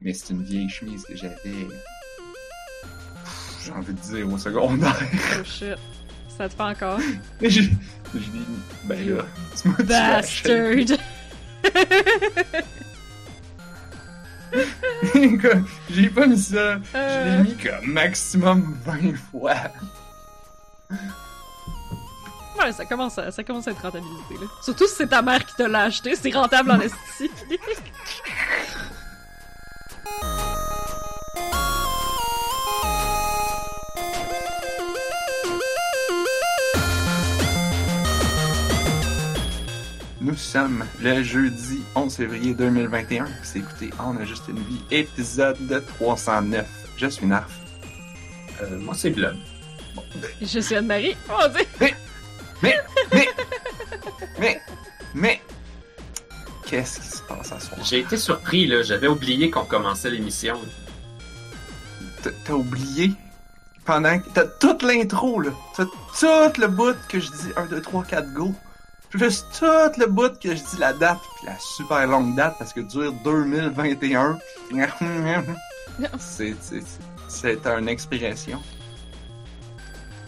Mais 0.00 0.12
c'est 0.12 0.32
une 0.32 0.42
vieille 0.42 0.68
chemise 0.68 1.04
que 1.04 1.16
j'avais. 1.16 1.66
J'ai 3.64 3.72
envie 3.72 3.94
de 3.94 4.00
dire 4.00 4.30
au 4.32 4.38
secondaire. 4.38 4.96
Oh 5.40 5.44
shit. 5.44 5.76
Ça 6.36 6.48
te 6.48 6.54
fait 6.54 6.62
encore? 6.62 6.98
Mais 7.40 7.50
je, 7.56 7.62
je. 8.14 8.20
Ben 8.84 9.08
là, 9.16 9.24
tu 9.60 9.68
m'as. 9.68 9.76
Bastard! 9.82 10.22
J'ai 15.90 16.08
pas 16.10 16.26
mis 16.26 16.38
ça. 16.38 16.76
Je 16.76 16.80
Euh. 16.94 17.36
l'ai 17.36 17.42
mis 17.50 17.56
comme 17.56 17.92
maximum 17.92 18.76
20 18.84 19.16
fois. 19.30 19.54
Ouais, 22.58 22.72
ça 22.72 22.84
commence, 22.86 23.18
à, 23.18 23.30
ça 23.30 23.44
commence 23.44 23.68
à 23.68 23.72
être 23.72 23.82
rentabilisé, 23.82 24.34
là. 24.40 24.46
Surtout 24.62 24.86
si 24.86 24.94
c'est 24.96 25.08
ta 25.08 25.20
mère 25.20 25.44
qui 25.44 25.54
te 25.56 25.62
l'a 25.62 25.82
acheté, 25.82 26.14
c'est 26.16 26.30
rentable 26.32 26.70
en 26.70 26.80
esti. 26.80 27.30
Nous 40.26 40.34
sommes 40.36 40.84
le 41.00 41.22
jeudi 41.22 41.82
11 41.94 42.12
février 42.16 42.52
2021. 42.52 43.26
C'est 43.44 43.60
écouté 43.60 43.90
On 44.00 44.16
a 44.16 44.24
juste 44.24 44.48
une 44.48 44.58
vie, 44.58 44.80
épisode 44.90 45.84
309. 45.98 46.66
Je 46.96 47.06
suis 47.06 47.26
Narf. 47.26 47.52
Euh, 48.60 48.76
moi, 48.80 48.94
c'est 48.96 49.10
Blood. 49.10 49.36
Je 50.42 50.58
suis 50.58 50.74
Anne-Marie. 50.74 51.16
Oh, 51.30 51.46
Dieu. 51.54 51.64
Mais, 51.80 51.94
mais, 53.12 53.28
mais, 54.40 54.60
mais, 55.14 55.40
qu'est-ce 56.66 56.98
qui 56.98 57.06
se 57.06 57.22
passe 57.22 57.52
à 57.52 57.60
soir? 57.60 57.78
J'ai 57.84 58.00
été 58.00 58.16
surpris, 58.16 58.66
là. 58.66 58.82
J'avais 58.82 59.06
oublié 59.06 59.48
qu'on 59.48 59.64
commençait 59.64 60.10
l'émission. 60.10 60.58
T'as- 62.24 62.30
T'as 62.44 62.54
oublié? 62.54 63.12
Pendant 63.84 64.18
que 64.18 64.28
t'as 64.30 64.46
toute 64.46 64.82
l'intro 64.82 65.40
là, 65.40 65.52
t'as 65.76 65.84
tout 65.84 66.60
le 66.60 66.66
bout 66.66 66.96
que 67.08 67.20
je 67.20 67.28
dis 67.30 67.52
1, 67.56 67.66
2, 67.66 67.80
3, 67.80 68.02
4, 68.02 68.32
go. 68.32 68.52
Plus 69.16 69.44
tout 69.58 70.00
le 70.00 70.06
bout 70.06 70.38
que 70.38 70.50
je 70.54 70.62
dis 70.62 70.76
la 70.78 70.92
date, 70.92 71.18
puis 71.38 71.46
la 71.46 71.58
super 71.58 72.06
longue 72.06 72.34
date 72.36 72.54
parce 72.58 72.72
que 72.72 72.80
dure 72.80 73.12
2021. 73.24 74.38
C'est 76.18 76.54
c'est 76.60 76.82
c'est 77.28 77.66
une 77.66 77.88
expression. 77.88 78.60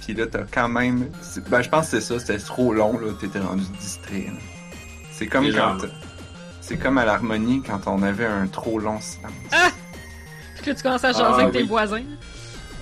Puis 0.00 0.14
là 0.14 0.26
t'as 0.26 0.44
quand 0.50 0.68
même, 0.68 1.10
c'est- 1.20 1.46
ben 1.48 1.60
je 1.62 1.68
pense 1.68 1.90
que 1.90 2.00
c'est 2.00 2.06
ça, 2.14 2.18
c'était 2.18 2.38
trop 2.38 2.72
long 2.72 2.98
là, 2.98 3.12
t'étais 3.20 3.40
rendu 3.40 3.64
distrait. 3.78 4.26
là. 4.32 4.40
C'est 5.12 5.26
comme 5.26 5.44
Déjà. 5.44 5.76
quand 5.80 5.86
c'est 6.62 6.76
comme 6.78 6.96
à 6.98 7.04
l'harmonie 7.04 7.62
quand 7.62 7.86
on 7.86 8.02
avait 8.02 8.26
un 8.26 8.46
trop 8.46 8.78
long 8.78 9.00
silence. 9.00 9.32
Ah! 9.52 9.70
Puis 10.56 10.66
là, 10.70 10.74
tu 10.74 10.82
commences 10.82 11.04
à 11.04 11.12
jaser 11.12 11.24
Ah, 11.26 11.34
avec 11.42 11.52
tes 11.52 11.62
voisins. 11.64 12.02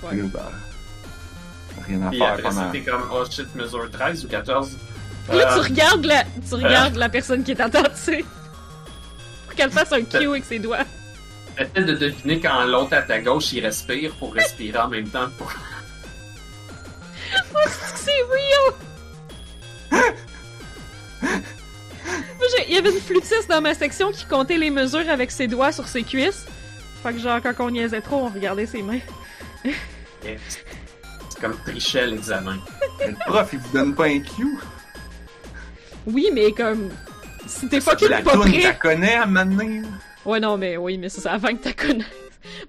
Ouais. 0.03 0.13
Ben, 0.13 0.39
rien 1.87 2.01
à 2.03 2.09
Puis 2.09 2.19
faire 2.19 2.27
après, 2.29 2.43
pendant. 2.43 2.71
c'était 2.71 2.89
comme, 2.91 3.03
oh 3.11 3.23
shit, 3.29 3.53
mesure 3.55 3.89
13 3.91 4.25
ou 4.25 4.27
14. 4.29 4.77
Là, 5.29 5.45
tu 5.53 5.59
Euh, 5.59 5.61
regardes 5.61 6.05
la, 6.05 6.23
tu 6.47 6.55
regardes 6.55 6.95
la 6.95 7.09
personne 7.09 7.43
qui 7.43 7.51
est 7.51 7.59
à 7.59 7.69
sais. 7.93 8.23
Pour 9.45 9.55
qu'elle 9.55 9.71
fasse 9.71 9.91
un 9.91 10.01
Q 10.03 10.27
avec 10.29 10.45
ses 10.45 10.59
doigts. 10.59 10.85
Essaie 11.57 11.83
de 11.83 11.93
deviner 11.93 12.39
quand 12.39 12.63
l'autre 12.65 12.93
à 12.93 13.01
ta 13.01 13.19
gauche, 13.19 13.51
il 13.53 13.65
respire 13.65 14.13
pour 14.15 14.33
respirer 14.33 14.77
en 14.77 14.87
même 14.87 15.09
temps. 15.09 15.27
Pour... 15.37 15.51
C'est 17.95 18.11
j'ai- 22.57 22.65
il 22.69 22.75
y 22.75 22.77
avait 22.77 22.91
une 22.91 23.01
flûtiste 23.01 23.49
dans 23.49 23.61
ma 23.61 23.73
section 23.73 24.11
qui 24.11 24.25
comptait 24.25 24.57
les 24.57 24.69
mesures 24.69 25.09
avec 25.09 25.31
ses 25.31 25.47
doigts 25.47 25.71
sur 25.71 25.87
ses 25.87 26.03
cuisses. 26.03 26.45
Fait 27.03 27.13
que 27.13 27.19
genre, 27.19 27.39
quand 27.41 27.53
on 27.59 27.71
niaisait 27.71 28.01
trop, 28.01 28.17
on 28.17 28.29
regardait 28.29 28.65
ses 28.65 28.81
mains. 28.81 28.99
C'est 30.23 30.39
comme 31.41 31.57
tricher 31.65 32.01
à 32.01 32.05
l'examen. 32.05 32.57
Le 33.05 33.13
prof, 33.25 33.49
il 33.53 33.59
vous 33.59 33.71
donne 33.77 33.95
pas 33.95 34.05
un 34.05 34.19
cue. 34.19 34.57
Oui, 36.07 36.29
mais 36.33 36.51
comme... 36.51 36.89
Si 37.45 37.67
t'es 37.69 37.77
La 37.77 37.81
fucking 37.81 38.09
pas 38.23 38.31
toune, 38.31 38.41
prêt... 38.51 38.61
t'as 38.61 38.73
connais 38.73 39.15
à 39.15 39.25
m'amener. 39.25 39.81
Ouais, 40.25 40.39
non, 40.39 40.57
mais 40.57 40.75
oui, 40.77 40.97
mais 40.97 41.09
c'est 41.09 41.21
ça, 41.21 41.33
avant 41.33 41.49
que 41.49 41.63
t'as 41.63 41.73
connaisses. 41.73 42.05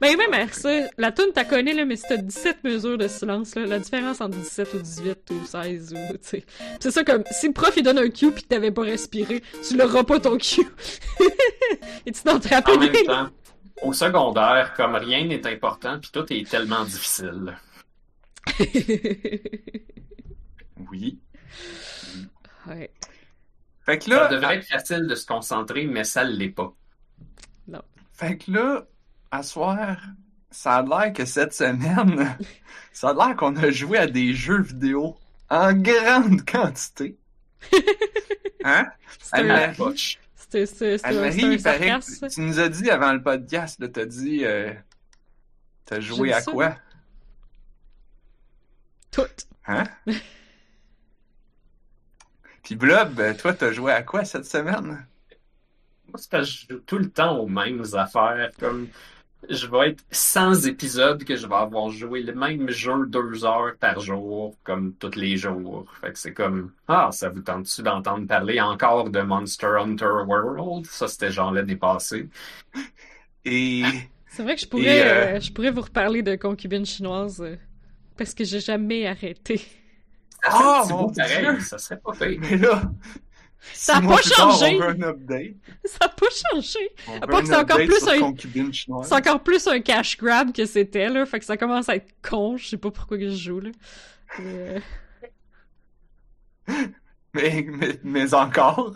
Mais 0.00 0.16
même 0.16 0.32
à 0.34 0.48
ça, 0.48 0.70
la 0.96 1.12
toune 1.12 1.30
t'as 1.32 1.44
connais, 1.44 1.72
là, 1.72 1.84
mais 1.84 1.94
si 1.94 2.02
t'as 2.08 2.16
17 2.16 2.64
mesures 2.64 2.98
de 2.98 3.06
silence, 3.06 3.54
là, 3.54 3.64
la 3.64 3.78
différence 3.78 4.20
entre 4.20 4.36
17 4.36 4.74
ou 4.74 4.78
18 4.78 5.30
ou 5.30 5.46
16 5.46 5.92
ou, 5.92 6.12
tu 6.14 6.18
sais. 6.22 6.44
C'est 6.80 6.90
ça 6.90 7.04
comme, 7.04 7.22
si 7.30 7.46
le 7.46 7.52
prof 7.52 7.74
il 7.76 7.84
donne 7.84 7.98
un 7.98 8.10
cue 8.10 8.32
pis 8.32 8.42
que 8.42 8.48
t'avais 8.48 8.72
pas 8.72 8.82
respiré, 8.82 9.40
tu 9.66 9.76
l'auras 9.76 10.02
pas 10.02 10.18
ton 10.18 10.36
cue. 10.36 10.66
Et 12.06 12.10
tu 12.10 12.22
t'en 12.22 12.40
te 12.40 12.48
En 12.52 12.78
même 12.78 12.92
temps, 13.06 13.28
au 13.82 13.92
secondaire, 13.92 14.74
comme 14.76 14.96
rien 14.96 15.24
n'est 15.24 15.46
important, 15.46 16.00
puis 16.00 16.10
tout 16.12 16.26
est 16.32 16.48
tellement 16.48 16.84
difficile. 16.84 17.56
Oui. 20.90 21.18
ouais. 22.66 22.90
Fait 23.88 23.98
que 23.98 24.10
Ça 24.10 24.28
devrait 24.28 24.58
être 24.58 24.66
facile 24.66 25.06
de 25.06 25.14
se 25.14 25.24
concentrer, 25.24 25.86
mais 25.86 26.04
ça 26.04 26.22
l'est 26.22 26.50
pas. 26.50 26.74
fait 28.12 28.36
que 28.36 28.50
là, 28.50 28.86
à 29.30 29.42
soir, 29.42 29.96
ça 30.50 30.76
a 30.76 30.82
l'air 30.82 31.14
que 31.14 31.24
cette 31.24 31.54
semaine, 31.54 32.36
ça 32.92 33.08
a 33.08 33.14
l'air 33.14 33.34
qu'on 33.34 33.56
a 33.56 33.70
joué 33.70 33.96
à 33.96 34.06
des 34.06 34.34
jeux 34.34 34.60
vidéo 34.60 35.16
en 35.48 35.72
grande 35.72 36.44
quantité. 36.44 37.16
Hein? 38.64 38.88
Anne-Marie, 39.32 39.94
il 40.52 41.62
paraît 41.62 42.00
que 42.00 42.28
tu 42.28 42.40
nous 42.40 42.58
as 42.58 42.68
dit 42.68 42.90
avant 42.90 43.12
le 43.12 43.22
podcast, 43.22 43.78
là, 43.78 43.88
t'as 43.88 44.04
dit, 44.04 44.44
euh, 44.44 44.74
t'as 45.86 46.00
joué 46.00 46.32
à 46.32 46.40
ça? 46.40 46.50
quoi? 46.50 46.76
Tout. 49.12 49.22
Hein? 49.66 49.84
Puis 52.62 52.76
Blob, 52.76 53.18
euh, 53.20 53.34
toi, 53.34 53.54
t'as 53.54 53.72
joué 53.72 53.92
à 53.92 54.02
quoi 54.02 54.24
cette 54.24 54.44
semaine? 54.44 55.06
Moi, 56.08 56.16
c'est 56.16 56.30
parce 56.30 56.46
que 56.46 56.52
je 56.52 56.74
joue 56.74 56.80
tout 56.80 56.98
le 56.98 57.10
temps 57.10 57.38
aux 57.38 57.48
mêmes 57.48 57.84
affaires. 57.94 58.50
Comme 58.58 58.88
je 59.48 59.66
vais 59.66 59.90
être 59.90 60.04
100 60.10 60.66
épisodes 60.66 61.22
que 61.24 61.36
je 61.36 61.46
vais 61.46 61.54
avoir 61.54 61.90
joué 61.90 62.22
le 62.22 62.34
même 62.34 62.70
jeu 62.70 63.06
deux 63.06 63.44
heures 63.44 63.76
par 63.78 64.00
jour, 64.00 64.56
comme 64.64 64.94
tous 64.94 65.14
les 65.16 65.36
jours. 65.36 65.92
Fait 66.00 66.12
que 66.12 66.18
c'est 66.18 66.34
comme 66.34 66.72
Ah, 66.88 67.10
ça 67.12 67.28
vous 67.28 67.42
tente-tu 67.42 67.82
d'entendre 67.82 68.26
parler 68.26 68.60
encore 68.60 69.10
de 69.10 69.20
Monster 69.20 69.76
Hunter 69.80 70.24
World? 70.26 70.86
Ça, 70.86 71.08
c'était 71.08 71.30
genre 71.32 71.52
l'année 71.52 71.76
passée. 71.76 72.28
Et 73.44 73.84
C'est 74.28 74.42
vrai 74.42 74.54
que 74.54 74.60
je 74.60 74.68
pourrais, 74.68 75.00
euh, 75.02 75.36
euh, 75.36 75.40
je 75.40 75.52
pourrais 75.52 75.70
vous 75.70 75.80
reparler 75.80 76.22
de 76.22 76.36
concubines 76.36 76.86
chinoises, 76.86 77.40
euh, 77.40 77.56
parce 78.16 78.34
que 78.34 78.44
j'ai 78.44 78.60
jamais 78.60 79.06
arrêté. 79.06 79.60
Ça 80.42 80.50
Ah, 80.52 80.58
fait 80.58 80.64
un 80.68 80.82
petit 80.82 80.92
mon 80.92 81.02
bout 81.06 81.14
pareil, 81.14 81.40
Dieu! 81.40 81.60
ça 81.60 81.78
serait 81.78 81.98
pas 82.00 82.12
pire. 82.12 82.38
mais 82.40 82.56
là, 82.56 82.82
Ça 83.72 83.92
a 83.94 83.96
six 84.00 84.02
mois 84.06 84.16
pas 84.16 84.22
tard, 84.22 84.50
changé. 84.52 84.76
on 84.76 84.78
veut 84.80 84.88
un 84.88 85.02
update. 85.08 85.56
Ça 85.84 85.98
a 86.02 86.08
pas 86.08 86.26
changé. 86.52 86.78
On 87.08 87.20
que 87.40 87.46
c'est 87.46 87.54
un 87.54 87.60
encore 87.60 87.78
update 87.80 87.86
plus 87.88 88.08
un-. 88.08 89.02
C'est 89.04 89.14
encore 89.14 89.42
plus 89.42 89.66
un 89.66 89.80
cash 89.80 90.16
grab 90.16 90.52
que 90.52 90.64
c'était, 90.64 91.08
là. 91.08 91.26
Fait 91.26 91.38
que 91.40 91.44
ça 91.44 91.56
commence 91.56 91.88
à 91.88 91.96
être 91.96 92.14
con. 92.22 92.56
Je 92.56 92.66
sais 92.68 92.76
pas 92.78 92.90
pourquoi 92.90 93.18
que 93.18 93.28
je 93.30 93.36
joue, 93.36 93.60
là. 93.60 93.70
Mais, 94.38 94.80
euh, 96.68 96.84
Mais, 97.34 97.66
mais, 97.68 98.00
mais 98.04 98.34
encore. 98.34 98.94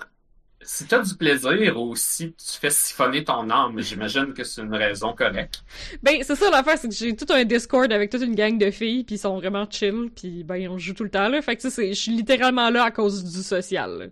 Si 0.64 0.86
t'as 0.86 1.02
du 1.02 1.14
plaisir 1.16 1.80
ou 1.80 1.96
si 1.96 2.32
tu 2.32 2.58
fais 2.58 2.70
siphonner 2.70 3.24
ton 3.24 3.50
âme, 3.50 3.80
j'imagine 3.80 4.32
que 4.32 4.44
c'est 4.44 4.62
une 4.62 4.74
raison 4.74 5.12
correcte. 5.12 5.64
Ben, 6.02 6.22
c'est 6.22 6.36
ça 6.36 6.50
l'affaire, 6.50 6.78
c'est 6.78 6.88
que 6.88 6.94
j'ai 6.94 7.16
tout 7.16 7.26
un 7.30 7.44
Discord 7.44 7.90
avec 7.92 8.10
toute 8.10 8.22
une 8.22 8.34
gang 8.34 8.56
de 8.58 8.70
filles, 8.70 9.04
puis 9.04 9.16
ils 9.16 9.18
sont 9.18 9.36
vraiment 9.36 9.66
chill, 9.68 10.10
puis 10.14 10.44
ben, 10.44 10.68
on 10.68 10.78
joue 10.78 10.94
tout 10.94 11.04
le 11.04 11.10
temps, 11.10 11.28
là. 11.28 11.42
Fait 11.42 11.56
que, 11.56 11.62
tu 11.62 11.68
je 11.68 11.92
suis 11.92 12.12
littéralement 12.12 12.70
là 12.70 12.84
à 12.84 12.90
cause 12.90 13.24
du 13.24 13.42
social, 13.42 13.98
là. 13.98 14.06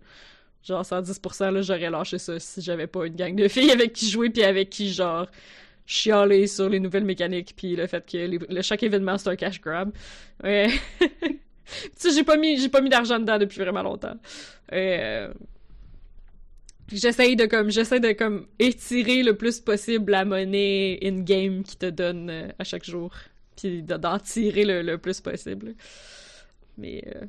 Genre, 0.63 0.83
110%, 0.83 1.53
là, 1.53 1.63
j'aurais 1.63 1.89
lâché 1.89 2.19
ça 2.19 2.39
si 2.39 2.61
j'avais 2.61 2.87
pas 2.87 3.07
une 3.07 3.17
gang 3.17 3.35
de 3.35 3.49
filles 3.49 3.71
avec 3.71 3.93
qui 3.93 4.11
jouer, 4.11 4.29
puis 4.29 4.43
avec 4.43 4.69
qui, 4.69 4.93
genre, 4.93 5.27
chialer 5.87 6.47
sur 6.47 6.69
les 6.69 6.81
nouvelles 6.81 7.05
mécaniques, 7.05 7.55
puis 7.57 7.77
le 7.77 7.87
fait 7.87 8.05
que 8.11 8.63
chaque 8.63 8.83
événement, 8.83 9.19
c'est 9.19 9.31
un 9.31 9.37
cash 9.37 9.61
grab. 9.61 9.91
Ouais. 10.45 10.69
tu 11.01 11.39
sais, 11.97 12.11
j'ai 12.13 12.25
pas 12.25 12.37
mis, 12.37 12.69
pas 12.69 12.81
mis 12.81 12.91
d'argent 12.91 13.19
dedans 13.19 13.39
depuis 13.39 13.61
vraiment 13.61 13.83
longtemps. 13.83 14.17
Euh... 14.73 15.33
Puis 16.91 16.99
J'essaye 16.99 17.37
de 17.37 17.47
comme 17.47 17.71
j'essaie 17.71 18.01
de 18.01 18.13
comme 18.13 18.49
étirer 18.59 19.23
le 19.25 19.37
plus 19.37 19.61
possible 19.61 20.13
la 20.13 20.27
monnaie 20.27 20.99
in 21.05 21.21
game 21.23 21.65
qui 21.65 21.77
te 21.79 21.87
donne 21.87 22.31
euh, 22.31 22.49
à 22.59 22.65
chaque 22.65 22.85
jour, 22.85 23.15
puis 23.57 23.83
de- 23.85 23.97
d'en 23.97 24.19
tirer 24.21 24.67
le, 24.67 24.83
le 24.83 24.99
plus 24.99 25.21
possible. 25.23 25.77
Mais 26.79 27.05
euh, 27.17 27.27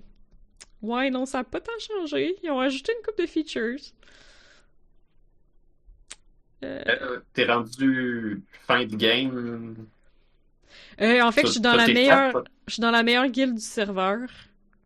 ouais 0.84 1.10
non 1.12 1.26
ça 1.26 1.40
a 1.40 1.44
pas 1.46 1.62
tant 1.62 1.72
changé. 1.80 2.36
Ils 2.44 2.52
ont 2.52 2.60
ajouté 2.62 2.94
une 2.98 3.04
coupe 3.06 3.20
de 3.20 3.28
features. 3.28 3.80
Euh, 6.64 6.84
Euh, 6.88 7.20
T'es 7.34 7.46
rendu 7.46 8.44
fin 8.68 8.86
de 8.86 8.96
game? 8.96 9.88
en 11.00 11.32
fait, 11.32 11.46
je 11.46 11.52
suis 11.52 11.60
dans 11.62 11.76
la 11.76 11.88
meilleure, 11.88 12.34
je 12.68 12.74
suis 12.74 12.82
dans 12.82 12.92
la 12.92 13.04
meilleure 13.04 13.28
guilde 13.28 13.56
du 13.56 13.62
serveur. 13.62 14.30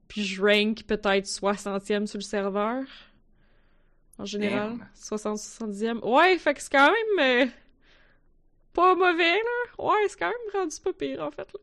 Puis 0.07 0.23
je 0.23 0.41
rank 0.41 0.83
peut-être 0.83 1.27
60e 1.27 2.05
sur 2.07 2.17
le 2.19 2.23
serveur. 2.23 2.83
En 4.17 4.25
général. 4.25 4.77
Damn. 4.77 4.87
60, 4.95 5.37
70e. 5.37 5.99
Ouais, 6.03 6.37
fait 6.37 6.53
que 6.53 6.61
c'est 6.61 6.71
quand 6.71 6.91
même. 6.91 7.47
euh, 7.47 7.51
pas 8.73 8.95
mauvais, 8.95 9.35
là. 9.35 9.83
Ouais, 9.85 10.07
c'est 10.07 10.17
quand 10.19 10.27
même 10.27 10.61
rendu 10.61 10.75
pas 10.83 10.93
pire, 10.93 11.21
en 11.23 11.31
fait, 11.31 11.47
là. 11.53 11.59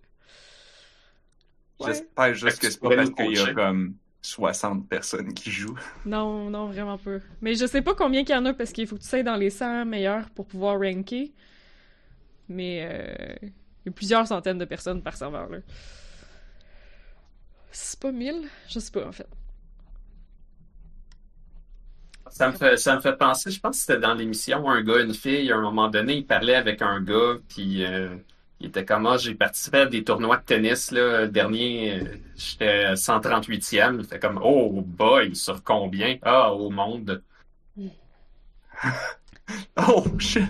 Ouais. 1.81 1.87
J'espère 1.89 2.35
juste 2.35 2.59
que 2.61 2.71
c'est 2.71 2.81
pas 2.81 2.95
parce 2.95 3.11
qu'il 3.11 3.33
y 3.33 3.39
a 3.39 3.55
comme 3.55 3.97
60 4.21 4.89
personnes 4.89 5.33
qui 5.35 5.51
jouent. 5.51 5.79
Non, 6.07 6.49
non, 6.51 6.67
vraiment 6.67 6.97
pas. 6.99 7.19
Mais 7.41 7.55
je 7.55 7.67
sais 7.67 7.83
pas 7.83 7.95
combien 7.95 8.23
qu'il 8.25 8.35
y 8.35 8.39
en 8.39 8.45
a 8.47 8.55
parce 8.55 8.73
qu'il 8.73 8.87
faut 8.87 8.97
que 8.97 9.03
tu 9.03 9.09
sois 9.09 9.23
dans 9.23 9.37
les 9.37 9.51
100 9.51 9.85
meilleurs 9.87 10.31
pour 10.31 10.47
pouvoir 10.47 10.79
ranker. 10.79 11.33
Mais 12.49 12.87
euh, 12.89 13.35
il 13.43 13.87
y 13.87 13.89
a 13.89 13.93
plusieurs 13.93 14.27
centaines 14.27 14.59
de 14.59 14.65
personnes 14.65 15.03
par 15.03 15.17
serveur, 15.17 15.49
là. 15.49 15.59
C'est 17.71 17.99
pas 17.99 18.13
1000? 18.13 18.49
Je 18.69 18.79
sais 18.79 18.91
pas, 18.93 19.07
en 19.07 19.13
fait. 19.13 19.27
Ça 22.33 22.49
me 22.49 22.53
fait, 22.53 22.79
ça 22.79 22.97
me 22.97 23.01
fait 23.03 23.13
penser, 23.13 23.51
je 23.51 23.61
pense 23.61 23.77
que 23.77 23.81
c'était 23.85 24.01
dans 24.01 24.15
l'émission, 24.15 24.69
un 24.69 24.83
gars, 24.83 25.01
une 25.01 25.13
fille, 25.13 25.53
à 25.53 25.57
un 25.57 25.61
moment 25.61 25.89
donné, 25.89 26.17
il 26.17 26.27
parlait 26.27 26.55
avec 26.55 26.81
un 26.81 27.03
gars, 27.03 27.35
puis 27.47 27.85
euh, 27.85 28.09
il 28.59 28.69
était 28.69 28.87
comme, 28.87 29.07
ah, 29.07 29.19
j'ai 29.19 29.35
participé 29.35 29.81
à 29.81 29.87
des 29.87 30.03
tournois 30.03 30.39
de 30.39 30.43
tennis, 30.43 30.91
là, 30.93 31.23
le 31.23 31.29
dernier, 31.29 32.01
euh, 32.01 32.05
j'étais 32.35 32.95
138e, 32.95 33.97
il 33.99 34.05
était 34.07 34.19
comme, 34.19 34.41
oh 34.43 34.81
boy, 34.81 35.37
sur 35.37 35.63
combien? 35.63 36.17
Ah, 36.23 36.53
au 36.53 36.71
monde. 36.71 37.23
Oh 39.77 40.05
shit! 40.19 40.49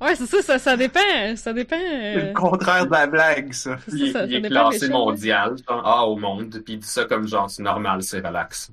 Ouais, 0.00 0.16
c'est 0.16 0.26
ça, 0.26 0.42
ça, 0.42 0.58
ça 0.58 0.76
dépend. 0.76 1.36
Ça 1.36 1.52
dépend. 1.52 1.76
C'est 1.78 2.16
euh, 2.16 2.28
le 2.28 2.32
contraire 2.32 2.86
de 2.86 2.90
la 2.90 3.06
blague, 3.06 3.52
ça. 3.52 3.76
c'est 3.86 3.96
Il, 3.96 4.12
ça, 4.12 4.24
il 4.24 4.32
ça 4.32 4.38
est 4.38 4.50
classé 4.50 4.88
mondial, 4.88 5.54
genre, 5.68 5.82
ah, 5.84 6.04
au 6.06 6.16
monde, 6.16 6.60
puis 6.64 6.74
il 6.74 6.78
dit 6.80 6.88
ça 6.88 7.04
comme 7.04 7.28
genre, 7.28 7.48
c'est 7.48 7.62
normal, 7.62 8.02
c'est 8.02 8.18
relax. 8.26 8.72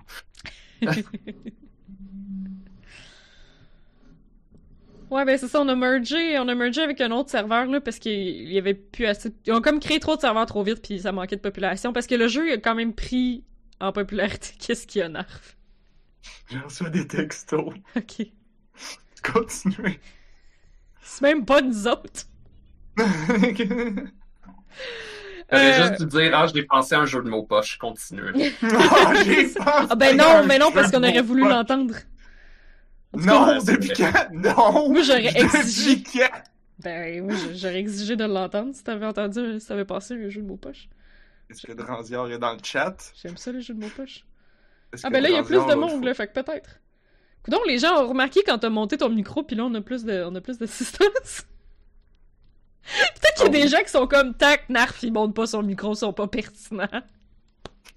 Ouais, 5.10 5.26
ben 5.26 5.38
c'est 5.38 5.48
ça, 5.48 5.62
on 5.62 5.68
a 5.68 5.76
mergé, 5.76 6.38
on 6.40 6.48
a 6.48 6.56
mergé 6.56 6.82
avec 6.82 7.02
un 7.02 7.12
autre 7.12 7.30
serveur, 7.32 7.66
là, 7.66 7.82
parce 7.82 7.98
qu'il 8.00 8.52
y 8.52 8.58
avait 8.58 8.76
plus 8.76 9.06
assez... 9.08 9.34
Ils 9.48 9.54
ont 9.54 9.62
comme 9.62 9.80
créé 9.80 10.00
trop 10.00 10.16
de 10.16 10.22
serveurs 10.22 10.46
trop 10.46 10.62
vite, 10.64 10.82
puis 10.84 11.00
ça 11.00 11.12
manquait 11.12 11.36
de 11.36 11.42
population, 11.42 11.94
parce 11.94 12.06
que 12.06 12.16
le 12.16 12.28
jeu 12.28 12.54
a 12.54 12.58
quand 12.58 12.76
même 12.76 12.94
pris 12.94 13.44
en 13.80 13.92
popularité. 13.92 14.50
Qu'est-ce 14.60 14.86
qu'il 14.86 15.00
y 15.00 15.04
a, 15.04 15.10
Narf? 15.10 15.56
J'ai 16.52 16.60
reçu 16.60 16.90
des 16.92 17.08
textos. 17.08 17.74
Ok. 17.96 18.28
Continuez. 19.24 20.00
C'est 21.02 21.22
même 21.22 21.46
pas 21.46 21.62
nous 21.62 21.88
autres. 21.88 22.26
J'aurais 25.52 25.82
Euh, 25.82 25.88
juste 25.90 26.04
dire, 26.04 26.32
ah, 26.36 26.46
j'ai 26.54 26.64
pensé 26.64 26.94
à 26.94 27.00
un 27.00 27.06
jeu 27.06 27.24
de 27.24 27.30
mots 27.30 27.44
poche, 27.44 27.78
continue. 27.78 28.22
Ah, 28.62 29.14
pensé 29.14 29.54
Ah 29.66 29.96
ben 29.96 30.16
non, 30.16 30.46
mais 30.46 30.60
non, 30.60 30.72
parce 30.72 30.92
qu'on 30.92 31.02
aurait 31.04 31.22
voulu 31.22 31.42
l'entendre. 31.48 31.96
Non, 33.14 33.58
depuis 33.64 33.90
quand? 33.90 34.30
Non! 34.34 34.90
Moi, 34.92 35.02
j'aurais 35.02 35.24
Depuis 35.34 35.58
exigé. 35.58 36.04
quand? 36.04 36.42
Ben 36.80 37.26
oui, 37.28 37.36
j'aurais 37.56 37.80
exigé 37.80 38.16
de 38.16 38.24
l'entendre 38.24 38.74
si 38.74 38.84
t'avais 38.84 39.06
entendu, 39.06 39.60
si 39.60 39.68
t'avais 39.68 39.84
passé 39.86 40.14
un 40.14 40.30
jeu 40.30 40.42
de 40.42 40.48
mots 40.48 40.58
poche. 40.58 40.88
Est-ce 41.50 41.66
que 41.68 41.74
Dranzior 41.74 42.30
est 42.32 42.38
dans 42.40 42.54
le 42.54 42.60
chat? 42.64 42.96
J'aime 43.22 43.36
ça, 43.38 43.52
les 43.52 43.62
jeux 43.62 43.74
de 43.74 43.80
mots 43.82 43.92
poche. 43.96 44.24
Ah 45.04 45.10
ben 45.10 45.22
là, 45.22 45.30
il 45.30 45.36
y 45.36 45.38
a 45.38 45.44
plus 45.44 45.58
de 45.66 45.74
monde, 45.76 46.04
là, 46.06 46.14
fait 46.14 46.28
que 46.28 46.40
peut-être. 46.40 46.80
Coudon, 47.44 47.60
les 47.68 47.78
gens 47.80 48.04
ont 48.04 48.08
remarqué 48.10 48.42
quand 48.46 48.60
t'as 48.60 48.70
monté 48.70 48.98
ton 48.98 49.10
micro, 49.10 49.44
puis 49.44 49.56
là, 49.56 49.66
on 49.66 49.74
a 49.74 49.82
plus 49.82 50.04
de, 50.06 50.24
on 50.26 50.36
a 50.36 50.42
plus 50.42 50.58
d'assistance. 50.58 51.46
Peut-être 52.84 53.36
qu'il 53.36 53.44
y 53.44 53.48
a 53.48 53.50
Oh. 53.50 53.64
des 53.64 53.68
gens 53.68 53.84
qui 53.84 53.90
sont 53.90 54.08
comme 54.08 54.34
tac, 54.36 54.68
narf, 54.70 55.04
ils 55.04 55.12
montent 55.14 55.36
pas 55.36 55.46
son 55.48 55.62
micro, 55.64 55.94
ils 55.94 55.98
sont 55.98 56.14
pas 56.14 56.28
pertinents. 56.28 56.88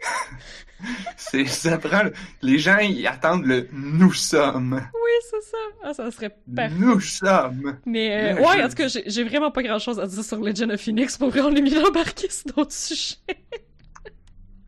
C'est, 1.17 1.45
ça 1.47 1.79
prend, 1.79 2.03
le- 2.03 2.13
les 2.43 2.59
gens, 2.59 2.79
ils 2.79 3.07
attendent 3.07 3.47
le 3.47 3.69
nous 3.73 4.13
sommes. 4.13 4.75
Oui, 4.93 5.11
c'est 5.31 5.43
ça. 5.51 5.57
Ah, 5.85 5.95
ça 5.95 6.11
serait 6.11 6.37
parfait. 6.57 6.75
Nous 6.77 6.99
sommes. 7.01 7.79
Mais 7.87 8.33
euh, 8.35 8.41
ouais, 8.41 8.59
jeu. 8.59 8.65
en 8.65 8.69
tout 8.69 8.75
cas, 8.75 8.89
j'ai 9.07 9.23
vraiment 9.25 9.53
pas 9.53 9.63
grand-chose 9.63 10.01
à 10.01 10.07
dire 10.09 10.25
sur 10.25 10.41
Legend 10.41 10.73
of 10.73 10.81
Phoenix. 10.81 11.17
Pour 11.17 11.31
vrai, 11.31 11.41
on 11.43 11.55
est 11.55 11.61
mis 11.61 11.71
d'embarquer 11.71 12.29
sur 12.31 12.53
d'autres 12.57 12.73
sujets. 12.73 13.15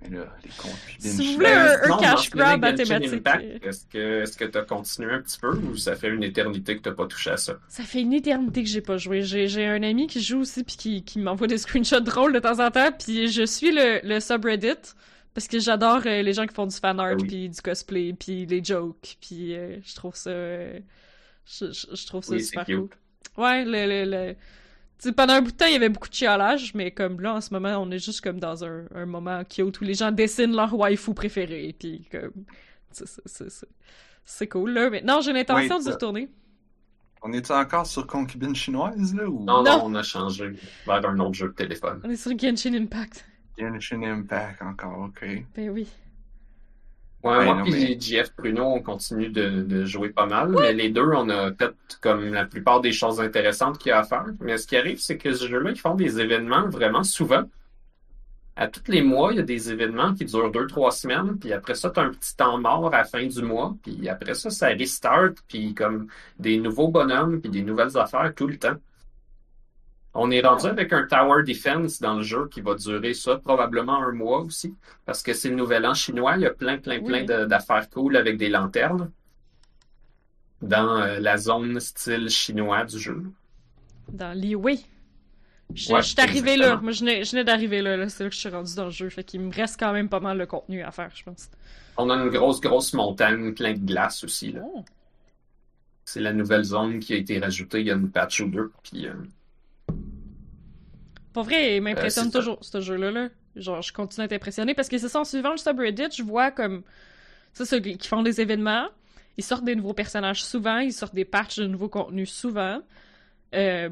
Mais 0.02 0.18
là, 0.18 0.26
les 0.44 0.50
concubines. 0.50 1.00
Si 1.00 1.26
vous 1.28 1.34
voulez 1.34 1.48
un- 1.48 1.92
un 1.92 1.96
cash 1.98 2.30
grab 2.30 2.60
mathématique. 2.60 3.12
Impact, 3.14 3.64
Est-ce 3.64 3.86
que 3.86 4.22
est-ce 4.22 4.36
que 4.36 4.44
t'as 4.44 4.62
continué 4.62 5.10
un 5.12 5.20
petit 5.20 5.38
peu 5.40 5.48
ou 5.50 5.76
ça 5.76 5.96
fait 5.96 6.08
une 6.10 6.22
éternité 6.22 6.76
que 6.76 6.82
t'as 6.82 6.92
pas 6.92 7.06
touché 7.06 7.30
à 7.30 7.36
ça? 7.38 7.54
Ça 7.68 7.82
fait 7.82 8.02
une 8.02 8.12
éternité 8.12 8.62
que 8.62 8.68
j'ai 8.68 8.82
pas 8.82 8.98
joué. 8.98 9.22
J'ai 9.22 9.48
j'ai 9.48 9.66
un 9.66 9.82
ami 9.82 10.06
qui 10.06 10.22
joue 10.22 10.40
aussi 10.40 10.62
puis 10.62 10.76
qui, 10.76 11.04
qui 11.04 11.18
m'envoie 11.18 11.48
des 11.48 11.58
screenshots 11.58 12.00
drôles 12.00 12.34
de 12.34 12.38
temps 12.38 12.64
en 12.64 12.70
temps. 12.70 12.92
Puis 12.92 13.28
je 13.32 13.44
suis 13.44 13.72
le, 13.72 14.00
le 14.04 14.20
subreddit 14.20 14.74
parce 15.34 15.48
que 15.48 15.58
j'adore 15.58 16.00
euh, 16.06 16.22
les 16.22 16.32
gens 16.32 16.46
qui 16.46 16.54
font 16.54 16.66
du 16.66 16.76
fan 16.76 16.98
art 17.00 17.08
Ah 17.12 17.14
oui. 17.20 17.26
puis 17.26 17.48
du 17.48 17.60
cosplay 17.60 18.12
puis 18.14 18.46
les 18.46 18.62
jokes 18.64 19.16
puis 19.20 19.54
euh, 19.54 19.78
je 19.84 19.94
trouve 19.94 20.14
ça 20.14 20.30
euh, 20.30 20.78
je, 21.44 21.66
je- 21.72 21.94
je 21.94 22.06
trouve 22.06 22.24
ça 22.24 22.32
Oui, 22.32 22.42
super 22.44 22.64
cool. 22.64 22.88
Ouais, 23.36 23.64
le 23.64 23.86
le, 23.86 24.10
le... 24.10 24.34
Tu 24.98 25.08
sais, 25.08 25.12
pendant 25.12 25.34
un 25.34 25.42
bout 25.42 25.50
de 25.50 25.56
temps, 25.56 25.66
il 25.66 25.72
y 25.72 25.76
avait 25.76 25.88
beaucoup 25.88 26.08
de 26.08 26.14
chialage, 26.14 26.72
mais 26.74 26.92
comme 26.92 27.20
là, 27.20 27.34
en 27.34 27.40
ce 27.40 27.52
moment, 27.52 27.76
on 27.78 27.90
est 27.90 27.98
juste 27.98 28.20
comme 28.20 28.38
dans 28.38 28.64
un, 28.64 28.84
un 28.94 29.06
moment 29.06 29.42
cute 29.44 29.80
où 29.80 29.84
les 29.84 29.94
gens 29.94 30.12
dessinent 30.12 30.54
leur 30.54 30.72
waifu 30.72 31.12
préféré, 31.14 31.74
puis 31.76 32.06
comme... 32.12 32.30
c'est- 32.92 33.04
c'est- 33.06 33.22
c'est- 33.26 33.50
c'est- 33.50 33.66
C'est 34.24 34.48
cool, 34.48 34.70
là. 34.70 34.88
Mais 34.90 35.02
non, 35.02 35.20
j'ai 35.20 35.32
l'intention 35.32 35.74
Oui, 35.74 35.80
d'y 35.80 35.84
ça- 35.86 35.92
retourner. 35.94 36.28
On 37.22 37.32
est 37.32 37.50
encore 37.50 37.86
sur 37.86 38.06
concubine 38.06 38.54
chinoise, 38.54 39.14
là, 39.14 39.26
ou? 39.28 39.44
Non, 39.44 39.62
non, 39.62 39.78
Non. 39.78 39.80
on 39.86 39.94
a 39.96 40.02
changé 40.02 40.52
vers 40.86 41.04
un 41.06 41.18
autre 41.18 41.34
jeu 41.34 41.48
de 41.48 41.54
téléphone. 41.54 42.00
On 42.04 42.08
est 42.10 42.16
sur 42.16 42.38
Genshin 42.38 42.74
Impact. 42.74 43.24
Genshin 43.58 44.02
Impact 44.02 44.62
encore, 44.62 44.98
ok. 45.08 45.26
Ben 45.56 45.70
oui. 45.70 45.88
Ouais, 47.22 47.38
Ouais, 47.38 47.44
moi 47.46 47.54
non, 47.56 47.62
puis 47.64 47.72
mais- 47.72 47.98
JF 48.00 48.34
Bruno, 48.36 48.64
on 48.64 48.82
continue 48.82 49.30
de, 49.30 49.62
de 49.62 49.84
jouer 49.86 50.10
pas 50.10 50.26
mal, 50.26 50.50
mais 50.50 50.74
les 50.74 50.90
deux, 50.90 51.10
on 51.14 51.28
a 51.30 51.52
fait 51.54 51.74
comme 52.02 52.32
la 52.34 52.44
plupart 52.44 52.82
des 52.82 52.92
choses 52.92 53.18
intéressantes 53.20 53.78
qu'il 53.78 53.90
y 53.90 53.92
a 53.92 54.00
à 54.00 54.04
faire. 54.04 54.26
Mais 54.40 54.58
ce 54.58 54.66
qui 54.66 54.76
arrive, 54.76 54.98
c'est 55.00 55.16
que 55.16 55.32
ce 55.32 55.48
jeu-là, 55.48 55.70
ils 55.70 55.80
font 55.80 55.94
des 55.94 56.20
événements 56.20 56.68
vraiment 56.68 57.02
souvent. 57.02 57.44
À 58.56 58.68
tous 58.68 58.82
les 58.92 59.02
mois, 59.02 59.32
il 59.32 59.36
y 59.36 59.40
a 59.40 59.42
des 59.42 59.72
événements 59.72 60.14
qui 60.14 60.26
durent 60.26 60.52
deux, 60.52 60.66
trois 60.66 60.92
semaines, 60.92 61.38
puis 61.38 61.52
après 61.52 61.74
ça, 61.74 61.90
tu 61.90 61.98
as 61.98 62.02
un 62.04 62.10
petit 62.10 62.36
temps 62.36 62.58
mort 62.58 62.86
à 62.94 62.98
la 62.98 63.04
fin 63.04 63.26
du 63.26 63.42
mois, 63.42 63.74
puis 63.82 64.08
après 64.08 64.34
ça, 64.34 64.50
ça 64.50 64.68
restart, 64.68 65.32
puis 65.48 65.74
comme 65.74 66.06
des 66.38 66.58
nouveaux 66.58 66.88
bonhommes, 66.88 67.40
puis 67.40 67.50
des 67.50 67.62
nouvelles 67.62 67.96
affaires 67.96 68.32
tout 68.36 68.46
le 68.46 68.56
temps. 68.58 68.76
On 70.16 70.30
est 70.30 70.40
rendu 70.40 70.66
avec 70.66 70.92
un 70.92 71.06
Tower 71.06 71.42
Defense 71.44 72.00
dans 72.00 72.14
le 72.14 72.22
jeu 72.22 72.48
qui 72.48 72.60
va 72.60 72.74
durer 72.76 73.14
ça 73.14 73.36
probablement 73.36 74.00
un 74.02 74.12
mois 74.12 74.40
aussi. 74.42 74.74
Parce 75.06 75.22
que 75.22 75.32
c'est 75.32 75.48
le 75.48 75.56
nouvel 75.56 75.84
an 75.86 75.94
chinois, 75.94 76.36
il 76.36 76.42
y 76.42 76.46
a 76.46 76.50
plein, 76.50 76.78
plein, 76.78 77.02
plein 77.02 77.20
Oui. 77.26 77.48
d'affaires 77.48 77.90
cool 77.90 78.16
avec 78.16 78.36
des 78.36 78.48
lanternes 78.48 79.10
dans 80.62 80.98
euh, 81.00 81.18
la 81.20 81.36
zone 81.36 81.80
style 81.80 82.28
chinois 82.30 82.84
du 82.84 82.98
jeu. 82.98 83.22
Dans 84.08 84.32
Liwei. 84.32 84.78
Je 85.74 85.92
Ouais, 85.92 86.02
je 86.02 86.08
suis 86.08 86.20
arrivé 86.20 86.56
là. 86.56 86.76
Moi, 86.76 86.92
je 86.92 87.00
venais 87.04 87.44
d'arriver 87.44 87.82
là. 87.82 87.96
là. 87.96 88.08
C'est 88.08 88.22
là 88.22 88.28
que 88.30 88.34
je 88.36 88.40
suis 88.40 88.48
rendu 88.48 88.74
dans 88.76 88.84
le 88.84 88.90
jeu. 88.90 89.08
Fait 89.08 89.24
qu'il 89.24 89.40
me 89.40 89.52
reste 89.52 89.80
quand 89.80 89.92
même 89.92 90.08
pas 90.08 90.20
mal 90.20 90.38
de 90.38 90.44
contenu 90.44 90.82
à 90.82 90.90
faire, 90.92 91.10
je 91.14 91.24
pense. 91.24 91.48
On 91.96 92.08
a 92.10 92.14
une 92.14 92.28
grosse, 92.28 92.60
grosse 92.60 92.92
montagne 92.92 93.52
plein 93.54 93.72
de 93.72 93.78
glace 93.84 94.22
aussi. 94.24 94.54
Oh. 94.62 94.84
C'est 96.04 96.20
la 96.20 96.32
nouvelle 96.32 96.62
zone 96.64 97.00
qui 97.00 97.14
a 97.14 97.16
été 97.16 97.38
rajoutée 97.38 97.80
il 97.80 97.86
y 97.86 97.90
a 97.90 97.94
une 97.94 98.10
patch 98.10 98.40
ou 98.40 98.48
deux. 98.48 98.70
Puis, 98.82 99.08
euh, 99.08 99.14
Pour 101.34 101.42
vrai, 101.42 101.76
il 101.76 101.82
m'impressionne 101.82 102.28
Euh, 102.28 102.30
toujours, 102.30 102.58
ce 102.62 102.80
jeu-là. 102.80 103.10
Là. 103.10 103.28
Genre, 103.56 103.82
je 103.82 103.92
continue 103.92 104.22
à 104.22 104.24
être 104.24 104.32
impressionné 104.32 104.72
parce 104.72 104.88
que 104.88 104.96
c'est 104.96 105.08
ça, 105.10 105.20
en 105.20 105.24
suivant 105.24 105.50
le 105.50 105.58
subreddit, 105.58 106.04
je 106.16 106.22
vois 106.22 106.50
comme. 106.50 106.82
C'est 107.52 107.66
ça, 107.66 107.78
qui 107.78 108.08
font 108.08 108.22
des 108.22 108.40
événements. 108.40 108.88
Ils 109.36 109.44
sortent 109.44 109.64
des 109.64 109.76
nouveaux 109.76 109.92
personnages 109.94 110.42
souvent. 110.44 110.78
Ils 110.78 110.92
sortent 110.92 111.14
des 111.14 111.24
patchs 111.26 111.58
de 111.58 111.66
nouveaux 111.66 111.88
contenus 111.90 112.30
souvent. 112.32 112.80
Euh, 113.54 113.90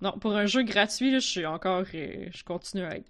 Non, 0.00 0.18
pour 0.18 0.34
un 0.36 0.46
jeu 0.46 0.62
gratuit, 0.64 1.12
là, 1.12 1.18
je 1.20 1.26
suis 1.28 1.46
encore. 1.46 1.84
euh, 1.94 2.26
Je 2.34 2.42
continue 2.44 2.82
à 2.84 2.96
être 2.96 3.06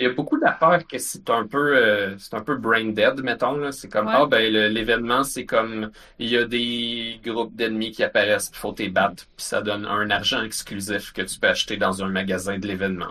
il 0.00 0.02
y 0.02 0.06
a 0.06 0.12
beaucoup 0.12 0.38
d'affaires 0.38 0.86
que 0.86 0.98
c'est 0.98 1.28
un 1.30 1.46
peu, 1.46 1.76
euh, 1.76 2.16
c'est 2.18 2.34
un 2.34 2.42
peu 2.42 2.56
brain 2.56 2.86
dead, 2.86 3.20
mettons. 3.22 3.56
là. 3.56 3.72
C'est 3.72 3.88
comme, 3.88 4.06
Ouais. 4.06 4.12
ah 4.16 4.26
ben 4.26 4.52
l'événement, 4.52 5.24
c'est 5.24 5.44
comme, 5.46 5.90
il 6.18 6.28
y 6.30 6.36
a 6.36 6.44
des 6.44 7.20
groupes 7.24 7.54
d'ennemis 7.54 7.92
qui 7.92 8.02
apparaissent, 8.02 8.50
puis 8.50 8.60
faut 8.60 8.72
t'es 8.72 8.88
battre, 8.88 9.24
puis 9.36 9.44
ça 9.44 9.62
donne 9.62 9.86
un 9.86 10.10
argent 10.10 10.42
exclusif 10.42 11.12
que 11.12 11.22
tu 11.22 11.38
peux 11.38 11.48
acheter 11.48 11.76
dans 11.76 12.02
un 12.02 12.08
magasin 12.08 12.58
de 12.58 12.66
l'événement. 12.66 13.10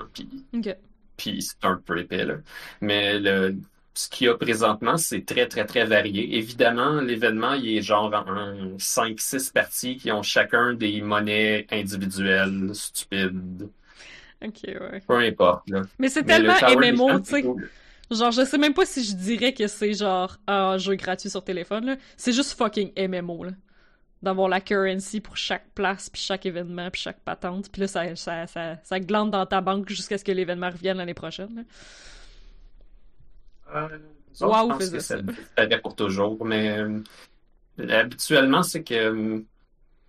Puis 1.18 1.42
c'est 1.42 1.64
un 1.66 1.78
peu 1.86 2.00
épais, 2.00 2.26
là. 2.26 2.36
Mais 2.82 3.20
le, 3.20 3.56
ce 3.94 4.10
qu'il 4.10 4.26
y 4.28 4.30
a 4.30 4.36
présentement, 4.36 4.98
c'est 4.98 5.24
très, 5.26 5.48
très, 5.48 5.66
très 5.66 5.86
varié. 5.86 6.38
Évidemment, 6.38 7.00
l'événement, 7.02 7.54
il 7.54 7.78
est 7.78 7.82
genre 7.84 8.12
en 8.14 8.78
5-6 8.80 9.52
parties 9.54 9.98
qui 9.98 10.12
ont 10.12 10.24
chacun 10.24 10.74
des 10.74 11.02
monnaies 11.02 11.68
individuelles, 11.72 12.72
stupides, 12.74 13.70
Ok, 14.44 14.60
ouais. 14.66 15.02
peu 15.08 15.18
importe, 15.18 15.70
là. 15.70 15.82
Mais 16.00 16.10
c'est 16.10 16.24
tellement 16.24 16.56
MMO, 16.62 17.20
tu 17.20 17.26
sais. 17.32 17.44
Genre, 18.12 18.32
je 18.32 18.46
sais 18.46 18.58
même 18.58 18.74
pas 18.74 18.86
si 18.86 19.04
je 19.04 19.16
dirais 19.16 19.54
que 19.54 19.68
c'est 19.68 19.94
genre 19.94 20.38
un 20.48 20.78
jeu 20.78 20.96
gratuit 20.96 21.30
sur 21.30 21.44
téléphone, 21.44 21.86
là. 21.86 21.96
C'est 22.18 22.34
juste 22.34 22.58
fucking 22.58 22.92
MMO, 22.98 23.46
là. 23.46 23.52
D'avoir 24.22 24.48
la 24.48 24.62
currency 24.62 25.20
pour 25.20 25.36
chaque 25.36 25.70
place, 25.74 26.10
puis 26.10 26.22
chaque 26.22 26.46
événement, 26.46 26.90
puis 26.90 27.02
chaque 27.02 27.20
patente. 27.20 27.70
Puis 27.72 27.82
là, 27.82 27.88
ça, 27.88 28.16
ça, 28.16 28.48
ça, 28.48 28.78
ça 28.84 29.00
glande 29.00 29.32
dans 29.32 29.46
ta 29.46 29.62
banque 29.62 29.90
jusqu'à 29.90 30.18
ce 30.18 30.24
que 30.24 30.32
l'événement 30.32 30.70
revienne 30.70 30.98
l'année 30.98 31.14
prochaine, 31.14 31.56
là. 31.56 31.62
Euh, 33.76 33.98
autres, 34.42 34.46
Wow, 34.48 34.64
je 34.64 34.68
pense 34.68 34.78
faisait 34.78 34.98
que 34.98 35.04
ça 35.04 35.18
ça. 35.58 35.78
pour 35.80 35.96
toujours, 35.96 36.46
mais 36.46 36.78
euh, 36.78 37.00
habituellement, 37.90 38.64
c'est 38.64 38.84
que 38.84 38.94
euh, 38.94 39.40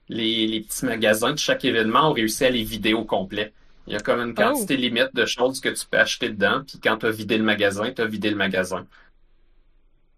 les, 0.08 0.46
les 0.46 0.60
petits 0.60 0.84
magasins 0.84 1.32
de 1.32 1.38
chaque 1.38 1.64
événement 1.64 2.10
ont 2.10 2.12
réussi 2.12 2.44
à 2.44 2.50
les 2.50 2.62
vider 2.64 2.92
au 2.94 3.04
complet. 3.04 3.52
Il 3.86 3.92
y 3.92 3.96
a 3.96 4.00
comme 4.00 4.20
une 4.20 4.34
quantité 4.34 4.76
limite 4.76 5.14
de 5.14 5.26
choses 5.26 5.60
que 5.60 5.68
tu 5.68 5.86
peux 5.86 5.98
acheter 5.98 6.30
dedans, 6.30 6.62
puis 6.66 6.80
quand 6.82 6.98
tu 6.98 7.06
as 7.06 7.10
vidé 7.10 7.36
le 7.36 7.44
magasin, 7.44 7.92
tu 7.92 8.00
as 8.00 8.06
vidé 8.06 8.30
le 8.30 8.36
magasin. 8.36 8.86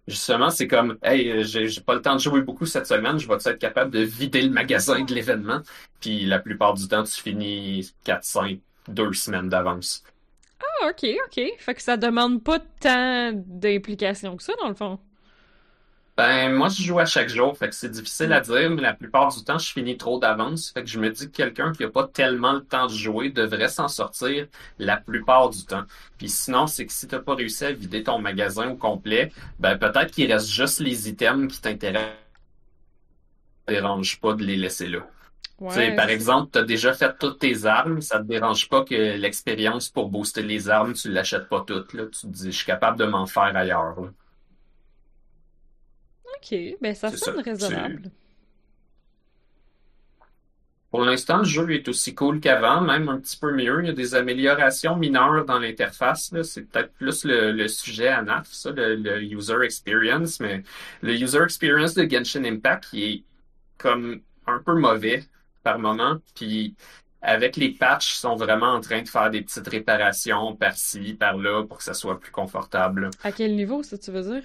Justement, 0.07 0.51
c'est 0.51 0.69
comme, 0.69 0.99
hey, 1.03 1.43
j'ai 1.45 1.81
pas 1.81 1.95
le 1.95 2.01
temps 2.01 2.15
de 2.15 2.21
jouer 2.21 2.41
beaucoup 2.43 2.65
cette 2.65 2.87
semaine, 2.87 3.19
je 3.19 3.27
vais 3.27 3.35
être 3.35 3.59
capable 3.59 3.91
de 3.91 4.01
vider 4.01 4.43
le 4.43 4.51
magasin 4.51 5.03
de 5.03 5.13
l'événement? 5.13 5.63
Puis 6.01 6.27
la 6.27 6.39
plupart 6.39 6.75
du 6.75 6.87
temps, 6.87 7.03
tu 7.03 7.21
finis 7.21 7.93
4, 8.05 8.23
5, 8.23 8.59
2 8.87 9.13
semaines 9.15 9.49
d'avance. 9.49 10.05
Ah, 10.61 10.91
ok, 10.91 11.05
ok. 11.27 11.45
Fait 11.59 11.75
que 11.75 11.83
ça 11.83 11.97
demande 11.97 12.43
pas 12.43 12.61
tant 12.61 13.33
d'implication 13.35 14.37
que 14.37 14.45
ça, 14.45 14.53
dans 14.61 14.69
le 14.69 14.75
fond. 14.75 15.01
Ben, 16.17 16.51
moi, 16.51 16.69
je 16.71 16.83
joue 16.83 16.99
à 16.99 17.05
chaque 17.05 17.29
jour, 17.29 17.59
fait 17.59 17.69
que 17.69 17.75
c'est 17.75 17.91
difficile 17.91 18.33
à 18.33 18.41
dire, 18.41 18.71
mais 18.71 18.81
la 18.81 18.95
plupart 18.95 19.29
du 19.35 19.45
temps, 19.45 19.59
je 19.59 19.71
finis 19.71 19.99
trop 19.99 20.19
d'avance. 20.19 20.71
Fait 20.71 20.83
que 20.83 20.89
je 20.89 20.99
me 20.99 21.11
dis 21.11 21.31
que 21.31 21.37
quelqu'un 21.37 21.73
qui 21.73 21.85
a 21.85 21.91
pas 21.91 22.09
tellement 22.09 22.55
le 22.55 22.65
temps 22.65 22.87
de 22.87 22.93
jouer 22.95 23.29
devrait 23.29 23.69
s'en 23.69 23.89
sortir 23.89 24.47
la 24.79 24.97
plupart 24.97 25.51
du 25.51 25.67
temps. 25.67 25.85
Puis 26.17 26.31
sinon, 26.31 26.67
c'est 26.67 26.87
que 26.87 26.93
si 26.93 27.07
t'as 27.07 27.19
pas 27.19 27.35
réussi 27.35 27.67
à 27.67 27.73
vider 27.73 28.03
ton 28.03 28.19
magasin 28.19 28.71
au 28.71 28.77
complet, 28.77 29.31
ben 29.61 29.77
peut-être 29.77 30.11
qu'il 30.11 30.33
reste 30.33 30.49
juste 30.49 30.81
les 30.81 31.07
items 31.07 31.53
qui 31.53 31.61
t'intéressent. 31.61 32.15
Ça 33.67 33.73
te 33.73 33.73
dérange 33.73 34.21
pas 34.21 34.33
de 34.33 34.43
les 34.43 34.57
laisser 34.57 34.87
là. 34.87 35.01
Ouais, 35.59 35.95
par 35.97 36.09
exemple, 36.09 36.51
tu 36.53 36.59
as 36.59 36.65
déjà 36.65 36.95
fait 36.95 37.15
toutes 37.19 37.41
tes 37.41 37.67
armes, 37.67 38.01
ça 38.01 38.19
te 38.21 38.25
dérange 38.25 38.69
pas 38.69 38.85
que 38.85 38.95
l'expérience 39.17 39.89
pour 39.91 40.09
booster 40.11 40.43
les 40.43 40.69
armes, 40.71 40.95
tu 40.95 41.11
l'achètes 41.11 41.49
pas 41.49 41.63
toutes. 41.67 41.93
Là. 41.95 42.05
Tu 42.07 42.21
te 42.23 42.27
dis, 42.27 42.53
je 42.53 42.57
suis 42.57 42.67
capable 42.67 42.99
de 42.99 43.05
m'en 43.05 43.27
faire 43.27 43.55
ailleurs. 43.57 44.01
Là. 44.01 44.09
Ok, 46.37 46.59
ben 46.81 46.95
ça 46.95 47.11
sonne 47.11 47.41
raisonnable. 47.41 48.11
Pour 50.91 51.05
l'instant, 51.05 51.39
le 51.39 51.45
jeu 51.45 51.71
est 51.73 51.89
aussi 51.89 52.15
cool 52.15 52.41
qu'avant, 52.41 52.81
même 52.81 53.09
un 53.09 53.19
petit 53.19 53.37
peu 53.37 53.53
mieux. 53.53 53.81
Il 53.83 53.87
y 53.87 53.91
a 53.91 53.93
des 53.93 54.15
améliorations 54.15 54.97
mineures 54.97 55.45
dans 55.45 55.59
l'interface. 55.59 56.33
C'est 56.43 56.63
peut-être 56.63 56.93
plus 56.95 57.25
le, 57.25 57.69
sujet 57.69 58.09
à 58.09 58.23
NAF, 58.23 58.47
ça, 58.51 58.71
le, 58.71 59.23
user 59.23 59.59
experience, 59.63 60.41
mais 60.41 60.63
le 61.03 61.13
user 61.15 61.43
experience 61.43 61.93
de 61.95 62.09
Genshin 62.09 62.45
Impact 62.45 62.95
est 62.95 63.25
comme 63.77 64.21
un 64.47 64.59
peu 64.65 64.75
mauvais 64.75 65.25
par 65.63 65.79
moment. 65.79 66.17
Puis 66.35 66.75
avec 67.21 67.57
les 67.57 67.71
patchs, 67.73 68.15
ils 68.15 68.21
sont 68.21 68.37
vraiment 68.37 68.73
en 68.73 68.81
train 68.81 69.03
de 69.03 69.09
faire 69.09 69.31
des 69.31 69.43
petites 69.43 69.69
réparations 69.69 70.55
par-ci, 70.55 71.13
par-là 71.13 71.65
pour 71.65 71.79
que 71.79 71.85
ça 71.85 71.93
soit 71.93 72.21
plus 72.21 72.31
confortable. 72.31 73.11
À 73.23 73.33
quel 73.33 73.55
niveau, 73.55 73.83
ça 73.83 73.99
tu 73.99 74.13
veux 74.13 74.23
dire? 74.23 74.45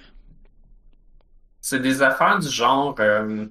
C'est 1.62 1.80
des 1.80 2.02
affaires 2.02 2.38
du 2.40 2.48
genre, 2.48 2.96
euh, 2.98 3.46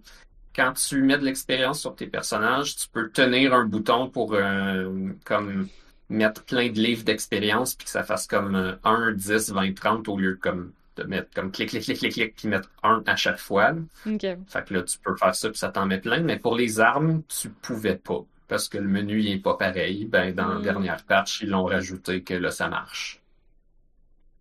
quand 0.54 0.74
tu 0.74 1.02
mets 1.02 1.18
de 1.18 1.24
l'expérience 1.24 1.80
sur 1.80 1.96
tes 1.96 2.08
personnages, 2.08 2.76
tu 2.76 2.88
peux 2.90 3.10
tenir 3.10 3.54
un 3.54 3.66
bouton 3.66 4.10
pour 4.10 4.34
euh, 4.34 5.14
comme 5.26 5.68
mettre 6.10 6.44
plein 6.44 6.70
de 6.70 6.80
livres 6.80 7.06
d'expérience 7.06 7.74
puis 7.74 7.86
que 7.86 7.92
ça 7.92 8.04
fasse 8.04 8.28
comme 8.28 8.78
1, 8.84 9.14
10, 9.14 9.52
20, 9.52 9.74
30 9.74 10.10
au 10.10 10.18
lieu 10.18 10.34
de 10.34 10.40
comme 10.40 10.74
de 10.98 11.04
mettre 11.04 11.30
comme 11.34 11.52
clic, 11.52 11.70
clic, 11.70 11.84
clic, 11.84 11.98
clic, 11.98 12.14
clic, 12.14 12.36
puis 12.36 12.48
mettre 12.50 12.70
un 12.84 13.02
à 13.06 13.16
chaque 13.16 13.40
fois. 13.40 13.74
Okay. 14.06 14.36
Fait 14.48 14.66
que 14.66 14.74
là, 14.74 14.84
tu 14.84 14.98
peux 14.98 15.16
faire 15.16 15.34
ça 15.34 15.50
puis 15.50 15.58
ça 15.58 15.70
t'en 15.70 15.86
met 15.86 16.00
plein. 16.00 16.20
Mais 16.20 16.38
pour 16.38 16.56
les 16.56 16.82
armes, 16.82 17.22
tu 17.28 17.50
pouvais 17.50 17.96
pas. 17.96 18.26
Parce 18.50 18.68
que 18.68 18.78
le 18.78 18.88
menu 18.88 19.24
n'est 19.24 19.38
pas 19.38 19.56
pareil. 19.56 20.06
Ben, 20.06 20.36
dans 20.36 20.50
la 20.50 20.60
hmm. 20.60 20.64
dernière 20.64 21.04
patch, 21.06 21.42
ils 21.42 21.50
l'ont 21.50 21.64
rajouté 21.64 22.24
que 22.24 22.34
là, 22.34 22.52
ça 22.52 22.68
marche. 22.68 23.21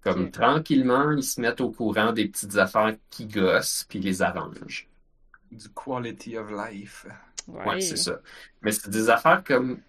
Comme 0.03 0.31
tranquillement, 0.31 1.13
ils 1.13 1.23
se 1.23 1.41
mettent 1.41 1.61
au 1.61 1.71
courant 1.71 2.13
des 2.13 2.27
petites 2.27 2.57
affaires 2.57 2.95
qui 3.11 3.27
gossent, 3.27 3.85
puis 3.89 3.99
les 3.99 4.23
arrangent. 4.23 4.89
Du 5.51 5.69
quality 5.69 6.39
of 6.39 6.51
life. 6.51 7.07
Ouais, 7.49 7.81
c'est 7.81 7.97
ça. 7.97 8.21
Mais 8.63 8.73
c'est 8.73 8.89
des 8.89 9.11
affaires 9.11 9.43
comme. 9.45 9.81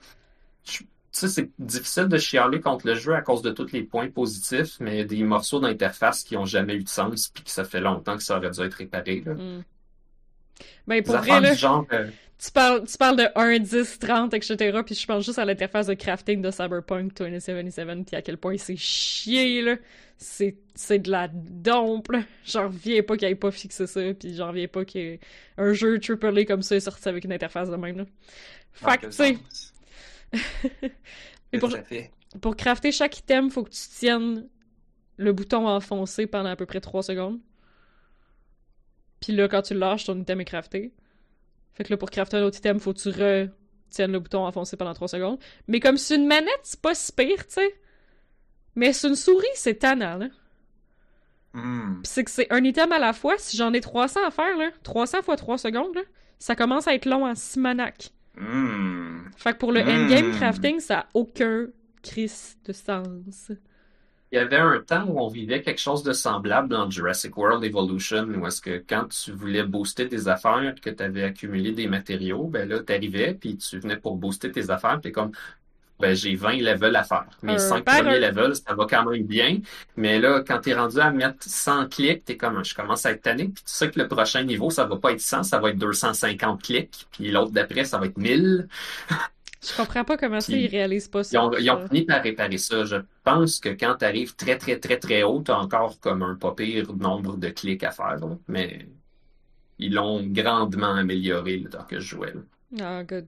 Tu 0.63 0.85
sais, 1.11 1.27
c'est 1.27 1.49
difficile 1.59 2.07
de 2.07 2.17
chialer 2.17 2.61
contre 2.61 2.87
le 2.87 2.95
jeu 2.95 3.13
à 3.13 3.21
cause 3.21 3.41
de 3.41 3.51
tous 3.51 3.71
les 3.71 3.83
points 3.83 4.09
positifs, 4.09 4.79
mais 4.79 5.05
des 5.05 5.23
morceaux 5.23 5.59
d'interface 5.59 6.23
qui 6.23 6.35
n'ont 6.35 6.45
jamais 6.45 6.75
eu 6.75 6.83
de 6.83 6.89
sens, 6.89 7.27
puis 7.27 7.43
que 7.43 7.49
ça 7.49 7.63
fait 7.63 7.81
longtemps 7.81 8.17
que 8.17 8.23
ça 8.23 8.37
aurait 8.37 8.51
dû 8.51 8.61
être 8.61 8.75
réparé. 8.75 9.21
Là. 9.25 9.33
Mm. 9.33 9.63
Ben, 10.87 11.03
pour 11.03 11.17
vrai, 11.17 11.41
là, 11.41 11.53
genre, 11.53 11.85
euh, 11.91 12.09
tu, 12.43 12.51
parles, 12.51 12.87
tu 12.87 12.97
parles 12.97 13.17
de 13.17 13.27
1, 13.35 13.59
10, 13.59 13.99
30, 13.99 14.33
etc. 14.33 14.79
Puis 14.83 14.95
je 14.95 15.05
pense 15.05 15.23
juste 15.23 15.37
à 15.37 15.45
l'interface 15.45 15.87
de 15.87 15.93
crafting 15.93 16.41
de 16.41 16.49
Cyberpunk 16.49 17.15
2077, 17.15 18.05
puis 18.05 18.15
à 18.15 18.21
quel 18.21 18.37
point 18.37 18.57
c'est 18.57 18.75
chié, 18.75 19.61
là. 19.61 19.75
C'est, 20.17 20.55
c'est 20.73 20.99
de 20.99 21.11
la 21.11 21.27
dompe, 21.27 22.11
là. 22.11 22.23
J'en 22.45 22.63
reviens 22.63 23.03
pas 23.03 23.17
qu'il 23.17 23.27
ait 23.27 23.35
pas 23.35 23.51
fixé 23.51 23.85
ça, 23.85 24.01
puis 24.13 24.35
j'en 24.35 24.49
reviens 24.49 24.67
pas 24.67 24.85
qu'un 24.85 25.73
jeu 25.73 25.99
AAA 25.99 26.45
comme 26.45 26.63
ça 26.63 26.75
est 26.75 26.81
sorti 26.81 27.07
avec 27.09 27.25
une 27.25 27.33
interface 27.33 27.69
de 27.69 27.75
même, 27.75 27.97
là. 27.97 28.05
Fait 28.73 28.97
que, 28.97 29.05
tu 29.07 29.11
sais... 29.11 29.37
pour, 31.59 31.75
pour 32.41 32.55
crafter 32.55 32.91
chaque 32.91 33.19
item, 33.19 33.51
faut 33.51 33.63
que 33.63 33.71
tu 33.71 33.87
tiennes 33.99 34.47
le 35.17 35.33
bouton 35.33 35.67
enfoncé 35.67 36.25
pendant 36.25 36.49
à 36.49 36.55
peu 36.55 36.65
près 36.65 36.81
3 36.81 37.03
secondes. 37.03 37.39
Puis 39.19 39.33
là, 39.33 39.47
quand 39.47 39.61
tu 39.61 39.75
lâches, 39.75 40.05
ton 40.05 40.19
item 40.19 40.41
est 40.41 40.45
crafté. 40.45 40.91
Fait 41.73 41.83
que 41.83 41.91
là, 41.91 41.97
pour 41.97 42.09
crafter 42.09 42.37
un 42.37 42.43
autre 42.43 42.57
item, 42.57 42.79
faut 42.79 42.93
que 42.93 42.99
tu 42.99 43.09
retiennes 43.09 44.11
le 44.11 44.19
bouton 44.19 44.45
enfoncé 44.45 44.77
pendant 44.77 44.93
3 44.93 45.07
secondes. 45.07 45.39
Mais 45.67 45.79
comme 45.79 45.97
c'est 45.97 46.15
une 46.15 46.27
manette, 46.27 46.59
c'est 46.63 46.81
pas 46.81 46.95
si 46.95 47.11
pire, 47.11 47.47
tu 47.47 47.53
sais. 47.53 47.75
Mais 48.75 48.93
c'est 48.93 49.07
une 49.07 49.15
souris, 49.15 49.45
c'est 49.55 49.75
tannant, 49.75 50.17
là. 50.17 50.27
Hmm. 51.53 51.99
c'est 52.03 52.23
que 52.23 52.31
c'est 52.31 52.49
un 52.49 52.63
item 52.63 52.93
à 52.93 52.99
la 52.99 53.11
fois. 53.11 53.35
Si 53.37 53.57
j'en 53.57 53.73
ai 53.73 53.81
300 53.81 54.21
à 54.25 54.31
faire, 54.31 54.57
là, 54.57 54.69
300 54.83 55.21
fois 55.21 55.35
3 55.35 55.57
secondes, 55.57 55.93
là, 55.95 56.01
ça 56.39 56.55
commence 56.55 56.87
à 56.87 56.95
être 56.95 57.05
long 57.05 57.25
en 57.25 57.35
Simonac. 57.35 58.11
Mm. 58.37 59.23
Fait 59.35 59.53
que 59.53 59.57
pour 59.57 59.71
le 59.71 59.81
endgame 59.81 60.31
crafting, 60.37 60.79
ça 60.79 60.99
a 60.99 61.05
aucun 61.13 61.67
crise 62.01 62.57
de 62.65 62.73
sens 62.73 63.51
il 64.31 64.37
y 64.37 64.39
avait 64.39 64.57
un 64.57 64.79
temps 64.79 65.05
où 65.07 65.19
on 65.19 65.27
vivait 65.27 65.61
quelque 65.61 65.81
chose 65.81 66.03
de 66.03 66.13
semblable 66.13 66.69
dans 66.69 66.89
Jurassic 66.89 67.35
World 67.35 67.63
Evolution, 67.65 68.23
où 68.23 68.47
est-ce 68.47 68.61
que 68.61 68.81
quand 68.87 69.07
tu 69.09 69.33
voulais 69.33 69.63
booster 69.63 70.07
tes 70.07 70.27
affaires, 70.29 70.73
que 70.81 70.89
tu 70.89 71.03
avais 71.03 71.23
accumulé 71.23 71.73
des 71.73 71.87
matériaux, 71.87 72.45
ben 72.45 72.67
là, 72.67 72.79
tu 72.79 72.93
arrivais, 72.93 73.33
puis 73.33 73.57
tu 73.57 73.79
venais 73.79 73.97
pour 73.97 74.15
booster 74.15 74.49
tes 74.49 74.69
affaires, 74.69 75.01
puis 75.01 75.11
comme, 75.11 75.31
ben 75.99 76.15
j'ai 76.15 76.35
20 76.35 76.61
levels 76.61 76.95
à 76.95 77.03
faire. 77.03 77.27
Mes 77.43 77.59
5 77.59 77.83
premiers 77.83 78.19
levels, 78.19 78.55
ça 78.55 78.73
va 78.73 78.85
quand 78.89 79.03
même 79.03 79.23
bien, 79.23 79.59
mais 79.97 80.17
là, 80.17 80.41
quand 80.47 80.59
tu 80.59 80.69
es 80.69 80.73
rendu 80.73 80.99
à 80.99 81.11
mettre 81.11 81.43
100 81.43 81.89
clics, 81.89 82.23
t'es 82.23 82.37
comme, 82.37 82.63
je 82.63 82.73
commence 82.73 83.05
à 83.05 83.11
être 83.11 83.23
tanné, 83.23 83.49
puis 83.49 83.63
tu 83.65 83.71
sais 83.71 83.91
que 83.91 83.99
le 83.99 84.07
prochain 84.07 84.43
niveau, 84.43 84.69
ça 84.69 84.85
va 84.85 84.95
pas 84.95 85.11
être 85.11 85.19
100, 85.19 85.43
ça 85.43 85.59
va 85.59 85.71
être 85.71 85.77
250 85.77 86.63
clics, 86.63 87.05
puis 87.11 87.31
l'autre 87.31 87.51
d'après, 87.51 87.83
ça 87.83 87.97
va 87.97 88.05
être 88.05 88.17
1000. 88.17 88.69
Je 89.63 89.75
comprends 89.75 90.03
pas 90.03 90.17
comment 90.17 90.39
ça, 90.39 90.53
ils 90.53 90.67
réalisent 90.67 91.07
pas 91.07 91.23
ça. 91.23 91.39
Ils 91.59 91.69
ont, 91.69 91.87
fini 91.87 92.03
par 92.03 92.23
réparer 92.23 92.57
ça. 92.57 92.83
Je 92.83 92.97
pense 93.23 93.59
que 93.59 93.69
quand 93.69 93.95
tu 93.99 94.05
arrives 94.05 94.35
très, 94.35 94.57
très, 94.57 94.79
très, 94.79 94.97
très 94.97 95.21
haut, 95.21 95.41
tu 95.45 95.51
as 95.51 95.59
encore 95.59 95.99
comme 95.99 96.23
un 96.23 96.35
pas 96.35 96.53
pire 96.53 96.93
nombre 96.95 97.37
de 97.37 97.49
clics 97.49 97.83
à 97.83 97.91
faire. 97.91 98.17
Mais 98.47 98.87
ils 99.77 99.93
l'ont 99.93 100.23
grandement 100.23 100.95
amélioré 100.95 101.57
le 101.57 101.69
temps 101.69 101.85
que 101.87 101.99
je 101.99 102.07
jouais. 102.07 102.33
Ah, 102.79 103.03
good. 103.03 103.27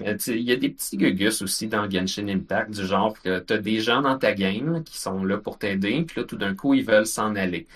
Il 0.00 0.42
y 0.42 0.52
a 0.52 0.56
des 0.56 0.68
petits 0.68 0.96
gugus 0.96 1.42
aussi 1.42 1.66
dans 1.66 1.88
Genshin 1.90 2.28
Impact, 2.28 2.70
du 2.70 2.86
genre 2.86 3.20
que 3.20 3.40
tu 3.40 3.52
as 3.52 3.58
des 3.58 3.80
gens 3.80 4.02
dans 4.02 4.16
ta 4.16 4.32
game 4.32 4.84
qui 4.84 4.98
sont 4.98 5.24
là 5.24 5.38
pour 5.38 5.58
t'aider, 5.58 6.02
puis 6.02 6.20
là, 6.20 6.26
tout 6.26 6.36
d'un 6.36 6.54
coup, 6.54 6.74
ils 6.74 6.84
veulent 6.84 7.06
s'en 7.06 7.34
aller. 7.34 7.66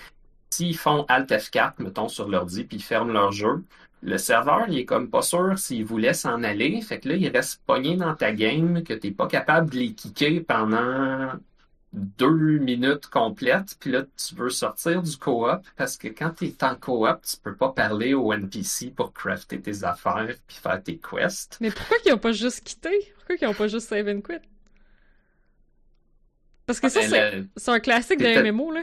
S'ils 0.51 0.77
font 0.77 1.05
Alt 1.09 1.31
F4, 1.31 1.75
mettons, 1.79 2.09
sur 2.09 2.29
l'ordi, 2.29 2.65
puis 2.65 2.77
ils 2.77 2.83
ferment 2.83 3.13
leur 3.13 3.33
jeu, 3.33 3.65
le 4.03 4.19
serveur, 4.19 4.67
il 4.69 4.79
est 4.79 4.85
comme 4.85 5.09
pas 5.09 5.23
sûr 5.23 5.57
s'il 5.59 5.85
vous 5.85 5.99
laisse 5.99 6.25
en 6.25 6.43
aller. 6.43 6.81
Fait 6.81 6.99
que 6.99 7.09
là, 7.09 7.15
il 7.15 7.29
reste 7.29 7.63
pogné 7.65 7.97
dans 7.97 8.15
ta 8.15 8.33
game 8.33 8.83
que 8.83 8.95
t'es 8.95 9.13
pas 9.13 9.29
capable 9.29 9.71
de 9.71 9.77
les 9.77 9.93
kicker 9.93 10.41
pendant 10.41 11.33
deux 11.93 12.59
minutes 12.59 13.07
complètes. 13.07 13.77
Puis 13.79 13.93
là, 13.93 14.03
tu 14.17 14.35
veux 14.35 14.51
sortir 14.51 15.03
du 15.03 15.17
co-op 15.17 15.63
parce 15.77 15.97
que 15.97 16.09
quand 16.09 16.31
t'es 16.31 16.55
en 16.63 16.75
co-op, 16.75 17.23
tu 17.23 17.37
peux 17.37 17.55
pas 17.55 17.71
parler 17.71 18.13
au 18.13 18.33
NPC 18.33 18.91
pour 18.91 19.13
crafter 19.13 19.61
tes 19.61 19.85
affaires 19.85 20.35
puis 20.49 20.57
faire 20.57 20.83
tes 20.83 20.99
quests. 20.99 21.59
Mais 21.61 21.71
pourquoi 21.71 21.99
qu'ils 21.99 22.13
ont 22.13 22.19
pas 22.19 22.33
juste 22.33 22.65
quitté? 22.65 23.13
Pourquoi 23.17 23.37
qu'ils 23.37 23.49
ont 23.49 23.55
pas 23.55 23.69
juste 23.69 23.89
save 23.89 24.09
and 24.09 24.23
quit? 24.23 24.41
Parce 26.67 26.81
que 26.81 26.89
ça, 26.89 27.01
ben, 27.09 27.49
c'est 27.57 27.71
un 27.71 27.81
classique 27.81 28.19
de 28.19 28.51
MMO, 28.51 28.73
là. 28.73 28.83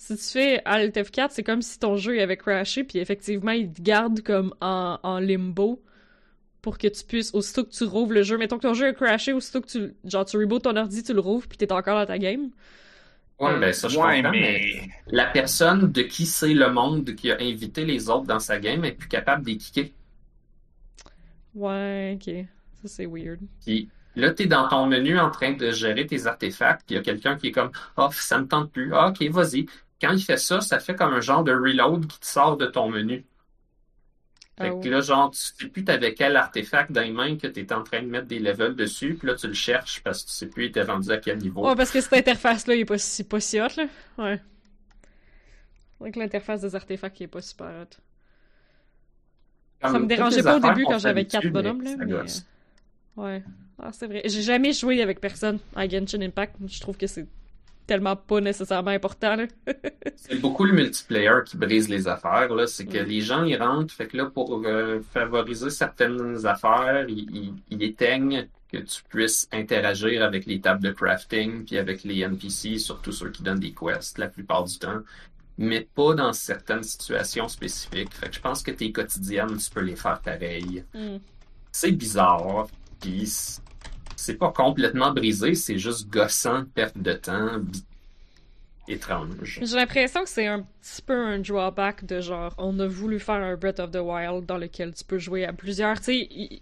Si 0.00 0.16
tu 0.16 0.24
fais 0.24 0.62
Alt 0.64 0.96
F4, 0.96 1.28
c'est 1.28 1.42
comme 1.42 1.60
si 1.60 1.78
ton 1.78 1.98
jeu 1.98 2.22
avait 2.22 2.38
crashé, 2.38 2.84
puis 2.84 2.98
effectivement, 2.98 3.50
il 3.50 3.70
te 3.70 3.82
garde 3.82 4.22
comme 4.22 4.54
en, 4.62 5.18
limbo 5.20 5.82
pour 6.62 6.78
que 6.78 6.88
tu 6.88 7.04
puisses, 7.04 7.34
aussitôt 7.34 7.64
que 7.64 7.70
tu 7.70 7.84
rouvres 7.84 8.14
le 8.14 8.22
jeu, 8.22 8.38
mettons 8.38 8.56
que 8.56 8.62
ton 8.62 8.72
jeu 8.72 8.86
a 8.86 8.92
crashé, 8.94 9.34
aussitôt 9.34 9.60
que 9.60 9.66
tu, 9.66 9.94
genre, 10.04 10.24
tu 10.24 10.38
reboots 10.38 10.62
ton 10.62 10.74
ordi, 10.74 11.02
tu 11.02 11.12
le 11.12 11.20
rouvres, 11.20 11.46
puis 11.46 11.58
t'es 11.58 11.70
encore 11.70 11.98
dans 11.98 12.06
ta 12.06 12.16
game. 12.16 12.48
Ouais, 13.38 13.60
ben 13.60 13.74
ça, 13.74 13.88
je 13.88 13.96
comprends, 13.96 14.30
mais... 14.30 14.88
la 15.08 15.26
personne 15.26 15.92
de 15.92 16.00
qui 16.00 16.24
c'est 16.24 16.54
le 16.54 16.72
monde 16.72 17.14
qui 17.14 17.30
a 17.30 17.36
invité 17.38 17.84
les 17.84 18.08
autres 18.08 18.26
dans 18.26 18.40
sa 18.40 18.58
game 18.58 18.82
est 18.86 18.92
plus 18.92 19.08
capable 19.08 19.44
de 19.44 19.52
kicker. 19.52 19.92
Ouais, 21.54 22.16
ok. 22.18 22.46
Ça, 22.80 22.88
c'est 22.88 23.06
weird. 23.06 23.40
Puis 23.66 23.90
là, 24.16 24.30
t'es 24.30 24.46
dans 24.46 24.66
ton 24.66 24.86
menu 24.86 25.18
en 25.18 25.30
train 25.30 25.52
de 25.52 25.70
gérer 25.72 26.06
tes 26.06 26.26
artefacts, 26.26 26.86
puis 26.86 26.94
il 26.94 26.96
y 26.96 27.00
a 27.00 27.02
quelqu'un 27.02 27.36
qui 27.36 27.48
est 27.48 27.52
comme 27.52 27.70
«Oh, 27.98 28.08
ça 28.12 28.38
me 28.38 28.46
tente 28.48 28.72
plus. 28.72 28.94
Ah, 28.94 29.08
ok, 29.08 29.22
vas-y.» 29.28 29.66
quand 30.00 30.12
il 30.12 30.22
fait 30.22 30.36
ça, 30.38 30.60
ça 30.60 30.80
fait 30.80 30.94
comme 30.96 31.12
un 31.14 31.20
genre 31.20 31.44
de 31.44 31.52
reload 31.52 32.06
qui 32.06 32.18
te 32.20 32.26
sort 32.26 32.56
de 32.56 32.66
ton 32.66 32.88
menu. 32.90 33.26
Fait 34.60 34.68
Ah 34.68 34.74
que 34.74 34.88
ouais. 34.88 34.88
là, 34.88 35.00
genre, 35.00 35.30
tu 35.30 35.40
sais 35.40 35.68
plus 35.68 35.84
t'avais 35.84 36.14
quel 36.14 36.36
artefact 36.36 36.92
dans 36.92 37.00
les 37.02 37.10
mains 37.12 37.36
que 37.36 37.46
t'étais 37.46 37.74
en 37.74 37.82
train 37.82 38.02
de 38.02 38.06
mettre 38.08 38.26
des 38.28 38.38
levels 38.38 38.76
dessus, 38.76 39.14
puis 39.16 39.26
là, 39.28 39.34
tu 39.34 39.46
le 39.48 39.54
cherches 39.54 40.02
parce 40.02 40.22
que 40.22 40.28
tu 40.30 40.34
sais 40.34 40.48
plus, 40.48 40.64
il 40.64 40.68
était 40.68 40.82
rendu 40.82 41.10
à 41.10 41.18
quel 41.18 41.38
niveau. 41.38 41.68
Ouais, 41.68 41.74
parce 41.76 41.90
que 41.90 42.00
cette 42.00 42.12
interface-là, 42.12 42.74
il 42.74 42.80
est 42.80 42.84
pas 42.84 42.98
si, 42.98 43.24
pas 43.24 43.40
si 43.40 43.60
hot, 43.60 43.68
là. 43.76 43.86
Ouais. 44.18 44.40
Donc 46.00 46.16
l'interface 46.16 46.62
des 46.62 46.74
artefacts, 46.74 47.20
il 47.20 47.24
est 47.24 47.28
pas 47.28 47.42
super 47.42 47.66
hot. 47.82 47.96
Comme 49.80 49.92
ça 49.92 49.98
me 49.98 50.06
dérangeait 50.06 50.42
pas 50.42 50.56
au 50.56 50.60
début 50.60 50.86
quand 50.86 50.98
j'avais 50.98 51.26
s'habitue, 51.28 51.30
quatre 51.30 51.48
bonhommes, 51.48 51.82
mais 51.82 51.96
là, 51.96 52.06
mais, 52.06 52.06
gosse. 52.06 52.46
Ouais. 53.16 53.44
Ah, 53.78 53.92
c'est 53.92 54.06
vrai. 54.06 54.22
J'ai 54.26 54.42
jamais 54.42 54.72
joué 54.72 55.02
avec 55.02 55.20
personne 55.20 55.58
à 55.74 55.88
Genshin 55.88 56.20
Impact. 56.22 56.56
Je 56.66 56.80
trouve 56.80 56.96
que 56.96 57.06
c'est 57.06 57.26
tellement 57.90 58.14
pas 58.14 58.40
nécessairement 58.40 58.92
important. 58.92 59.36
C'est 60.16 60.40
beaucoup 60.40 60.64
le 60.64 60.72
multiplayer 60.72 61.40
qui 61.44 61.56
brise 61.56 61.88
les 61.88 62.06
affaires, 62.06 62.54
là. 62.54 62.66
C'est 62.68 62.86
que 62.86 63.02
Mm. 63.02 63.06
les 63.08 63.20
gens, 63.20 63.44
ils 63.44 63.56
rentrent, 63.56 63.92
fait 63.92 64.06
que 64.06 64.16
là, 64.16 64.26
pour 64.26 64.62
euh, 64.64 65.00
favoriser 65.12 65.70
certaines 65.70 66.46
affaires, 66.46 67.04
ils, 67.08 67.26
ils- 67.34 67.54
ils 67.70 67.82
éteignent 67.82 68.46
que 68.72 68.78
tu 68.78 69.02
puisses 69.08 69.48
interagir 69.52 70.22
avec 70.22 70.46
les 70.46 70.60
tables 70.60 70.82
de 70.84 70.92
crafting, 70.92 71.64
puis 71.64 71.76
avec 71.78 72.04
les 72.04 72.20
NPC, 72.20 72.78
surtout 72.78 73.10
ceux 73.10 73.30
qui 73.30 73.42
donnent 73.42 73.58
des 73.58 73.72
quests 73.74 74.18
la 74.18 74.28
plupart 74.28 74.62
du 74.64 74.78
temps, 74.78 75.00
mais 75.58 75.80
pas 75.94 76.14
dans 76.14 76.32
certaines 76.32 76.84
situations 76.84 77.48
spécifiques. 77.48 78.14
Fait 78.14 78.28
que 78.28 78.36
je 78.36 78.40
pense 78.40 78.62
que 78.62 78.70
tes 78.70 78.92
quotidiennes, 78.92 79.56
tu 79.56 79.68
peux 79.70 79.80
les 79.82 79.96
faire 79.96 80.20
pareil. 80.20 80.84
Hmm. 80.94 81.18
C'est 81.72 81.90
bizarre, 81.90 82.68
puis 83.00 83.26
c'est 84.20 84.34
pas 84.34 84.52
complètement 84.52 85.12
brisé, 85.12 85.54
c'est 85.54 85.78
juste 85.78 86.08
gossant, 86.08 86.64
perte 86.74 86.98
de 86.98 87.12
temps, 87.14 87.60
étrange. 88.88 89.60
J'ai 89.62 89.76
l'impression 89.76 90.22
que 90.24 90.28
c'est 90.28 90.46
un 90.46 90.60
petit 90.60 91.02
peu 91.02 91.14
un 91.14 91.38
drawback 91.38 92.04
de 92.04 92.20
genre, 92.20 92.54
on 92.58 92.78
a 92.80 92.86
voulu 92.86 93.18
faire 93.18 93.36
un 93.36 93.56
Breath 93.56 93.80
of 93.80 93.90
the 93.90 94.00
Wild 94.00 94.46
dans 94.46 94.58
lequel 94.58 94.94
tu 94.94 95.04
peux 95.04 95.18
jouer 95.18 95.44
à 95.44 95.52
plusieurs. 95.52 95.98
Tu 95.98 96.04
sais, 96.04 96.16
il... 96.30 96.60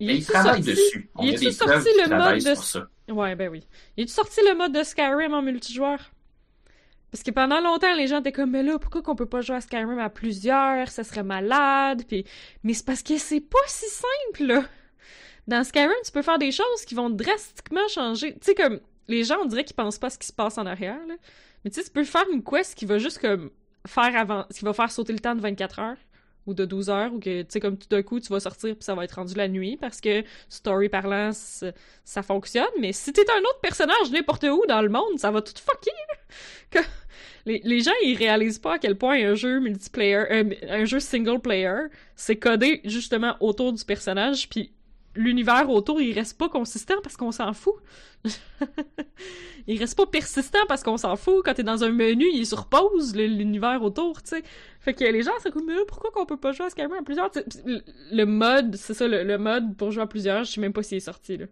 il 0.00 0.22
sorti- 0.22 0.62
dessus. 0.62 1.10
On 1.14 1.24
il 1.24 1.38
des 1.38 1.52
sorti 1.52 1.88
le 2.04 2.16
mode 2.16 2.42
de- 2.44 2.54
ça. 2.54 2.86
Ouais, 3.08 3.34
ben 3.34 3.48
oui. 3.48 3.66
Il 3.96 4.04
est 4.04 4.08
sorti 4.08 4.40
le 4.46 4.54
mode 4.54 4.72
de 4.72 4.82
Skyrim 4.82 5.32
en 5.32 5.42
multijoueur? 5.42 5.98
Parce 7.10 7.22
que 7.22 7.30
pendant 7.30 7.60
longtemps, 7.60 7.94
les 7.94 8.06
gens 8.06 8.20
étaient 8.20 8.32
comme, 8.32 8.50
mais 8.50 8.62
là, 8.62 8.78
pourquoi 8.78 9.00
qu'on 9.00 9.16
peut 9.16 9.24
pas 9.24 9.40
jouer 9.40 9.56
à 9.56 9.60
Skyrim 9.62 9.98
à 9.98 10.10
plusieurs? 10.10 10.88
Ça 10.88 11.04
serait 11.04 11.22
malade. 11.22 12.02
Puis... 12.06 12.26
Mais 12.64 12.74
c'est 12.74 12.84
parce 12.84 13.02
que 13.02 13.16
c'est 13.16 13.40
pas 13.40 13.56
si 13.66 13.86
simple, 13.88 14.44
là. 14.44 14.64
Dans 15.48 15.64
Skyrim, 15.64 15.90
tu 16.04 16.12
peux 16.12 16.20
faire 16.20 16.38
des 16.38 16.52
choses 16.52 16.84
qui 16.86 16.94
vont 16.94 17.08
drastiquement 17.08 17.88
changer. 17.88 18.34
Tu 18.34 18.38
sais, 18.42 18.54
comme, 18.54 18.80
les 19.08 19.24
gens, 19.24 19.38
on 19.42 19.46
dirait 19.46 19.64
qu'ils 19.64 19.74
pensent 19.74 19.98
pas 19.98 20.10
ce 20.10 20.18
qui 20.18 20.26
se 20.26 20.32
passe 20.32 20.58
en 20.58 20.66
arrière, 20.66 21.00
là. 21.08 21.14
Mais 21.64 21.70
tu 21.70 21.80
sais, 21.80 21.84
tu 21.86 21.90
peux 21.90 22.04
faire 22.04 22.26
une 22.30 22.44
quest 22.44 22.74
qui 22.74 22.84
va 22.84 22.98
juste, 22.98 23.18
comme, 23.18 23.50
faire 23.86 24.14
avant... 24.14 24.44
qui 24.54 24.62
va 24.62 24.74
faire 24.74 24.90
sauter 24.90 25.14
le 25.14 25.18
temps 25.20 25.34
de 25.34 25.40
24 25.40 25.78
heures 25.80 25.96
ou 26.46 26.54
de 26.54 26.66
12 26.66 26.90
heures, 26.90 27.12
ou 27.12 27.18
que, 27.18 27.42
tu 27.42 27.46
sais, 27.48 27.60
comme 27.60 27.78
tout 27.78 27.88
d'un 27.88 28.02
coup, 28.02 28.20
tu 28.20 28.28
vas 28.28 28.40
sortir 28.40 28.74
puis 28.74 28.84
ça 28.84 28.94
va 28.94 29.04
être 29.04 29.12
rendu 29.12 29.34
la 29.34 29.48
nuit, 29.48 29.78
parce 29.78 30.00
que, 30.02 30.22
story 30.50 30.90
parlant, 30.90 31.30
ça 31.32 32.22
fonctionne, 32.22 32.64
mais 32.78 32.92
si 32.92 33.12
t'es 33.12 33.24
un 33.30 33.40
autre 33.40 33.60
personnage 33.62 34.10
n'importe 34.10 34.44
où 34.44 34.62
dans 34.66 34.80
le 34.80 34.88
monde, 34.88 35.18
ça 35.18 35.30
va 35.30 35.42
tout 35.42 35.52
fucker, 35.54 36.84
les 37.46 37.80
gens, 37.80 37.92
ils 38.02 38.16
réalisent 38.16 38.58
pas 38.58 38.74
à 38.74 38.78
quel 38.78 38.96
point 38.96 39.16
un 39.26 39.34
jeu 39.34 39.60
multiplayer, 39.60 40.24
euh, 40.30 40.54
un 40.68 40.84
jeu 40.86 41.00
single 41.00 41.40
player, 41.40 41.88
c'est 42.16 42.36
codé 42.36 42.80
justement 42.84 43.36
autour 43.40 43.72
du 43.74 43.84
personnage, 43.84 44.48
puis 44.48 44.72
l'univers 45.18 45.68
autour, 45.70 46.00
il 46.00 46.12
reste 46.14 46.38
pas 46.38 46.48
consistant 46.48 46.94
parce 47.02 47.16
qu'on 47.16 47.32
s'en 47.32 47.52
fout. 47.52 47.74
il 49.66 49.78
reste 49.78 49.96
pas 49.96 50.06
persistant 50.06 50.58
parce 50.68 50.82
qu'on 50.82 50.96
s'en 50.96 51.16
fout. 51.16 51.42
Quand 51.44 51.54
t'es 51.54 51.62
dans 51.62 51.84
un 51.84 51.90
menu, 51.90 52.26
il 52.32 52.42
est 52.42 52.44
sur 52.44 52.66
pause, 52.68 53.14
le- 53.16 53.26
l'univers 53.26 53.82
autour, 53.82 54.22
tu 54.22 54.30
sais. 54.30 54.42
Fait 54.80 54.94
que 54.94 55.04
les 55.04 55.22
gens, 55.22 55.32
c'est 55.42 55.50
comme, 55.52 55.66
mais 55.66 55.74
pourquoi 55.86 56.10
qu'on 56.10 56.26
peut 56.26 56.36
pas 56.38 56.52
jouer 56.52 56.66
à 56.66 56.70
Skyrim 56.70 56.92
à 56.92 57.02
plusieurs? 57.02 57.30
Le 58.12 58.24
mode, 58.24 58.76
c'est 58.76 58.94
ça, 58.94 59.08
le, 59.08 59.24
le 59.24 59.38
mode 59.38 59.76
pour 59.76 59.90
jouer 59.90 60.02
à 60.02 60.06
plusieurs, 60.06 60.44
je 60.44 60.52
sais 60.52 60.60
même 60.60 60.72
pas 60.72 60.82
s'il 60.82 60.98
est 60.98 61.00
sorti, 61.00 61.36
là. 61.36 61.46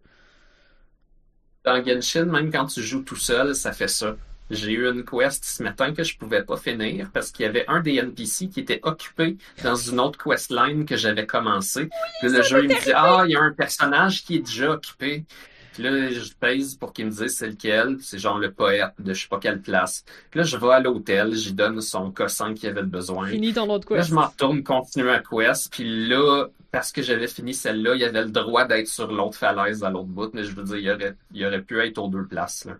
Dans 1.64 1.84
Genshin, 1.84 2.24
même 2.24 2.50
quand 2.50 2.64
tu 2.64 2.80
joues 2.82 3.02
tout 3.02 3.14
seul, 3.16 3.54
ça 3.54 3.72
fait 3.74 3.88
ça. 3.88 4.16
J'ai 4.50 4.72
eu 4.72 4.86
une 4.88 5.04
quest 5.04 5.44
ce 5.44 5.62
matin 5.62 5.92
que 5.92 6.04
je 6.04 6.16
pouvais 6.16 6.42
pas 6.44 6.56
finir 6.56 7.10
parce 7.12 7.32
qu'il 7.32 7.44
y 7.44 7.48
avait 7.48 7.64
un 7.68 7.80
des 7.80 7.96
NPC 7.96 8.48
qui 8.48 8.60
était 8.60 8.80
occupé 8.84 9.36
dans 9.64 9.74
une 9.76 9.98
autre 10.00 10.22
questline 10.22 10.84
que 10.84 10.96
j'avais 10.96 11.26
commencé. 11.26 11.88
Puis 12.20 12.30
le 12.30 12.42
jeu, 12.42 12.62
il 12.64 12.68
me 12.68 12.84
dit, 12.84 12.92
ah, 12.94 13.24
il 13.26 13.32
y 13.32 13.36
a 13.36 13.40
un 13.40 13.52
personnage 13.52 14.24
qui 14.24 14.36
est 14.36 14.40
déjà 14.40 14.70
occupé. 14.72 15.24
Puis 15.72 15.82
là, 15.82 16.08
je 16.10 16.32
pèse 16.40 16.74
pour 16.76 16.92
qu'il 16.94 17.04
me 17.06 17.10
dise 17.10 17.36
c'est 17.36 17.48
lequel. 17.48 17.98
C'est 18.00 18.18
genre 18.18 18.38
le 18.38 18.50
poète 18.50 18.92
de 18.98 19.12
je 19.12 19.22
sais 19.22 19.28
pas 19.28 19.38
quelle 19.38 19.60
place. 19.60 20.04
Puis 20.30 20.38
là, 20.38 20.44
je 20.44 20.56
vais 20.56 20.70
à 20.70 20.80
l'hôtel, 20.80 21.34
j'y 21.34 21.52
donne 21.52 21.80
son 21.82 22.10
cossin 22.12 22.54
qu'il 22.54 22.68
avait 22.70 22.82
besoin. 22.82 23.26
Fini 23.28 23.52
ton 23.52 23.68
autre 23.68 23.92
Là, 23.92 23.98
quest. 23.98 24.08
je 24.10 24.14
m'en 24.14 24.26
retourne 24.28 24.62
continuer 24.62 25.10
à 25.10 25.20
quest, 25.20 25.70
puis 25.72 26.08
là, 26.08 26.46
parce 26.70 26.92
que 26.92 27.02
j'avais 27.02 27.26
fini 27.28 27.52
celle-là, 27.52 27.94
il 27.94 28.00
y 28.00 28.04
avait 28.04 28.22
le 28.24 28.30
droit 28.30 28.64
d'être 28.64 28.88
sur 28.88 29.12
l'autre 29.12 29.36
falaise 29.36 29.84
à 29.84 29.90
l'autre 29.90 30.06
bout, 30.08 30.30
mais 30.32 30.44
je 30.44 30.54
veux 30.54 30.62
dire, 30.64 30.76
il 30.76 30.90
aurait, 30.90 31.14
il 31.34 31.44
aurait 31.44 31.62
pu 31.62 31.78
être 31.80 31.98
aux 31.98 32.08
deux 32.08 32.24
places, 32.24 32.64
là. 32.64 32.74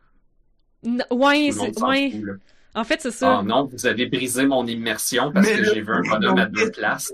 N- 0.84 1.04
ouais, 1.10 1.50
Tout 1.50 1.56
le 1.58 1.62
monde 1.64 1.74
c'est, 1.76 1.84
ouais. 1.84 2.10
fout. 2.10 2.40
En 2.74 2.84
fait, 2.84 3.00
c'est 3.00 3.10
ça. 3.10 3.38
Ah 3.38 3.42
non, 3.42 3.64
vous 3.64 3.86
avez 3.86 4.06
brisé 4.06 4.44
mon 4.46 4.66
immersion 4.66 5.32
parce 5.32 5.46
Mais 5.46 5.56
que 5.56 5.64
j'ai 5.64 5.80
vu 5.80 5.92
un 5.92 6.02
bonhomme 6.02 6.38
à 6.38 6.46
deux 6.46 6.70
places. 6.70 7.12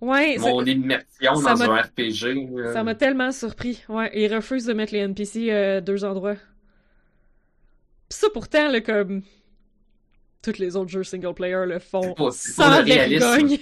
Ouais, 0.00 0.36
c'est- 0.38 0.50
Mon 0.50 0.64
immersion 0.64 1.34
ça 1.36 1.54
dans 1.54 1.62
un 1.70 1.76
RPG. 1.82 2.48
là. 2.56 2.72
Ça 2.72 2.82
m'a 2.82 2.94
tellement 2.94 3.30
surpris. 3.32 3.82
Ouais, 3.88 4.10
ils 4.14 4.34
refusent 4.34 4.64
de 4.66 4.72
mettre 4.72 4.92
les 4.92 5.00
NPC 5.00 5.50
euh, 5.50 5.80
deux 5.80 6.04
endroits. 6.04 6.34
Pis 8.08 8.16
ça, 8.16 8.28
pourtant, 8.32 8.68
là, 8.70 8.80
comme... 8.80 9.22
Tous 10.42 10.58
les 10.58 10.76
autres 10.76 10.90
jeux 10.90 11.04
single-player 11.04 11.64
le 11.66 11.78
font 11.78 12.02
C'est 12.02 12.14
pas- 12.16 12.30
c'est 12.32 12.52
sans 12.52 12.82
vergogne. 12.82 13.58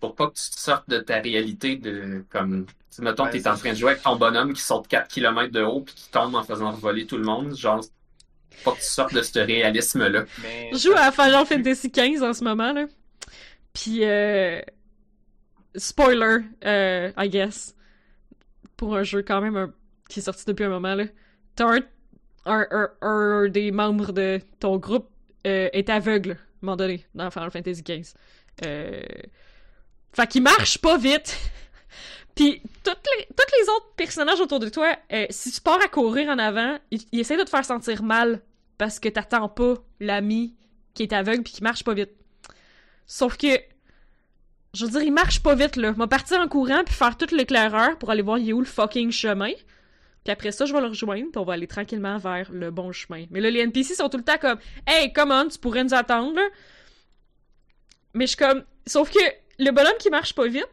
Pour 0.00 0.14
pas 0.16 0.26
que 0.28 0.34
tu 0.34 0.50
te 0.50 0.58
sortes 0.58 0.88
de 0.88 0.98
ta 0.98 1.20
réalité 1.20 1.76
de, 1.76 2.24
comme, 2.30 2.66
tu 2.66 2.72
sais, 2.88 3.02
mettons, 3.02 3.24
Ouais, 3.24 3.30
t'es 3.30 3.46
en 3.46 3.54
train 3.54 3.70
de 3.72 3.76
jouer 3.76 3.90
avec 3.92 4.02
ton 4.02 4.16
bonhomme 4.16 4.52
qui 4.52 4.62
saute 4.62 4.88
4 4.88 5.06
km 5.08 5.52
de 5.52 5.60
haut 5.62 5.82
puis 5.82 5.94
qui 5.94 6.08
tombe 6.10 6.34
en 6.34 6.42
faisant 6.42 6.72
voler 6.72 7.06
tout 7.06 7.16
le 7.16 7.22
monde. 7.24 7.54
Genre, 7.56 7.80
pas 8.64 8.72
que 8.72 8.78
tu 8.78 8.84
sortes 8.86 9.14
de 9.14 9.22
ce 9.22 9.38
réalisme-là. 9.38 10.24
Mais 10.42 10.70
Je 10.72 10.78
joue 10.78 10.92
à 10.96 11.10
Final 11.12 11.46
Fantasy 11.46 11.88
XV 11.90 12.22
en 12.22 12.32
ce 12.32 12.44
moment, 12.44 12.72
là. 12.72 12.86
Puis, 13.72 14.00
euh... 14.04 14.60
Spoiler, 15.76 16.38
euh, 16.64 17.12
I 17.16 17.28
guess. 17.28 17.74
Pour 18.76 18.96
un 18.96 19.02
jeu 19.02 19.22
quand 19.22 19.40
même 19.40 19.56
un- 19.56 19.72
qui 20.08 20.18
est 20.18 20.22
sorti 20.22 20.44
depuis 20.46 20.64
un 20.64 20.68
moment, 20.70 20.94
là. 20.94 21.04
T'as 21.54 21.66
un, 21.76 21.80
un, 22.46 22.66
un- 22.70 22.90
un 23.02 23.48
des 23.48 23.70
membres 23.70 24.12
de 24.12 24.40
ton 24.58 24.78
groupe 24.78 25.08
euh, 25.46 25.68
est 25.72 25.88
aveugle, 25.88 26.32
à 26.32 26.34
un 26.34 26.38
moment 26.62 26.76
donné, 26.76 27.06
dans 27.14 27.30
Final 27.30 27.50
Fantasy 27.50 27.82
XV. 27.82 28.14
Euh... 28.66 29.00
Fait 30.12 30.26
qu'il 30.26 30.42
marche 30.42 30.78
pas 30.78 30.98
vite. 30.98 31.38
Puis, 32.34 32.62
toutes 32.84 32.98
les, 33.58 33.68
autres 33.68 33.92
personnages 33.96 34.40
autour 34.40 34.60
de 34.60 34.68
toi, 34.68 34.96
euh, 35.12 35.26
si 35.30 35.50
tu 35.50 35.60
pars 35.60 35.80
à 35.82 35.88
courir 35.88 36.28
en 36.28 36.38
avant, 36.38 36.78
ils, 36.90 37.00
ils 37.12 37.20
essaient 37.20 37.36
de 37.36 37.42
te 37.42 37.50
faire 37.50 37.64
sentir 37.64 38.02
mal 38.02 38.40
parce 38.78 38.98
que 38.98 39.08
t'attends 39.08 39.48
pas 39.48 39.74
l'ami 40.00 40.54
qui 40.94 41.02
est 41.02 41.12
aveugle 41.12 41.42
puis 41.42 41.52
qui 41.52 41.62
marche 41.62 41.84
pas 41.84 41.94
vite. 41.94 42.10
Sauf 43.06 43.36
que, 43.36 43.48
je 44.72 44.84
veux 44.84 44.90
dire, 44.92 45.02
il 45.02 45.12
marche 45.12 45.42
pas 45.42 45.54
vite, 45.54 45.76
là. 45.76 45.92
M'a 45.92 46.06
partir 46.06 46.38
en 46.40 46.48
courant 46.48 46.82
puis 46.84 46.94
faire 46.94 47.16
toute 47.16 47.32
l'éclaireur 47.32 47.98
pour 47.98 48.10
aller 48.10 48.22
voir 48.22 48.38
il 48.38 48.48
est 48.48 48.52
où 48.52 48.60
le 48.60 48.66
fucking 48.66 49.10
chemin. 49.10 49.52
Puis 50.24 50.32
après 50.32 50.52
ça, 50.52 50.64
je 50.64 50.72
vais 50.72 50.80
le 50.80 50.86
rejoindre 50.86 51.30
puis 51.30 51.38
on 51.38 51.44
va 51.44 51.54
aller 51.54 51.66
tranquillement 51.66 52.18
vers 52.18 52.50
le 52.52 52.70
bon 52.70 52.92
chemin. 52.92 53.26
Mais 53.30 53.40
là, 53.40 53.50
les 53.50 53.60
NPC 53.60 53.94
sont 53.94 54.08
tout 54.08 54.18
le 54.18 54.22
temps 54.22 54.38
comme 54.40 54.58
«Hey, 54.86 55.12
come 55.12 55.30
on, 55.30 55.48
tu 55.48 55.58
pourrais 55.58 55.82
nous 55.84 55.94
attendre, 55.94 56.34
là.» 56.34 56.46
Mais 58.14 58.26
je 58.26 58.30
suis 58.30 58.36
comme... 58.36 58.64
Sauf 58.86 59.10
que 59.10 59.18
le 59.58 59.70
bonhomme 59.70 59.98
qui 59.98 60.10
marche 60.10 60.34
pas 60.34 60.46
vite, 60.46 60.68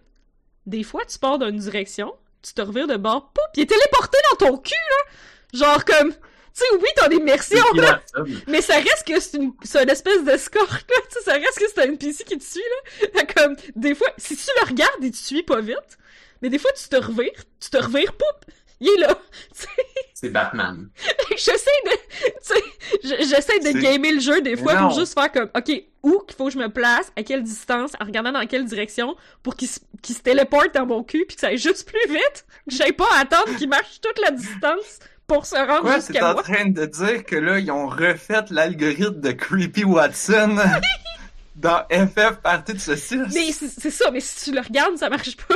des 0.68 0.84
fois, 0.84 1.04
tu 1.06 1.18
pars 1.18 1.40
dans 1.40 1.48
une 1.48 1.58
direction, 1.58 2.14
tu 2.44 2.54
te 2.54 2.62
revires 2.62 2.88
de 2.88 2.98
bord, 2.98 3.32
pouf, 3.34 3.46
il 3.56 3.64
est 3.64 3.66
téléporté 3.66 4.18
dans 4.32 4.48
ton 4.48 4.58
cul, 4.58 4.74
là! 4.74 5.58
Genre 5.58 5.86
comme... 5.86 6.14
Tu 6.14 6.64
sais, 6.64 6.66
oui, 6.74 6.88
ton 6.96 7.16
immersion, 7.16 7.64
là, 7.76 8.02
mais 8.48 8.62
ça 8.62 8.76
reste 8.76 9.06
que 9.08 9.20
c'est 9.20 9.38
une, 9.38 9.54
c'est 9.64 9.84
une 9.84 9.90
espèce 9.90 10.24
d'escorte, 10.24 10.72
là. 10.90 10.96
Tu 11.08 11.20
sais, 11.20 11.22
ça 11.22 11.34
reste 11.34 11.60
que 11.60 11.66
c'est 11.68 11.82
un 11.82 11.92
NPC 11.92 12.24
qui 12.24 12.36
te 12.36 12.44
suit, 12.44 12.60
là. 12.60 13.08
Fait 13.14 13.34
Comme, 13.36 13.56
des 13.76 13.94
fois, 13.94 14.08
si 14.18 14.36
tu 14.36 14.48
le 14.60 14.68
regardes, 14.68 15.04
il 15.04 15.12
te 15.12 15.18
suit 15.18 15.44
pas 15.44 15.62
vite. 15.62 16.00
Mais 16.42 16.50
des 16.50 16.58
fois, 16.58 16.72
tu 16.72 16.90
te 16.90 16.96
revires, 16.96 17.44
tu 17.60 17.70
te 17.70 17.78
revires, 17.78 18.12
poup! 18.14 18.52
Il 18.80 18.90
est 18.90 18.98
là. 19.00 19.18
C'est 20.14 20.30
Batman. 20.30 20.90
j'essaie 21.32 21.70
de, 21.86 22.60
j'essaie 23.04 23.60
de 23.60 23.80
gamer 23.80 24.14
le 24.14 24.20
jeu 24.20 24.42
des 24.42 24.56
fois 24.58 24.74
Non. 24.76 24.88
pour 24.88 25.00
juste 25.00 25.14
faire 25.14 25.32
comme, 25.32 25.50
ok, 25.56 25.84
où 26.04 26.20
qu'il 26.28 26.36
faut 26.36 26.46
que 26.46 26.52
je 26.54 26.58
me 26.58 26.70
place, 26.70 27.12
à 27.16 27.24
quelle 27.24 27.44
distance, 27.44 27.92
en 28.00 28.06
regardant 28.06 28.32
dans 28.32 28.46
quelle 28.48 28.66
direction, 28.66 29.16
pour 29.44 29.56
qu'il 29.56 29.68
se, 29.68 29.80
qu'il 30.02 30.16
se 30.16 30.22
téléporte 30.22 30.74
dans 30.74 30.86
mon 30.88 31.04
cul 31.04 31.26
puis 31.28 31.36
que 31.36 31.42
ça 31.42 31.48
aille 31.48 31.58
juste 31.58 31.88
plus 31.88 32.12
vite, 32.12 32.46
que 32.70 32.76
j'aille 32.76 32.94
pas 32.94 33.08
à 33.16 33.20
attendre 33.22 33.56
qu'il 33.58 33.70
marche 33.70 34.00
toute 34.02 34.20
la 34.20 34.32
distance 34.32 35.00
pour 35.28 35.46
se 35.46 35.56
rendre 35.56 35.94
jusqu'à 35.96 36.32
en 36.32 36.34
moi. 36.34 36.44
train 36.44 36.66
de 36.70 36.86
dire 36.86 37.24
que 37.26 37.36
là, 37.36 37.60
ils 37.60 37.70
ont 37.70 37.88
refait 37.88 38.44
l'algorithme 38.50 39.20
de 39.22 39.32
Creepy 39.32 39.84
Watson 39.84 40.58
dans 41.56 41.84
FF 41.92 42.38
Partie 42.42 42.74
de 42.74 42.80
saucisse? 42.80 43.34
Mais 43.34 43.52
c'est 43.52 43.92
ça, 43.92 44.10
mais 44.12 44.20
si 44.22 44.46
tu 44.46 44.56
le 44.56 44.62
regardes, 44.62 44.98
ça 44.98 45.10
marche 45.10 45.36
pas. 45.38 45.56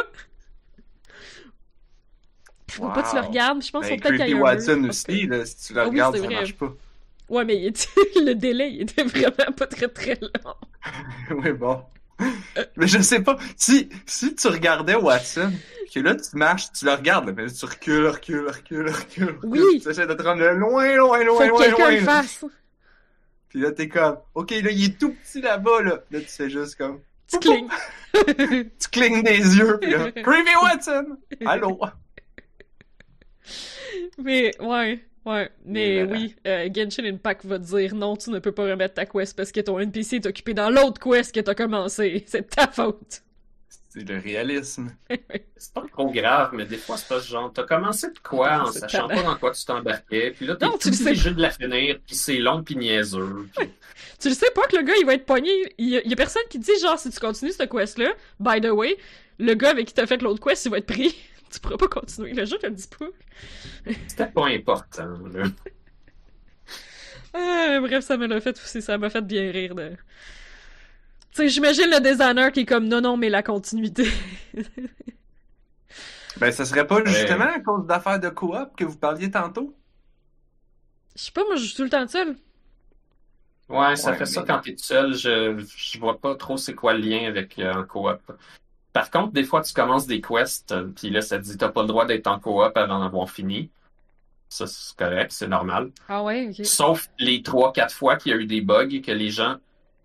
Faut 2.73 2.87
pas 2.89 3.03
que 3.03 3.09
tu 3.09 3.15
le 3.15 3.21
Wow. 3.21 3.27
regardes, 3.27 3.63
je 3.63 3.71
pense 3.71 3.87
Ben, 3.87 3.99
peut-être 3.99 4.17
qu'il 4.25 4.29
y 4.29 4.33
Watson 4.39 4.81
que- 4.83 4.89
aussi, 4.89 5.27
là, 5.27 5.45
si 5.45 5.67
tu 5.67 5.73
le 5.73 5.79
Ah 5.81 5.83
oui, 5.85 5.89
regardes, 5.91 6.15
c'est 6.15 6.21
ça 6.21 6.27
vrai. 6.27 6.35
marche 6.35 6.53
pas. 6.55 6.73
Ouais, 7.29 7.45
mais 7.45 7.55
le 8.15 8.33
délai 8.33 8.71
il 8.71 8.81
était 8.81 9.03
vraiment 9.03 9.51
pas 9.57 9.67
très 9.67 9.87
très 9.87 10.17
long. 10.21 10.53
oui, 11.43 11.51
bon. 11.53 11.81
Mais 12.77 12.87
je 12.87 13.01
sais 13.01 13.21
pas, 13.23 13.37
si, 13.57 13.89
si 14.05 14.35
tu 14.35 14.47
regardais 14.47 14.95
Watson, 14.95 15.51
que 15.93 15.99
là 16.01 16.15
tu 16.15 16.35
marches, 16.37 16.71
tu 16.71 16.85
le 16.85 16.91
regardes, 16.91 17.33
mais 17.35 17.47
tu 17.47 17.65
recules, 17.65 18.07
recules, 18.07 18.47
recules, 18.47 18.89
recules. 18.89 19.39
Oui. 19.43 19.79
Tu 19.81 19.89
essaies 19.89 20.05
de 20.07 20.13
te 20.13 20.21
rendre 20.21 20.43
loin, 20.51 20.95
loin, 20.95 21.23
loin, 21.23 21.37
Faut 21.37 21.43
que 21.43 21.49
loin, 21.49 21.61
quelqu'un 21.63 21.83
loin. 21.89 21.91
le 21.91 21.97
fasse. 22.01 22.45
Puis 23.49 23.59
là 23.59 23.71
t'es 23.71 23.87
comme, 23.89 24.17
ok, 24.35 24.51
là 24.51 24.71
il 24.71 24.85
est 24.85 24.97
tout 24.99 25.13
petit 25.13 25.41
là-bas, 25.41 25.81
là. 25.81 25.99
Là 26.11 26.19
tu 26.19 26.27
fais 26.27 26.49
juste 26.49 26.75
comme, 26.75 26.99
Tu 27.27 27.39
clignes. 27.39 27.69
tu 28.79 28.89
clignes 28.91 29.23
des 29.23 29.57
yeux, 29.57 29.77
puis 29.81 29.91
là, 29.91 30.11
Creepy 30.11 30.55
Watson! 30.61 31.17
Allô? 31.45 31.79
Mais, 34.17 34.51
ouais. 34.61 34.99
Ouais, 35.23 35.51
mais 35.63 36.01
oui, 36.01 36.35
euh, 36.47 36.67
Genshin 36.73 37.05
Impact 37.05 37.45
va 37.45 37.59
te 37.59 37.63
dire 37.65 37.93
non, 37.93 38.17
tu 38.17 38.31
ne 38.31 38.39
peux 38.39 38.51
pas 38.53 38.63
remettre 38.63 38.95
ta 38.95 39.05
quest 39.05 39.37
parce 39.37 39.51
que 39.51 39.59
ton 39.59 39.77
NPC 39.77 40.15
est 40.15 40.25
occupé 40.25 40.55
dans 40.55 40.71
l'autre 40.71 40.99
quest 40.99 41.31
que 41.35 41.39
t'as 41.41 41.53
commencé. 41.53 42.23
C'est 42.27 42.49
ta 42.49 42.65
faute. 42.67 43.21
C'est 43.89 44.01
le 44.09 44.17
réalisme. 44.17 44.91
C'est 45.57 45.73
pas 45.75 45.83
trop 45.93 46.09
grave, 46.09 46.49
mais 46.53 46.65
des 46.65 46.77
fois, 46.77 46.97
c'est 46.97 47.07
pas 47.07 47.19
ce 47.19 47.29
genre. 47.29 47.51
T'as 47.53 47.65
commencé 47.65 48.07
de 48.07 48.17
quoi 48.17 48.63
en 48.63 48.71
sachant 48.71 49.07
pas 49.07 49.21
dans 49.21 49.35
quoi 49.35 49.51
tu 49.51 49.63
t'embarquais, 49.63 50.31
puis 50.35 50.47
là, 50.47 50.55
t'es 50.55 50.65
tu 50.81 50.89
le 50.89 50.95
sais. 50.95 51.09
obligé 51.09 51.29
de 51.31 51.41
la 51.41 51.51
finir, 51.51 51.99
puis 52.03 52.15
c'est 52.15 52.37
long 52.39 52.63
puis 52.63 52.75
niaiseux. 52.75 53.47
puis- 53.55 53.69
Tu 54.19 54.29
le 54.29 54.33
sais 54.33 54.49
pas 54.55 54.65
que 54.65 54.77
le 54.77 54.81
gars, 54.83 54.93
il 54.99 55.05
va 55.05 55.13
être 55.13 55.25
pogné. 55.27 55.51
Il 55.77 55.89
y, 55.89 55.97
a, 55.97 56.01
il 56.03 56.09
y 56.09 56.13
a 56.13 56.15
personne 56.15 56.41
qui 56.49 56.57
dit, 56.57 56.71
genre, 56.81 56.97
si 56.97 57.11
tu 57.11 57.19
continues 57.19 57.51
cette 57.51 57.69
quest-là, 57.69 58.11
by 58.39 58.59
the 58.59 58.71
way, 58.71 58.97
le 59.37 59.53
gars 59.53 59.69
avec 59.69 59.87
qui 59.89 59.93
t'as 59.93 60.07
fait 60.07 60.19
l'autre 60.23 60.41
quest, 60.43 60.65
il 60.65 60.71
va 60.71 60.79
être 60.79 60.87
pris. 60.87 61.13
Tu 61.51 61.59
pourras 61.59 61.77
pas 61.77 61.87
continuer. 61.87 62.33
Le 62.33 62.45
jeu 62.45 62.57
te 62.57 62.65
le 62.67 62.73
dit 62.73 62.87
pas. 62.87 63.05
C'était 64.07 64.27
pas 64.31 64.47
important, 64.47 65.07
là. 65.33 65.45
Ah, 67.33 67.79
bref, 67.81 68.03
ça 68.03 68.17
me 68.17 68.27
l'a 68.27 68.41
fait 68.41 68.57
aussi. 68.61 68.81
Ça 68.81 68.97
m'a 68.97 69.09
fait 69.09 69.21
bien 69.21 69.51
rire 69.51 69.75
de. 69.75 69.95
Tu 71.31 71.43
sais, 71.43 71.49
j'imagine 71.49 71.89
le 71.89 72.01
designer 72.01 72.51
qui 72.51 72.61
est 72.61 72.65
comme 72.65 72.87
non, 72.87 72.99
non, 73.01 73.15
mais 73.17 73.29
la 73.29 73.41
continuité. 73.43 74.05
Ben 76.35 76.51
ça 76.51 76.65
serait 76.65 76.87
pas 76.87 77.05
justement 77.05 77.45
à 77.45 77.61
cause 77.61 77.85
d'affaires 77.87 78.19
de 78.19 78.27
coop 78.29 78.75
que 78.75 78.83
vous 78.83 78.97
parliez 78.97 79.31
tantôt? 79.31 79.77
Je 81.15 81.23
sais 81.23 81.31
pas, 81.31 81.43
moi, 81.45 81.55
je 81.55 81.65
joue 81.65 81.75
tout 81.75 81.83
le 81.83 81.89
temps 81.89 82.07
seul. 82.07 82.35
Ouais, 83.69 83.95
ça 83.95 84.13
Ouais, 84.13 84.13
fait 84.13 84.25
ça 84.25 84.43
quand 84.43 84.59
t'es 84.59 84.75
tout 84.75 84.83
seul. 84.83 85.13
Je, 85.15 85.57
je 85.77 85.99
vois 85.99 86.19
pas 86.19 86.35
trop 86.35 86.57
c'est 86.57 86.75
quoi 86.75 86.93
le 86.93 86.99
lien 86.99 87.25
avec 87.27 87.57
euh, 87.59 87.73
un 87.73 87.83
coop. 87.85 88.19
Par 88.93 89.09
contre, 89.09 89.31
des 89.31 89.43
fois, 89.43 89.61
tu 89.61 89.73
commences 89.73 90.05
des 90.07 90.21
quests, 90.21 90.71
euh, 90.71 90.89
puis 90.95 91.09
là, 91.09 91.21
ça 91.21 91.37
te 91.37 91.43
dit 91.43 91.57
t'as 91.57 91.69
pas 91.69 91.81
le 91.81 91.87
droit 91.87 92.05
d'être 92.05 92.27
en 92.27 92.39
coop 92.39 92.75
avant 92.75 92.99
d'avoir 92.99 93.29
fini. 93.29 93.69
Ça, 94.49 94.67
c'est 94.67 94.95
correct, 94.97 95.31
c'est 95.31 95.47
normal. 95.47 95.91
Ah 96.09 96.23
ouais, 96.23 96.49
ok. 96.49 96.65
Sauf 96.65 97.09
les 97.17 97.41
trois, 97.41 97.71
quatre 97.71 97.95
fois 97.95 98.17
qu'il 98.17 98.33
y 98.33 98.35
a 98.35 98.37
eu 98.37 98.45
des 98.45 98.59
bugs 98.59 98.89
et 98.91 99.01
que 99.01 99.11
les 99.13 99.29
gens, 99.29 99.55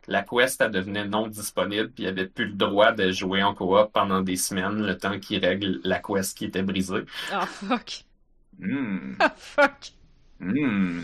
la 0.06 0.22
quest, 0.22 0.60
elle 0.60 0.70
devenait 0.70 1.04
non 1.04 1.26
disponible, 1.26 1.90
puis 1.90 2.04
ils 2.04 2.06
avaient 2.06 2.28
plus 2.28 2.46
le 2.46 2.52
droit 2.52 2.92
de 2.92 3.10
jouer 3.10 3.42
en 3.42 3.54
coop 3.54 3.90
pendant 3.92 4.20
des 4.20 4.36
semaines, 4.36 4.86
le 4.86 4.96
temps 4.96 5.18
qu'ils 5.18 5.44
règlent 5.44 5.80
la 5.82 5.98
quest 5.98 6.38
qui 6.38 6.44
était 6.44 6.62
brisée. 6.62 7.04
Ah 7.32 7.46
fuck. 7.46 8.04
Hmm. 8.60 9.14
Ah 9.18 9.34
fuck. 9.36 9.92
Hmm. 10.38 11.00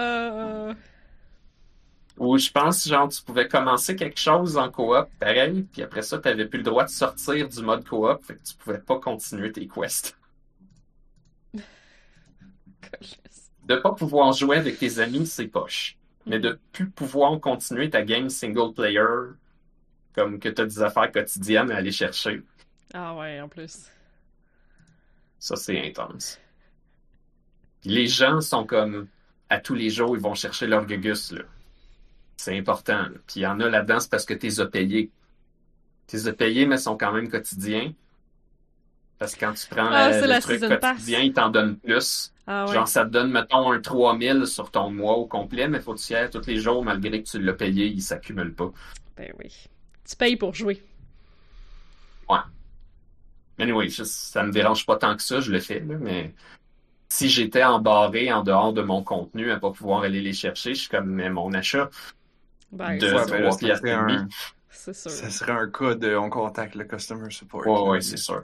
Euh. 0.00 0.74
Ou 2.18 2.36
je 2.38 2.50
pense, 2.50 2.86
genre, 2.88 3.08
tu 3.08 3.22
pouvais 3.22 3.48
commencer 3.48 3.96
quelque 3.96 4.18
chose 4.20 4.56
en 4.58 4.70
coop, 4.70 5.08
pareil, 5.20 5.62
puis 5.72 5.82
après 5.82 6.02
ça, 6.02 6.18
t'avais 6.18 6.46
plus 6.46 6.58
le 6.58 6.64
droit 6.64 6.84
de 6.84 6.90
sortir 6.90 7.48
du 7.48 7.62
mode 7.62 7.84
coop, 7.86 8.22
fait 8.24 8.34
que 8.36 8.42
tu 8.42 8.54
pouvais 8.56 8.78
pas 8.80 8.98
continuer 8.98 9.52
tes 9.52 9.68
quests. 9.68 10.16
De 13.64 13.76
pas 13.76 13.92
pouvoir 13.94 14.32
jouer 14.32 14.56
avec 14.56 14.78
tes 14.78 14.98
amis, 14.98 15.26
c'est 15.26 15.46
poche. 15.48 15.96
Mais 16.26 16.38
de 16.40 16.58
plus 16.72 16.88
pouvoir 16.90 17.38
continuer 17.40 17.90
ta 17.90 18.02
game 18.02 18.28
single 18.30 18.72
player, 18.74 19.34
comme 20.14 20.38
que 20.40 20.48
t'as 20.48 20.64
des 20.66 20.82
affaires 20.82 21.10
quotidiennes 21.12 21.70
à 21.70 21.76
aller 21.76 21.92
chercher, 21.92 22.42
Ah 22.92 23.14
ouais, 23.16 23.40
en 23.40 23.48
plus. 23.48 23.90
ça 25.38 25.56
c'est 25.56 25.80
intense. 25.86 26.38
Puis 27.80 27.90
les 27.90 28.06
gens 28.06 28.40
sont 28.40 28.64
comme, 28.66 29.08
à 29.48 29.58
tous 29.60 29.74
les 29.74 29.90
jours, 29.90 30.16
ils 30.16 30.22
vont 30.22 30.34
chercher 30.34 30.66
leur 30.68 30.86
gugus, 30.86 31.32
là. 31.32 31.42
C'est 32.38 32.56
important. 32.56 33.02
là. 33.02 33.10
Puis 33.26 33.40
il 33.40 33.42
y 33.42 33.46
en 33.46 33.60
a 33.60 33.68
là-dedans, 33.68 34.00
c'est 34.00 34.10
parce 34.10 34.24
que 34.24 34.32
t'es 34.32 34.60
as 34.60 34.66
payés. 34.66 35.10
T'es 36.06 36.26
as 36.28 36.32
payés, 36.32 36.64
mais 36.66 36.78
sont 36.78 36.96
quand 36.96 37.12
même 37.12 37.28
quotidiens. 37.28 37.92
Parce 39.18 39.34
que 39.34 39.40
quand 39.40 39.52
tu 39.52 39.66
prends 39.68 39.88
Ah, 39.90 40.10
le 40.10 40.40
truc 40.40 40.60
quotidien, 40.60 41.20
ils 41.20 41.32
t'en 41.32 41.50
donnent 41.50 41.76
plus. 41.76 42.32
Ah 42.46 42.64
ouais. 42.66 42.72
Genre, 42.74 42.86
ça 42.88 43.04
te 43.04 43.10
donne, 43.10 43.30
mettons, 43.32 43.72
un 43.72 43.80
3000 43.80 44.46
sur 44.46 44.70
ton 44.70 44.90
mois 44.90 45.16
au 45.16 45.26
complet, 45.26 45.68
mais 45.68 45.80
faut 45.80 45.92
que 45.94 45.98
tu 46.00 46.12
y 46.12 46.16
ailles 46.16 46.30
tous 46.30 46.46
les 46.46 46.56
jours, 46.60 46.82
malgré 46.84 47.22
que 47.22 47.28
tu 47.28 47.42
l'as 47.42 47.52
payé, 47.52 47.86
il 47.86 48.00
s'accumule 48.00 48.54
pas. 48.54 48.70
Ben 49.16 49.32
oui. 49.38 49.52
Tu 50.08 50.16
payes 50.16 50.36
pour 50.36 50.54
jouer. 50.54 50.82
Anyway, 53.60 53.88
je- 53.88 54.04
ça 54.04 54.44
me 54.44 54.52
dérange 54.52 54.86
pas 54.86 54.96
tant 54.96 55.16
que 55.16 55.22
ça, 55.22 55.40
je 55.40 55.50
le 55.50 55.58
fais, 55.58 55.80
là, 55.80 55.96
mais 55.98 56.32
si 57.08 57.28
j'étais 57.28 57.64
embarré 57.64 58.32
en 58.32 58.44
dehors 58.44 58.72
de 58.72 58.82
mon 58.82 59.02
contenu 59.02 59.50
à 59.50 59.58
pas 59.58 59.72
pouvoir 59.72 60.02
aller 60.02 60.20
les 60.20 60.32
chercher, 60.32 60.74
je 60.76 60.82
suis 60.82 60.88
comme, 60.88 61.08
mais 61.10 61.28
mon 61.28 61.52
achat 61.52 61.90
Ben, 62.72 62.98
de 62.98 63.06
Ouais, 63.06 63.12
là, 63.12 63.24
3 63.26 63.52
ça 63.52 63.58
piastres 63.58 63.86
et 63.86 63.88
serait 63.90 64.00
demi. 64.00 64.12
un- 64.14 64.28
c'est 64.70 64.94
sûr. 64.94 65.10
Ça 65.10 65.30
serait 65.30 65.52
un 65.52 65.68
cas 65.70 65.94
de 65.94 66.14
on 66.16 66.28
contacte 66.30 66.74
le 66.74 66.84
customer 66.84 67.30
support. 67.30 67.66
Ouais, 67.66 67.90
ouais, 67.90 68.00
c'est 68.00 68.16
sûr. 68.18 68.42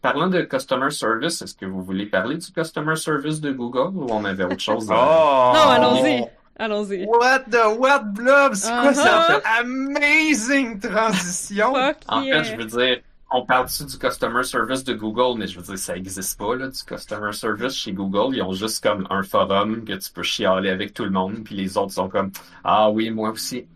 Parlant 0.00 0.28
de 0.28 0.42
customer 0.42 0.90
service, 0.90 1.42
est-ce 1.42 1.54
que 1.54 1.66
vous 1.66 1.82
voulez 1.82 2.06
parler 2.06 2.36
du 2.36 2.52
customer 2.52 2.94
service 2.96 3.40
de 3.40 3.50
Google 3.52 3.96
ou 3.96 4.06
on 4.10 4.24
avait 4.24 4.44
autre 4.44 4.60
chose? 4.60 4.86
Oh! 4.88 4.92
Non, 4.94 5.68
allons-y. 5.70 6.24
Allons-y. 6.56 7.04
What 7.06 7.40
the 7.50 7.78
what 7.78 8.00
blob? 8.12 8.54
C'est 8.54 8.68
quoi 8.70 8.92
Uh-huh. 8.92 9.26
cette 9.26 9.44
amazing 9.60 10.78
transition? 10.80 11.74
Fuck 11.74 11.96
En 12.08 12.22
yeah. 12.22 12.42
fait, 12.44 12.50
je 12.52 12.56
veux 12.56 12.64
dire, 12.66 13.00
on 13.30 13.44
parle-tu 13.44 13.84
du 13.84 13.98
customer 13.98 14.42
service 14.42 14.84
de 14.84 14.94
Google, 14.94 15.38
mais 15.38 15.46
je 15.46 15.58
veux 15.58 15.64
dire, 15.64 15.78
ça 15.78 15.96
existe 15.96 16.38
pas, 16.38 16.54
là, 16.56 16.68
du 16.68 16.82
customer 16.82 17.32
service 17.32 17.74
chez 17.74 17.92
Google. 17.92 18.34
Ils 18.36 18.42
ont 18.42 18.52
juste 18.52 18.82
comme 18.82 19.06
un 19.10 19.22
forum 19.22 19.84
que 19.84 19.92
tu 19.94 20.10
peux 20.12 20.22
chialer 20.22 20.70
avec 20.70 20.94
tout 20.94 21.04
le 21.04 21.10
monde, 21.10 21.44
puis 21.44 21.54
les 21.54 21.76
autres 21.76 21.92
sont 21.92 22.08
comme, 22.08 22.32
ah 22.64 22.90
oui, 22.90 23.10
moi 23.10 23.30
aussi. 23.30 23.66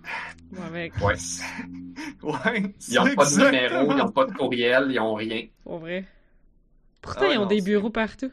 Ouais, 0.52 0.70
mec, 0.70 0.92
Ouais. 1.02 1.14
Ouais. 2.22 2.74
Ils 2.88 2.98
ont 2.98 3.04
c'est 3.06 3.14
pas 3.14 3.24
de 3.24 3.36
numéro, 3.36 3.52
ils 3.52 3.80
exactement 3.82 4.04
ont 4.04 4.10
pas 4.12 4.24
de 4.26 4.32
courriel, 4.32 4.86
ils 4.90 4.98
ont 5.00 5.14
rien. 5.14 5.46
pour 5.64 5.78
vrai. 5.78 6.06
Pourtant, 7.00 7.20
Ah 7.28 7.32
ils 7.32 7.38
ont 7.38 7.42
non, 7.42 7.46
des 7.48 7.60
bureaux 7.60 7.90
partout. 7.90 8.30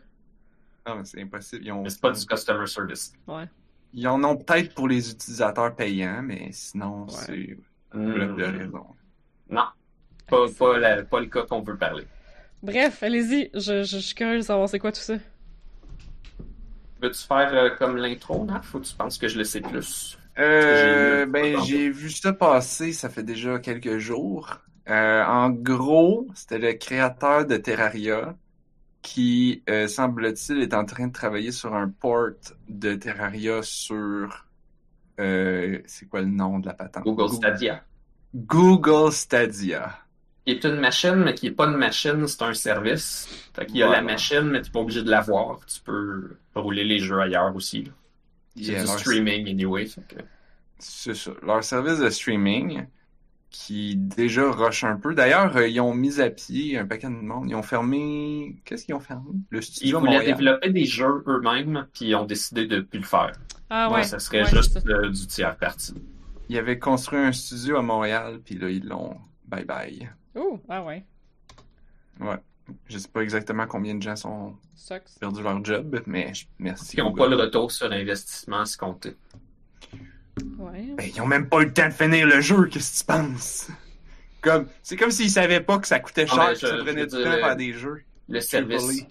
Non, 0.87 0.95
mais 0.97 1.05
c'est 1.05 1.21
impossible. 1.21 1.65
Ils, 1.65 1.71
ont... 1.71 1.83
Mais 1.83 1.89
c'est 1.89 2.01
pas 2.01 2.11
du 2.11 2.25
customer 2.25 2.65
service. 2.67 3.13
Ouais. 3.27 3.45
Ils 3.93 4.07
en 4.07 4.23
ont 4.23 4.37
peut-être 4.37 4.73
pour 4.75 4.87
les 4.87 5.09
utilisateurs 5.11 5.75
payants, 5.75 6.21
mais 6.23 6.49
sinon, 6.51 7.05
Ouais. 7.05 7.11
c'est 7.11 7.57
blob 7.93 8.37
de 8.37 8.43
raison. 8.43 8.85
Non. 9.49 9.65
Pas, 10.29 10.45
pas, 10.57 10.77
la- 10.77 11.03
pas 11.03 11.19
le 11.19 11.25
cas 11.27 11.43
qu'on 11.43 11.61
veut 11.61 11.77
parler. 11.77 12.05
Bref, 12.61 13.03
allez-y. 13.03 13.49
Je, 13.53 13.83
je, 13.83 13.83
je 13.83 13.97
suis 13.97 14.15
curieuse 14.15 14.43
de 14.43 14.47
savoir 14.47 14.67
c'est 14.69 14.79
quoi 14.79 14.91
tout 14.91 15.01
ça. 15.01 15.15
Veux-tu 17.01 17.25
faire 17.25 17.53
euh, 17.53 17.69
comme 17.77 17.95
l'intro, 17.95 18.45
Naf, 18.45 18.73
ou 18.75 18.81
tu 18.81 18.93
penses 18.93 19.17
que 19.17 19.27
je 19.27 19.37
le 19.37 19.45
sais 19.45 19.61
plus? 19.61 20.17
Euh, 20.37 21.25
ben, 21.25 21.59
j'ai 21.61 21.89
vu 21.89 22.09
ça 22.09 22.33
passer, 22.33 22.91
ça 22.93 23.09
fait 23.09 23.23
déjà 23.23 23.59
quelques 23.59 23.97
jours. 23.97 24.57
Euh, 24.89 25.23
en 25.23 25.49
gros, 25.49 26.27
c'était 26.33 26.59
le 26.59 26.73
créateur 26.73 27.45
de 27.45 27.57
Terraria 27.57 28.35
qui, 29.01 29.63
euh, 29.69 29.87
semble-t-il, 29.87 30.61
est 30.61 30.73
en 30.73 30.83
train 30.83 31.07
de 31.07 31.13
travailler 31.13 31.51
sur 31.51 31.73
un 31.73 31.87
port 31.89 32.31
de 32.67 32.95
Terraria 32.95 33.61
sur... 33.63 34.45
euh, 35.19 35.79
c'est 35.85 36.07
quoi 36.09 36.21
le 36.21 36.27
nom 36.27 36.59
de 36.59 36.67
la 36.67 36.73
patente? 36.73 37.03
Google 37.03 37.33
Stadia. 37.33 37.83
Google 38.35 39.11
Stadia. 39.13 39.97
Qui 40.45 40.53
est 40.53 40.63
une 40.65 40.79
machine, 40.79 41.15
mais 41.17 41.33
qui 41.35 41.47
est 41.47 41.51
pas 41.51 41.65
une 41.67 41.77
machine, 41.77 42.25
c'est 42.27 42.41
un 42.41 42.53
service. 42.53 43.27
Fait 43.53 43.65
qu'il 43.65 43.77
y 43.77 43.83
a 43.83 43.87
Voilà. 43.87 44.01
la 44.01 44.07
machine, 44.11 44.41
mais 44.43 44.61
t'es 44.61 44.71
pas 44.71 44.79
obligé 44.79 45.03
de 45.03 45.09
l'avoir. 45.09 45.59
Tu 45.67 45.79
peux 45.81 46.37
rouler 46.55 46.83
les 46.83 46.99
jeux 46.99 47.19
ailleurs 47.19 47.55
aussi. 47.55 47.83
là. 47.83 47.91
C'est 48.55 48.63
Yeah, 48.63 48.81
du 48.81 48.87
leur- 48.87 48.99
streaming 48.99 49.47
anyway. 49.49 49.85
Fait 49.85 50.01
que... 50.07 50.15
C'est 50.79 51.13
ça. 51.15 51.31
Leur 51.43 51.63
service 51.63 51.99
de 51.99 52.09
streaming 52.09 52.85
qui 53.51 53.95
déjà 53.95 54.49
rush 54.51 54.83
un 54.83 54.95
peu. 54.95 55.13
D'ailleurs, 55.13 55.55
euh, 55.57 55.67
ils 55.67 55.79
ont 55.81 55.93
mis 55.93 56.19
à 56.21 56.29
pied 56.29 56.77
un 56.77 56.85
paquet 56.85 57.07
de 57.07 57.13
monde. 57.13 57.49
Ils 57.49 57.55
ont 57.55 57.63
fermé... 57.63 58.55
Qu'est-ce 58.65 58.85
qu'ils 58.85 58.95
ont 58.95 58.99
fermé? 58.99 59.29
Le 59.49 59.59
Ils 59.59 59.63
studio 59.63 59.99
voulaient 59.99 60.11
Montréal. 60.13 60.35
développer 60.37 60.69
des 60.71 60.85
jeux 60.85 61.23
eux-mêmes, 61.27 61.87
puis 61.93 62.05
ils 62.07 62.15
ont 62.15 62.25
décidé 62.25 62.65
de 62.67 62.81
plus 62.81 62.99
le 62.99 63.05
faire. 63.05 63.31
Ah 63.69 63.91
ouais. 63.91 64.03
ça 64.03 64.19
serait 64.19 64.43
ouais, 64.43 64.49
juste 64.49 64.77
euh, 64.87 65.09
du 65.09 65.27
tiers 65.27 65.55
parti. 65.57 65.93
Ils 66.47 66.57
avaient 66.57 66.79
construit 66.79 67.19
un 67.19 67.31
studio 67.31 67.77
à 67.77 67.81
Montréal, 67.81 68.39
puis 68.43 68.55
là, 68.57 68.69
ils 68.69 68.85
l'ont 68.87 69.15
bye 69.47 69.65
bye. 69.65 70.09
Oh, 70.35 70.59
ah 70.69 70.83
ouais. 70.83 71.03
Ouais. 72.19 72.37
Je 72.87 72.97
sais 72.99 73.07
pas 73.07 73.21
exactement 73.21 73.65
combien 73.65 73.95
de 73.95 74.01
gens 74.03 74.15
sont 74.15 74.55
Sucks. 74.75 75.03
perdu 75.19 75.41
leur 75.41 75.63
job, 75.65 76.01
mais 76.05 76.31
merci. 76.59 76.95
Ils 76.97 77.03
n'ont 77.03 77.13
pas 77.13 77.27
le 77.27 77.35
retour 77.35 77.71
sur 77.71 77.91
investissement 77.91 78.59
à 78.61 78.65
se 78.65 78.77
compter. 78.77 79.15
Ouais. 80.57 80.93
Ben, 80.95 81.09
ils 81.13 81.21
ont 81.21 81.25
même 81.27 81.49
pas 81.49 81.61
eu 81.61 81.65
le 81.65 81.73
temps 81.73 81.87
de 81.87 81.93
finir 81.93 82.27
le 82.27 82.41
jeu, 82.41 82.67
qu'est-ce 82.67 82.93
que 82.93 82.99
tu 82.99 83.05
penses? 83.05 83.69
Comme, 84.41 84.67
c'est 84.83 84.95
comme 84.95 85.11
s'ils 85.11 85.31
savaient 85.31 85.59
pas 85.61 85.79
que 85.79 85.87
ça 85.87 85.99
coûtait 85.99 86.25
Ah, 86.29 86.35
cher, 86.35 86.49
que 86.49 86.55
je- 86.55 86.67
ça 86.67 86.77
je 86.77 86.83
prenait 86.83 87.05
du 87.07 87.23
temps 87.23 87.31
à 87.31 87.37
faire 87.37 87.55
des 87.55 87.73
jeux. 87.73 88.03
Le 88.29 88.39
service, 88.39 89.05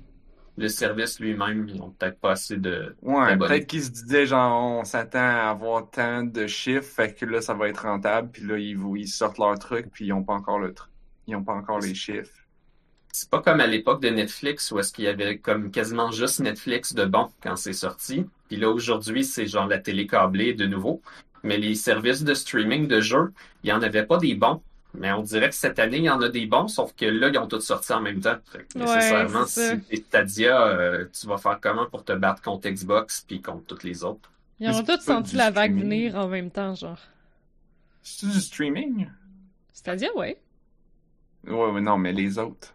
le 0.56 0.68
service 0.68 1.20
lui-même, 1.20 1.68
ils 1.68 1.82
ont 1.82 1.90
peut-être 1.90 2.18
pas 2.20 2.30
assez 2.32 2.56
de. 2.56 2.96
Ouais, 3.02 3.36
peut-être 3.36 3.66
qu'ils 3.66 3.82
se 3.84 3.90
disaient, 3.90 4.26
genre, 4.26 4.78
on 4.80 4.84
s'attend 4.84 5.18
à 5.18 5.50
avoir 5.50 5.90
tant 5.90 6.22
de 6.22 6.46
chiffres, 6.46 6.82
fait 6.86 7.12
que 7.14 7.26
là, 7.26 7.42
ça 7.42 7.52
va 7.54 7.68
être 7.68 7.82
rentable, 7.82 8.30
puis 8.30 8.42
là, 8.46 8.56
ils, 8.56 8.78
ils 8.96 9.08
sortent 9.08 9.38
leur 9.38 9.58
truc, 9.58 9.88
puis 9.92 10.06
ils 10.06 10.12
ont 10.12 10.22
pas 10.22 10.34
encore 10.34 10.60
le 10.60 10.72
truc. 10.72 10.90
Ils 11.28 11.36
ont 11.36 11.44
pas 11.44 11.52
encore 11.52 11.78
les 11.78 11.94
chiffres. 11.94 12.32
C'est 13.12 13.28
pas 13.28 13.40
comme 13.42 13.60
à 13.60 13.66
l'époque 13.66 14.02
de 14.02 14.08
Netflix 14.08 14.70
où 14.70 14.78
est-ce 14.78 14.92
qu'il 14.92 15.04
y 15.04 15.08
avait 15.08 15.38
comme 15.38 15.70
quasiment 15.70 16.10
juste 16.10 16.40
Netflix 16.40 16.94
de 16.94 17.04
bon 17.04 17.28
quand 17.42 17.56
c'est 17.56 17.72
sorti. 17.74 18.26
Puis 18.48 18.56
là, 18.56 18.70
aujourd'hui, 18.70 19.24
c'est 19.24 19.46
genre 19.46 19.66
la 19.66 19.78
télé 19.78 20.06
câblée 20.06 20.54
de 20.54 20.66
nouveau. 20.66 21.02
Mais 21.42 21.58
les 21.58 21.74
services 21.74 22.24
de 22.24 22.32
streaming 22.34 22.88
de 22.88 23.00
jeux, 23.00 23.32
il 23.62 23.70
y 23.70 23.72
en 23.72 23.82
avait 23.82 24.04
pas 24.06 24.16
des 24.16 24.34
bons. 24.34 24.62
Mais 24.94 25.12
on 25.12 25.22
dirait 25.22 25.50
que 25.50 25.54
cette 25.54 25.78
année, 25.78 25.98
il 25.98 26.04
y 26.04 26.10
en 26.10 26.22
a 26.22 26.30
des 26.30 26.46
bons, 26.46 26.66
sauf 26.66 26.94
que 26.96 27.04
là, 27.04 27.28
ils 27.28 27.38
ont 27.38 27.46
tous 27.46 27.60
sorti 27.60 27.92
en 27.92 28.00
même 28.00 28.20
temps. 28.20 28.38
Fait 28.50 28.64
que 28.64 28.78
Ouais, 28.78 28.84
nécessairement, 28.86 29.44
si 29.46 29.80
t'es 29.80 29.96
Stadia, 29.96 30.66
euh, 30.66 31.04
tu 31.12 31.26
vas 31.26 31.36
faire 31.36 31.58
comment 31.60 31.86
pour 31.86 32.04
te 32.04 32.12
battre 32.12 32.40
contre 32.40 32.68
Xbox 32.70 33.24
puis 33.28 33.42
contre 33.42 33.66
toutes 33.66 33.84
les 33.84 34.02
autres? 34.02 34.30
Ils 34.60 34.70
ont 34.70 34.82
tous 34.82 35.00
senti 35.00 35.36
la 35.36 35.50
vague 35.50 35.72
streaming. 35.72 35.82
venir 35.84 36.16
en 36.16 36.28
même 36.28 36.50
temps, 36.50 36.74
genre. 36.74 36.98
C'est 38.02 38.28
du 38.30 38.40
streaming? 38.40 39.08
C'est-à-dire, 39.72 40.16
ouais. 40.16 40.40
Ouais, 41.48 41.70
ouais, 41.72 41.80
non, 41.80 41.98
mais 41.98 42.12
les 42.12 42.38
autres. 42.38 42.74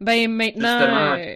Ben 0.00 0.30
maintenant, 0.30 0.78
Justement. 0.78 1.12
euh, 1.18 1.34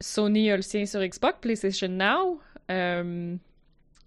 Sony 0.00 0.50
a 0.50 0.56
le 0.56 0.62
sien 0.62 0.84
sur 0.86 1.00
Xbox, 1.00 1.38
PlayStation 1.40 1.88
Now. 1.88 2.40
Euh, 2.70 3.34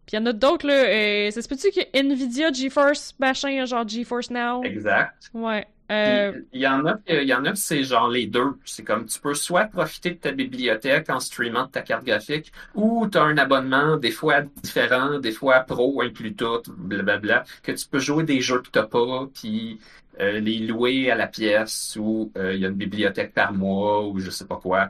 Puis 0.05 0.15
il 0.15 0.19
y 0.19 0.19
en 0.19 0.25
a 0.27 0.33
d'autres, 0.33 0.67
là. 0.67 0.73
Euh, 0.85 1.31
ça 1.31 1.41
se 1.41 1.47
peut-tu 1.47 1.69
que 1.71 1.81
Nvidia, 1.97 2.51
GeForce, 2.51 3.15
machin, 3.19 3.65
genre 3.65 3.87
GeForce 3.87 4.29
Now? 4.29 4.63
Exact. 4.63 5.29
Ouais. 5.33 5.65
Euh, 5.89 6.41
Il 6.51 6.59
y 6.59 6.67
en 6.67 6.85
a, 6.85 6.95
que- 6.95 7.21
il 7.23 7.27
y 7.29 7.33
en 7.33 7.45
a 7.45 7.55
c'est 7.55 7.81
genre 7.83 8.09
les 8.09 8.27
deux. 8.27 8.57
C'est 8.65 8.83
comme 8.83 9.05
tu 9.05 9.19
peux 9.21 9.33
soit 9.33 9.65
profiter 9.65 10.11
de 10.11 10.15
ta 10.17 10.33
bibliothèque 10.33 11.09
en 11.09 11.21
streamant 11.21 11.65
de 11.65 11.71
ta 11.71 11.81
carte 11.81 12.03
graphique, 12.05 12.51
ou 12.75 13.07
tu 13.07 13.17
as 13.17 13.23
un 13.23 13.37
abonnement, 13.37 13.95
des 13.95 14.11
fois 14.11 14.41
différent, 14.41 15.17
des 15.19 15.31
fois 15.31 15.61
pro, 15.61 16.01
inclus 16.01 16.35
tout, 16.35 16.61
blablabla, 16.77 17.45
que 17.63 17.71
tu 17.71 17.87
peux 17.87 17.99
jouer 17.99 18.25
des 18.25 18.41
jeux 18.41 18.61
que 18.61 18.69
t'as 18.69 18.83
pas, 18.85 19.27
puis 19.33 19.79
euh, 20.19 20.39
les 20.39 20.59
louer 20.59 21.11
à 21.11 21.15
la 21.15 21.27
pièce, 21.27 21.95
ou 21.99 22.31
euh, 22.37 22.53
il 22.55 22.61
y 22.61 22.65
a 22.65 22.69
une 22.69 22.75
bibliothèque 22.75 23.33
par 23.33 23.53
mois, 23.53 24.07
ou 24.07 24.19
je 24.19 24.29
sais 24.29 24.45
pas 24.47 24.57
quoi. 24.57 24.89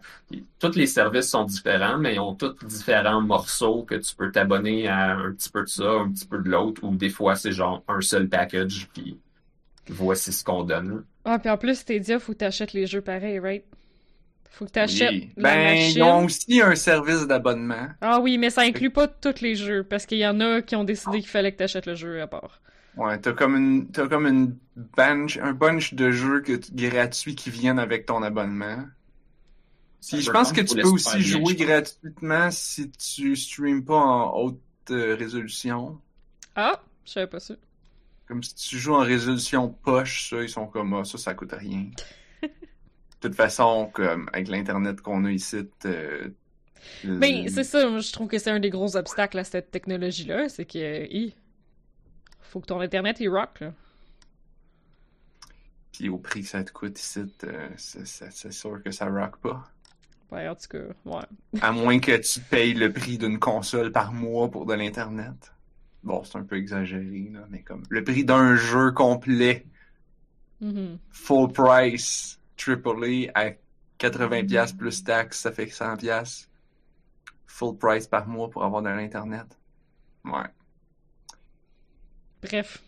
Tous 0.60 0.76
les 0.76 0.88
services 0.88 1.30
sont 1.30 1.44
différents, 1.46 1.98
mais 1.98 2.16
ils 2.16 2.20
ont 2.20 2.36
tous 2.36 2.56
différents 2.66 3.22
morceaux 3.22 3.84
que 3.84 3.96
tu 3.96 4.16
peux 4.16 4.32
t'abonner 4.32 4.88
à 4.88 5.16
un 5.18 5.34
petit 5.34 5.50
peu 5.50 5.64
de 5.64 5.68
ça, 5.70 5.90
un 5.92 6.12
petit 6.12 6.26
peu 6.28 6.40
de 6.40 6.50
l'autre, 6.50 6.84
ou 6.84 6.96
des 6.96 7.10
fois 7.10 7.36
c'est 7.36 7.52
genre 7.52 7.84
un 7.88 8.02
seul 8.02 8.28
package, 8.30 8.88
puis 8.94 9.20
voici 9.90 10.34
ce 10.34 10.44
qu'on 10.44 10.64
donne. 10.64 11.06
Ah, 11.26 11.40
puis 11.40 11.50
en 11.50 11.58
plus, 11.58 11.76
Stadia, 11.80 12.20
faut 12.20 12.34
que 12.34 12.38
t'achètes 12.40 12.74
les 12.74 12.88
jeux 12.88 13.02
pareils, 13.02 13.40
right? 13.40 13.66
Faut 14.50 14.66
que 14.66 14.72
t'achètes 14.72 15.12
Oui. 15.12 15.30
la 15.38 15.44
Ben, 15.44 15.64
machine. 15.64 15.98
ils 15.98 16.04
ont 16.04 16.26
aussi 16.26 16.62
un 16.62 16.76
service 16.76 17.28
d'abonnement. 17.28 17.88
Ah 18.02 18.20
oui, 18.20 18.38
mais 18.38 18.50
ça 18.50 18.62
inclut 18.62 18.90
pas 18.92 19.08
tous 19.08 19.42
les 19.42 19.56
jeux, 19.56 19.84
parce 19.84 20.06
qu'il 20.06 20.18
y 20.20 20.28
en 20.28 20.40
a 20.40 20.62
qui 20.62 20.76
ont 20.76 20.84
décidé 20.84 21.20
qu'il 21.20 21.30
fallait 21.30 21.52
que 21.52 21.58
t'achètes 21.58 21.86
le 21.86 21.96
jeu 21.96 22.22
à 22.22 22.28
part. 22.28 22.62
Ouais, 22.98 23.20
t'as 23.20 23.34
comme 23.34 23.56
une, 23.56 23.92
t'as 23.92 24.08
comme 24.08 24.26
une 24.26 24.58
bunch, 24.76 25.38
un 25.38 25.54
bunch 25.54 25.94
de 25.94 26.12
jeux 26.12 26.42
que 26.42 26.54
tu- 26.54 26.72
gratuits 26.74 27.36
qui 27.36 27.50
viennent 27.52 27.80
avec 27.80 28.06
ton 28.06 28.24
abonnement. 28.24 28.86
Puis 30.08 30.22
je 30.22 30.32
pense 30.32 30.52
que 30.52 30.62
tu 30.62 30.76
peux 30.76 30.88
aussi 30.90 31.22
jouer 31.22 31.56
gratuitement 31.56 32.50
si 32.52 32.90
tu 32.92 33.36
streames 33.36 33.84
pas 33.84 33.96
en 33.98 34.32
haute 34.38 34.60
euh, 34.92 35.16
résolution. 35.16 36.00
Ah, 36.56 36.82
je 37.06 37.12
savais 37.12 37.28
pas 37.28 37.40
ça. 37.40 37.56
Comme 38.28 38.42
si 38.44 38.56
tu 38.56 38.78
joues 38.78 38.96
en 38.96 39.00
résolution 39.04 39.70
poche, 39.70 40.30
ça, 40.30 40.42
ils 40.42 40.50
sont 40.50 40.68
comme 40.68 40.94
ah, 40.94 41.04
ça, 41.04 41.18
ça 41.18 41.34
coûte 41.34 41.54
rien. 41.54 41.86
De 42.42 42.50
toute 43.30 43.36
façon, 43.36 43.90
comme 43.94 44.30
avec 44.34 44.48
l'internet 44.48 45.02
qu'on 45.02 45.26
a 45.26 45.32
ici, 45.32 45.58
euh, 45.86 46.30
Ben, 47.04 47.44
le- 47.44 47.50
c'est 47.50 47.64
ça, 47.64 47.90
moi, 47.90 48.00
je 48.00 48.12
trouve 48.12 48.28
que 48.28 48.38
c'est 48.38 48.52
un 48.52 48.60
des 48.60 48.70
gros 48.70 48.96
obstacles 48.96 49.40
à 49.40 49.44
cette 49.44 49.72
technologie-là, 49.72 50.50
c'est 50.50 50.66
que, 50.66 51.06
hi, 51.12 51.36
faut 52.48 52.60
que 52.60 52.66
ton 52.68 52.80
internet, 52.82 53.18
il 53.20 53.30
rock, 53.30 53.60
là. 53.60 53.74
puis 55.92 56.10
au 56.10 56.18
prix 56.18 56.42
que 56.42 56.48
ça 56.48 56.64
te 56.64 56.72
coûte 56.72 57.00
ici, 57.00 57.24
euh, 57.44 57.70
c'est 57.78 58.52
sûr 58.52 58.82
que 58.84 58.92
ça 58.92 59.08
rock 59.10 59.38
pas. 59.38 59.64
Ouais, 60.32 60.48
en 60.48 60.56
tout 60.56 60.68
cas, 60.70 60.78
ouais. 61.06 61.62
À 61.62 61.72
moins 61.72 62.00
que 62.00 62.16
tu 62.18 62.40
payes 62.42 62.74
le 62.74 62.92
prix 62.92 63.18
d'une 63.18 63.40
console 63.40 63.92
par 63.92 64.12
mois 64.14 64.52
pour 64.52 64.66
de 64.66 64.74
l'internet. 64.74 65.54
Bon, 66.04 66.24
c'est 66.24 66.38
un 66.38 66.44
peu 66.44 66.58
exagéré, 66.58 67.30
là, 67.34 67.46
mais 67.50 67.64
comme 67.64 67.84
le 67.90 68.04
prix 68.04 68.24
d'un 68.26 68.56
jeu 68.56 68.92
complet, 68.92 69.66
Mhm. 70.62 70.98
full 71.12 71.52
price, 71.52 72.40
AAA 72.58 73.32
à 73.36 73.52
80$ 74.00 74.74
plus 74.78 75.04
taxes, 75.04 75.40
ça 75.40 75.52
fait 75.52 75.68
100$. 75.68 76.48
Full 77.48 77.78
price 77.78 78.06
par 78.08 78.28
mois 78.28 78.50
pour 78.50 78.64
avoir 78.64 78.82
de 78.84 78.90
l'internet. 78.90 79.48
Ouais. 80.26 80.46
Bref. 82.44 82.82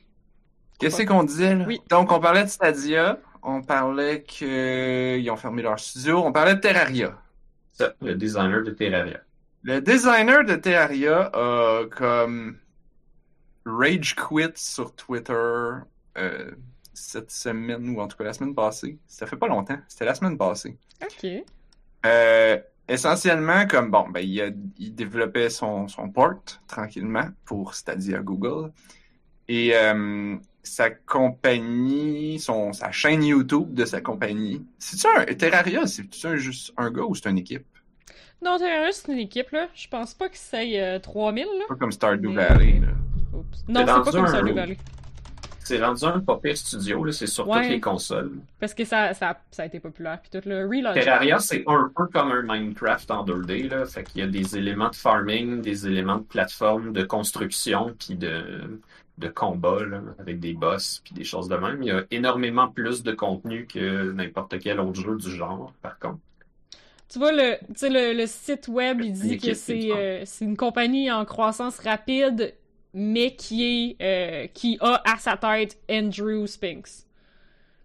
Qu'est-ce 0.79 1.03
qu'on 1.03 1.23
disait 1.23 1.55
là? 1.55 1.65
Oui. 1.67 1.81
Donc 1.89 2.11
on 2.11 2.19
parlait 2.19 2.43
de 2.43 2.49
Stadia, 2.49 3.19
on 3.43 3.61
parlait 3.61 4.23
qu'ils 4.23 5.29
ont 5.29 5.35
fermé 5.35 5.61
leur 5.61 5.79
studio, 5.79 6.23
on 6.25 6.31
parlait 6.31 6.55
de 6.55 6.59
Terraria. 6.61 7.17
Ça, 7.73 7.93
le 8.01 8.15
designer 8.15 8.63
de 8.63 8.71
Terraria. 8.71 9.19
Le 9.63 9.81
designer 9.81 10.45
de 10.45 10.55
Terraria 10.55 11.29
a 11.33 11.83
comme 11.91 12.57
rage 13.65 14.15
quit 14.15 14.51
sur 14.55 14.95
Twitter 14.95 15.33
euh, 16.17 16.51
cette 16.93 17.31
semaine 17.31 17.89
ou 17.89 17.99
en 17.99 18.07
tout 18.07 18.17
cas 18.17 18.23
la 18.23 18.33
semaine 18.33 18.55
passée. 18.55 18.97
Ça 19.07 19.27
fait 19.27 19.35
pas 19.37 19.47
longtemps, 19.47 19.79
c'était 19.87 20.05
la 20.05 20.15
semaine 20.15 20.37
passée. 20.37 20.77
Ok. 21.03 21.29
Euh, 22.05 22.57
essentiellement, 22.87 23.67
comme 23.67 23.91
bon, 23.91 24.07
ben, 24.09 24.21
il, 24.21 24.41
a- 24.41 24.51
il 24.77 24.95
développait 24.95 25.49
son, 25.49 25.87
son 25.89 26.09
port 26.09 26.35
tranquillement 26.67 27.27
pour 27.45 27.73
Stadia 27.75 28.19
Google. 28.19 28.71
Et 29.49 29.75
euh, 29.75 30.35
sa 30.63 30.89
compagnie, 30.91 32.39
son, 32.39 32.71
sa 32.71 32.91
chaîne 32.91 33.23
YouTube 33.23 33.73
de 33.73 33.83
sa 33.85 33.99
compagnie. 33.99 34.63
C'est-tu 34.77 35.07
un 35.07 35.25
Terraria, 35.33 35.85
c'est-tu 35.87 36.27
un, 36.27 36.35
juste 36.35 36.71
un 36.77 36.91
gars 36.91 37.03
ou 37.03 37.15
c'est 37.15 37.29
une 37.29 37.39
équipe? 37.39 37.65
Non, 38.43 38.57
Terraria, 38.57 38.91
c'est 38.91 39.11
une 39.11 39.17
équipe, 39.19 39.49
là. 39.51 39.67
Je 39.73 39.87
pense 39.87 40.13
pas 40.13 40.29
que 40.29 40.37
c'est 40.37 40.79
euh, 40.81 40.99
3000, 40.99 41.43
là. 41.45 41.65
Pas 41.67 41.75
comme 41.75 41.91
Stardew 41.91 42.29
Mais- 42.29 42.47
Valley. 42.47 42.79
Là. 42.81 42.87
Oups. 43.33 43.65
Non, 43.67 43.79
c'est 43.81 43.85
pas 43.85 44.03
comme 44.11 44.23
un 44.23 44.27
Stardew. 44.27 44.53
Valley. 44.53 44.77
C'est 45.61 45.83
rendu 45.83 46.03
un 46.05 46.19
pas 46.19 46.37
pire 46.37 46.57
studio, 46.57 47.03
là, 47.03 47.11
c'est 47.11 47.27
sur 47.27 47.47
Ouais. 47.47 47.61
toutes 47.61 47.69
les 47.69 47.79
consoles. 47.79 48.31
Parce 48.59 48.73
que 48.73 48.85
ça, 48.85 49.13
ça, 49.13 49.39
ça 49.51 49.63
a 49.63 49.65
été 49.67 49.79
populaire. 49.79 50.19
Puis 50.19 50.31
tout 50.31 50.47
le 50.49 50.65
relaunch. 50.67 50.95
Terraria, 50.95 51.37
c'est 51.39 51.63
un 51.67 51.91
peu 51.95 52.07
comme 52.07 52.31
un 52.31 52.41
Minecraft 52.41 53.11
en 53.11 53.23
2D, 53.23 53.69
là. 53.69 53.85
Fait 53.85 54.03
qu'il 54.03 54.21
y 54.21 54.23
a 54.23 54.27
des 54.27 54.57
éléments 54.57 54.89
de 54.89 54.95
farming, 54.95 55.61
des 55.61 55.85
éléments 55.85 56.17
de 56.17 56.23
plateforme, 56.23 56.91
de 56.93 57.03
construction, 57.03 57.93
puis 57.99 58.15
de, 58.15 58.79
de 59.19 59.27
combat, 59.27 59.83
là, 59.83 60.01
avec 60.19 60.39
des 60.39 60.53
boss, 60.53 61.01
puis 61.03 61.13
des 61.13 61.23
choses 61.23 61.47
de 61.47 61.55
même. 61.55 61.81
Il 61.83 61.87
y 61.87 61.91
a 61.91 62.03
énormément 62.11 62.67
plus 62.69 63.03
de 63.03 63.11
contenu 63.11 63.67
que 63.67 64.11
n'importe 64.11 64.59
quel 64.59 64.79
autre 64.79 64.99
jeu 64.99 65.17
du 65.17 65.29
genre, 65.29 65.73
par 65.81 65.99
contre. 65.99 66.19
Tu 67.09 67.17
vois, 67.17 67.31
le, 67.31 67.57
tu 67.67 67.73
sais, 67.75 67.89
le, 67.89 68.17
le 68.17 68.27
site 68.27 68.67
web, 68.67 69.01
il 69.01 69.13
dit 69.13 69.37
que 69.37 69.53
c'est 69.53 69.91
euh, 69.91 70.21
c'est 70.25 70.45
une 70.45 70.55
compagnie 70.55 71.11
en 71.11 71.25
croissance 71.25 71.79
rapide, 71.79 72.53
mais 72.93 73.35
qui 73.35 73.63
est 73.63 73.97
euh, 74.01 74.47
qui 74.53 74.77
a 74.79 75.01
à 75.05 75.17
sa 75.17 75.35
tête 75.35 75.77
Andrew 75.89 76.45
Spinks. 76.45 77.05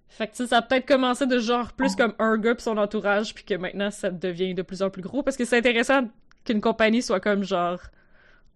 Fait 0.09 0.29
que 0.29 0.47
ça 0.47 0.59
a 0.59 0.63
peut-être 0.63 0.87
commencé 0.87 1.27
de 1.27 1.39
genre 1.39 1.73
plus 1.73 1.97
comme 1.97 2.15
un 2.19 2.37
gars 2.37 2.55
pis 2.55 2.63
son 2.63 2.77
entourage, 2.77 3.35
puis 3.35 3.45
que 3.45 3.55
maintenant 3.55 3.91
ça 3.91 4.11
devient 4.11 4.55
de 4.55 4.63
plus 4.63 4.83
en 4.83 4.91
plus 4.91 5.03
gros, 5.03 5.23
parce 5.23 5.37
que 5.37 5.45
c'est 5.45 5.59
intéressant 5.59 6.09
qu'une 6.45 6.61
compagnie 6.61 7.03
soit 7.03 7.21
comme 7.21 7.45
genre 7.45 7.81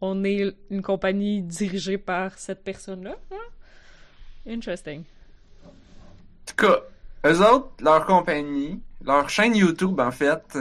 on 0.00 0.24
est 0.24 0.54
une 0.70 0.82
compagnie 0.82 1.42
dirigée 1.42 1.98
par 1.98 2.38
cette 2.38 2.62
personne-là. 2.64 3.16
hein? 3.32 3.36
Interesting. 4.46 5.00
En 5.64 5.70
tout 6.46 6.56
cas, 6.66 6.80
eux 7.26 7.40
autres, 7.42 7.70
leur 7.80 8.06
compagnie, 8.06 8.80
leur 9.04 9.28
chaîne 9.28 9.54
YouTube, 9.56 10.00
en 10.00 10.10
fait, 10.10 10.58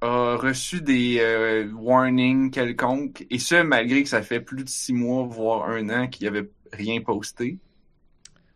a 0.00 0.36
reçu 0.36 0.80
des 0.80 1.18
euh, 1.20 1.70
warnings 1.74 2.50
quelconques, 2.50 3.26
et 3.30 3.38
ce, 3.38 3.62
malgré 3.62 4.02
que 4.02 4.08
ça 4.08 4.22
fait 4.22 4.40
plus 4.40 4.64
de 4.64 4.68
six 4.68 4.92
mois, 4.92 5.24
voire 5.24 5.68
un 5.70 5.88
an, 5.90 6.06
qu'ils 6.08 6.26
n'avaient 6.26 6.48
rien 6.72 7.00
posté. 7.00 7.58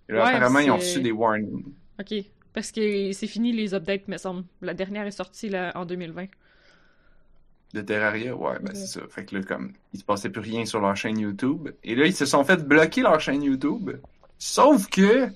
Et 0.08 0.12
là, 0.12 0.24
Ouais, 0.24 0.30
apparemment, 0.34 0.58
ils 0.60 0.70
ont 0.70 0.76
reçu 0.76 1.00
des 1.00 1.12
warnings. 1.12 1.64
Ok. 1.98 2.14
Parce 2.52 2.72
que 2.72 3.12
c'est 3.12 3.28
fini 3.28 3.52
les 3.52 3.74
updates, 3.74 4.08
me 4.08 4.16
semble. 4.16 4.44
La 4.60 4.74
dernière 4.74 5.06
est 5.06 5.12
sortie 5.12 5.48
là, 5.48 5.70
en 5.76 5.84
2020. 5.84 6.26
De 7.72 7.82
Terraria, 7.82 8.34
ouais, 8.34 8.58
ben 8.60 8.74
c'est 8.74 8.86
ça. 8.86 9.00
Fait 9.08 9.24
que 9.24 9.36
là, 9.36 9.44
comme, 9.44 9.72
il 9.92 10.00
se 10.00 10.04
passait 10.04 10.28
plus 10.28 10.40
rien 10.40 10.64
sur 10.64 10.80
leur 10.80 10.96
chaîne 10.96 11.18
YouTube. 11.18 11.68
Et 11.84 11.94
là, 11.94 12.06
ils 12.06 12.14
se 12.14 12.26
sont 12.26 12.42
fait 12.42 12.66
bloquer 12.66 13.02
leur 13.02 13.20
chaîne 13.20 13.42
YouTube. 13.42 13.92
Sauf 14.38 14.88
que, 14.88 15.28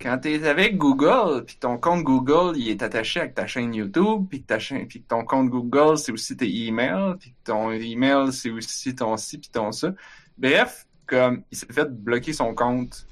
quand 0.00 0.18
t'es 0.18 0.46
avec 0.46 0.76
Google, 0.76 1.44
puis 1.44 1.56
ton 1.58 1.76
compte 1.76 2.04
Google, 2.04 2.56
il 2.56 2.68
est 2.68 2.82
attaché 2.82 3.18
avec 3.20 3.34
ta 3.34 3.48
chaîne 3.48 3.74
YouTube, 3.74 4.26
puis 4.30 4.42
que 4.42 4.46
ta 4.46 4.60
chaîne, 4.60 4.86
puis 4.86 5.02
que 5.02 5.08
ton 5.08 5.24
compte 5.24 5.48
Google, 5.48 5.98
c'est 5.98 6.12
aussi 6.12 6.36
tes 6.36 6.48
emails, 6.48 7.16
puis 7.18 7.30
que 7.30 7.50
ton 7.50 7.72
email, 7.72 8.32
c'est 8.32 8.50
aussi 8.50 8.94
ton 8.94 9.16
ci, 9.16 9.38
puis 9.38 9.50
ton 9.50 9.72
ça. 9.72 9.92
Bref, 10.36 10.86
comme, 11.06 11.42
il 11.50 11.58
s'est 11.58 11.72
fait 11.72 11.90
bloquer 11.90 12.32
son 12.32 12.54
compte 12.54 13.08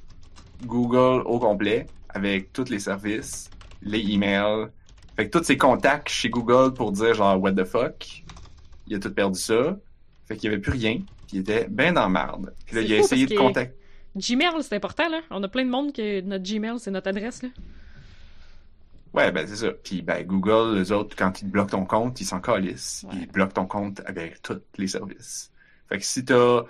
Google 0.65 1.23
au 1.27 1.41
complet, 1.41 1.87
avec 2.11 2.53
tous 2.53 2.71
les 2.71 2.79
services, 2.79 3.51
les 3.83 3.99
emails, 3.99 4.69
Fait 5.17 5.29
que 5.29 5.39
tous 5.39 5.45
ses 5.45 5.57
contacts 5.57 6.11
chez 6.11 6.29
Google 6.29 6.75
pour 6.75 6.93
dire 6.93 7.15
genre 7.15 7.41
what 7.41 7.53
the 7.53 7.65
fuck, 7.65 8.25
il 8.87 8.97
a 8.97 8.99
tout 8.99 9.13
perdu 9.13 9.39
ça. 9.39 9.77
Fait 10.27 10.37
qu'il 10.37 10.51
y 10.51 10.53
avait 10.53 10.61
plus 10.61 10.73
rien. 10.73 10.97
Puis 11.27 11.39
il 11.39 11.41
était 11.41 11.67
ben 11.69 11.95
dans 11.95 12.09
marde. 12.09 12.53
Puis 12.67 12.77
là, 12.77 12.83
il 12.83 12.93
a 12.93 12.97
essayé 12.99 13.27
de 13.27 13.35
que- 13.35 13.39
contacter. 13.39 13.75
Gmail, 14.17 14.63
c'est 14.63 14.75
important, 14.75 15.09
là. 15.11 15.21
On 15.31 15.43
a 15.43 15.49
plein 15.49 15.65
de 15.65 15.71
monde 15.71 15.93
que 15.93 16.21
notre 16.23 16.45
Gmail, 16.45 16.79
c'est 16.79 16.91
notre 16.91 17.09
adresse, 17.09 17.43
là. 17.43 17.51
Ouais, 19.13 19.33
ben 19.33 19.47
c'est 19.47 19.57
ça. 19.57 19.71
Puis 19.71 20.03
ben 20.03 20.23
Google, 20.25 20.77
les 20.79 20.93
autres, 20.93 21.17
quand 21.17 21.41
ils 21.41 21.49
bloquent 21.51 21.71
ton 21.71 21.85
compte, 21.85 22.21
ils 22.21 22.25
s'en 22.27 22.41
calissent. 22.41 23.05
Ouais. 23.09 23.19
Ils 23.21 23.27
bloquent 23.31 23.55
ton 23.55 23.67
compte 23.67 24.03
avec 24.07 24.43
tous 24.43 24.61
les 24.79 24.89
services. 24.89 25.51
Fait 25.89 25.99
que 25.99 26.05
si 26.05 26.25
t'as 26.25 26.63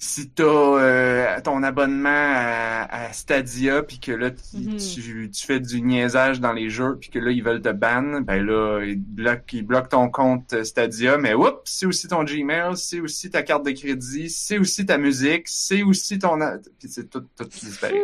si 0.00 0.30
t'as 0.30 0.44
euh, 0.44 1.40
ton 1.42 1.62
abonnement 1.64 2.08
à, 2.08 2.86
à 3.08 3.12
Stadia 3.12 3.82
puis 3.82 3.98
que 3.98 4.12
là 4.12 4.30
tu, 4.30 4.38
Mhm. 4.58 4.76
tu, 4.78 5.30
tu 5.30 5.46
fais 5.46 5.60
du 5.60 5.80
niaisage 5.82 6.40
dans 6.40 6.52
les 6.52 6.70
jeux 6.70 6.96
puis 7.00 7.10
que 7.10 7.18
là 7.18 7.30
ils 7.32 7.42
veulent 7.42 7.60
te 7.62 7.70
ban, 7.72 8.20
ben 8.20 8.44
là 8.46 8.82
ils 8.84 8.96
bloquent 9.00 9.44
ils 9.56 9.62
bloquent 9.66 9.88
ton 9.88 10.08
compte 10.10 10.62
Stadia, 10.64 11.18
mais 11.18 11.34
oups, 11.34 11.60
c'est 11.64 11.86
aussi 11.86 12.06
ton 12.08 12.22
Gmail, 12.24 12.76
c'est 12.76 13.00
aussi 13.00 13.30
ta 13.30 13.42
carte 13.42 13.64
de 13.66 13.72
crédit, 13.72 14.30
c'est 14.30 14.58
aussi 14.58 14.86
ta 14.86 14.98
musique, 14.98 15.48
c'est 15.48 15.82
aussi 15.82 16.18
ton 16.18 16.38
puis 16.78 16.88
c'est 16.88 17.08
tout 17.10 17.24
tout 17.36 17.44
disparu. 17.44 17.96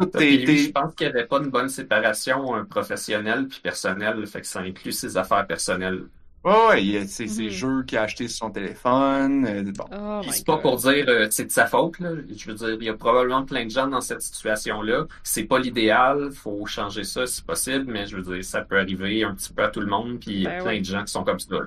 je 0.00 0.70
pense 0.72 0.94
qu'il 0.94 1.06
n'y 1.06 1.12
avait 1.14 1.26
pas 1.26 1.38
une 1.38 1.50
bonne 1.50 1.68
séparation 1.68 2.54
euh, 2.56 2.64
professionnelle 2.64 3.48
puis 3.48 3.60
personnelle, 3.60 4.26
fait 4.26 4.42
que 4.42 4.46
ça 4.46 4.60
inclut 4.60 4.92
ses 4.92 5.16
affaires 5.16 5.46
personnelles. 5.46 6.06
Ouais, 6.46 6.66
ouais, 6.68 6.84
il 6.84 6.90
y 6.92 6.96
a 6.96 7.06
ses, 7.06 7.26
Mhm. 7.26 7.48
jeux 7.50 7.82
qu'il 7.82 7.98
a 7.98 8.02
achetés 8.02 8.28
sur 8.28 8.46
son 8.46 8.50
téléphone. 8.52 9.46
euh, 9.46 9.72
bon. 9.76 9.84
Oh 9.92 10.20
c'est 10.30 10.46
pas 10.46 10.58
pour 10.58 10.76
dire 10.76 11.04
euh, 11.08 11.26
c'est 11.30 11.46
de 11.46 11.50
sa 11.50 11.66
faute, 11.66 11.98
là. 11.98 12.10
Je 12.36 12.46
veux 12.48 12.54
dire, 12.54 12.76
il 12.80 12.84
y 12.84 12.88
a 12.88 12.94
probablement 12.94 13.44
plein 13.44 13.64
de 13.64 13.70
gens 13.70 13.88
dans 13.88 14.00
cette 14.00 14.22
situation-là. 14.22 15.06
C'est 15.24 15.42
pas 15.44 15.58
l'idéal, 15.58 16.30
faut 16.32 16.64
changer 16.66 17.02
ça 17.02 17.26
si 17.26 17.42
possible, 17.42 17.86
mais 17.92 18.06
je 18.06 18.16
veux 18.16 18.22
dire, 18.22 18.44
ça 18.44 18.62
peut 18.62 18.78
arriver 18.78 19.24
un 19.24 19.34
petit 19.34 19.52
peu 19.52 19.64
à 19.64 19.68
tout 19.68 19.80
le 19.80 19.88
monde, 19.88 20.20
puis 20.20 20.30
il 20.30 20.42
y 20.42 20.46
a 20.46 20.50
Ben 20.50 20.62
plein 20.62 20.72
oui. 20.74 20.78
de 20.80 20.84
gens 20.84 21.02
qui 21.04 21.12
sont 21.12 21.24
comme 21.24 21.40
ça. 21.40 21.56
là. 21.56 21.66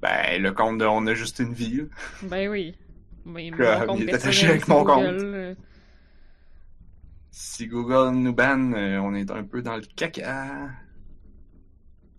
Ben, 0.00 0.42
le 0.42 0.52
compte 0.52 0.78
de 0.78 0.86
On 0.86 1.06
a 1.06 1.12
juste 1.14 1.40
une 1.40 1.52
vie. 1.52 1.76
là. 1.76 1.84
Ben 2.22 2.48
oui. 2.48 2.74
Mais 3.26 3.50
mon 3.58 3.86
compte 3.86 4.00
il 4.00 4.08
est 4.08 4.14
attaché 4.14 4.46
avec 4.48 4.68
mon 4.68 4.84
compte. 4.84 5.04
Google. 5.04 5.56
Si 7.30 7.66
Google 7.66 8.14
nous 8.14 8.32
banne, 8.32 8.74
euh, 8.74 9.02
on 9.02 9.14
est 9.14 9.30
un 9.30 9.44
peu 9.44 9.60
dans 9.60 9.76
le 9.76 9.82
caca. 9.96 10.70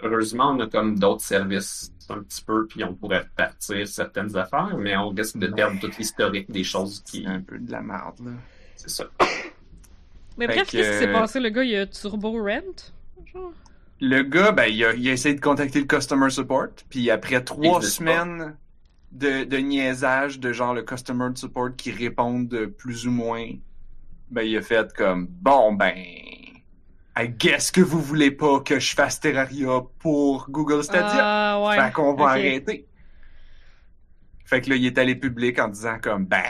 Heureusement, 0.02 0.52
on 0.52 0.60
a 0.62 0.68
comme 0.68 0.98
d'autres 0.98 1.24
services 1.24 1.92
un 2.10 2.20
petit 2.24 2.42
peu, 2.44 2.66
puis 2.68 2.84
on 2.84 2.94
pourrait 2.96 3.20
repartir 3.20 3.88
certaines 3.88 4.36
affaires, 4.38 4.76
mais 4.78 4.96
on 4.98 5.10
risque 5.10 5.38
de 5.38 5.48
perdre 5.48 5.76
Ouais. 5.76 5.80
tout 5.80 5.92
l'historique 5.98 6.50
des 6.50 6.64
choses 6.64 7.04
qui... 7.06 7.24
C'est 7.24 7.28
un 7.30 7.42
peu 7.42 7.60
de 7.60 7.72
la 7.72 7.82
merde, 7.82 8.16
là. 8.26 8.32
C'est 8.76 8.90
ça. 8.90 9.06
Mais 10.38 10.48
Fait 10.48 10.54
bref, 10.56 10.68
que, 10.68 10.72
qu'est-ce 10.78 10.92
qui 10.92 10.98
s'est 11.00 11.12
passé? 11.12 11.40
Le 11.40 11.50
gars, 11.50 11.64
il 11.64 11.76
a 11.76 11.86
turbo 11.86 12.32
rent? 12.32 12.94
Genre? 13.32 13.52
Le 14.02 14.22
gars, 14.24 14.54
ben, 14.54 14.66
il 14.68 14.84
a, 14.86 14.94
il 14.94 15.10
a 15.10 15.12
essayé 15.12 15.36
de 15.36 15.42
contacter 15.42 15.80
le 15.82 15.86
customer 15.86 16.30
support, 16.30 16.68
puis 16.90 17.12
après 17.12 17.44
trois 17.44 17.82
semaines 17.82 18.56
de, 19.12 19.44
de 19.44 19.58
niaisage 19.58 20.40
de 20.40 20.54
genre 20.54 20.74
le 20.74 20.84
customer 20.84 21.30
support 21.36 21.76
qui 21.76 21.92
répondent 21.92 22.68
plus 22.78 23.06
ou 23.06 23.12
moins, 23.12 23.46
ben, 24.32 24.44
il 24.44 24.56
a 24.58 24.62
fait 24.62 24.94
comme, 24.94 25.28
bon, 25.28 25.74
ben, 25.74 25.94
I 27.22 27.28
guess 27.28 27.72
que 27.72 27.82
vous 27.82 28.02
voulez 28.02 28.32
pas 28.32 28.62
que 28.62 28.80
je 28.80 28.94
fasse 28.94 29.20
Terraria 29.20 29.82
pour 30.00 30.50
Google 30.50 30.84
Stadia. 30.84 31.20
Ah, 31.22 31.62
ouais. 31.68 31.76
Fait 31.76 31.92
qu'on 31.92 32.14
va 32.14 32.30
arrêter. 32.30 32.88
Fait 34.46 34.62
que 34.62 34.70
là, 34.70 34.78
il 34.78 34.86
est 34.86 34.98
allé 34.98 35.16
public 35.16 35.60
en 35.60 35.68
disant 35.68 35.98
comme, 36.02 36.26
ben, 36.26 36.42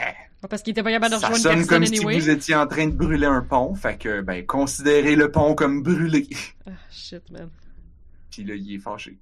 Parce 0.48 0.62
qu'il 0.62 0.70
était 0.70 0.82
pas 0.82 0.92
capable 0.92 1.14
de 1.14 1.20
ça 1.20 1.28
rejoindre 1.28 1.42
sonne 1.42 1.66
personne 1.66 1.78
comme 1.78 1.86
si 1.86 2.20
vous 2.20 2.30
étiez 2.30 2.54
en 2.54 2.66
train 2.66 2.86
de 2.86 2.92
brûler 2.92 3.26
un 3.26 3.42
pont. 3.42 3.74
Fait 3.74 3.98
que, 3.98 4.20
ben, 4.20 4.46
considérez 4.46 5.16
le 5.16 5.30
pont 5.30 5.54
comme 5.54 5.82
brûlé. 5.82 6.28
Ah, 6.66 6.70
shit, 6.90 7.28
man. 7.30 7.50
Puis 8.30 8.44
là, 8.44 8.54
il 8.54 8.74
est 8.74 8.78
fâché. 8.78 9.18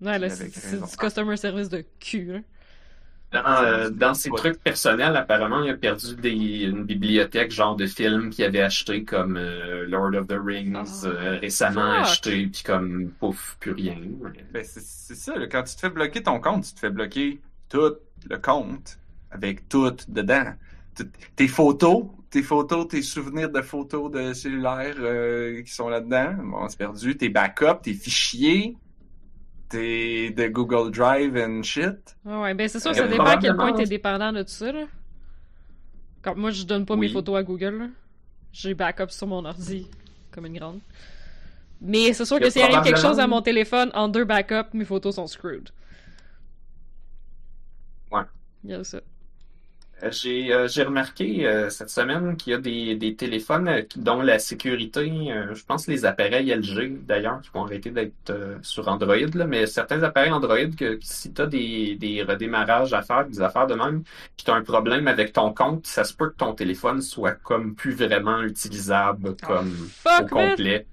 Ouais, 0.00 0.18
là, 0.18 0.30
c'est 0.30 0.50
du 0.50 0.96
customer 0.96 1.36
service 1.36 1.68
de 1.68 1.84
cul, 1.98 2.32
hein. 2.36 2.42
Dans, 3.42 3.62
euh, 3.62 3.90
dans 3.90 4.14
ses 4.14 4.30
Ouais. 4.30 4.36
trucs 4.38 4.62
personnels, 4.62 5.16
apparemment, 5.16 5.62
il 5.62 5.70
a 5.70 5.74
perdu 5.76 6.16
des, 6.16 6.64
une 6.64 6.84
bibliothèque 6.84 7.50
genre 7.50 7.76
de 7.76 7.86
films 7.86 8.30
qu'il 8.30 8.44
avait 8.44 8.60
acheté 8.62 9.04
comme 9.04 9.36
euh, 9.36 9.86
Lord 9.86 10.14
of 10.14 10.26
the 10.26 10.38
Rings 10.42 10.74
Ah, 10.76 11.06
euh, 11.06 11.38
récemment 11.40 11.92
acheté, 11.92 12.46
puis 12.46 12.62
comme 12.64 13.10
pouf, 13.20 13.56
plus 13.60 13.72
rien. 13.72 13.96
Ben, 14.52 14.64
c'est 14.64 15.14
ça, 15.14 15.36
là, 15.36 15.46
quand 15.46 15.62
tu 15.64 15.74
te 15.74 15.80
fais 15.80 15.90
bloquer 15.90 16.22
ton 16.22 16.40
compte, 16.40 16.64
tu 16.64 16.74
te 16.74 16.80
fais 16.80 16.90
bloquer 16.90 17.40
tout 17.68 17.94
le 18.28 18.38
compte 18.38 18.98
avec 19.30 19.68
tout 19.68 19.94
dedans. 20.08 20.54
Tout- 20.96 21.08
tes 21.36 21.48
photos, 21.48 22.04
tes 22.30 22.42
photos, 22.42 22.88
tes 22.88 23.02
souvenirs 23.02 23.50
de 23.50 23.60
photos 23.60 24.10
de 24.10 24.32
cellulaire 24.32 24.94
euh, 24.98 25.62
qui 25.62 25.70
sont 25.72 25.88
là-dedans, 25.88 26.34
bon, 26.42 26.68
c'est 26.68 26.78
perdu. 26.78 27.16
Tes 27.16 27.28
backups, 27.28 27.82
tes 27.82 27.92
fichiers, 27.94 28.76
tes 29.68 30.30
de 30.30 30.46
Google 30.48 30.90
Drive 30.90 31.36
and 31.36 31.62
shit. 31.62 32.16
Ouais, 32.24 32.40
ouais, 32.40 32.54
ben 32.54 32.68
c'est 32.68 32.80
sûr, 32.80 32.90
Euh, 32.90 32.94
ça 32.94 33.08
dépend 33.08 33.24
à 33.24 33.36
quel 33.36 33.56
point 33.56 33.72
t'es 33.72 33.84
dépendant 33.84 34.32
de 34.32 34.42
tout 34.42 34.48
ça, 34.50 34.72
là. 34.72 34.84
Comme 36.22 36.38
moi, 36.40 36.50
je 36.50 36.64
donne 36.64 36.86
pas 36.86 36.96
mes 36.96 37.08
photos 37.08 37.36
à 37.36 37.42
Google, 37.42 37.78
là. 37.78 37.86
J'ai 38.52 38.74
backup 38.74 39.10
sur 39.10 39.26
mon 39.26 39.44
ordi, 39.44 39.86
comme 40.30 40.46
une 40.46 40.58
grande. 40.58 40.80
Mais 41.80 42.12
c'est 42.14 42.24
sûr 42.24 42.40
que 42.40 42.48
s'il 42.48 42.62
arrive 42.62 42.82
quelque 42.82 43.00
chose 43.00 43.20
à 43.20 43.26
mon 43.26 43.42
téléphone, 43.42 43.90
en 43.94 44.08
deux 44.08 44.24
backups, 44.24 44.72
mes 44.72 44.84
photos 44.84 45.16
sont 45.16 45.26
screwed. 45.26 45.70
Ouais. 48.10 48.22
Il 48.64 48.70
y 48.70 48.74
a 48.74 48.82
ça. 48.84 49.00
Euh, 50.02 50.10
J'ai 50.10 50.52
euh, 50.52 50.68
j'ai 50.68 50.82
remarqué 50.82 51.46
euh, 51.46 51.70
cette 51.70 51.88
semaine 51.88 52.36
qu'il 52.36 52.52
y 52.52 52.54
a 52.54 52.58
des, 52.58 52.96
des 52.96 53.16
téléphones 53.16 53.66
euh, 53.68 53.80
qui- 53.82 53.98
dont 53.98 54.20
la 54.20 54.38
sécurité, 54.38 55.10
euh, 55.32 55.54
je 55.54 55.64
pense 55.64 55.86
les 55.86 56.04
appareils 56.04 56.50
LG 56.50 57.06
d'ailleurs, 57.06 57.40
qui 57.40 57.48
vont 57.54 57.64
arrêter 57.64 57.90
d'être 57.90 58.28
euh, 58.28 58.58
sur 58.60 58.88
Android, 58.88 59.16
là, 59.16 59.46
mais 59.46 59.64
certains 59.66 60.02
appareils 60.02 60.32
Android 60.32 60.68
que 60.76 60.98
si 61.00 61.32
tu 61.32 61.40
as 61.40 61.46
des, 61.46 61.96
des 61.96 62.22
redémarrages 62.22 62.92
à 62.92 63.00
faire, 63.00 63.26
des 63.26 63.40
affaires 63.40 63.66
de 63.66 63.74
même, 63.74 64.02
puis 64.36 64.44
tu 64.44 64.50
as 64.50 64.54
un 64.54 64.62
problème 64.62 65.08
avec 65.08 65.32
ton 65.32 65.54
compte, 65.54 65.86
ça 65.86 66.04
se 66.04 66.12
peut 66.14 66.28
que 66.30 66.36
ton 66.36 66.52
téléphone 66.54 67.00
soit 67.00 67.32
comme 67.36 67.74
plus 67.74 67.92
vraiment 67.94 68.42
utilisable 68.42 69.36
comme 69.40 69.94
au 70.18 70.26
Fuck, 70.26 70.30
man! 70.32 70.56
complet. 70.56 70.88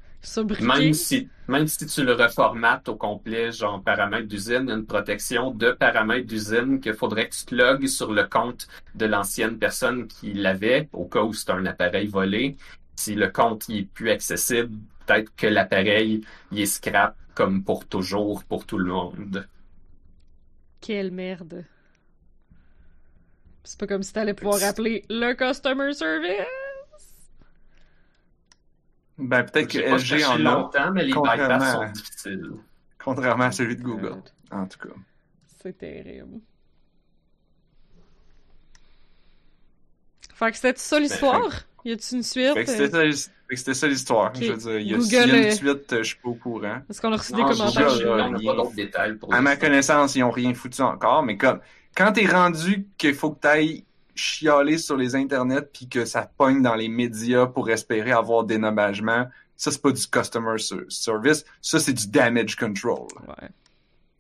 Même 0.59 0.93
si, 0.93 1.32
même 1.47 1.67
si 1.67 1.85
tu 1.85 2.03
le 2.03 2.13
reformates 2.13 2.87
au 2.89 2.95
complet, 2.95 3.51
genre 3.51 3.81
paramètres 3.83 4.27
d'usine, 4.27 4.69
une 4.69 4.85
protection 4.85 5.51
de 5.51 5.71
paramètres 5.71 6.27
d'usine 6.27 6.79
qu'il 6.79 6.93
faudrait 6.93 7.29
que 7.29 7.35
tu 7.35 7.45
te 7.45 7.55
logues 7.55 7.87
sur 7.87 8.13
le 8.13 8.23
compte 8.23 8.67
de 8.95 9.05
l'ancienne 9.05 9.57
personne 9.57 10.07
qui 10.07 10.33
l'avait, 10.33 10.89
au 10.93 11.05
cas 11.05 11.21
où 11.21 11.33
c'est 11.33 11.49
un 11.49 11.65
appareil 11.65 12.07
volé. 12.07 12.55
Si 12.95 13.15
le 13.15 13.29
compte 13.29 13.67
il 13.69 13.79
est 13.79 13.93
plus 13.93 14.11
accessible, 14.11 14.77
peut-être 15.05 15.35
que 15.35 15.47
l'appareil 15.47 16.21
il 16.51 16.61
est 16.61 16.65
scrap 16.65 17.15
comme 17.35 17.63
pour 17.63 17.85
toujours, 17.85 18.43
pour 18.43 18.65
tout 18.65 18.77
le 18.77 18.91
monde. 18.91 19.47
Quelle 20.79 21.11
merde. 21.11 21.65
C'est 23.63 23.79
pas 23.79 23.87
comme 23.87 24.03
si 24.03 24.13
t'allais 24.13 24.33
pouvoir 24.33 24.63
appeler 24.63 25.05
le 25.09 25.33
customer 25.33 25.93
service. 25.93 26.62
Ben, 29.23 29.43
peut-être 29.43 29.67
que 29.71 29.79
LG 29.79 30.23
en 30.25 30.33
a, 30.33 30.37
longtemps, 30.55 30.91
mais 30.91 31.05
les 31.05 31.11
contrairement 31.11 31.57
bypass 31.57 31.63
à- 31.63 31.71
sont 31.87 31.91
difficiles. 31.91 32.51
contrairement 33.03 33.43
à 33.45 33.51
celui 33.51 33.75
de 33.75 33.81
Google, 33.83 34.21
en 34.51 34.65
tout 34.67 34.79
cas. 34.79 34.93
C'est 35.61 35.77
terrible. 35.77 36.39
Fait 40.35 40.51
que 40.51 40.57
c'était 40.57 40.79
ça 40.79 40.99
l'histoire? 40.99 41.49
Y 41.85 41.91
a-tu 41.91 42.15
une 42.15 42.23
suite? 42.23 42.53
Fait 42.53 42.65
que 42.65 42.71
c'était 42.71 43.73
ça, 43.73 43.87
l'histoire. 43.87 44.33
Je 44.33 44.51
veux 44.51 44.57
dire, 44.57 44.79
y 44.79 44.93
a, 44.93 44.97
Google, 44.97 45.11
y 45.13 45.15
a 45.31 45.35
euh, 45.35 45.43
une 45.45 45.51
suite, 45.51 45.93
euh, 45.93 45.97
je 45.99 46.03
suis 46.03 46.15
pas 46.17 46.29
au 46.29 46.33
courant. 46.33 46.77
Est-ce 46.89 47.01
qu'on 47.01 47.11
a 47.13 47.17
reçu 47.17 47.33
des 47.33 47.41
commentaires? 47.41 47.87
Google, 47.93 48.07
on 48.09 48.29
n'a 48.31 48.37
il- 48.39 48.45
pas 48.47 48.55
d'autres 48.55 48.73
détails 48.75 49.15
pour 49.15 49.33
À 49.33 49.41
ma 49.41 49.55
connaissance, 49.57 50.15
ils 50.15 50.23
ont 50.23 50.31
rien 50.31 50.53
foutu 50.53 50.81
encore, 50.81 51.23
mais 51.23 51.37
comme 51.37 51.59
quand 51.95 52.11
t'es 52.13 52.25
rendu 52.25 52.87
qu'il 52.97 53.13
faut 53.13 53.31
que 53.31 53.39
t'ailles 53.41 53.83
chialer 54.15 54.77
sur 54.77 54.97
les 54.97 55.15
internets 55.15 55.69
puis 55.73 55.87
que 55.87 56.05
ça 56.05 56.29
pogne 56.37 56.61
dans 56.61 56.75
les 56.75 56.89
médias 56.89 57.47
pour 57.47 57.69
espérer 57.69 58.11
avoir 58.11 58.43
des 58.43 58.57
nommagements, 58.57 59.27
ça 59.55 59.71
c'est 59.71 59.81
pas 59.81 59.91
du 59.91 60.05
customer 60.07 60.57
ser- 60.57 60.85
service, 60.89 61.45
ça 61.61 61.79
c'est 61.79 61.93
du 61.93 62.07
damage 62.07 62.55
control. 62.55 63.07
Ouais. 63.27 63.49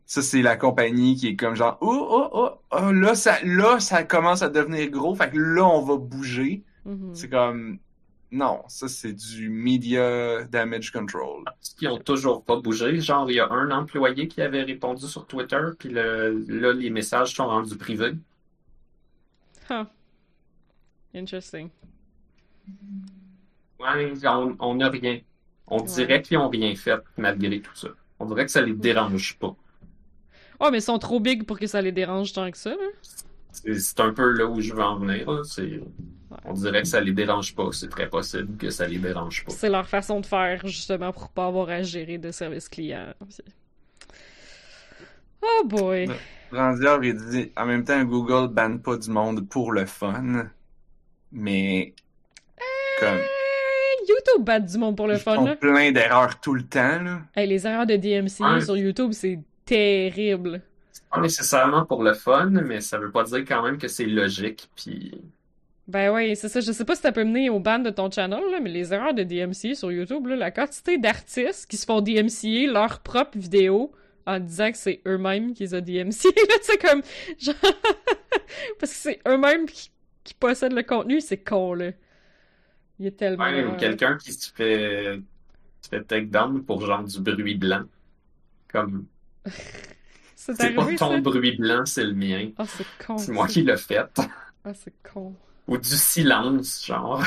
Ça 0.05 0.21
c'est 0.21 0.41
la 0.41 0.55
compagnie 0.55 1.15
qui 1.15 1.27
est 1.29 1.35
comme 1.35 1.55
genre 1.55 1.77
oh 1.81 2.07
oh 2.09 2.29
oh, 2.33 2.49
oh, 2.71 2.91
là 2.91 3.15
ça 3.15 3.37
là 3.43 3.79
ça 3.79 4.03
commence 4.03 4.41
à 4.41 4.49
devenir 4.49 4.89
gros, 4.89 5.15
fait 5.15 5.31
que 5.31 5.37
là 5.37 5.65
on 5.65 5.81
va 5.81 5.97
bouger. 5.97 6.63
Mhm. 6.85 7.11
C'est 7.13 7.29
comme 7.29 7.79
non, 8.33 8.63
ça 8.67 8.87
c'est 8.87 9.13
du 9.13 9.49
media 9.49 10.43
damage 10.45 10.91
control. 10.91 11.43
Parce 11.45 11.69
qu'ils 11.75 11.87
ont 11.87 11.99
toujours 11.99 12.43
pas 12.43 12.55
bougé. 12.55 12.99
Genre, 12.99 13.29
il 13.29 13.35
y 13.35 13.39
a 13.39 13.47
un 13.51 13.69
employé 13.69 14.27
qui 14.27 14.41
avait 14.41 14.63
répondu 14.63 15.05
sur 15.05 15.27
Twitter, 15.27 15.61
puis 15.77 15.89
le, 15.89 16.43
là, 16.47 16.73
les 16.73 16.89
messages 16.89 17.35
sont 17.35 17.45
rendus 17.45 17.77
privés. 17.77 18.13
Huh. 19.69 19.85
Interesting. 21.15 21.69
Ouais, 23.79 24.13
on 24.59 24.75
n'a 24.75 24.89
rien. 24.89 25.19
On 25.67 25.79
Ouais. 25.79 25.85
dirait 25.85 26.21
qu'ils 26.21 26.37
ont 26.37 26.49
rien 26.49 26.75
fait 26.75 26.99
malgré 27.17 27.61
tout 27.61 27.75
ça. 27.75 27.89
On 28.19 28.25
dirait 28.25 28.45
que 28.45 28.51
ça 28.51 28.61
les 28.61 28.73
dérange 28.73 29.37
pas. 29.37 29.55
Oh, 30.59 30.69
mais 30.71 30.77
ils 30.79 30.81
sont 30.81 30.99
trop 30.99 31.19
big 31.19 31.45
pour 31.45 31.59
que 31.59 31.67
ça 31.67 31.81
les 31.81 31.91
dérange 31.91 32.31
tant 32.33 32.49
que 32.51 32.57
ça, 32.57 32.71
là. 32.71 32.87
C'est 33.51 33.99
un 33.99 34.13
peu 34.13 34.31
là 34.31 34.45
où 34.45 34.59
je 34.61 34.73
veux 34.73 34.81
en 34.81 34.97
venir. 34.97 35.27
On 36.45 36.53
dirait 36.53 36.81
que 36.81 36.87
ça 36.87 36.99
les 37.01 37.11
dérange 37.11 37.53
pas. 37.55 37.69
C'est 37.71 37.89
très 37.89 38.09
possible 38.09 38.57
que 38.57 38.69
ça 38.69 38.87
les 38.87 38.97
dérange 38.97 39.45
pas. 39.45 39.51
C'est 39.51 39.69
leur 39.69 39.87
façon 39.87 40.19
de 40.21 40.25
faire, 40.25 40.65
justement, 40.65 41.11
pour 41.11 41.29
pas 41.29 41.45
avoir 41.47 41.69
à 41.69 41.83
gérer 41.83 42.17
de 42.17 42.31
service 42.31 42.67
client. 42.69 43.13
Oh 45.41 45.63
boy. 45.65 46.07
Ouais. 46.07 46.15
Il 47.03 47.15
dit 47.31 47.51
en 47.57 47.65
même 47.65 47.83
temps, 47.83 48.03
Google 48.03 48.53
banne 48.53 48.79
pas 48.81 48.97
du 48.97 49.09
monde 49.09 49.47
pour 49.49 49.71
le 49.71 49.85
fun, 49.85 50.47
mais 51.31 51.93
comme 52.99 53.17
YouTube 54.07 54.45
bat 54.45 54.59
du 54.59 54.77
monde 54.77 54.95
pour 54.97 55.07
le 55.07 55.15
ils 55.15 55.19
fun, 55.19 55.35
font 55.35 55.45
là. 55.45 55.55
plein 55.55 55.91
d'erreurs 55.91 56.39
tout 56.39 56.53
le 56.53 56.63
temps 56.63 57.01
là. 57.01 57.21
Hey, 57.35 57.47
les 57.47 57.65
erreurs 57.65 57.85
de 57.85 57.95
DMC 57.95 58.41
Ouais. 58.41 58.61
sur 58.61 58.77
YouTube, 58.77 59.11
c'est 59.13 59.39
terrible. 59.65 60.61
Pas 61.11 61.21
nécessairement 61.21 61.85
pour 61.85 62.03
le 62.03 62.13
fun, 62.13 62.49
mais 62.49 62.81
ça 62.81 62.97
veut 62.97 63.11
pas 63.11 63.23
dire 63.23 63.39
quand 63.47 63.63
même 63.63 63.77
que 63.77 63.87
c'est 63.87 64.05
logique. 64.05 64.69
Puis 64.75 65.11
Ben 65.87 66.11
ouais, 66.11 66.35
c'est 66.35 66.49
ça. 66.49 66.59
Je 66.59 66.71
sais 66.71 66.85
pas 66.85 66.95
si 66.95 67.01
ça 67.01 67.11
peut 67.11 67.23
mener 67.23 67.49
au 67.49 67.59
ban 67.59 67.79
de 67.79 67.89
ton 67.89 68.09
channel, 68.11 68.41
là, 68.51 68.59
mais 68.61 68.69
les 68.69 68.93
erreurs 68.93 69.13
de 69.13 69.23
DMCA 69.23 69.75
sur 69.75 69.91
YouTube, 69.91 70.27
là, 70.27 70.35
la 70.35 70.51
quantité 70.51 70.97
d'artistes 70.97 71.67
qui 71.69 71.77
se 71.77 71.85
font 71.85 72.01
DMCA 72.01 72.71
leur 72.71 72.99
propre 72.99 73.37
vidéo 73.37 73.91
en 74.25 74.39
disant 74.39 74.71
que 74.71 74.77
c'est 74.77 75.01
eux-mêmes 75.07 75.53
qui 75.53 75.63
les 75.63 75.75
ont 75.75 75.81
DMCA, 75.81 76.29
là, 76.49 76.55
c'est 76.61 76.77
comme... 76.81 77.01
Genre... 77.39 77.55
Parce 78.79 78.91
que 78.91 78.97
c'est 78.97 79.19
eux-mêmes 79.27 79.65
qui, 79.65 79.91
qui 80.23 80.33
possèdent 80.33 80.73
le 80.73 80.83
contenu, 80.83 81.21
c'est 81.21 81.37
con, 81.43 81.73
là. 81.73 81.91
Il 82.99 83.05
y 83.05 83.07
a 83.07 83.11
tellement... 83.11 83.43
Ouais, 83.45 83.65
ou 83.65 83.75
quelqu'un 83.75 84.17
qui 84.17 84.33
se 84.33 84.51
fait, 84.53 85.19
se 85.81 85.89
fait 85.89 86.03
take 86.03 86.27
down 86.27 86.63
pour 86.63 86.85
genre 86.85 87.03
du 87.03 87.19
bruit 87.19 87.55
blanc. 87.55 87.83
Comme, 88.67 89.07
C'est 90.35 90.75
pas 90.75 90.85
ton 90.95 90.97
ça? 90.97 91.21
bruit 91.21 91.55
blanc, 91.57 91.85
c'est 91.85 92.03
le 92.03 92.13
mien. 92.13 92.51
Ah, 92.57 92.65
c'est 92.67 92.85
con. 93.05 93.17
C'est 93.17 93.31
moi 93.31 93.47
qui 93.47 93.63
l'ai 93.63 93.77
fait. 93.77 94.09
Ah, 94.65 94.73
c'est 94.73 94.93
con. 95.03 95.33
Ou 95.67 95.77
du 95.77 95.89
silence, 95.89 96.85
genre. 96.85 97.23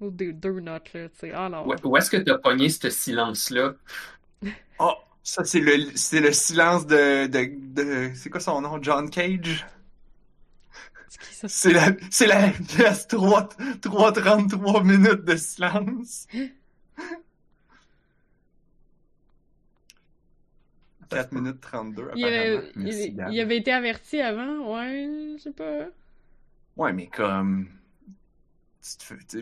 Ou 0.00 0.10
des 0.10 0.32
deux 0.32 0.60
notes, 0.60 0.92
là, 0.92 1.08
tu 1.08 1.18
sais. 1.18 1.32
Ah 1.32 1.48
non. 1.48 1.66
Où, 1.68 1.74
où 1.88 1.96
est-ce 1.96 2.10
que 2.10 2.16
t'as 2.16 2.38
pogné 2.38 2.68
ce 2.68 2.90
silence-là? 2.90 3.74
Oh, 4.78 4.94
ça 5.28 5.44
c'est 5.44 5.60
le 5.60 5.94
c'est 5.94 6.20
le 6.20 6.32
silence 6.32 6.86
de 6.86 7.26
de, 7.26 7.50
de 7.74 8.10
c'est 8.14 8.30
quoi 8.30 8.40
son 8.40 8.62
nom? 8.62 8.82
John 8.82 9.10
Cage? 9.10 9.66
C'est 11.10 11.20
qui 11.20 11.34
ça? 11.34 11.48
C'est 11.48 11.72
la 11.72 11.92
c'est 12.10 12.26
la 12.26 12.48
pièce 12.48 13.06
3 13.08 13.50
333 13.82 14.82
minutes 14.84 15.24
de 15.24 15.36
silence. 15.36 16.26
4 21.10 21.32
minutes 21.32 21.60
32 21.60 22.10
Il 22.16 22.24
avait. 22.24 22.72
Merci, 22.76 23.14
il, 23.30 23.40
avait 23.40 23.56
été 23.58 23.72
averti 23.72 24.20
avant, 24.20 24.74
ouais, 24.74 25.36
je 25.36 25.42
sais 25.42 25.52
pas. 25.52 25.88
Ouais, 26.76 26.92
mais 26.92 27.06
comme. 27.06 27.68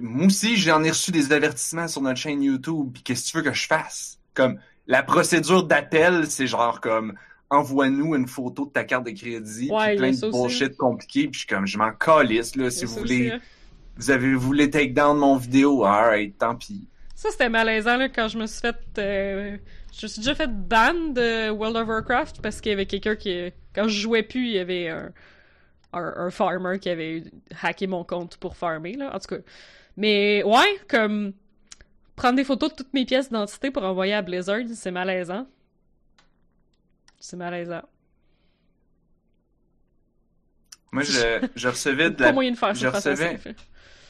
Moi 0.01 0.27
aussi, 0.27 0.57
j'en 0.57 0.83
ai 0.83 0.91
reçu 0.91 1.13
des 1.13 1.33
avertissements 1.33 1.87
sur 1.87 2.03
notre 2.03 2.19
chaîne 2.19 2.43
YouTube. 2.43 2.91
Puis 2.93 3.03
qu'est-ce 3.03 3.27
que 3.27 3.31
tu 3.31 3.37
veux 3.37 3.43
que 3.45 3.53
je 3.53 3.67
fasse? 3.67 4.19
Comme, 4.35 4.59
la 4.87 5.03
procédure 5.03 5.65
d'appel, 5.65 6.27
c'est 6.29 6.47
genre 6.47 6.81
comme, 6.81 7.15
envoie-nous 7.51 8.15
une 8.15 8.27
photo 8.27 8.67
de 8.67 8.71
ta 8.71 8.85
carte 8.85 9.05
de 9.07 9.11
crédit. 9.11 9.71
Ouais, 9.71 9.89
puis 9.91 9.97
plein 9.99 10.11
de 10.11 10.31
bullshit 10.31 10.77
compliqué. 10.77 11.23
Puis 11.29 11.33
je 11.35 11.39
suis 11.41 11.47
comme, 11.49 11.67
je 11.67 11.79
m'en 11.79 11.93
calisse, 11.93 12.57
là. 12.57 12.71
Si 12.71 12.85
vous 12.85 12.95
voulez, 12.97 13.27
aussi, 13.27 13.31
hein. 13.35 13.41
vous 13.97 14.11
avez 14.11 14.35
voulu 14.35 14.69
take 14.71 14.91
down 14.91 15.19
mon 15.19 15.37
vidéo, 15.37 15.85
alright, 15.85 16.37
tant 16.39 16.55
pis. 16.55 16.89
Ça, 17.15 17.31
c'était 17.31 17.49
malaisant 17.49 17.97
là, 17.97 18.09
quand 18.09 18.29
je 18.29 18.39
me 18.39 18.47
suis 18.47 18.61
fait. 18.61 18.77
euh, 18.99 19.57
Je 19.93 20.05
me 20.05 20.09
suis 20.09 20.21
déjà 20.21 20.35
fait 20.35 20.51
ban 20.51 20.93
de 20.93 21.49
World 21.51 21.77
of 21.77 21.89
Warcraft 21.89 22.43
parce 22.43 22.61
qu'il 22.61 22.71
y 22.71 22.73
avait 22.75 22.87
quelqu'un 22.87 23.17
qui. 23.17 23.53
Quand 23.75 23.89
je 23.89 24.01
jouais 24.01 24.23
plus, 24.23 24.47
il 24.49 24.53
y 24.53 24.59
avait 24.59 24.89
un, 24.91 25.13
un, 25.95 26.13
un 26.17 26.31
farmer 26.31 26.79
qui 26.79 26.91
avait 26.91 27.25
hacké 27.63 27.87
mon 27.87 28.05
compte 28.05 28.37
pour 28.37 28.57
farmer, 28.57 28.97
là. 28.97 29.15
En 29.15 29.19
tout 29.19 29.35
cas. 29.35 29.41
Mais 29.97 30.43
ouais, 30.43 30.79
comme. 30.89 31.33
Prendre 32.17 32.37
des 32.37 32.45
photos 32.45 32.71
de 32.71 32.77
toutes 32.77 32.95
mes 32.95 33.05
pièces 33.05 33.29
d'identité 33.29 33.71
pour 33.71 33.85
envoyer 33.85 34.15
à 34.15 34.23
Blizzard, 34.23 34.63
c'est 34.75 34.91
malaisant. 34.91 35.47
C'est 37.21 37.37
malaisant. 37.37 37.83
Moi, 40.93 41.03
je, 41.03 41.47
je 41.55 41.69
recevais 41.69 42.11
de 42.11 42.17
Pas 42.17 42.25
la 42.27 42.33
moyen 42.33 42.53
de 42.53 42.57
faire 42.57 42.75
je 42.75 42.81
ça 42.81 42.91
recevais-. 42.91 43.39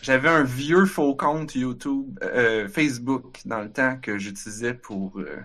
J'avais 0.03 0.29
un 0.29 0.45
vieux 0.45 0.85
faux 0.85 1.17
compte 1.17 1.55
YouTube, 1.57 2.19
euh, 2.23 2.69
Facebook, 2.69 3.41
dans 3.45 3.61
le 3.61 3.73
temps 3.73 3.99
que 4.01 4.19
j'utilisais 4.19 4.75
pour 4.75 5.19
euh, 5.19 5.39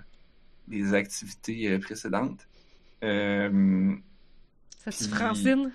des 0.67 0.93
activités 0.93 1.71
euh, 1.71 1.79
précédentes. 1.79 2.47
Euh, 3.03 3.95
C'est-tu 4.77 5.05
Puis- 5.05 5.13
Francine? 5.15 5.71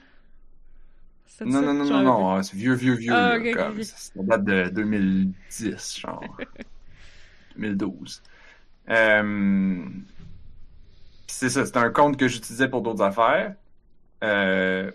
C'est 1.26 1.44
non, 1.46 1.52
ça? 1.60 1.60
non, 1.62 1.74
non, 1.74 1.84
non, 1.84 2.02
non, 2.02 2.42
c'est 2.42 2.56
vieux, 2.56 2.74
vieux, 2.74 2.94
vieux. 2.94 3.12
Ah, 3.12 3.36
là, 3.36 3.38
ok, 3.38 3.46
ok, 3.50 3.56
comme, 3.56 3.76
ok. 3.78 3.84
Ça, 3.84 3.96
ça 3.96 4.22
date 4.22 4.44
de 4.44 4.68
2010, 4.68 5.98
genre. 5.98 6.36
2012. 7.58 8.22
Euh, 8.90 9.78
c'est 11.26 11.48
ça, 11.50 11.64
c'était 11.66 11.78
un 11.78 11.90
compte 11.90 12.16
que 12.16 12.28
j'utilisais 12.28 12.68
pour 12.68 12.82
d'autres 12.82 13.02
affaires. 13.02 13.54
Euh, 14.24 14.90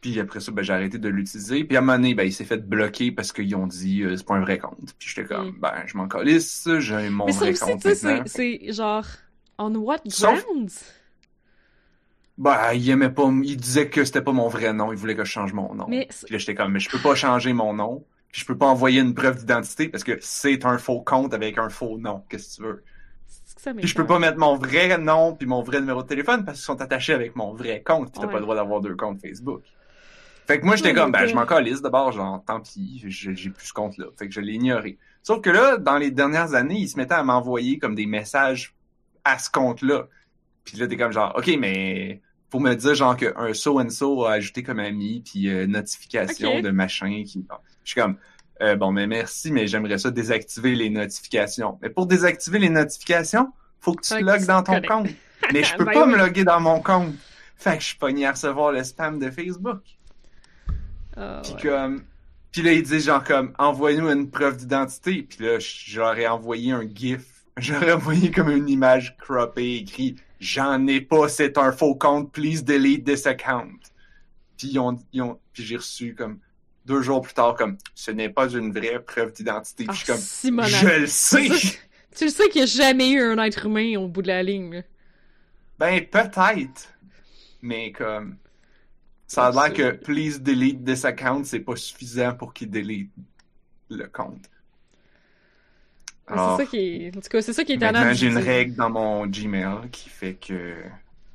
puis 0.00 0.18
après 0.20 0.40
ça, 0.40 0.50
ben, 0.52 0.62
j'ai 0.62 0.72
arrêté 0.72 0.98
de 0.98 1.08
l'utiliser. 1.08 1.64
Puis 1.64 1.76
à 1.76 1.80
un 1.80 1.82
moment 1.82 1.96
donné, 1.98 2.14
ben, 2.14 2.24
il 2.24 2.32
s'est 2.32 2.44
fait 2.44 2.58
bloquer 2.66 3.12
parce 3.12 3.32
qu'ils 3.32 3.54
ont 3.56 3.66
dit 3.66 4.02
euh, 4.02 4.16
c'est 4.16 4.26
pas 4.26 4.34
un 4.34 4.40
vrai 4.40 4.58
compte. 4.58 4.94
Puis 4.98 5.08
j'étais 5.08 5.24
comme, 5.26 5.48
Mm. 5.50 5.60
ben, 5.60 5.74
je 5.86 5.96
m'en 5.96 6.08
calisse, 6.08 6.68
j'ai 6.78 7.08
mon 7.10 7.26
Mais 7.26 7.32
vrai 7.32 7.50
aussi, 7.52 7.60
compte 7.62 7.82
tu 7.82 7.88
sais, 7.88 7.94
c'est- 7.94 8.06
maintenant. 8.06 8.24
c'est 8.26 8.72
genre. 8.72 9.06
On 9.58 9.74
what 9.76 9.98
Sauf- 10.08 10.44
grounds? 10.44 10.82
Ben, 12.36 12.72
il 12.74 12.90
aimait 12.90 13.10
pas, 13.10 13.30
il 13.44 13.56
disait 13.56 13.88
que 13.88 14.04
c'était 14.04 14.20
pas 14.22 14.32
mon 14.32 14.48
vrai 14.48 14.72
nom, 14.72 14.90
il 14.92 14.98
voulait 14.98 15.14
que 15.14 15.24
je 15.24 15.30
change 15.30 15.52
mon 15.52 15.72
nom. 15.74 15.86
Mais 15.88 16.08
Puis 16.24 16.32
là, 16.32 16.38
j'étais 16.38 16.56
comme, 16.56 16.72
mais 16.72 16.80
je 16.80 16.90
peux 16.90 16.98
pas 16.98 17.14
changer 17.14 17.52
mon 17.52 17.72
nom. 17.74 18.04
Puis 18.34 18.40
je 18.40 18.46
peux 18.48 18.58
pas 18.58 18.66
envoyer 18.66 19.00
une 19.00 19.14
preuve 19.14 19.36
d'identité 19.36 19.88
parce 19.88 20.02
que 20.02 20.18
c'est 20.20 20.64
un 20.64 20.76
faux 20.76 21.00
compte 21.02 21.32
avec 21.34 21.56
un 21.56 21.68
faux 21.68 21.98
nom. 21.98 22.24
Qu'est-ce 22.28 22.56
que 22.56 22.62
tu 22.62 22.68
veux? 22.68 22.82
ça 23.28 23.72
Puis 23.72 23.86
je 23.86 23.94
peux 23.94 24.06
pas 24.08 24.18
mettre 24.18 24.38
mon 24.38 24.56
vrai 24.56 24.98
nom 24.98 25.36
puis 25.36 25.46
mon 25.46 25.62
vrai 25.62 25.78
numéro 25.78 26.02
de 26.02 26.08
téléphone 26.08 26.44
parce 26.44 26.58
qu'ils 26.58 26.64
sont 26.64 26.80
attachés 26.80 27.12
avec 27.14 27.36
mon 27.36 27.54
vrai 27.54 27.84
compte. 27.86 28.10
Puis 28.10 28.20
t'as 28.20 28.26
Ouais. 28.26 28.32
pas 28.32 28.38
le 28.38 28.42
droit 28.42 28.56
d'avoir 28.56 28.80
deux 28.80 28.96
comptes 28.96 29.20
Facebook. 29.20 29.62
Fait 30.48 30.58
que 30.58 30.66
moi, 30.66 30.74
j'étais 30.74 30.92
comme, 30.94 31.12
ben, 31.12 31.28
je 31.28 31.34
m'en 31.36 31.46
calisse 31.46 31.80
d'abord, 31.80 32.10
genre, 32.10 32.42
tant 32.44 32.60
pis, 32.60 33.04
j'ai 33.06 33.50
plus 33.50 33.66
ce 33.68 33.72
compte-là. 33.72 34.06
Fait 34.18 34.26
que 34.26 34.34
je 34.34 34.40
l'ai 34.40 34.54
ignoré. 34.54 34.98
Sauf 35.22 35.40
que 35.40 35.50
là, 35.50 35.76
dans 35.76 35.96
les 35.96 36.10
dernières 36.10 36.54
années, 36.54 36.80
ils 36.80 36.88
se 36.88 36.96
mettaient 36.96 37.14
à 37.14 37.22
m'envoyer 37.22 37.78
comme 37.78 37.94
des 37.94 38.06
messages 38.06 38.74
à 39.22 39.38
ce 39.38 39.48
compte-là. 39.48 40.08
Puis 40.64 40.76
là, 40.76 40.88
t'es 40.88 40.96
comme 40.96 41.12
genre, 41.12 41.32
OK, 41.38 41.48
mais 41.60 42.20
pour 42.50 42.60
me 42.60 42.74
dire 42.74 42.96
genre 42.96 43.16
qu'un 43.16 43.54
so-and-so 43.54 44.24
a 44.24 44.32
ajouté 44.32 44.64
comme 44.64 44.80
ami, 44.80 45.22
puis 45.24 45.48
euh, 45.48 45.68
notification 45.68 46.60
de 46.60 46.70
machin. 46.70 47.22
Qui... 47.24 47.46
Je 47.84 47.90
suis 47.90 48.00
comme, 48.00 48.16
euh, 48.62 48.76
bon, 48.76 48.92
mais 48.92 49.06
merci, 49.06 49.52
mais 49.52 49.66
j'aimerais 49.66 49.98
ça 49.98 50.10
désactiver 50.10 50.74
les 50.74 50.90
notifications. 50.90 51.78
Mais 51.82 51.90
pour 51.90 52.06
désactiver 52.06 52.58
les 52.58 52.70
notifications, 52.70 53.52
faut 53.80 53.94
que 53.94 54.02
tu 54.02 54.14
te 54.14 54.22
logues 54.22 54.46
dans 54.46 54.62
ton 54.62 54.80
compte. 54.80 55.08
Mais 55.52 55.62
je 55.62 55.74
peux 55.76 55.84
Ben 55.84 55.92
pas 55.92 56.06
oui. 56.06 56.12
me 56.12 56.18
loguer 56.18 56.44
dans 56.44 56.60
mon 56.60 56.80
compte. 56.80 57.14
Fait 57.56 57.76
que 57.76 57.82
je 57.82 57.88
suis 57.88 57.98
pogné 57.98 58.26
à 58.26 58.32
recevoir 58.32 58.72
le 58.72 58.82
spam 58.82 59.18
de 59.18 59.30
Facebook. 59.30 59.82
Ah, 61.16 61.40
Puis 61.44 61.54
ouais. 61.54 61.62
comme 61.62 62.04
puis 62.50 62.62
là 62.62 62.72
il 62.72 62.82
dit 62.84 63.00
genre 63.00 63.22
comme 63.22 63.52
envoie-nous 63.58 64.08
une 64.08 64.30
preuve 64.30 64.56
d'identité. 64.56 65.22
Puis 65.22 65.44
là 65.44 65.58
j'aurais 65.58 66.26
envoyé 66.26 66.72
un 66.72 66.82
gif. 66.82 67.44
J'aurais 67.56 67.92
envoyé 67.92 68.30
comme 68.30 68.50
une 68.50 68.68
image 68.68 69.16
croppée 69.16 69.76
écrit 69.76 70.16
j'en 70.40 70.86
ai 70.86 71.00
pas, 71.00 71.28
c'est 71.28 71.56
un 71.58 71.72
faux 71.72 71.94
compte, 71.94 72.32
please 72.32 72.62
delete 72.62 73.04
this 73.04 73.26
account. 73.26 73.78
Puis 74.58 74.68
ils 74.68 74.78
ont, 74.78 74.98
ils 75.12 75.22
ont 75.22 75.40
puis 75.52 75.64
j'ai 75.64 75.76
reçu 75.76 76.14
comme 76.14 76.38
deux 76.84 77.02
jours 77.02 77.22
plus 77.22 77.34
tard 77.34 77.54
comme 77.54 77.76
ce 77.94 78.10
n'est 78.10 78.28
pas 78.28 78.48
une 78.50 78.72
vraie 78.72 79.02
preuve 79.02 79.32
d'identité. 79.32 79.84
Puis 79.86 79.96
je 79.96 80.12
suis 80.12 80.50
Ah, 80.58 80.62
comme 80.62 80.64
je 80.66 81.00
le 81.00 81.06
sais. 81.06 81.48
Tu 82.16 82.24
le 82.26 82.30
sais 82.30 82.48
qu'il 82.48 82.60
n'y 82.62 82.62
a 82.62 82.66
jamais 82.66 83.10
eu 83.10 83.20
un 83.22 83.42
être 83.42 83.66
humain 83.66 83.96
au 83.98 84.06
bout 84.08 84.22
de 84.22 84.28
la 84.28 84.42
ligne. 84.42 84.84
Ben 85.78 86.04
peut-être. 86.06 86.92
Mais 87.62 87.90
comme 87.92 88.36
ça 89.26 89.46
a 89.46 89.50
l'air 89.50 89.72
que 89.72 89.90
please 89.92 90.38
delete 90.40 90.84
this 90.84 91.04
account, 91.04 91.44
c'est 91.44 91.60
pas 91.60 91.74
suffisant 91.76 92.34
pour 92.34 92.52
qu'il 92.54 92.70
delete 92.70 93.10
le 93.90 94.06
compte. 94.06 94.48
Alors, 96.26 96.56
C'est 96.56 96.64
ça 96.64 96.70
qui 96.70 96.76
est. 96.78 97.16
En 97.16 97.20
tout 97.20 97.28
cas, 97.28 97.42
c'est 97.42 97.52
ça 97.52 97.64
qui 97.64 97.72
est 97.72 97.76
étonnant. 97.76 98.12
j'ai 98.14 98.28
une 98.28 98.38
règle 98.38 98.74
dans 98.76 98.90
mon 98.90 99.26
Gmail 99.26 99.90
qui 99.90 100.08
fait 100.08 100.34
que 100.34 100.74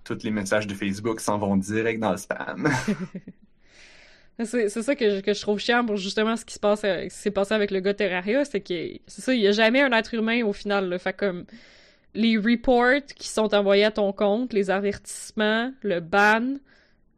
tous 0.04 0.24
les 0.24 0.32
messages 0.32 0.66
de 0.66 0.74
Facebook 0.74 1.20
s'en 1.20 1.38
vont 1.38 1.58
direct 1.58 2.00
dans 2.00 2.12
le 2.12 2.18
spam. 2.18 2.70
C'est 4.46 4.70
ça 4.70 4.96
que 4.96 5.18
je, 5.18 5.20
que 5.20 5.34
je 5.34 5.42
trouve 5.42 5.60
chiant 5.60 5.86
pour 5.86 5.98
justement 5.98 6.38
ce 6.38 6.46
qui 6.46 6.54
se 6.54 6.60
passe, 6.60 6.84
euh, 6.86 7.08
s'est 7.10 7.32
passé 7.32 7.54
avec 7.54 7.72
le 7.72 7.82
gars 7.82 7.94
Terraria, 7.94 8.46
c'est 8.46 8.62
que 8.62 8.74
c'est 9.06 9.22
ça, 9.22 9.34
il 9.34 9.42
y 9.42 9.48
a 9.48 9.52
jamais 9.52 9.82
un 9.82 9.92
être 9.92 10.14
humain 10.14 10.46
au 10.46 10.54
final. 10.54 10.88
Là. 10.88 10.98
Fait 10.98 11.12
comme 11.12 11.44
les 12.14 12.38
reports 12.38 13.06
qui 13.18 13.28
sont 13.28 13.54
envoyés 13.54 13.84
à 13.84 13.92
ton 13.92 14.14
compte, 14.14 14.54
les 14.54 14.70
avertissements, 14.70 15.74
le 15.82 16.00
ban, 16.00 16.56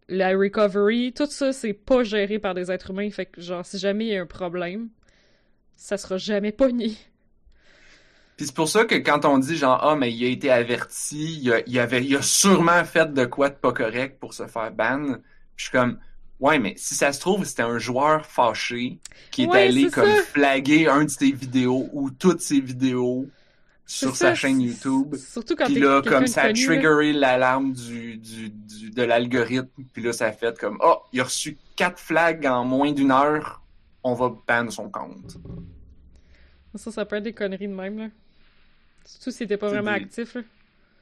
la 0.10 0.30
recovery, 0.30 1.14
tout 1.14 1.28
ça 1.28 1.54
c'est 1.54 1.74
pas 1.74 2.04
géré 2.04 2.40
par 2.40 2.56
des 2.56 2.72
êtres 2.72 2.90
humains. 2.90 3.12
Fait 3.12 3.28
que 3.28 3.40
genre 3.40 3.66
si 3.66 3.78
jamais 3.78 4.06
il 4.06 4.14
y 4.14 4.18
a 4.18 4.22
un 4.22 4.26
problème, 4.26 4.90
ça 5.76 5.98
sera 5.98 6.18
jamais 6.18 6.52
pogné. 6.52 6.98
Puis 8.36 8.48
c'est 8.48 8.56
pour 8.56 8.68
ça 8.68 8.86
que 8.86 8.96
quand 8.96 9.26
on 9.26 9.38
dit 9.38 9.58
genre 9.58 9.80
ah 9.84 9.96
mais 9.96 10.12
il 10.12 10.26
a 10.26 10.28
été 10.28 10.50
averti, 10.50 11.40
il 11.44 11.78
a, 11.78 11.84
avait 11.84 12.04
il 12.04 12.16
a 12.16 12.24
sûrement 12.24 12.84
fait 12.84 13.14
de 13.14 13.26
quoi 13.26 13.50
de 13.50 13.56
pas 13.56 13.74
correct 13.74 14.20
pour 14.20 14.34
se 14.34 14.48
faire 14.48 14.72
ban. 14.72 15.06
Puis 15.06 15.18
je 15.58 15.64
suis 15.66 15.72
comme 15.72 16.00
Ouais, 16.42 16.58
mais 16.60 16.74
si 16.76 16.96
ça 16.96 17.14
se 17.14 17.20
trouve, 17.20 17.46
c'était 17.46 17.62
un 17.62 17.78
joueur 17.78 18.26
fâché 18.26 18.98
qui 19.30 19.44
est 19.44 19.48
Ouais, 19.48 19.68
allé 19.68 19.90
comme 19.92 20.08
ça. 20.10 20.24
flaguer 20.24 20.88
un 20.88 21.04
de 21.06 21.10
ses 21.10 21.32
vidéos 21.32 21.88
ou 21.94 22.10
toutes 22.10 22.42
ses 22.42 22.60
vidéos 22.60 23.28
sur 23.86 24.16
ça, 24.16 24.30
sa 24.30 24.36
chaîne 24.36 24.60
YouTube. 24.60 25.16
Surtout 25.16 25.56
quand 25.56 25.66
Puis 25.66 25.80
là, 25.80 26.02
comme 26.02 26.26
ça 26.28 26.42
a 26.44 26.54
triggeré 26.54 27.14
l'alarme 27.14 27.74
du, 27.74 28.18
du, 28.18 28.50
du- 28.50 28.90
de 28.90 29.04
l'algorithme. 29.04 29.84
Puis 29.94 30.02
là, 30.02 30.14
ça 30.14 30.26
a 30.28 30.32
fait 30.32 30.58
comme, 30.58 30.78
oh, 30.82 30.98
il 31.14 31.22
a 31.22 31.26
reçu 31.26 31.58
quatre 31.76 32.00
flags 32.00 32.46
en 32.48 32.66
moins 32.66 32.92
d'une 32.92 33.12
heure. 33.12 33.62
On 34.04 34.14
va 34.16 34.34
ban 34.48 34.70
son 34.72 34.90
compte. 34.90 35.38
Ça, 36.76 36.90
ça 36.92 37.06
peut 37.06 37.18
être 37.18 37.24
des 37.24 37.34
conneries 37.34 37.68
de 37.68 37.74
même, 37.74 37.98
là. 38.00 38.08
Surtout 39.06 39.32
si 39.32 39.46
t'es 39.46 39.58
pas 39.58 39.68
vraiment 39.70 39.92
des- 39.94 40.04
actif, 40.06 40.36
là. 40.36 40.42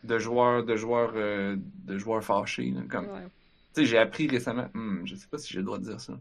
De 0.04 0.18
joueurs, 0.20 0.64
de 0.66 0.76
joueurs, 0.76 1.12
euh, 1.16 1.56
de 1.86 1.98
joueurs 1.98 2.24
fâchés. 2.24 2.72
là, 2.76 2.82
comme, 2.90 3.06
Ouais. 3.06 3.28
Tu 3.74 3.82
sais, 3.82 3.86
j'ai 3.88 3.98
appris 3.98 4.28
récemment. 4.28 4.68
Hmm, 4.74 5.06
je 5.06 5.16
sais 5.16 5.28
pas 5.30 5.38
si 5.38 5.52
j'ai 5.54 5.60
le 5.60 5.66
droit 5.66 5.78
de 5.78 5.86
dire 5.86 6.00
ça. 6.00 6.14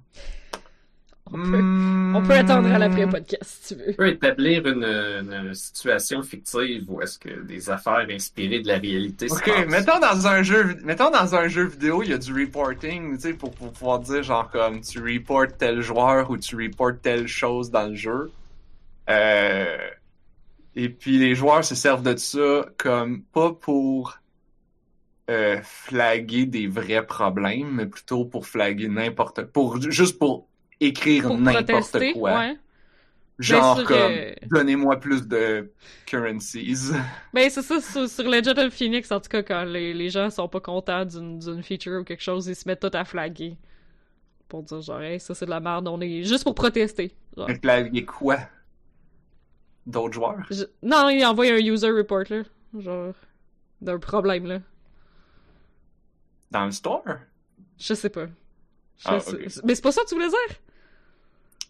On 1.30 1.32
peut, 1.42 1.60
Hmm. 1.60 2.16
on 2.16 2.22
peut 2.22 2.32
attendre 2.32 2.72
à 2.72 2.78
l'après-podcast, 2.78 3.42
si 3.44 3.74
tu 3.74 3.80
veux. 3.82 3.90
On 3.90 3.96
peut 3.96 4.08
établir 4.08 4.66
une, 4.66 4.82
une 4.82 5.52
situation 5.52 6.22
fictive 6.22 6.84
où 6.90 7.02
est-ce 7.02 7.18
que 7.18 7.42
des 7.42 7.68
affaires 7.68 8.06
inspirées 8.10 8.60
de 8.60 8.68
la 8.68 8.78
réalité 8.78 9.28
se 9.28 9.34
Ok, 9.34 9.66
mettons 9.68 9.98
dans 10.00 10.26
un 10.26 10.42
jeu, 10.42 10.76
mettons 10.84 11.10
dans 11.10 11.34
un 11.34 11.48
jeu 11.48 11.64
vidéo, 11.66 12.02
il 12.02 12.08
y 12.10 12.12
a 12.14 12.18
du 12.18 12.32
reporting, 12.32 13.14
tu 13.16 13.20
sais, 13.20 13.34
pour, 13.34 13.50
pour 13.50 13.72
pouvoir 13.74 13.98
dire 14.00 14.22
genre 14.22 14.50
comme 14.50 14.80
tu 14.80 15.00
reportes 15.00 15.58
tel 15.58 15.82
joueur 15.82 16.30
ou 16.30 16.38
tu 16.38 16.56
reportes 16.56 17.02
telle 17.02 17.26
chose 17.26 17.70
dans 17.70 17.88
le 17.88 17.94
jeu. 17.94 18.30
Euh, 19.10 19.76
et 20.76 20.88
puis 20.88 21.18
les 21.18 21.34
joueurs 21.34 21.62
se 21.64 21.74
servent 21.74 22.02
de 22.02 22.16
ça 22.16 22.64
comme 22.78 23.22
pas 23.22 23.52
pour 23.52 24.18
euh, 25.30 25.60
flaguer 25.62 26.46
des 26.46 26.66
vrais 26.66 27.06
problèmes, 27.06 27.72
mais 27.76 27.86
plutôt 27.86 28.24
pour 28.24 28.46
flaguer 28.46 28.88
n'importe, 28.88 29.42
pour 29.44 29.80
juste 29.90 30.18
pour 30.18 30.48
écrire 30.80 31.30
n'importe 31.30 32.04
quoi. 32.12 32.32
ouais. 32.38 32.56
Genre 33.38 33.84
comme 33.84 34.26
donnez-moi 34.42 35.00
plus 35.00 35.26
de 35.28 35.72
currencies. 36.06 36.90
Ben, 37.32 37.50
c'est 37.50 37.62
ça, 37.62 37.80
sur, 37.80 38.08
sur 38.08 38.24
Legend 38.24 38.58
of 38.58 38.72
Phoenix, 38.74 39.10
en 39.12 39.20
tout 39.20 39.28
cas, 39.28 39.42
quand 39.42 39.64
les, 39.64 39.92
les 39.92 40.08
gens 40.08 40.30
sont 40.30 40.48
pas 40.48 40.60
contents 40.60 41.04
d'une 41.04 41.38
d'une 41.38 41.62
feature 41.62 42.00
ou 42.00 42.04
quelque 42.04 42.22
chose, 42.22 42.46
ils 42.46 42.56
se 42.56 42.66
mettent 42.66 42.80
tout 42.80 42.90
à 42.96 43.04
flaguer. 43.04 43.56
Pour 44.48 44.62
dire, 44.64 44.80
genre, 44.82 45.02
hey, 45.02 45.20
ça 45.20 45.34
c'est 45.34 45.46
de 45.46 45.50
la 45.50 45.60
merde, 45.60 45.88
on 45.88 46.00
est 46.00 46.24
juste 46.24 46.44
pour 46.44 46.54
protester. 46.54 47.12
Genre. 47.36 47.56
Flaguer 47.62 48.04
quoi? 48.06 48.38
D'autres 49.86 50.14
joueurs? 50.14 50.46
Je- 50.50 50.64
Non, 50.82 51.08
il 51.08 51.24
envoie 51.24 51.46
un 51.46 51.58
user 51.58 51.90
report, 51.90 52.24
là. 52.30 52.42
Genre, 52.78 53.14
d'un 53.80 53.98
problème, 53.98 54.46
là. 54.46 54.60
Dans 56.50 56.64
le 56.64 56.72
store? 56.72 57.02
Je 57.78 57.94
sais 57.94 58.08
pas. 58.10 58.26
Je 58.98 59.04
Ah, 59.04 59.20
sais-. 59.20 59.60
Mais 59.64 59.74
c'est 59.74 59.82
pas 59.82 59.92
ça 59.92 60.02
que 60.02 60.08
tu 60.08 60.14
voulais 60.14 60.28
dire? 60.28 60.56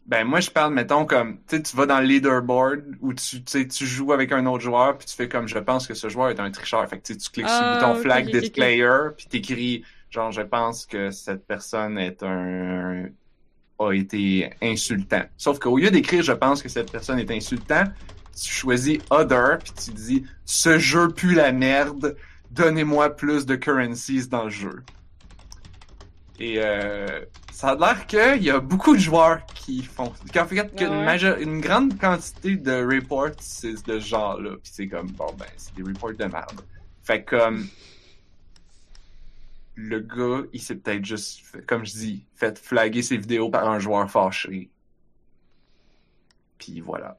Ben 0.06 0.24
moi 0.24 0.40
je 0.40 0.50
parle 0.50 0.72
mettons 0.72 1.04
comme 1.04 1.36
tu 1.46 1.56
sais 1.56 1.62
tu 1.62 1.76
vas 1.76 1.84
dans 1.84 2.00
le 2.00 2.06
leaderboard 2.06 2.82
où 3.02 3.12
tu 3.12 3.42
tu 3.44 3.52
sais 3.60 3.68
tu 3.68 3.84
joues 3.84 4.14
avec 4.14 4.32
un 4.32 4.46
autre 4.46 4.64
joueur 4.64 4.96
puis 4.96 5.06
tu 5.06 5.14
fais 5.14 5.28
comme 5.28 5.46
je 5.46 5.58
pense 5.58 5.86
que 5.86 5.92
ce 5.92 6.08
joueur 6.08 6.30
est 6.30 6.40
un 6.40 6.50
tricheur 6.50 6.88
fait 6.88 6.98
que 6.98 7.12
tu 7.12 7.12
cliques 7.30 7.46
sur 7.46 7.58
Ah, 7.60 7.74
le 7.74 7.80
bouton 7.80 7.92
ok, 7.98 8.02
flag 8.04 8.24
ok, 8.28 8.34
ok, 8.34 8.40
this 8.40 8.48
player 8.50 8.98
puis 9.14 9.26
t'écris 9.26 9.84
genre 10.08 10.32
je 10.32 10.40
pense 10.40 10.86
que 10.86 11.10
cette 11.10 11.46
personne 11.46 11.98
est 11.98 12.22
un 12.22 13.08
a 13.80 13.92
été 13.92 14.50
insultant. 14.62 15.22
Sauf 15.36 15.58
qu'au 15.58 15.76
lieu 15.76 15.90
d'écrire 15.90 16.22
je 16.22 16.32
pense 16.32 16.62
que 16.62 16.70
cette 16.70 16.90
personne 16.90 17.18
est 17.18 17.30
insultant, 17.30 17.84
tu 18.34 18.50
choisis 18.50 18.98
other 19.10 19.58
puis 19.58 19.72
tu 19.72 19.90
dis 19.90 20.24
ce 20.46 20.78
jeu 20.78 21.08
pue 21.10 21.34
la 21.34 21.52
merde, 21.52 22.16
donnez-moi 22.50 23.14
plus 23.16 23.46
de 23.46 23.56
currencies 23.56 24.28
dans 24.28 24.44
le 24.44 24.50
jeu. 24.50 24.82
Et 26.40 26.56
euh, 26.58 27.24
ça 27.52 27.70
a 27.70 27.74
l'air 27.74 28.06
qu'il 28.06 28.42
y 28.44 28.50
a 28.50 28.60
beaucoup 28.60 28.94
de 28.94 29.00
joueurs 29.00 29.44
qui 29.46 29.82
font. 29.82 30.12
Qu'en 30.32 30.46
fait, 30.46 30.74
qu'une 30.74 30.88
ouais? 30.88 31.42
une 31.42 31.60
grande 31.60 31.98
quantité 31.98 32.56
de 32.56 32.84
reports, 32.84 33.30
c'est 33.40 33.72
de 33.72 33.98
ce 33.98 34.00
genre-là. 34.00 34.52
Puis 34.62 34.72
c'est 34.72 34.88
comme, 34.88 35.10
bon, 35.10 35.32
ben, 35.36 35.46
c'est 35.56 35.74
des 35.74 35.82
reports 35.82 36.12
de 36.12 36.24
merde. 36.24 36.60
Fait 37.02 37.24
que, 37.24 37.36
comme. 37.36 37.66
Le 39.74 40.00
gars, 40.00 40.44
il 40.52 40.60
s'est 40.60 40.74
peut-être 40.74 41.04
juste, 41.04 41.40
fait- 41.44 41.64
comme 41.64 41.84
je 41.84 41.92
dis, 41.92 42.24
fait 42.34 42.58
flaguer 42.58 43.02
ses 43.02 43.16
vidéos 43.16 43.48
par 43.48 43.68
un 43.68 43.78
joueur 43.78 44.10
fâché. 44.10 44.70
Puis 46.58 46.80
voilà. 46.80 47.16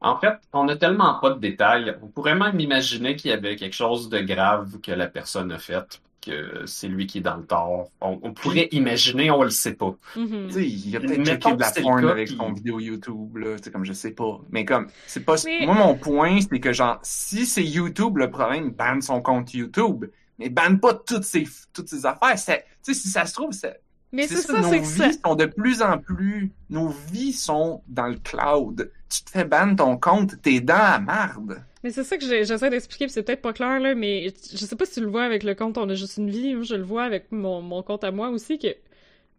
En 0.00 0.18
fait, 0.18 0.34
on 0.52 0.64
n'a 0.64 0.76
tellement 0.76 1.18
pas 1.20 1.30
de 1.30 1.38
détails. 1.38 1.94
On 2.02 2.06
pourrait 2.06 2.34
même 2.34 2.58
imaginer 2.58 3.16
qu'il 3.16 3.30
y 3.30 3.34
avait 3.34 3.56
quelque 3.56 3.74
chose 3.76 4.08
de 4.08 4.20
grave 4.20 4.78
que 4.82 4.92
la 4.92 5.06
personne 5.06 5.52
a 5.52 5.58
fait, 5.58 6.00
que 6.22 6.62
c'est 6.64 6.88
lui 6.88 7.06
qui 7.06 7.18
est 7.18 7.20
dans 7.22 7.36
le 7.36 7.44
tort. 7.44 7.90
On, 8.00 8.18
on 8.22 8.32
pourrait 8.32 8.68
imaginer, 8.72 9.30
on 9.30 9.42
le 9.42 9.50
sait 9.50 9.74
pas. 9.74 9.94
Mhm. 10.16 10.46
Tu 10.48 10.52
sais, 10.54 10.66
il 10.66 10.96
a 10.96 11.00
peut-être 11.00 11.24
checké 11.26 11.54
de 11.54 11.60
la 11.60 11.70
porn 11.82 12.00
cas, 12.02 12.10
avec 12.10 12.28
puis- 12.28 12.36
son 12.36 12.52
vidéo 12.52 12.80
YouTube, 12.80 13.36
là. 13.36 13.56
Comme 13.72 13.84
je 13.84 13.92
sais 13.92 14.12
pas. 14.12 14.40
Mais 14.50 14.64
comme, 14.64 14.88
c'est 15.06 15.24
pas. 15.24 15.34
Mais- 15.44 15.66
Moi, 15.66 15.74
mon 15.74 15.94
point, 15.94 16.38
c'est 16.40 16.60
que 16.60 16.72
genre, 16.72 16.98
si 17.02 17.44
c'est 17.44 17.64
YouTube 17.64 18.16
le 18.18 18.30
problème, 18.30 18.70
banne 18.70 19.02
son 19.02 19.20
compte 19.20 19.52
YouTube. 19.52 20.06
Mais 20.38 20.48
banne 20.48 20.80
pas 20.80 20.94
toutes 20.94 21.24
ses, 21.24 21.46
toutes 21.74 21.88
ses 21.90 22.06
affaires. 22.06 22.38
C'est- 22.38 22.64
Tu 22.82 22.94
sais, 22.94 23.00
si 23.02 23.08
ça 23.08 23.26
se 23.26 23.34
trouve, 23.34 23.52
c'est. 23.52 23.78
Mais 24.12 24.26
C'est 24.26 24.36
ça, 24.36 24.54
ça, 24.54 24.60
nos 24.60 24.70
vies 24.70 24.84
ça. 24.84 25.10
sont 25.24 25.34
de 25.34 25.46
plus 25.46 25.82
en 25.82 25.98
plus. 25.98 26.52
Nos 26.68 26.88
vies 26.88 27.32
sont 27.32 27.82
dans 27.88 28.08
le 28.08 28.16
cloud. 28.16 28.90
Tu 29.08 29.22
te 29.22 29.30
fais 29.30 29.44
ban 29.44 29.74
ton 29.74 29.96
compte, 29.96 30.40
t'es 30.42 30.60
dans 30.60 30.74
la 30.76 30.98
marde. 30.98 31.62
Mais 31.82 31.90
c'est 31.90 32.04
ça 32.04 32.18
que 32.18 32.24
j'essaie 32.24 32.70
d'expliquer, 32.70 33.06
puis 33.06 33.12
c'est 33.12 33.22
peut-être 33.22 33.40
pas 33.40 33.52
clair, 33.54 33.80
là, 33.80 33.94
mais 33.94 34.32
je 34.52 34.56
sais 34.58 34.76
pas 34.76 34.84
si 34.84 34.94
tu 34.94 35.00
le 35.00 35.06
vois 35.06 35.24
avec 35.24 35.42
le 35.44 35.54
compte 35.54 35.78
On 35.78 35.88
a 35.88 35.94
juste 35.94 36.18
une 36.18 36.28
vie, 36.28 36.54
je 36.62 36.74
le 36.74 36.82
vois 36.82 37.04
avec 37.04 37.32
mon, 37.32 37.62
mon 37.62 37.82
compte 37.82 38.04
à 38.04 38.10
moi 38.10 38.28
aussi, 38.28 38.58
que 38.58 38.68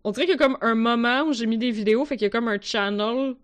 on 0.03 0.11
dirait 0.11 0.25
qu'il 0.25 0.33
y 0.33 0.35
a 0.35 0.39
comme 0.39 0.57
un 0.61 0.73
moment 0.75 1.23
où 1.23 1.33
j'ai 1.33 1.45
mis 1.45 1.59
des 1.59 1.71
vidéos, 1.71 2.03
fait 2.05 2.17
qu'il 2.17 2.25
y 2.25 2.27
a 2.27 2.31
comme 2.31 2.47
un 2.47 2.59
channel 2.59 3.35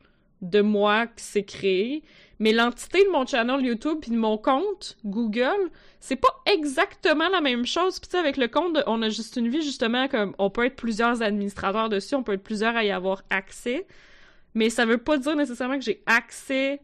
de 0.41 0.61
moi 0.61 1.07
qui 1.07 1.23
s'est 1.23 1.43
créé, 1.43 2.03
mais 2.39 2.51
l'entité 2.51 3.03
de 3.03 3.09
mon 3.09 3.25
channel 3.25 3.65
YouTube 3.65 3.97
puis 4.01 4.11
de 4.11 4.17
mon 4.17 4.37
compte 4.37 4.97
Google, 5.05 5.71
c'est 5.99 6.15
pas 6.15 6.29
exactement 6.45 7.27
la 7.29 7.41
même 7.41 7.65
chose. 7.65 7.99
Puis 7.99 8.17
avec 8.19 8.37
le 8.37 8.47
compte 8.47 8.75
de 8.75 8.83
On 8.87 9.01
a 9.01 9.09
juste 9.09 9.35
une 9.37 9.49
vie, 9.49 9.61
justement, 9.63 10.07
comme 10.07 10.35
on 10.37 10.49
peut 10.49 10.65
être 10.65 10.75
plusieurs 10.75 11.21
administrateurs 11.21 11.89
dessus, 11.89 12.15
on 12.15 12.23
peut 12.23 12.33
être 12.33 12.43
plusieurs 12.43 12.75
à 12.75 12.83
y 12.83 12.91
avoir 12.91 13.23
accès, 13.29 13.87
mais 14.53 14.69
ça 14.69 14.85
veut 14.85 14.97
pas 14.99 15.17
dire 15.17 15.35
nécessairement 15.35 15.77
que 15.79 15.83
j'ai 15.85 16.03
accès 16.05 16.81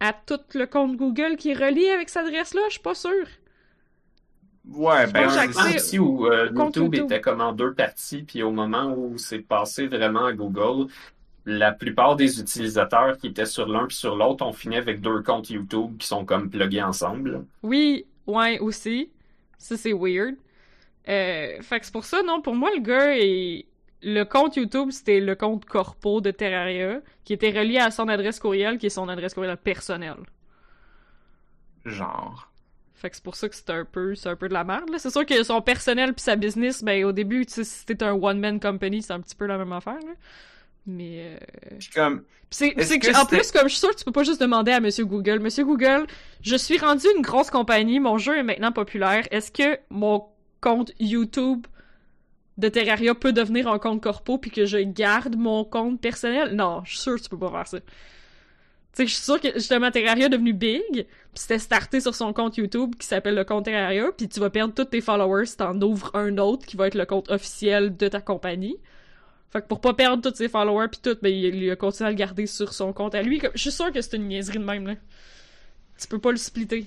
à 0.00 0.12
tout 0.12 0.40
le 0.54 0.66
compte 0.66 0.96
Google 0.96 1.36
qui 1.36 1.50
est 1.50 1.54
relié 1.54 1.90
avec 1.90 2.08
cette 2.08 2.26
adresse-là, 2.26 2.62
je 2.68 2.72
suis 2.72 2.80
pas 2.82 2.94
sûre. 2.94 3.26
Ouais, 4.68 5.06
Je 5.06 5.12
ben, 5.12 5.28
c'est- 5.30 5.76
aussi 5.76 5.98
où 5.98 6.26
euh, 6.26 6.46
YouTube, 6.54 6.94
YouTube. 6.94 7.04
était 7.06 7.20
comme 7.20 7.40
en 7.40 7.52
deux 7.52 7.72
parties, 7.74 8.22
puis 8.22 8.42
au 8.42 8.50
moment 8.50 8.94
où 8.96 9.16
c'est 9.18 9.38
passé 9.40 9.86
vraiment 9.86 10.26
à 10.26 10.32
Google, 10.32 10.90
la 11.58 11.72
plupart 11.72 12.16
des 12.16 12.40
utilisateurs 12.40 13.18
qui 13.18 13.28
étaient 13.28 13.46
sur 13.46 13.66
l'un 13.68 13.86
puis 13.86 13.96
sur 13.96 14.16
l'autre 14.16 14.44
ont 14.44 14.52
fini 14.52 14.76
avec 14.76 15.00
deux 15.00 15.22
comptes 15.22 15.50
YouTube 15.50 15.98
qui 15.98 16.06
sont 16.06 16.24
comme 16.24 16.48
pluggés 16.48 16.82
ensemble. 16.82 17.44
Oui, 17.62 18.06
ouais, 18.26 18.58
aussi. 18.60 19.10
Ça, 19.58 19.76
c'est 19.76 19.92
weird. 19.92 20.36
Euh, 21.08 21.60
fait 21.62 21.80
que 21.80 21.86
c'est 21.86 21.92
pour 21.92 22.04
ça, 22.04 22.22
non, 22.22 22.40
pour 22.40 22.54
moi, 22.54 22.70
le 22.74 22.80
gars 22.80 23.16
est... 23.16 23.66
Le 24.02 24.24
compte 24.24 24.56
YouTube, 24.56 24.90
c'était 24.92 25.20
le 25.20 25.34
compte 25.34 25.66
corpo 25.66 26.22
de 26.22 26.30
Terraria, 26.30 27.00
qui 27.24 27.34
était 27.34 27.50
relié 27.50 27.78
à 27.78 27.90
son 27.90 28.08
adresse 28.08 28.38
courriel, 28.38 28.78
qui 28.78 28.86
est 28.86 28.90
son 28.90 29.08
adresse 29.10 29.34
courriel 29.34 29.56
personnelle. 29.58 30.24
genre. 31.84 32.50
Fait 32.94 33.08
que 33.10 33.16
c'est 33.16 33.24
pour 33.24 33.34
ça 33.34 33.48
que 33.48 33.54
c'est 33.54 33.70
un 33.70 33.84
peu, 33.84 34.14
c'est 34.14 34.28
un 34.28 34.36
peu 34.36 34.48
de 34.48 34.54
la 34.54 34.64
merde. 34.64 34.90
C'est 34.98 35.10
sûr 35.10 35.24
que 35.24 35.42
son 35.42 35.62
personnel 35.62 36.12
puis 36.12 36.22
sa 36.22 36.36
business, 36.36 36.84
ben, 36.84 37.04
au 37.04 37.12
début, 37.12 37.44
si 37.48 37.86
t'es 37.86 38.02
un 38.02 38.12
one-man 38.12 38.60
company, 38.60 39.02
c'est 39.02 39.12
un 39.12 39.20
petit 39.20 39.34
peu 39.34 39.46
la 39.46 39.58
même 39.58 39.72
affaire, 39.72 39.94
là. 39.94 40.12
Mais, 40.86 41.36
euh... 41.40 41.78
Comme, 41.94 42.24
c'est, 42.50 42.72
que, 42.74 42.80
que 42.80 43.20
en 43.20 43.26
plus, 43.26 43.52
comme 43.52 43.64
je 43.64 43.74
suis 43.74 43.78
sûre 43.78 43.90
que 43.90 43.96
tu 43.96 44.04
peux 44.04 44.12
pas 44.12 44.24
juste 44.24 44.40
demander 44.40 44.72
à 44.72 44.80
Monsieur 44.80 45.04
Google, 45.04 45.38
Monsieur 45.38 45.64
Google, 45.64 46.06
je 46.42 46.56
suis 46.56 46.78
rendu 46.78 47.06
une 47.16 47.22
grosse 47.22 47.50
compagnie, 47.50 48.00
mon 48.00 48.18
jeu 48.18 48.36
est 48.36 48.42
maintenant 48.42 48.72
populaire, 48.72 49.26
est-ce 49.30 49.52
que 49.52 49.78
mon 49.90 50.24
compte 50.60 50.92
YouTube 50.98 51.66
de 52.58 52.68
Terraria 52.68 53.14
peut 53.14 53.32
devenir 53.32 53.68
un 53.68 53.78
compte 53.78 54.02
corpo 54.02 54.36
puis 54.38 54.50
que 54.50 54.66
je 54.66 54.78
garde 54.78 55.36
mon 55.36 55.64
compte 55.64 56.00
personnel? 56.00 56.54
Non, 56.54 56.82
je 56.84 56.90
suis 56.90 56.98
sûre 56.98 57.16
que 57.16 57.22
tu 57.22 57.28
peux 57.28 57.38
pas 57.38 57.50
faire 57.50 57.66
ça. 57.68 57.80
Tu 57.80 57.86
sais, 58.94 59.06
je 59.06 59.14
suis 59.14 59.22
sûre 59.22 59.40
que 59.40 59.52
justement 59.54 59.90
Terraria 59.92 60.26
est 60.26 60.30
devenu 60.30 60.52
big, 60.52 60.82
puis 60.90 61.06
c'était 61.34 61.60
starté 61.60 62.00
sur 62.00 62.16
son 62.16 62.32
compte 62.32 62.56
YouTube 62.56 62.96
qui 62.98 63.06
s'appelle 63.06 63.36
le 63.36 63.44
compte 63.44 63.66
Terraria, 63.66 64.10
puis 64.16 64.28
tu 64.28 64.40
vas 64.40 64.50
perdre 64.50 64.74
tous 64.74 64.86
tes 64.86 65.00
followers 65.00 65.46
si 65.46 65.56
t'en 65.56 65.80
ouvres 65.80 66.10
un 66.14 66.36
autre 66.38 66.66
qui 66.66 66.76
va 66.76 66.88
être 66.88 66.96
le 66.96 67.06
compte 67.06 67.30
officiel 67.30 67.96
de 67.96 68.08
ta 68.08 68.20
compagnie. 68.20 68.76
Fait 69.52 69.62
que 69.62 69.66
pour 69.66 69.80
pas 69.80 69.94
perdre 69.94 70.28
tous 70.28 70.36
ses 70.36 70.48
followers 70.48 70.88
puis 70.88 71.00
tout, 71.02 71.16
ben 71.22 71.28
il, 71.32 71.54
il 71.56 71.70
a 71.70 71.76
continué 71.76 72.08
à 72.08 72.10
le 72.10 72.16
garder 72.16 72.46
sur 72.46 72.72
son 72.72 72.92
compte 72.92 73.14
à 73.14 73.22
lui. 73.22 73.38
Comme, 73.40 73.50
je 73.54 73.60
suis 73.60 73.72
sûre 73.72 73.92
que 73.92 74.00
c'est 74.00 74.16
une 74.16 74.28
niaiserie 74.28 74.58
de 74.58 74.64
même 74.64 74.86
là. 74.86 74.94
Tu 75.98 76.08
peux 76.08 76.18
pas 76.20 76.30
le 76.30 76.36
splitter. 76.38 76.86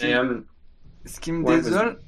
Mais, 0.00 0.14
euh, 0.14 0.40
ce 1.04 1.20
qui 1.20 1.32
me 1.32 1.44
Ouais, 1.44 1.56
désole, 1.62 1.98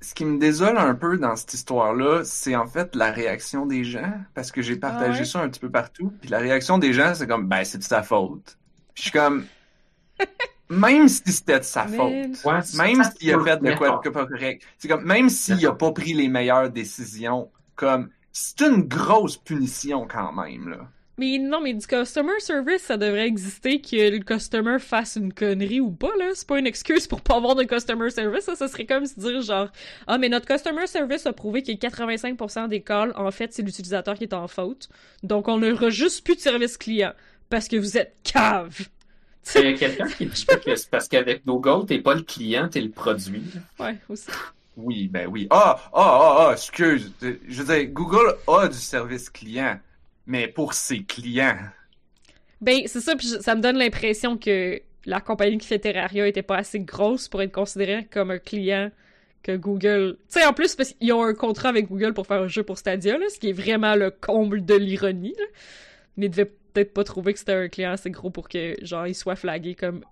ce 0.00 0.14
qui 0.14 0.24
me 0.24 0.38
désole 0.38 0.78
un 0.78 0.94
peu 0.94 1.18
dans 1.18 1.36
cette 1.36 1.54
histoire-là, 1.54 2.22
c'est 2.24 2.56
en 2.56 2.66
fait 2.66 2.94
la 2.96 3.12
réaction 3.12 3.66
des 3.66 3.84
gens, 3.84 4.12
parce 4.34 4.52
que 4.52 4.62
j'ai 4.62 4.76
partagé 4.76 5.18
Ah 5.18 5.20
ouais? 5.20 5.24
ça 5.24 5.40
un 5.40 5.48
petit 5.48 5.60
peu 5.60 5.70
partout, 5.70 6.12
puis 6.20 6.30
la 6.30 6.38
réaction 6.38 6.78
des 6.78 6.92
gens, 6.92 7.14
c'est 7.14 7.26
comme, 7.26 7.48
ben, 7.48 7.64
c'est 7.64 7.78
de 7.78 7.84
sa 7.84 8.02
faute. 8.02 8.58
Puis 8.94 9.04
je 9.04 9.10
suis 9.10 9.10
comme, 9.12 9.46
même 10.70 11.08
si 11.08 11.22
c'était 11.32 11.60
de 11.60 11.64
sa 11.64 11.86
Mais- 11.86 11.96
faute, 11.96 12.44
Ouais, 12.44 12.60
même 12.74 13.02
s'il 13.04 13.32
a 13.34 13.40
fait 13.44 13.56
de 13.62 13.72
quoi 13.72 14.00
de 14.04 14.10
pas 14.10 14.26
correct, 14.26 14.64
c'est 14.78 14.88
comme, 14.88 15.04
même 15.04 15.28
s'il 15.28 15.64
a 15.66 15.72
pas 15.72 15.92
pris 15.92 16.14
les 16.14 16.28
meilleures 16.28 16.70
décisions, 16.70 17.50
comme, 17.76 18.10
c'est 18.32 18.60
une 18.62 18.82
grosse 18.82 19.36
punition 19.36 20.06
quand 20.08 20.32
même, 20.32 20.68
là. 20.68 20.88
Mais 21.18 21.38
non, 21.38 21.62
mais 21.62 21.72
du 21.72 21.86
customer 21.86 22.38
service, 22.40 22.82
ça 22.82 22.98
devrait 22.98 23.26
exister 23.26 23.80
que 23.80 24.10
le 24.10 24.18
customer 24.18 24.78
fasse 24.78 25.16
une 25.16 25.32
connerie 25.32 25.80
ou 25.80 25.90
pas, 25.90 26.14
là. 26.18 26.32
C'est 26.34 26.46
pas 26.46 26.58
une 26.58 26.66
excuse 26.66 27.06
pour 27.06 27.22
pas 27.22 27.36
avoir 27.36 27.54
de 27.54 27.64
customer 27.64 28.10
service, 28.10 28.44
ça. 28.44 28.54
Ça 28.54 28.68
serait 28.68 28.84
comme 28.84 29.06
se 29.06 29.18
dire, 29.18 29.40
genre, 29.40 29.70
ah, 30.06 30.18
mais 30.18 30.28
notre 30.28 30.46
customer 30.46 30.86
service 30.86 31.24
a 31.24 31.32
prouvé 31.32 31.62
que 31.62 31.72
85% 31.72 32.68
des 32.68 32.82
calls, 32.82 33.14
en 33.16 33.30
fait, 33.30 33.54
c'est 33.54 33.62
l'utilisateur 33.62 34.16
qui 34.16 34.24
est 34.24 34.34
en 34.34 34.46
faute. 34.46 34.90
Donc, 35.22 35.48
on 35.48 35.58
n'aura 35.58 35.88
juste 35.88 36.22
plus 36.22 36.36
de 36.36 36.40
service 36.40 36.76
client. 36.76 37.12
Parce 37.48 37.68
que 37.68 37.76
vous 37.76 37.96
êtes 37.96 38.14
cave. 38.22 38.88
A 39.54 39.72
quelqu'un 39.72 40.08
qui 40.08 40.26
dit 40.26 40.46
que 40.64 40.74
c'est 40.74 40.90
parce 40.90 41.08
qu'avec 41.08 41.46
Google, 41.46 41.86
t'es 41.86 42.00
pas 42.00 42.14
le 42.14 42.22
client, 42.22 42.68
t'es 42.68 42.80
le 42.80 42.90
produit. 42.90 43.44
Ouais, 43.78 43.96
aussi. 44.08 44.26
Oui, 44.76 45.08
ben 45.08 45.26
oui. 45.26 45.46
Ah, 45.50 45.76
ah, 45.92 45.92
ah, 45.94 46.46
ah, 46.48 46.52
excuse. 46.52 47.12
Je 47.20 47.62
veux 47.62 47.74
dire, 47.74 47.90
Google 47.92 48.36
a 48.46 48.68
du 48.68 48.76
service 48.76 49.30
client, 49.30 49.78
mais 50.26 50.48
pour 50.48 50.74
ses 50.74 51.02
clients. 51.02 51.58
Ben, 52.60 52.82
c'est 52.86 53.00
ça, 53.00 53.16
puis 53.16 53.26
ça 53.26 53.54
me 53.54 53.60
donne 53.60 53.78
l'impression 53.78 54.36
que 54.36 54.80
la 55.06 55.20
compagnie 55.20 55.58
qui 55.58 55.66
fait 55.66 55.78
Terraria 55.78 56.26
était 56.26 56.42
pas 56.42 56.56
assez 56.56 56.80
grosse 56.80 57.28
pour 57.28 57.40
être 57.42 57.52
considérée 57.52 58.06
comme 58.10 58.30
un 58.30 58.38
client 58.38 58.90
que 59.42 59.56
Google. 59.56 60.16
Tu 60.28 60.40
sais, 60.40 60.46
en 60.46 60.52
plus, 60.52 60.74
parce 60.74 60.92
qu'ils 60.92 61.12
ont 61.12 61.22
un 61.22 61.34
contrat 61.34 61.68
avec 61.68 61.88
Google 61.88 62.12
pour 62.12 62.26
faire 62.26 62.42
un 62.42 62.48
jeu 62.48 62.62
pour 62.62 62.76
Stadia, 62.76 63.16
ce 63.32 63.38
qui 63.38 63.50
est 63.50 63.52
vraiment 63.52 63.94
le 63.94 64.10
comble 64.10 64.64
de 64.64 64.74
l'ironie. 64.74 65.36
Mais 66.16 66.26
ils 66.26 66.30
devaient 66.30 66.52
peut-être 66.72 66.92
pas 66.92 67.04
trouver 67.04 67.32
que 67.32 67.38
c'était 67.38 67.54
un 67.54 67.68
client 67.68 67.92
assez 67.92 68.10
gros 68.10 68.30
pour 68.30 68.48
que, 68.48 68.74
genre, 68.82 69.06
ils 69.06 69.14
soient 69.14 69.36
flagués 69.36 69.74
comme. 69.74 70.04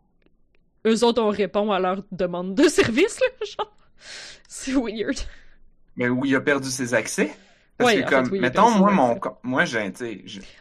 Eux 0.86 1.02
autres, 1.02 1.22
on 1.22 1.30
répond 1.30 1.72
à 1.72 1.80
leur 1.80 2.04
demande 2.12 2.54
de 2.54 2.62
service, 2.68 3.20
là, 3.20 3.46
genre. 3.46 3.74
C'est 4.48 4.72
weird. 4.72 5.16
Mais 5.96 6.08
où 6.08 6.24
il 6.24 6.34
a 6.34 6.40
perdu 6.40 6.68
ses 6.70 6.94
accès. 6.94 7.32
Parce 7.76 7.92
Ouais, 7.92 8.02
que 8.02 8.08
fait, 8.08 8.14
comme, 8.14 8.28
oui, 8.30 8.38
a 8.38 8.42
mettons, 8.42 8.70
moi, 8.70 8.92
mon, 8.92 9.20
moi, 9.42 9.64
j'ai, 9.64 9.92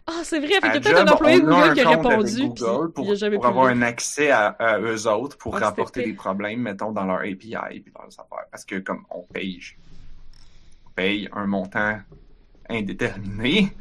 Ah, 0.08 0.22
c'est 0.24 0.40
vrai, 0.40 0.48
fait 0.48 0.62
qu'il 0.62 0.74
y 0.74 0.78
a 0.78 0.80
peut-être 0.80 0.98
un 0.98 1.14
employé 1.14 1.36
a 1.36 1.40
Google 1.42 1.54
un 1.54 1.74
qui 1.76 1.82
a 1.82 1.90
répondu, 1.90 2.36
puis 2.36 2.64
Google 2.64 2.92
pour, 2.92 3.14
il 3.14 3.24
a 3.24 3.48
avoir 3.48 3.68
un 3.68 3.82
accès 3.84 4.32
à, 4.32 4.48
à 4.48 4.80
eux 4.80 5.08
autres 5.08 5.38
pour 5.38 5.56
Ah, 5.58 5.60
rapporter 5.60 6.04
des 6.04 6.14
problèmes, 6.14 6.62
mettons, 6.62 6.92
dans 6.92 7.06
leur 7.06 7.20
API 7.20 7.82
puis 7.82 7.94
leurs 7.96 8.20
affaires. 8.20 8.48
Parce 8.50 8.66
que 8.66 8.80
comme 8.80 9.06
on 9.12 9.22
paye, 9.32 9.62
on 10.88 10.90
paye 10.90 11.30
un 11.34 11.46
montant 11.46 12.00
indéterminé 12.68 13.72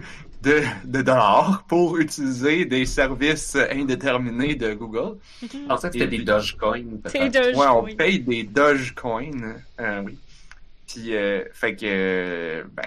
de, 0.43 0.62
de 0.84 1.03
dollars 1.03 1.64
pour 1.68 1.99
utiliser 1.99 2.64
des 2.64 2.84
services 2.86 3.57
indéterminés 3.70 4.55
de 4.55 4.74
Google. 4.74 5.18
Je 5.43 5.47
pensais 5.68 5.88
que 5.88 5.93
c'était 5.95 6.07
des 6.09 6.24
Dogecoin, 6.24 6.84
C'est 7.07 7.30
peut-être. 7.30 7.53
de 7.53 7.57
Ouais, 7.57 7.66
on 7.68 7.84
paye 7.97 8.18
des 8.20 8.45
Dogecoin. 8.45 9.57
Euh, 9.80 10.03
oui. 10.05 10.18
Puis, 10.86 11.14
euh, 11.14 11.45
fait 11.53 11.74
que, 11.76 11.86
euh, 11.86 12.64
ben, 12.72 12.84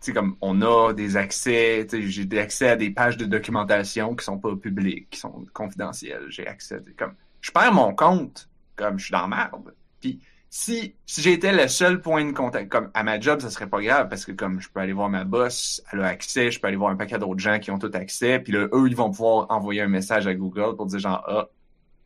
tu 0.00 0.10
sais, 0.10 0.12
comme, 0.12 0.36
on 0.40 0.60
a 0.62 0.92
des 0.92 1.16
accès, 1.16 1.86
tu 1.88 2.02
sais, 2.02 2.08
j'ai 2.10 2.24
des 2.26 2.38
accès 2.38 2.68
à 2.70 2.76
des 2.76 2.90
pages 2.90 3.16
de 3.16 3.24
documentation 3.24 4.14
qui 4.14 4.24
sont 4.24 4.38
pas 4.38 4.54
publiques, 4.56 5.08
qui 5.10 5.20
sont 5.20 5.46
confidentielles. 5.54 6.24
J'ai 6.28 6.46
accès, 6.46 6.74
à 6.74 6.78
des- 6.80 6.92
comme, 6.92 7.14
je 7.40 7.50
perds 7.50 7.72
mon 7.72 7.94
compte, 7.94 8.48
comme, 8.76 8.98
je 8.98 9.04
suis 9.04 9.12
dans 9.12 9.26
la 9.26 9.36
merde. 9.36 9.72
Puis, 10.00 10.18
si, 10.56 10.94
si 11.04 11.20
j'étais 11.20 11.52
le 11.52 11.66
seul 11.66 12.00
point 12.00 12.24
de 12.24 12.30
contact, 12.30 12.70
comme, 12.70 12.88
à 12.94 13.02
ma 13.02 13.18
job, 13.18 13.40
ça 13.40 13.50
serait 13.50 13.68
pas 13.68 13.82
grave, 13.82 14.08
parce 14.08 14.24
que, 14.24 14.30
comme, 14.30 14.60
je 14.60 14.68
peux 14.70 14.78
aller 14.78 14.92
voir 14.92 15.08
ma 15.08 15.24
boss, 15.24 15.82
elle 15.92 16.00
a 16.02 16.06
accès, 16.06 16.52
je 16.52 16.60
peux 16.60 16.68
aller 16.68 16.76
voir 16.76 16.92
un 16.92 16.96
paquet 16.96 17.18
d'autres 17.18 17.40
gens 17.40 17.58
qui 17.58 17.72
ont 17.72 17.78
tout 17.80 17.90
accès, 17.92 18.38
puis 18.38 18.52
là, 18.52 18.68
eux, 18.72 18.86
ils 18.86 18.94
vont 18.94 19.10
pouvoir 19.10 19.50
envoyer 19.50 19.80
un 19.80 19.88
message 19.88 20.28
à 20.28 20.34
Google 20.36 20.76
pour 20.76 20.86
dire 20.86 21.00
genre, 21.00 21.24
ah, 21.26 21.48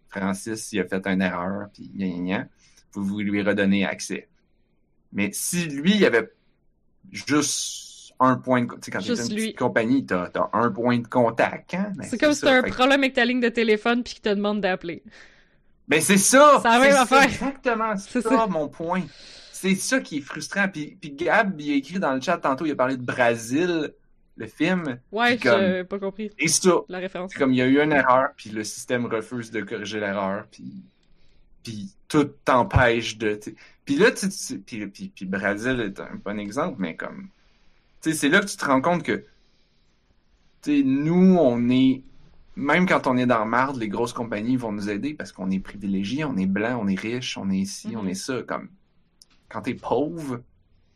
Francis, 0.09 0.73
il 0.73 0.81
a 0.81 0.87
fait 0.87 1.07
une 1.07 1.21
erreur, 1.21 1.69
puis 1.75 1.91
gna, 1.95 2.07
gna, 2.07 2.39
gna. 2.39 2.47
vous, 2.95 3.05
vous 3.05 3.19
lui 3.19 3.43
redonnez 3.43 3.85
accès. 3.85 4.31
Mais 5.13 5.29
si 5.35 5.67
lui, 5.67 5.97
il 5.97 6.07
avait 6.07 6.33
juste 7.13 8.15
un 8.19 8.37
point 8.37 8.63
de... 8.63 8.73
Tu 8.77 8.79
sais, 8.81 8.91
quand 8.91 9.01
t'es 9.01 9.05
Juste 9.05 9.29
une 9.29 9.37
lui. 9.37 9.43
petite 9.43 9.59
compagnie, 9.59 10.07
t'as 10.07 10.31
as 10.35 10.51
un 10.55 10.71
point 10.71 10.99
de 10.99 11.07
contact, 11.07 11.75
hein? 11.75 11.93
Ben, 11.97 12.05
C'est 12.05 12.17
comme 12.17 12.33
si 12.33 12.41
t'as 12.41 12.61
un 12.61 12.63
Fait 12.63 12.71
problème 12.71 13.01
avec 13.01 13.13
ta 13.13 13.27
ligne 13.27 13.41
de 13.41 13.51
téléphone 13.51 14.03
puis 14.03 14.15
qu'ils 14.15 14.23
te 14.23 14.31
demandent 14.31 14.63
d'appeler. 14.63 15.03
Ben, 15.89 16.01
c'est 16.01 16.19
ça! 16.19 16.63
C'est 16.63 17.25
exactement 17.25 17.97
ça, 17.97 18.21
ça. 18.21 18.47
mon 18.47 18.69
point. 18.69 19.03
C'est 19.53 19.75
ça 19.75 20.01
qui 20.01 20.19
est 20.19 20.21
frustrant. 20.21 20.69
Puis, 20.69 20.97
puis 21.01 21.13
Gab, 21.13 21.61
il 21.61 21.73
a 21.73 21.77
écrit 21.77 21.99
dans 21.99 22.15
le 22.15 22.21
chat 22.21 22.39
tantôt, 22.39 22.67
il 22.67 22.73
a 22.73 22.77
parlé 22.77 22.97
de 22.97 23.03
Brésil, 23.03 23.93
le 24.37 24.47
film. 24.47 25.01
Ouais, 25.11 25.39
j'ai 25.43 25.85
pas 25.85 25.99
compris 25.99 26.31
Et 26.39 26.49
ça, 26.49 26.71
la 26.89 26.99
référence. 26.99 27.35
Comme 27.35 27.53
il 27.53 27.57
y 27.57 27.63
a 27.63 27.67
eu 27.67 27.81
une 27.81 27.93
erreur, 27.93 28.29
puis 28.37 28.51
le 28.51 28.63
système 28.65 29.07
refuse 29.07 29.51
de 29.51 29.63
corriger 29.63 29.99
l'erreur, 29.99 30.47
puis 30.51 30.85
puis 31.65 31.91
tout 32.09 32.25
t'empêche 32.45 33.19
de. 33.19 33.35
tu. 33.35 33.57
Puis 33.85 33.97
là, 33.97 34.11
tu 34.11 34.31
sais, 34.31 34.59
puis, 34.59 34.87
puis, 34.87 35.09
puis 35.15 35.25
Brésil 35.27 35.81
est 35.81 36.01
un 36.01 36.15
bon 36.25 36.39
exemple, 36.39 36.77
mais 36.79 36.97
comme 36.97 37.29
tu 38.01 38.13
sais, 38.13 38.17
c'est 38.17 38.29
là 38.29 38.41
que 38.41 38.47
tu 38.47 38.57
te 38.57 38.65
rends 38.65 38.81
compte 38.81 39.03
que 39.03 39.25
tu 40.63 40.79
sais, 40.79 40.83
nous, 40.85 41.37
on 41.37 41.69
est 41.69 42.03
même 42.59 42.87
quand 42.87 43.07
on 43.07 43.17
est 43.17 43.27
dans 43.27 43.47
marde, 43.47 43.77
les 43.79 43.89
grosses 43.89 44.13
compagnies 44.13 44.57
vont 44.57 44.73
nous 44.73 44.91
aider 44.91 45.15
parce 45.15 45.31
qu'on 45.31 45.51
est 45.51 45.61
privilégiés, 45.61 46.25
on 46.25 46.37
est 46.37 46.47
blanc, 46.47 46.81
on 46.83 46.89
est 46.89 46.99
riche, 46.99 47.39
on 47.39 47.49
est 47.51 47.59
ici, 47.59 47.95
on 47.97 48.03
Mhm. 48.03 48.09
est 48.09 48.15
ça. 48.15 48.43
Comme 48.43 48.69
quand 49.49 49.63
t'es 49.63 49.75
pauvre, 49.75 50.43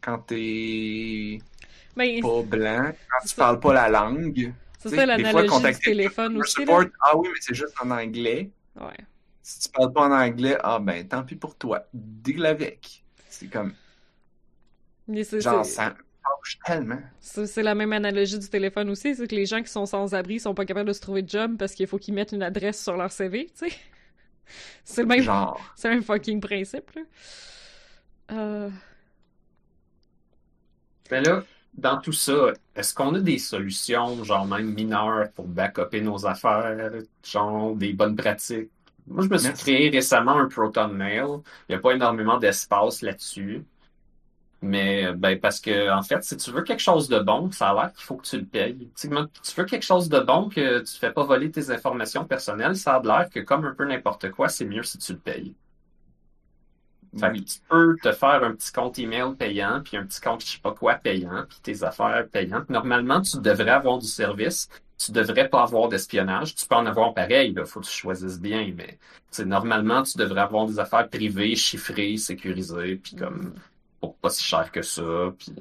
quand 0.01 0.19
t'es 0.19 1.39
Mais 1.97 2.21
pas 2.21 2.43
blanc, 2.43 2.93
quand 2.93 3.27
tu 3.29 3.35
parles 3.37 3.61
pas 3.61 3.73
la 3.75 3.89
langue, 3.89 4.53
c'est 4.79 4.89
ça 4.89 4.97
sais, 4.97 5.17
des 5.17 5.25
fois, 5.31 5.43
l'analogie 5.43 5.63
du 5.63 5.79
téléphone 5.79 6.37
aussi. 6.39 6.55
Support, 6.55 6.85
ah 7.01 7.17
oui, 7.17 7.29
mais 7.33 7.39
c'est 7.41 7.55
juste 7.55 7.75
en 7.81 7.91
anglais. 7.93 8.51
Ouais. 8.75 8.99
Si 9.43 9.61
tu 9.61 9.69
parles 9.69 9.93
pas 9.93 10.09
en 10.09 10.13
anglais, 10.13 10.59
ah 10.63 10.81
ben 10.81 11.07
tant 11.07 11.23
pis 11.23 11.37
pour 11.37 11.57
toi. 11.57 11.87
Deal 11.95 12.45
avec. 12.45 13.05
C'est 13.29 13.47
comme, 13.49 13.73
Mais 15.07 15.23
c'est, 15.25 15.41
genre, 15.41 15.65
ça 15.65 15.95
tellement. 16.65 17.03
c'est- 17.21 17.63
la 17.63 17.75
même 17.75 17.93
analogie 17.93 18.39
du 18.39 18.49
téléphone 18.49 18.91
aussi, 18.91 19.15
c'est 19.15 19.29
que 19.29 19.35
les 19.35 19.47
gens 19.47 19.63
qui 19.63 19.71
sont 19.71 19.87
sans 19.87 20.15
abri 20.15 20.41
sont 20.41 20.55
pas 20.55 20.65
capables 20.65 20.89
de 20.89 20.93
se 20.93 21.01
trouver 21.01 21.23
de 21.23 21.29
job 21.29 21.57
parce 21.59 21.75
qu'il 21.75 21.87
faut 21.87 21.99
qu'ils 21.99 22.15
mettent 22.15 22.33
une 22.33 22.43
adresse 22.43 22.83
sur 22.83 22.97
leur 22.97 23.13
CV, 23.13 23.47
tu 23.47 23.69
sais. 23.69 23.77
C'est 24.85 25.03
le 25.03 25.09
même, 25.09 25.25
Genre, 25.25 25.61
c'est 25.77 25.89
le 25.89 25.95
même 25.95 26.03
fucking 26.05 26.41
principe, 26.41 26.91
là. 26.95 27.03
Euh... 28.31 28.71
Mais 31.11 31.21
là, 31.23 31.43
dans 31.75 32.01
tout 32.01 32.13
ça, 32.13 32.53
est-ce 32.75 32.95
qu'on 32.95 33.15
a 33.15 33.21
des 33.21 33.39
solutions, 33.39 34.23
genre 34.25 34.47
même 34.47 34.73
mineures, 34.73 35.31
pour 35.33 35.47
backuper 35.49 36.01
nos 36.01 36.27
affaires, 36.27 36.91
genre 37.25 37.77
des 37.77 37.93
bonnes 37.93 38.17
pratiques? 38.17 38.71
Moi, 39.07 39.25
je 39.25 39.29
me 39.29 39.37
suis 39.39 39.53
Merci. 39.53 39.55
créé 39.55 39.91
récemment 39.91 40.39
un 40.39 40.49
Proton 40.49 40.89
Mail. 40.89 41.25
Il 41.69 41.73
n'y 41.73 41.75
a 41.77 41.79
pas 41.81 41.93
énormément 41.95 42.39
d'espace 42.39 43.03
là-dessus. 43.03 43.67
Mais 44.63 45.13
ben 45.13 45.39
parce 45.41 45.61
que 45.61 45.91
en 45.91 46.03
fait, 46.03 46.23
si 46.23 46.37
tu 46.37 46.53
veux 46.53 46.63
quelque 46.63 46.81
chose 46.81 47.09
de 47.09 47.19
bon, 47.19 47.51
ça 47.51 47.71
a 47.71 47.75
l'air 47.75 47.93
qu'il 47.93 48.05
faut 48.05 48.15
que 48.17 48.27
tu 48.27 48.39
le 48.39 48.45
payes. 48.45 48.89
Tu 48.97 49.09
tu 49.09 49.55
veux 49.57 49.65
quelque 49.65 49.83
chose 49.83 50.09
de 50.09 50.21
bon 50.21 50.49
que 50.49 50.79
tu 50.79 50.99
fais 50.99 51.11
pas 51.11 51.25
voler 51.25 51.51
tes 51.51 51.71
informations 51.71 52.25
personnelles, 52.25 52.77
ça 52.77 52.95
a 52.95 53.03
l'air 53.03 53.29
que 53.29 53.41
comme 53.41 53.65
un 53.65 53.75
peu 53.75 53.85
n'importe 53.85 54.31
quoi, 54.31 54.49
c'est 54.49 54.65
mieux 54.65 54.85
si 54.85 54.99
tu 54.99 55.15
le 55.15 55.19
payes. 55.19 55.55
Fait 57.19 57.29
que 57.29 57.33
oui. 57.33 57.45
tu 57.45 57.59
peux 57.69 57.97
te 58.03 58.13
faire 58.13 58.43
un 58.43 58.55
petit 58.55 58.73
compte 58.73 58.99
email 58.99 59.35
payant, 59.37 59.83
puis 59.85 59.97
un 59.97 60.07
petit 60.07 60.21
compte 60.21 60.45
je 60.45 60.53
sais 60.53 60.61
pas 60.63 60.73
quoi 60.73 60.95
payant, 60.95 61.45
puis 61.49 61.59
tes 61.63 61.83
affaires 61.83 62.27
payantes. 62.31 62.71
Normalement, 62.71 63.21
tu 63.21 63.39
devrais 63.39 63.71
avoir 63.71 63.99
du 63.99 64.07
service. 64.07 64.69
Tu 64.97 65.11
devrais 65.11 65.49
pas 65.49 65.65
avoir 65.65 65.89
d'espionnage. 65.89 66.55
Tu 66.55 66.65
peux 66.67 66.77
en 66.77 66.87
avoir 66.87 67.13
pareil, 67.13 67.53
là. 67.53 67.65
Faut 67.65 67.81
que 67.81 67.87
tu 67.87 67.93
choisisses 67.93 68.41
bien, 68.41 68.73
mais 68.77 68.99
normalement, 69.45 70.05
tu 70.05 70.17
devrais 70.17 70.43
avoir 70.43 70.67
des 70.67 70.79
affaires 70.79 71.09
privées, 71.09 71.57
chiffrées, 71.57 72.17
sécurisées, 72.17 72.97
puis 72.97 73.17
comme 73.17 73.53
pour 74.03 74.17
pas 74.17 74.29
si 74.29 74.43
cher 74.45 74.71
que 74.71 74.83
ça. 74.83 75.33
Puis 75.39 75.55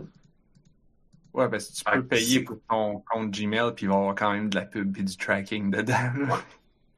Ouais, 1.34 1.50
parce 1.50 1.68
que 1.68 1.78
tu 1.78 1.84
peux 1.86 2.06
payer 2.06 2.42
pour 2.42 2.58
ton 2.70 3.00
compte 3.10 3.32
Gmail, 3.32 3.74
puis 3.74 3.86
il 3.86 3.89
va 3.89 3.96
y 3.96 3.98
avoir 3.98 4.16
quand 4.16 4.34
même 4.34 4.50
de 4.50 4.56
la 4.56 4.66
pub 4.66 4.98
et 4.98 5.04
du 5.04 5.16
tracking 5.16 5.72
dedans. 5.72 6.12
là. 6.28 6.39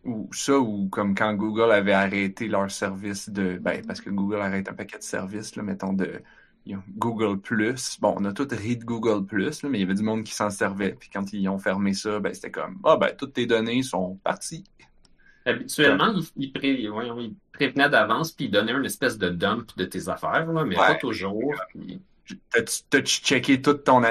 Ou 0.03 0.29
ça, 0.31 0.59
ou 0.59 0.87
comme 0.89 1.15
quand 1.15 1.33
Google 1.33 1.71
avait 1.71 1.93
arrêté 1.93 2.47
leur 2.47 2.69
service 2.69 3.29
de. 3.29 3.57
Ben, 3.57 3.83
parce 3.85 4.01
que 4.01 4.11
Google 4.11 4.39
arrête 4.41 4.69
un 4.69 4.73
paquet 4.73 4.99
de 4.99 5.03
services, 5.03 5.55
là, 5.55 5.63
mettons, 5.63 5.93
de 5.93 6.21
Google 6.97 7.39
Plus. 7.39 7.97
Bon, 8.01 8.15
on 8.17 8.25
a 8.25 8.33
tout 8.33 8.47
ri 8.51 8.77
de 8.77 8.83
Google 8.85 9.25
Plus, 9.25 9.63
mais 9.63 9.77
il 9.77 9.81
y 9.81 9.83
avait 9.83 9.93
du 9.93 10.03
monde 10.03 10.23
qui 10.23 10.33
s'en 10.33 10.49
servait. 10.49 10.95
Puis 10.99 11.09
quand 11.13 11.31
ils 11.33 11.47
ont 11.49 11.57
fermé 11.59 11.93
ça, 11.93 12.19
ben, 12.19 12.33
c'était 12.33 12.51
comme 12.51 12.77
Ah, 12.83 12.97
ben, 12.97 13.11
toutes 13.17 13.33
tes 13.33 13.45
données 13.45 13.83
sont 13.83 14.15
parties. 14.23 14.63
Habituellement, 15.45 16.11
ils 16.15 16.23
il 16.37 16.51
pré, 16.53 16.87
voyons, 16.87 17.19
il 17.19 17.35
prévenaient 17.53 17.89
d'avance 17.89 18.31
puis 18.31 18.45
ils 18.45 18.51
donnaient 18.51 18.71
une 18.71 18.85
espèce 18.85 19.17
de 19.17 19.29
dump 19.29 19.69
de 19.77 19.85
tes 19.85 20.09
affaires, 20.09 20.51
là, 20.51 20.65
mais 20.65 20.77
Ouais. 20.79 20.87
pas 20.87 20.95
toujours. 20.95 21.53
puis- 21.69 22.01
T'as-tu 22.49 23.03
checké 23.21 23.61
toute 23.61 23.83
ton, 23.83 24.01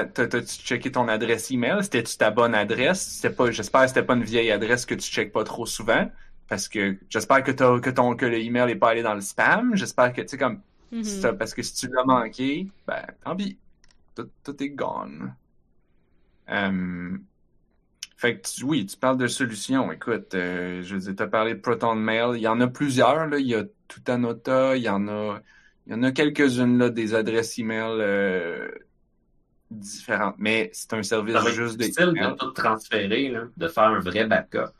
checké 0.45 0.89
ton 0.89 1.09
adresse 1.09 1.51
email? 1.51 1.79
C'était-tu 1.83 2.15
ta 2.15 2.31
bonne 2.31 2.55
adresse? 2.55 3.25
Pas, 3.37 3.51
j'espère 3.51 3.81
que 3.81 3.87
c'était 3.89 4.03
pas 4.03 4.15
une 4.15 4.23
vieille 4.23 4.51
adresse 4.51 4.85
que 4.85 4.95
tu 4.95 5.11
checkes 5.11 5.33
pas 5.33 5.43
trop 5.43 5.65
souvent. 5.65 6.09
Parce 6.47 6.69
que 6.69 6.95
j'espère 7.09 7.43
que, 7.43 7.51
que 7.51 7.89
ton, 7.89 8.15
que 8.15 8.25
le 8.25 8.37
email 8.39 8.71
est 8.71 8.75
pas 8.77 8.91
allé 8.91 9.01
dans 9.03 9.15
le 9.15 9.19
spam. 9.19 9.75
J'espère 9.75 10.13
que, 10.13 10.21
tu 10.21 10.29
sais, 10.29 10.37
comme, 10.37 10.61
Mhm. 10.97 11.03
ça, 11.03 11.33
parce 11.33 11.53
que 11.53 11.61
si 11.61 11.73
tu 11.75 11.87
l'as 11.93 12.03
manqué, 12.05 12.67
ben, 12.87 13.05
tant 13.23 13.35
pis. 13.35 13.57
Tout, 14.15 14.29
tout 14.43 14.63
est 14.63 14.69
gone. 14.69 15.33
Euh, 16.49 17.17
fait 18.17 18.37
que 18.39 18.47
tu- 18.47 18.63
oui, 18.63 18.85
tu 18.85 18.95
parles 18.97 19.17
de 19.17 19.27
solutions. 19.27 19.91
Écoute, 19.91 20.33
euh, 20.35 20.81
je 20.83 20.95
veux 20.95 21.01
dire, 21.01 21.15
t'as 21.17 21.27
parlé 21.27 21.55
de 21.55 21.59
Proton 21.59 21.95
Mail. 21.95 22.31
Il 22.35 22.41
y 22.41 22.47
en 22.47 22.61
a 22.61 22.67
plusieurs, 22.67 23.27
là. 23.27 23.37
Il 23.39 23.47
y 23.47 23.55
a 23.55 23.63
Tutanota, 23.89 24.77
il 24.77 24.83
y 24.83 24.89
en 24.89 25.07
a, 25.09 25.41
il 25.85 25.91
y 25.91 25.95
en 25.95 26.03
a 26.03 26.11
quelques-unes, 26.11 26.77
là, 26.77 26.89
des 26.89 27.13
adresses 27.13 27.59
email, 27.59 27.97
euh, 27.99 28.69
différentes. 29.69 30.35
Mais 30.37 30.69
c'est 30.73 30.93
un 30.93 31.03
service 31.03 31.35
Ça 31.35 31.51
juste 31.51 31.77
de 31.77 31.83
difficile 31.83 32.13
email. 32.15 32.31
de 32.31 32.37
tout 32.37 32.51
transférer, 32.51 33.29
là, 33.29 33.43
de 33.57 33.67
faire 33.67 33.83
un 33.85 33.99
vrai 33.99 34.25
backup. 34.27 34.71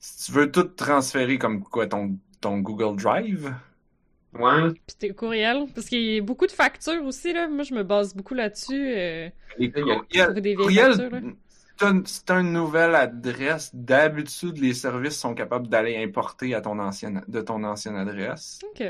Si 0.00 0.26
tu 0.26 0.32
veux 0.32 0.50
tout 0.50 0.64
transférer 0.64 1.38
comme 1.38 1.62
quoi, 1.62 1.86
ton, 1.86 2.18
ton 2.40 2.58
Google 2.58 3.00
Drive, 3.00 3.54
Ouais, 4.38 4.70
Puis 4.86 4.96
tes 4.98 5.10
courriels, 5.14 5.66
parce 5.74 5.88
qu'il 5.88 6.00
y 6.02 6.18
a 6.18 6.22
beaucoup 6.22 6.46
de 6.46 6.52
factures 6.52 7.04
aussi, 7.04 7.32
là. 7.32 7.48
Moi, 7.48 7.64
je 7.64 7.74
me 7.74 7.82
base 7.82 8.14
beaucoup 8.14 8.34
là-dessus. 8.34 8.92
Euh, 8.96 9.28
les 9.58 9.66
Il 9.66 9.86
y 9.86 10.20
a- 10.20 10.26
courriels, 10.26 10.40
des 10.40 10.56
c'est 11.76 11.84
un- 11.86 12.02
c'est 12.04 12.30
une 12.30 12.52
nouvelle 12.52 12.94
adresse. 12.94 13.70
D'habitude, 13.74 14.58
les 14.58 14.72
services 14.74 15.18
sont 15.18 15.34
capables 15.34 15.68
d'aller 15.68 15.96
importer 16.02 16.54
à 16.54 16.60
ton 16.60 16.78
ancienne, 16.78 17.22
de 17.28 17.40
ton 17.40 17.62
ancienne 17.64 17.96
adresse. 17.96 18.58
Ok. 18.70 18.84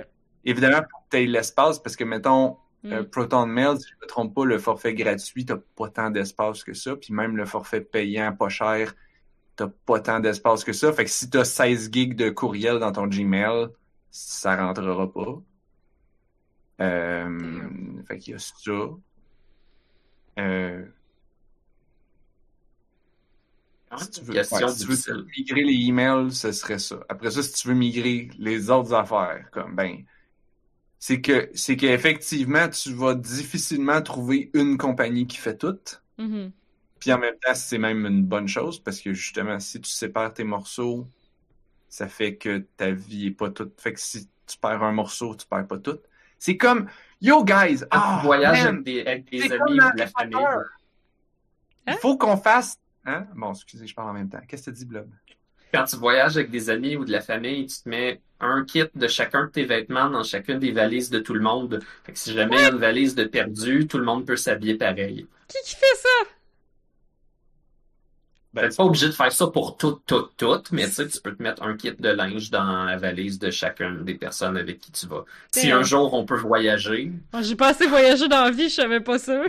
Évidemment, 0.44 0.78
faut 0.78 0.98
que 1.10 1.16
tu 1.16 1.22
aies 1.22 1.26
l'espace 1.26 1.78
parce 1.80 1.96
que, 1.96 2.04
mettons, 2.04 2.56
Mm. 2.84 2.92
euh, 2.92 3.02
Proton 3.04 3.46
Mail, 3.46 3.78
si 3.78 3.88
je 3.88 3.94
ne 3.94 4.00
me 4.02 4.06
trompe 4.08 4.34
pas, 4.34 4.44
le 4.44 4.58
forfait 4.58 4.94
gratuit, 4.94 5.44
tu 5.46 5.54
pas 5.76 5.88
tant 5.88 6.10
d'espace 6.10 6.64
que 6.64 6.74
ça. 6.74 6.96
Puis 6.96 7.14
même 7.14 7.36
le 7.36 7.44
forfait 7.44 7.80
payant 7.80 8.32
pas 8.32 8.48
cher, 8.48 8.94
tu 9.56 9.64
pas 9.86 10.00
tant 10.00 10.18
d'espace 10.20 10.64
que 10.64 10.72
ça. 10.72 10.92
Fait 10.92 11.04
que 11.04 11.10
si 11.10 11.30
tu 11.30 11.38
as 11.38 11.44
16 11.44 11.90
gigs 11.92 12.16
de 12.16 12.30
courriel 12.30 12.78
dans 12.80 12.90
ton 12.92 13.06
Gmail, 13.06 13.68
ça 14.12 14.54
rentrera 14.56 15.12
pas. 15.12 15.42
Euh, 16.80 18.00
fait 18.06 18.18
qu'il 18.18 18.34
y 18.34 18.36
a 18.36 18.38
ça. 18.38 18.72
Euh, 20.38 20.84
si 23.98 24.10
tu 24.10 24.20
veux, 24.22 24.34
ouais, 24.34 24.44
si 24.44 24.86
tu 24.86 24.86
veux 24.86 25.26
migrer 25.36 25.64
les 25.64 25.88
emails, 25.88 26.32
ce 26.32 26.52
serait 26.52 26.78
ça. 26.78 27.00
Après 27.08 27.30
ça, 27.30 27.42
si 27.42 27.52
tu 27.52 27.68
veux 27.68 27.74
migrer 27.74 28.30
les 28.38 28.70
autres 28.70 28.94
affaires, 28.94 29.50
comme 29.50 29.74
ben, 29.74 30.04
c'est 30.98 31.20
que 31.20 31.50
c'est 31.54 31.76
qu'effectivement, 31.76 32.68
tu 32.68 32.92
vas 32.94 33.14
difficilement 33.14 34.00
trouver 34.02 34.50
une 34.54 34.76
compagnie 34.78 35.26
qui 35.26 35.36
fait 35.38 35.56
tout. 35.56 35.78
Mhm. 36.18 36.52
Puis 37.00 37.12
en 37.12 37.18
même 37.18 37.34
temps, 37.44 37.54
c'est 37.54 37.78
même 37.78 38.06
une 38.06 38.24
bonne 38.24 38.48
chose 38.48 38.78
parce 38.78 39.00
que 39.00 39.12
justement, 39.12 39.58
si 39.58 39.80
tu 39.80 39.90
sépares 39.90 40.32
tes 40.32 40.44
morceaux, 40.44 41.06
ça 41.92 42.08
fait 42.08 42.36
que 42.36 42.64
ta 42.78 42.90
vie 42.90 43.26
est 43.26 43.32
pas 43.32 43.50
toute. 43.50 43.78
Fait 43.78 43.92
que 43.92 44.00
si 44.00 44.26
tu 44.46 44.56
perds 44.56 44.82
un 44.82 44.92
morceau, 44.92 45.36
tu 45.36 45.46
perds 45.46 45.66
pas 45.66 45.76
tout. 45.76 45.98
C'est 46.38 46.56
comme 46.56 46.88
Yo 47.20 47.44
guys, 47.44 47.80
Quand 47.80 47.86
ah, 47.90 48.18
tu 48.18 48.26
voyages 48.26 48.64
man, 48.64 48.68
avec 48.68 48.82
des, 48.82 49.00
avec 49.02 49.30
des 49.30 49.40
c'est 49.40 49.52
amis 49.52 49.76
comme 49.76 49.88
ou 49.88 49.92
de 49.92 49.98
la 49.98 50.06
famille. 50.06 50.36
Hein? 50.36 50.64
Il 51.88 51.94
faut 51.98 52.16
qu'on 52.16 52.38
fasse. 52.38 52.78
Hein? 53.04 53.26
Bon, 53.34 53.52
excusez, 53.52 53.86
je 53.86 53.94
parle 53.94 54.08
en 54.08 54.14
même 54.14 54.30
temps. 54.30 54.40
Qu'est-ce 54.48 54.70
que 54.70 54.70
tu 54.70 54.78
dis, 54.78 54.84
Blob? 54.86 55.06
Quand 55.74 55.84
tu 55.84 55.96
voyages 55.96 56.38
avec 56.38 56.50
des 56.50 56.70
amis 56.70 56.96
ou 56.96 57.04
de 57.04 57.12
la 57.12 57.20
famille, 57.20 57.66
tu 57.66 57.82
te 57.82 57.88
mets 57.90 58.22
un 58.40 58.64
kit 58.64 58.84
de 58.94 59.06
chacun 59.06 59.44
de 59.44 59.50
tes 59.50 59.64
vêtements 59.64 60.08
dans 60.08 60.22
chacune 60.22 60.58
des 60.58 60.72
valises 60.72 61.10
de 61.10 61.18
tout 61.18 61.34
le 61.34 61.40
monde. 61.40 61.80
Fait 62.04 62.12
que 62.12 62.18
si 62.18 62.32
jamais 62.32 62.56
il 62.56 62.62
y 62.62 62.64
a 62.64 62.70
une 62.70 62.78
valise 62.78 63.14
de 63.14 63.24
perdu, 63.24 63.86
tout 63.86 63.98
le 63.98 64.04
monde 64.04 64.24
peut 64.24 64.36
s'habiller 64.36 64.76
pareil. 64.76 65.26
Qui 65.46 65.58
qui 65.62 65.76
fait 65.76 65.96
ça? 65.96 66.30
Ben, 68.54 68.68
T'es 68.68 68.76
pas 68.76 68.84
obligé 68.84 69.06
de 69.06 69.12
faire 69.12 69.32
ça 69.32 69.46
pour 69.46 69.78
toutes, 69.78 70.02
toutes, 70.06 70.36
toutes, 70.36 70.72
mais 70.72 70.84
tu 70.86 70.92
sais, 70.92 71.08
tu 71.08 71.20
peux 71.22 71.34
te 71.34 71.42
mettre 71.42 71.62
un 71.62 71.74
kit 71.74 71.92
de 71.92 72.08
linge 72.10 72.50
dans 72.50 72.84
la 72.84 72.96
valise 72.98 73.38
de 73.38 73.50
chacune 73.50 74.04
des 74.04 74.14
personnes 74.14 74.58
avec 74.58 74.78
qui 74.78 74.92
tu 74.92 75.06
vas. 75.06 75.24
Si 75.54 75.70
un 75.70 75.82
jour 75.82 76.12
on 76.12 76.24
peut 76.26 76.36
voyager, 76.36 77.12
Moi, 77.32 77.42
J'ai 77.42 77.56
pas 77.56 77.68
assez 77.68 77.86
voyagé 77.86 78.28
dans 78.28 78.44
la 78.44 78.50
vie, 78.50 78.68
je 78.68 78.74
savais 78.74 79.00
pas 79.00 79.18
ça. 79.18 79.42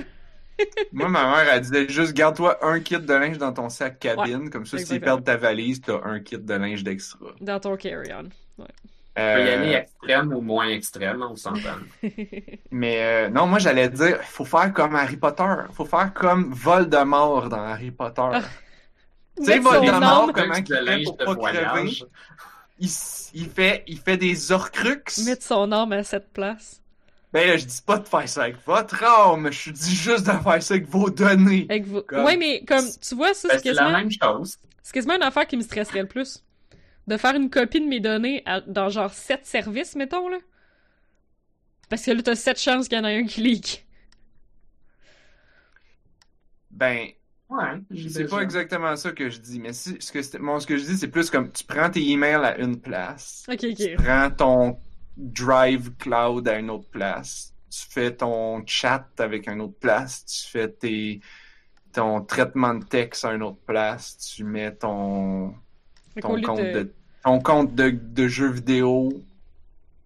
Moi, 0.94 1.10
ma 1.10 1.24
mère, 1.24 1.50
elle 1.52 1.62
disait 1.62 1.90
juste 1.90 2.14
garde-toi 2.14 2.58
un 2.66 2.80
kit 2.80 2.98
de 3.00 3.14
linge 3.14 3.38
dans 3.40 3.52
ton 3.52 3.70
sac 3.70 4.00
cabine. 4.00 4.50
Comme 4.50 4.66
ça, 4.66 4.78
s'ils 4.78 5.02
perdent 5.02 5.24
ta 5.26 5.36
valise, 5.36 5.82
t'as 5.82 6.00
un 6.06 6.20
kit 6.20 6.38
de 6.38 6.54
linge 6.54 6.84
d'extra. 6.84 7.28
Dans 7.42 7.60
ton 7.60 7.76
carry-on. 7.76 8.24
tu 8.24 8.30
peux 9.16 9.22
y 9.22 9.50
aller 9.50 9.76
Euh, 9.76 9.80
extrême 9.80 10.34
ou 10.34 10.42
moins 10.42 10.68
extrême, 10.70 11.22
on 11.28 11.36
s'entend. 11.36 11.80
mais 12.72 13.26
euh, 13.28 13.30
non, 13.30 13.48
moi, 13.48 13.60
j'allais 13.60 13.90
dire, 13.90 14.22
faut 14.24 14.46
faire 14.46 14.72
comme 14.74 14.96
Harry 14.96 15.18
Potter. 15.18 15.44
Faut 15.74 15.86
faire 15.86 16.14
comme 16.14 16.54
Voldemort 16.54 17.50
dans 17.50 17.64
Harry 17.64 17.92
Potter. 17.92 18.30
Tu 19.38 19.46
sais, 19.46 19.60
Voldemort, 19.60 20.32
comment 20.34 20.54
il 20.56 20.66
fait 20.66 21.04
pour 21.04 21.18
pas 21.18 21.36
crever? 21.36 21.92
Il, 22.80 22.90
il 23.34 23.50
fait, 23.50 23.84
il 23.88 24.00
fait 24.00 24.18
des 24.18 24.52
orcrux. 24.52 25.04
Mettre 25.26 25.44
son 25.44 25.72
âme 25.72 25.92
à 25.94 26.04
cette 26.04 26.32
place. 26.34 26.82
Ben 27.32 27.48
là, 27.48 27.58
je 27.58 27.66
dis 27.66 27.82
pas 27.84 27.98
de 27.98 28.08
faire 28.08 28.30
ça 28.30 28.44
avec 28.44 28.58
votre 28.66 29.04
âme, 29.04 29.52
je 29.52 29.72
dis 29.72 29.96
juste 29.96 30.26
de 30.28 30.32
faire 30.32 30.62
ça 30.62 30.74
avec 30.76 30.88
vos 30.88 31.10
données. 31.10 31.66
Avec 31.70 31.86
vous. 31.86 32.02
Comme- 32.04 32.26
Ouais, 32.26 32.38
mais 32.38 32.64
comme, 32.64 32.86
tu 33.02 33.16
vois, 33.16 33.34
ça, 33.34 33.48
Ben, 33.48 33.56
c'est 33.58 33.64
c'est 33.64 33.74
la 33.74 33.82
quasiment, 33.84 33.98
même 34.00 34.12
chose. 34.12 34.58
c'est 34.84 34.94
quasiment 34.94 35.16
une 35.16 35.24
affaire 35.24 35.48
qui 35.48 35.58
me 35.58 35.64
stresserait 35.64 36.02
le 36.02 36.08
plus. 36.08 36.44
De 37.08 37.18
faire 37.18 37.36
une 37.36 37.50
copie 37.50 37.82
de 37.82 37.88
mes 37.88 38.00
données 38.00 38.44
à- 38.46 38.62
dans 38.62 38.90
genre 38.90 39.12
7 39.14 39.46
services, 39.48 39.96
mettons, 39.96 40.30
là. 40.30 40.38
Parce 41.90 42.04
que 42.06 42.12
là, 42.12 42.22
t'as 42.22 42.36
7 42.36 42.60
chances 42.60 42.88
qu'il 42.88 42.98
y 42.98 43.02
en 43.02 43.04
a 43.04 43.10
un 43.10 43.26
qui 43.26 43.42
leak. 43.42 43.86
Ben, 46.72 47.10
Ouais, 47.54 47.82
C'est 48.10 48.28
pas 48.28 48.42
exactement 48.42 48.96
ça 48.96 49.12
que 49.12 49.30
je 49.30 49.40
dis, 49.40 49.60
mais 49.60 49.74
si, 49.74 49.96
ce 50.00 50.12
que, 50.12 50.38
bon, 50.40 50.60
ce 50.60 50.66
que 50.66 50.78
je 50.78 50.86
dis, 50.86 50.98
c'est 50.98 51.08
plus 51.10 51.30
comme 51.30 51.52
tu 51.52 51.64
prends 51.64 51.90
tes 51.90 52.02
emails 52.10 52.44
à 52.44 52.58
une 52.58 52.82
place, 52.82 53.44
tu 53.76 53.90
prends 53.96 54.32
ton 54.32 54.80
Drive 55.16 55.96
Cloud 55.98 56.48
à 56.48 56.58
une 56.58 56.72
autre 56.72 56.90
place, 56.90 57.54
tu 57.70 57.86
fais 57.90 58.16
ton 58.16 58.66
chat 58.66 59.08
avec 59.20 59.48
une 59.48 59.62
autre 59.62 59.78
place, 59.80 60.26
tu 60.26 60.50
fais 60.50 60.68
tes, 60.72 61.22
ton 61.92 62.22
traitement 62.26 62.74
de 62.76 62.86
texte 62.86 63.26
à 63.26 63.34
une 63.34 63.44
autre 63.44 63.62
place, 63.66 64.18
tu 64.18 64.44
mets 64.44 64.76
ton, 64.76 65.54
ton 66.20 66.42
compte 66.42 66.72
de- 66.72 66.80
de, 66.80 66.96
ton 67.24 67.40
compte 67.40 67.76
de, 67.76 67.90
de 67.92 68.28
jeux 68.28 68.52
vidéo 68.52 69.10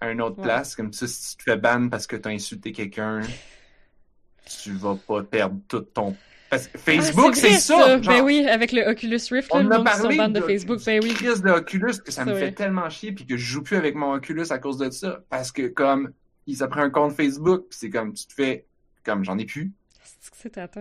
à 0.01 0.11
une 0.11 0.21
autre 0.21 0.37
Ouais. 0.37 0.43
place, 0.43 0.75
comme 0.75 0.93
ça, 0.93 1.07
si 1.07 1.31
tu 1.31 1.37
te 1.37 1.43
fais 1.51 1.57
ban 1.57 1.89
parce 1.89 2.07
que 2.07 2.15
tu 2.17 2.27
as 2.27 2.31
insulté 2.31 2.71
quelqu'un, 2.73 3.21
tu 4.45 4.73
vas 4.73 4.95
pas 4.95 5.23
perdre 5.23 5.59
tout 5.67 5.81
ton. 5.81 6.15
Parce 6.49 6.67
que 6.67 6.77
Ah, 6.77 6.79
Facebook, 6.79 7.35
c'est 7.35 7.53
ça! 7.59 7.97
Ben 7.97 8.21
oui, 8.21 8.47
avec 8.47 8.71
le 8.71 8.87
Oculus 8.87 9.19
Rift, 9.31 9.53
là, 9.53 9.59
on 9.59 9.65
en 9.67 9.71
a 9.71 9.83
parlé 9.83 10.17
de 10.17 10.27
de- 10.27 10.41
Facebook, 10.41 10.79
ben 10.85 10.99
oui. 11.03 11.13
crise 11.13 11.41
de 11.41 11.49
Oculus 11.49 11.93
que 12.03 12.11
ça 12.11 12.25
me 12.25 12.35
fait 12.35 12.53
tellement 12.53 12.89
chier 12.89 13.11
puis 13.11 13.25
que 13.25 13.35
je 13.35 13.45
joue 13.45 13.63
plus 13.63 13.75
avec 13.77 13.95
mon 13.95 14.13
Oculus 14.13 14.45
à 14.51 14.57
cause 14.59 14.77
de 14.77 14.89
ça. 14.89 15.23
Parce 15.29 15.51
que 15.51 15.67
comme 15.67 16.11
il 16.45 16.55
s'est 16.55 16.67
pris 16.67 16.79
un 16.81 16.89
compte 16.89 17.13
Facebook 17.13 17.65
c'est 17.69 17.89
comme 17.89 18.13
tu 18.13 18.25
te 18.27 18.33
fais 18.33 18.65
comme 19.03 19.23
j'en 19.25 19.37
ai 19.37 19.45
plus. 19.45 19.71
C'est 20.21 20.31
que 20.31 20.37
c'est 20.37 20.79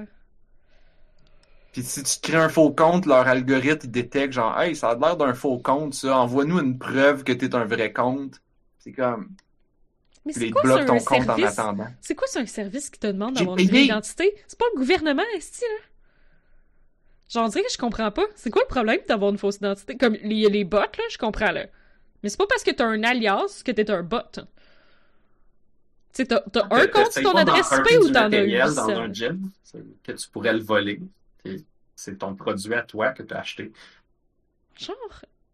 puis 1.72 1.82
si 1.82 2.02
tu 2.02 2.20
te 2.20 2.26
crées 2.28 2.38
un 2.38 2.48
faux 2.48 2.70
compte 2.70 3.04
leur 3.04 3.26
algorithme 3.28 3.80
il 3.84 3.90
détecte 3.90 4.32
genre 4.32 4.58
hey 4.58 4.74
ça 4.74 4.90
a 4.90 4.94
l'air 4.96 5.16
d'un 5.16 5.34
faux 5.34 5.58
compte 5.58 5.92
ça. 5.94 6.16
Envoie-nous 6.18 6.60
une 6.60 6.78
preuve 6.78 7.22
que 7.22 7.32
t'es 7.32 7.54
un 7.54 7.64
vrai 7.66 7.92
compte. 7.92 8.40
C'est 8.78 8.92
comme 8.92 9.28
Mais 10.27 10.33
c'est 10.33 10.41
les 10.41 10.51
quoi 10.51 10.62
bloques 10.62 10.81
ça, 10.81 10.85
ton 10.87 10.95
un 10.95 10.99
compte 10.99 11.11
en 11.31 11.37
service? 11.37 11.59
attendant 11.59 11.87
C'est 12.01 12.14
quoi 12.14 12.27
un 12.37 12.47
service 12.47 12.91
qui 12.91 12.99
te 13.01 13.07
demande 13.07 13.35
d'avoir 13.37 13.57
une 13.59 13.74
identité? 13.74 14.37
C'est 14.47 14.59
pas 14.59 14.66
le 14.74 14.79
gouvernement, 14.81 15.22
est 15.35 15.61
là? 15.62 15.85
Genre, 17.29 17.45
on 17.45 17.49
dirait 17.49 17.64
que 17.64 17.72
je 17.72 17.79
comprends 17.79 18.11
pas. 18.11 18.24
C'est 18.35 18.51
quoi 18.51 18.62
le 18.62 18.68
problème 18.68 19.01
d'avoir 19.09 19.31
une 19.31 19.39
fausse 19.39 19.57
identité? 19.57 19.97
Comme, 19.97 20.16
il 20.22 20.33
y 20.35 20.47
a 20.47 20.49
les 20.49 20.64
bots, 20.64 20.79
là, 20.79 21.05
je 21.11 21.18
comprends, 21.18 21.51
là. 21.51 21.66
Mais 22.22 22.29
c'est 22.29 22.37
pas 22.39 22.47
parce 22.47 22.62
que 22.64 22.70
t'as 22.70 22.87
un 22.87 23.03
alias 23.03 23.62
que 23.64 23.72
t'es 23.72 23.91
un 23.91 24.03
bot. 24.03 24.18
Tu 24.33 24.43
sais, 26.12 26.27
t'as 26.27 26.41
t'as 26.41 26.64
un 26.64 26.68
T'as- 26.68 26.87
compte 26.89 27.12
sur 27.12 27.22
ton 27.22 27.37
adresse 27.37 27.70
IP 27.72 28.01
ou 28.05 28.09
t'en 28.11 28.33
as 28.33 28.45
eu 28.45 28.51
dans 28.59 28.91
un 28.91 29.09
800? 29.09 29.12
gym 29.12 29.51
que 30.03 30.12
tu 30.12 30.29
pourrais 30.31 30.53
le 30.55 30.61
voler. 30.62 31.01
C'est 31.95 32.18
ton 32.18 32.35
produit 32.35 32.74
à 32.74 32.83
toi 32.83 33.12
que 33.12 33.22
tu 33.22 33.35
as 33.35 33.39
acheté. 33.41 33.72
Genre, 34.79 34.97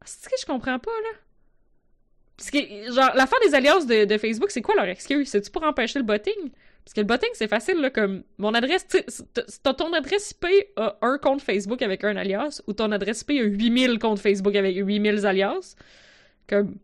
c'est 0.04 0.30
que 0.30 0.36
je 0.40 0.46
comprends 0.46 0.78
pas, 0.78 0.90
là? 0.90 1.18
Parce 2.42 2.50
que, 2.50 2.92
genre, 2.92 3.12
l'affaire 3.14 3.38
des 3.46 3.54
alliances 3.54 3.86
de, 3.86 4.04
de 4.04 4.18
Facebook, 4.18 4.50
c'est 4.50 4.62
quoi 4.62 4.74
leur 4.74 4.86
excuse? 4.86 5.28
C'est-tu 5.28 5.48
pour 5.48 5.62
empêcher 5.62 6.00
le 6.00 6.04
botting? 6.04 6.50
Parce 6.84 6.92
que 6.92 7.00
le 7.00 7.06
botting, 7.06 7.28
c'est 7.34 7.46
facile, 7.46 7.80
là, 7.80 7.88
comme 7.90 8.24
mon 8.36 8.52
adresse, 8.52 8.84
tu 8.88 8.98
sais, 9.06 9.24
t'as 9.62 9.74
ton 9.74 9.92
adresse 9.92 10.32
IP 10.32 10.66
a 10.74 10.98
un 11.02 11.18
compte 11.18 11.40
Facebook 11.40 11.82
avec 11.82 12.02
un 12.02 12.16
alias, 12.16 12.60
ou 12.66 12.72
ton 12.72 12.90
adresse 12.90 13.20
IP 13.20 13.30
a 13.30 13.44
8000 13.44 14.00
comptes 14.00 14.18
Facebook 14.18 14.56
avec 14.56 14.76
8000 14.76 15.24
alias. 15.24 15.76
Comme. 16.48 16.78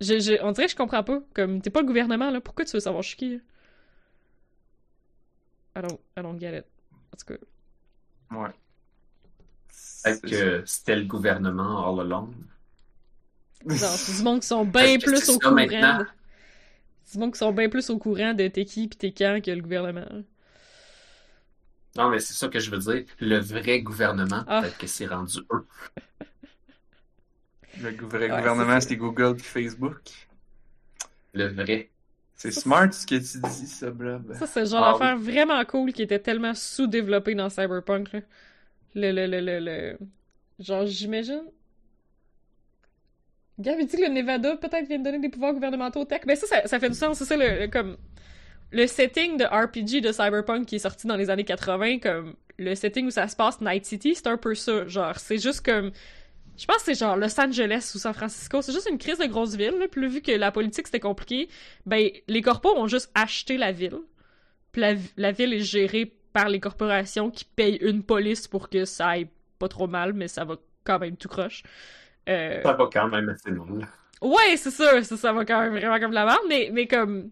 Je, 0.00 0.18
je, 0.18 0.42
on 0.42 0.52
dirait 0.52 0.64
que 0.64 0.72
je 0.72 0.76
comprends 0.76 1.04
pas. 1.04 1.20
Comme, 1.34 1.60
t'es 1.60 1.68
pas 1.68 1.82
le 1.82 1.86
gouvernement, 1.86 2.30
là. 2.30 2.40
Pourquoi 2.40 2.64
tu 2.64 2.72
veux 2.72 2.80
savoir 2.80 3.02
je 3.02 3.08
suis 3.08 3.18
qui? 3.18 3.34
là? 3.34 3.40
I 5.76 5.82
don't, 5.82 6.00
I 6.16 6.22
don't 6.22 6.40
get 6.40 6.56
it. 6.56 6.64
En 7.12 7.16
tout 7.18 7.34
cas. 7.34 8.34
Ouais. 8.34 8.48
Peut-être 10.02 10.20
C'est 10.20 10.30
que 10.30 10.62
c'était 10.64 10.96
le 10.96 11.04
gouvernement 11.04 11.86
all 11.86 12.00
along? 12.00 12.30
Non, 13.66 13.76
c'est 13.76 14.16
du 14.16 14.22
monde 14.22 14.40
qui 14.40 14.46
sont 14.46 14.64
bien 14.64 14.98
plus 14.98 15.28
au 15.28 15.38
courant. 15.38 15.54
de- 15.54 16.06
C'est 17.04 17.14
du 17.14 17.18
monde 17.20 17.32
qui 17.32 17.38
sont 17.38 17.52
bien 17.52 17.68
plus 17.68 17.90
au 17.90 17.98
courant 17.98 18.34
de 18.34 18.48
t'es 18.48 18.64
qui 18.64 18.88
pis 18.88 18.96
t'es 18.96 19.12
quand 19.12 19.40
que 19.44 19.50
le 19.50 19.60
gouvernement. 19.62 20.06
Non, 21.96 22.10
mais 22.10 22.18
c'est 22.18 22.34
ça 22.34 22.48
que 22.48 22.58
je 22.60 22.70
veux 22.70 22.78
dire. 22.78 23.04
Le 23.20 23.38
vrai 23.38 23.80
gouvernement, 23.80 24.44
Ah. 24.46 24.60
peut-être 24.62 24.78
que 24.78 24.86
c'est 24.86 25.06
rendu 25.06 25.38
eux. 25.52 25.66
Le 27.80 27.90
vrai 28.06 28.30
Ouais, 28.30 28.36
gouvernement, 28.38 28.74
c'est 28.80 28.88
c'était 28.88 28.96
Google 28.96 29.36
puis 29.36 29.44
Facebook. 29.44 30.00
Le 31.34 31.48
vrai. 31.48 31.90
C'est 32.34 32.50
smart 32.50 32.92
ce 32.92 33.06
que 33.06 33.14
tu 33.16 33.40
dis, 33.40 33.66
ça, 33.66 33.90
Blob. 33.90 34.34
Ça, 34.34 34.46
c'est 34.46 34.60
le 34.60 34.66
genre 34.66 34.84
Ah 34.84 34.92
d'affaire 34.92 35.16
vraiment 35.16 35.64
cool 35.64 35.92
qui 35.92 36.02
était 36.02 36.18
tellement 36.18 36.54
sous-développé 36.54 37.34
dans 37.34 37.48
Cyberpunk, 37.48 38.12
là. 38.12 38.20
Le, 38.94 39.12
le, 39.12 39.26
le, 39.26 39.40
le, 39.40 39.58
le... 39.60 39.98
Genre, 40.58 40.86
j'imagine... 40.86 41.42
Gab, 43.58 43.78
il 43.80 43.86
dit 43.86 43.96
que 43.96 44.02
le 44.02 44.08
Nevada, 44.08 44.56
peut-être, 44.56 44.86
vient 44.86 44.98
de 44.98 45.04
donner 45.04 45.18
des 45.18 45.28
pouvoirs 45.28 45.54
gouvernementaux 45.54 46.00
au 46.00 46.04
tech. 46.04 46.22
Ben 46.26 46.36
ça, 46.36 46.66
ça, 46.66 46.78
fait 46.78 46.90
du 46.90 46.94
sens. 46.94 47.18
C'est 47.18 47.24
ça, 47.24 47.36
le, 47.36 47.66
comme... 47.68 47.96
Le 48.72 48.86
setting 48.86 49.36
de 49.36 49.44
RPG 49.44 50.02
de 50.02 50.12
Cyberpunk 50.12 50.66
qui 50.66 50.76
est 50.76 50.80
sorti 50.80 51.06
dans 51.06 51.16
les 51.16 51.30
années 51.30 51.44
80, 51.44 51.98
comme... 52.00 52.34
Le 52.58 52.74
setting 52.74 53.06
où 53.06 53.10
ça 53.10 53.28
se 53.28 53.36
passe, 53.36 53.60
Night 53.60 53.84
City, 53.86 54.14
c'est 54.14 54.26
un 54.26 54.36
peu 54.36 54.54
ça. 54.54 54.86
Genre, 54.86 55.18
c'est 55.18 55.38
juste 55.38 55.64
comme... 55.64 55.92
Je 56.58 56.64
pense 56.64 56.78
que 56.78 56.84
c'est 56.84 56.98
genre 56.98 57.16
Los 57.16 57.38
Angeles 57.38 57.92
ou 57.94 57.98
San 57.98 58.14
Francisco. 58.14 58.62
C'est 58.62 58.72
juste 58.72 58.88
une 58.90 58.98
crise 58.98 59.18
de 59.18 59.26
grosse 59.26 59.56
ville, 59.56 59.74
là. 59.78 59.88
Puis 59.88 60.06
vu 60.08 60.22
que 60.22 60.32
la 60.32 60.50
politique, 60.50 60.86
c'était 60.86 61.00
compliqué, 61.00 61.48
ben, 61.84 62.08
les 62.28 62.42
corpos 62.42 62.74
ont 62.76 62.86
juste 62.86 63.10
acheté 63.14 63.58
la 63.58 63.72
ville. 63.72 63.98
Puis 64.72 64.80
la, 64.80 64.94
la 65.16 65.32
ville 65.32 65.52
est 65.52 65.60
gérée 65.60 66.14
par 66.32 66.48
les 66.48 66.60
corporations 66.60 67.30
qui 67.30 67.44
payent 67.44 67.78
une 67.80 68.02
police 68.02 68.48
pour 68.48 68.68
que 68.68 68.84
ça 68.84 69.08
aille 69.08 69.28
pas 69.58 69.68
trop 69.68 69.86
mal, 69.86 70.12
mais 70.12 70.28
ça 70.28 70.44
va 70.44 70.56
quand 70.84 70.98
même 70.98 71.16
tout 71.16 71.28
croche. 71.28 71.62
Euh, 72.28 72.62
Ça 72.62 72.72
va 72.72 72.88
quand 72.92 73.08
même 73.08 73.28
assez 73.28 73.50
mal. 73.50 73.86
Ouais, 74.22 74.56
c'est 74.56 74.70
ça, 74.70 75.02
ça, 75.02 75.16
ça 75.16 75.32
va 75.32 75.44
quand 75.44 75.60
même 75.60 75.72
vraiment 75.72 76.00
comme 76.00 76.12
la 76.12 76.24
merde, 76.24 76.40
mais, 76.48 76.70
mais 76.72 76.86
comme... 76.86 77.30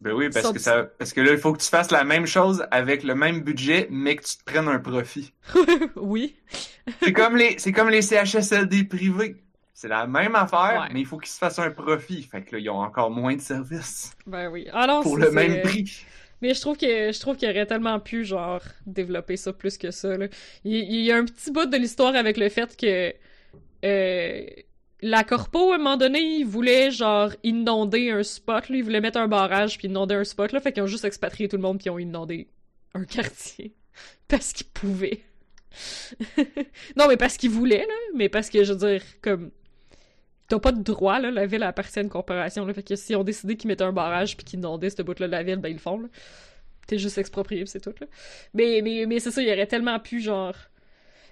Ben 0.00 0.12
oui, 0.14 0.30
parce 0.30 0.50
que 0.52 0.58
ça, 0.58 0.84
parce 0.98 1.12
que 1.12 1.20
là, 1.20 1.30
il 1.32 1.38
faut 1.38 1.52
que 1.52 1.62
tu 1.62 1.68
fasses 1.68 1.92
la 1.92 2.02
même 2.02 2.26
chose 2.26 2.66
avec 2.72 3.04
le 3.04 3.14
même 3.14 3.42
budget, 3.42 3.86
mais 3.88 4.16
que 4.16 4.24
tu 4.24 4.36
te 4.36 4.44
prennes 4.44 4.66
un 4.66 4.80
profit. 4.80 5.32
oui. 5.96 6.34
C'est 7.02 7.12
comme 7.12 7.36
les, 7.36 7.56
comme 7.72 7.88
les 7.88 8.02
CHSLD 8.02 8.84
privés. 8.84 9.36
C'est 9.74 9.86
la 9.88 10.06
même 10.08 10.34
affaire, 10.34 10.80
Ouais. 10.82 10.88
mais 10.92 11.00
il 11.00 11.06
faut 11.06 11.18
qu'ils 11.18 11.30
se 11.30 11.38
fassent 11.38 11.60
un 11.60 11.70
profit. 11.70 12.22
Fait 12.24 12.42
que 12.42 12.56
là, 12.56 12.58
ils 12.60 12.68
ont 12.70 12.80
encore 12.80 13.10
moins 13.12 13.36
de 13.36 13.40
services 13.40 14.12
Ben 14.26 14.48
oui. 14.48 14.66
Ah 14.72 15.00
pour 15.02 15.16
le 15.18 15.30
même 15.30 15.62
prix. 15.62 16.04
Mais 16.40 16.54
je 16.54 16.60
trouve 16.60 16.76
que 16.76 17.12
je 17.12 17.20
trouve 17.20 17.36
qu'il 17.36 17.48
aurait 17.48 17.66
tellement 17.66 18.00
pu 18.00 18.24
genre 18.24 18.60
développer 18.86 19.36
ça 19.36 19.52
plus 19.52 19.78
que 19.78 19.92
ça. 19.92 20.16
Là. 20.16 20.26
Il, 20.64 20.74
il 20.74 21.04
y 21.04 21.12
a 21.12 21.16
un 21.16 21.24
petit 21.24 21.52
bout 21.52 21.66
de 21.66 21.76
l'histoire 21.76 22.16
avec 22.16 22.36
le 22.36 22.48
fait 22.48 22.76
que 22.76 23.14
euh, 23.84 24.46
la 25.00 25.24
corpo 25.24 25.72
à 25.72 25.76
un 25.76 25.78
moment 25.78 25.96
donné, 25.96 26.20
ils 26.20 26.46
voulaient 26.46 26.90
genre 26.90 27.32
inonder 27.42 28.10
un 28.10 28.22
spot, 28.22 28.68
là. 28.68 28.76
ils 28.76 28.84
voulaient 28.84 29.00
mettre 29.00 29.18
un 29.18 29.28
barrage 29.28 29.78
puis 29.78 29.88
inonder 29.88 30.14
un 30.14 30.24
spot 30.24 30.52
là, 30.52 30.60
fait 30.60 30.72
qu'ils 30.72 30.82
ont 30.82 30.86
juste 30.86 31.04
expatrié 31.04 31.48
tout 31.48 31.56
le 31.56 31.62
monde 31.62 31.78
puis 31.78 31.86
ils 31.86 31.90
ont 31.90 31.98
inondé 31.98 32.48
un 32.94 33.04
quartier 33.04 33.74
parce 34.28 34.52
qu'ils 34.52 34.68
pouvaient. 34.68 35.20
non 36.96 37.08
mais 37.08 37.16
parce 37.16 37.36
qu'ils 37.36 37.50
voulaient 37.50 37.86
là, 37.86 37.94
mais 38.14 38.28
parce 38.28 38.50
que 38.50 38.62
je 38.62 38.72
veux 38.72 38.78
dire 38.78 39.02
comme 39.22 39.50
T'as 40.52 40.58
pas 40.58 40.72
de 40.72 40.82
droit, 40.82 41.18
là, 41.18 41.30
la 41.30 41.46
ville 41.46 41.62
appartient 41.62 41.98
à 41.98 42.02
une 42.02 42.10
corporation, 42.10 42.66
là, 42.66 42.74
fait 42.74 42.82
que 42.82 42.94
si 42.94 43.16
on 43.16 43.24
décidé 43.24 43.56
qu'ils 43.56 43.68
mettaient 43.68 43.84
un 43.84 43.92
barrage 43.92 44.36
puis 44.36 44.44
qu'ils 44.44 44.58
inondaient 44.58 44.90
ce 44.90 45.00
bout-là 45.00 45.26
de 45.26 45.32
la 45.32 45.42
ville, 45.42 45.56
ben 45.56 45.70
ils 45.70 45.76
le 45.76 45.78
font, 45.78 45.98
là. 45.98 46.08
T'es 46.86 46.98
juste 46.98 47.16
exproprié, 47.16 47.64
c'est 47.64 47.80
tout, 47.80 47.94
là. 47.98 48.06
Mais, 48.52 48.82
mais, 48.82 49.06
mais 49.06 49.18
c'est 49.18 49.30
ça, 49.30 49.40
il 49.40 49.50
aurait 49.50 49.66
tellement 49.66 49.98
pu, 49.98 50.20
genre... 50.20 50.54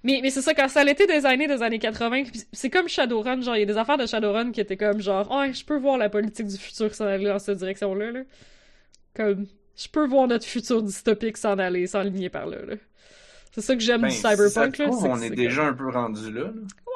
Mais, 0.03 0.21
mais 0.23 0.31
c'est 0.31 0.41
ça, 0.43 0.55
quand 0.55 0.69
ça 0.69 0.81
a 0.81 0.89
été 0.91 1.07
designé 1.07 1.47
des 1.47 1.63
années 1.63 1.79
80, 1.79 2.25
pis 2.25 2.45
c'est 2.53 2.71
comme 2.71 2.89
Shadowrun, 2.89 3.43
genre, 3.43 3.57
il 3.57 3.61
y 3.61 3.63
a 3.63 3.67
des 3.67 3.77
affaires 3.77 3.99
de 3.99 4.07
Shadowrun 4.07 4.51
qui 4.51 4.61
étaient 4.61 4.77
comme, 4.79 5.01
genre, 5.01 5.31
«Ouais, 5.37 5.53
je 5.53 5.65
peux 5.65 5.77
voir 5.79 5.99
la 5.99 6.09
politique 6.09 6.47
du 6.47 6.57
futur 6.57 6.95
s'en 6.95 7.05
aller 7.07 7.27
dans 7.27 7.39
cette 7.39 7.59
direction-là, 7.59 8.11
là.» 8.13 8.21
Comme, 9.15 9.47
je 9.77 9.89
peux 9.89 10.07
voir 10.07 10.27
notre 10.29 10.47
futur 10.47 10.83
dystopique 10.83 11.37
s'en 11.37 11.59
aller, 11.59 11.87
s'enligner 11.87 12.31
par 12.31 12.47
là, 12.47 12.65
là. 12.65 12.77
C'est 13.53 13.61
ça 13.61 13.75
que 13.75 13.81
j'aime 13.83 14.03
Ben, 14.03 14.09
du 14.09 14.15
si 14.15 14.21
ça 14.21 14.31
Cyberpunk, 14.31 14.75
te 14.77 14.83
là. 14.83 14.89
trouve, 14.89 15.03
que 15.03 15.09
on 15.09 15.21
est 15.21 15.29
comme- 15.29 15.37
déjà 15.37 15.65
un 15.67 15.73
peu 15.75 15.89
rendu 15.91 16.33
là. 16.33 16.45
là. 16.45 16.51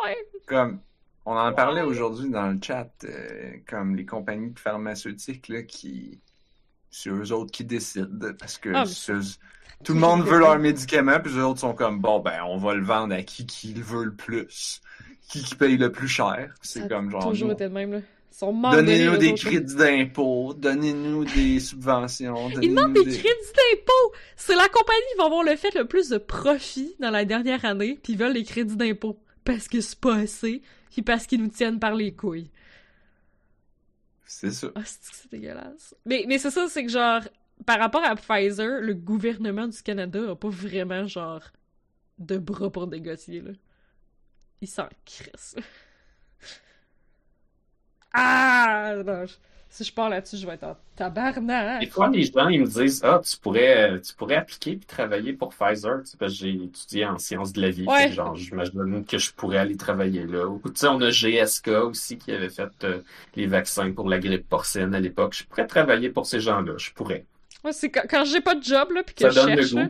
Ouais. 0.05 0.17
Comme, 0.47 0.79
on 1.27 1.37
en 1.37 1.53
parlait 1.53 1.83
aujourd'hui 1.83 2.31
dans 2.31 2.47
le 2.49 2.59
chat, 2.63 2.89
euh, 3.05 3.55
comme 3.69 3.97
les 3.97 4.07
compagnies 4.07 4.55
pharmaceutiques 4.57 5.49
là, 5.49 5.63
qui. 5.63 6.21
C'est 6.91 7.11
eux 7.11 7.33
autres 7.33 7.51
qui 7.51 7.65
décident. 7.65 8.33
Parce 8.39 8.57
que 8.59 8.71
Ah, 8.73 8.85
tout 9.85 9.95
le 9.95 10.01
monde 10.01 10.23
veut 10.23 10.39
leurs 10.39 10.59
médicaments, 10.71 11.21
puis 11.21 11.33
eux 11.37 11.45
autres 11.45 11.61
sont 11.61 11.75
comme 11.75 12.01
bon, 12.01 12.21
ben, 12.21 12.43
on 12.47 12.57
va 12.57 12.75
le 12.75 12.85
vendre 12.85 13.15
à 13.15 13.23
qui 13.23 13.47
qui 13.47 13.75
le 13.75 13.83
veut 13.83 14.05
le 14.05 14.15
plus. 14.15 14.81
Qui 15.29 15.43
qui 15.43 15.55
paye 15.55 15.77
le 15.77 15.91
plus 15.91 16.09
cher. 16.09 16.55
C'est 16.63 16.89
comme 16.89 17.11
genre. 17.11 17.31
toujours 17.31 17.53
été 17.53 17.65
le 17.65 17.71
même, 17.71 17.93
là. 17.93 17.99
Ils 18.35 18.37
sont 18.37 18.53
mandonnés, 18.53 19.05
Donnez-nous 19.05 19.17
des 19.17 19.35
crédits 19.35 19.77
d'impôt, 19.77 20.55
donnez-nous 20.55 21.25
des 21.25 21.61
subventions. 21.61 22.51
Ils 22.61 22.75
demandent 22.75 22.93
des 22.93 23.05
crédits 23.05 23.21
d'impôt! 23.23 24.13
C'est 24.37 24.57
la 24.57 24.69
compagnie 24.69 25.01
qui 25.13 25.19
va 25.19 25.27
avoir 25.27 25.45
le 25.45 25.55
fait 25.55 25.73
le 25.77 25.85
plus 25.85 26.09
de 26.09 26.19
profit 26.19 26.97
dans 26.99 27.11
la 27.11 27.25
dernière 27.25 27.65
année, 27.65 28.01
puis 28.03 28.15
ils 28.15 28.19
veulent 28.19 28.33
les 28.33 28.43
crédits 28.43 28.77
d'impôt. 28.77 29.21
Parce 29.45 29.69
que 29.69 29.81
c'est 29.81 29.99
pas 29.99 30.17
assez, 30.17 30.63
puis 30.91 31.03
parce 31.03 31.27
qu'ils 31.27 31.43
nous 31.43 31.49
tiennent 31.49 31.79
par 31.79 31.95
les 31.95 32.13
couilles. 32.13 32.51
C'est 34.27 34.51
ça. 34.51 34.69
Ah, 34.75 34.81
c'est 34.85 35.31
dégueulasse? 35.31 35.95
Mais, 36.05 36.25
mais 36.27 36.39
c'est 36.39 36.51
ça, 36.51 36.67
c'est 36.69 36.85
que 36.85 36.91
genre, 36.91 37.21
par 37.67 37.79
rapport 37.79 38.05
à 38.05 38.17
Pfizer, 38.17 38.81
le 38.83 38.95
gouvernement 38.95 39.69
du 39.69 39.83
Canada 39.83 40.31
a 40.33 40.37
pas 40.37 40.49
vraiment, 40.49 41.07
genre, 41.07 41.43
de 42.19 42.39
bras 42.39 42.71
pour 42.71 42.87
négocier, 42.89 43.43
là. 43.43 43.53
Il 44.61 44.67
s'en 44.69 44.89
crisse. 45.05 45.55
Ah! 48.13 48.95
Non, 49.05 49.27
je- 49.27 49.35
si 49.69 49.85
je 49.85 49.93
pars 49.93 50.09
là-dessus, 50.09 50.37
je 50.37 50.47
vais 50.47 50.55
être 50.55 50.65
en 50.65 50.77
tabarnak. 50.97 51.81
Des 51.81 51.91
fois, 51.91 52.09
les 52.09 52.23
gens, 52.25 52.49
ils 52.49 52.61
me 52.61 52.67
disent, 52.67 53.03
ah, 53.05 53.21
tu 53.25 53.37
pourrais, 53.37 54.01
tu 54.01 54.15
pourrais 54.15 54.37
appliquer 54.37 54.73
et 54.73 54.79
travailler 54.81 55.33
pour 55.33 55.49
Pfizer, 55.55 56.01
tu 56.03 56.07
sais, 56.13 56.17
parce 56.17 56.33
que 56.33 56.39
j'ai 56.39 56.55
étudié 56.55 57.05
en 57.07 57.19
sciences 57.19 57.53
de 57.53 57.61
la 57.61 57.71
vie. 57.71 57.87
Ouais. 57.87 58.13
Genre, 58.13 58.35
j'imagine 58.37 59.05
que 59.05 59.19
je 59.19 59.33
pourrais 59.33 59.59
aller 59.59 59.77
travailler 59.77 60.25
là. 60.27 60.47
Ou, 60.49 60.61
tu 60.65 60.73
sais, 60.77 60.87
on 60.89 61.01
a 61.01 61.11
GSK 61.11 61.69
aussi 61.69 62.17
qui 62.19 62.31
avait 62.33 62.49
fait 62.49 62.71
euh, 62.85 63.03
les 63.35 63.47
vaccins 63.47 63.93
pour 63.93 64.09
la 64.09 64.19
grippe 64.21 64.49
porcine 64.49 64.95
à 64.95 65.01
l'époque. 65.01 65.35
Je 65.37 65.45
pourrais 65.45 65.67
travailler 65.67 66.11
pour 66.11 66.27
ces 66.27 66.39
gens-là, 66.41 66.75
je 66.79 66.93
pourrais. 66.93 67.27
Moi, 67.65 67.73
c'est 67.73 67.91
quand, 67.91 68.03
quand 68.09 68.25
j'ai 68.25 68.41
pas 68.41 68.55
de 68.55 68.63
job, 68.63 68.93
là, 68.93 69.03
pis 69.03 69.15
que 69.15 69.23
Ça 69.23 69.31
je 69.31 69.41
donne 69.41 69.51
le 69.57 69.63
cherche, 69.63 69.73
là. 69.73 69.89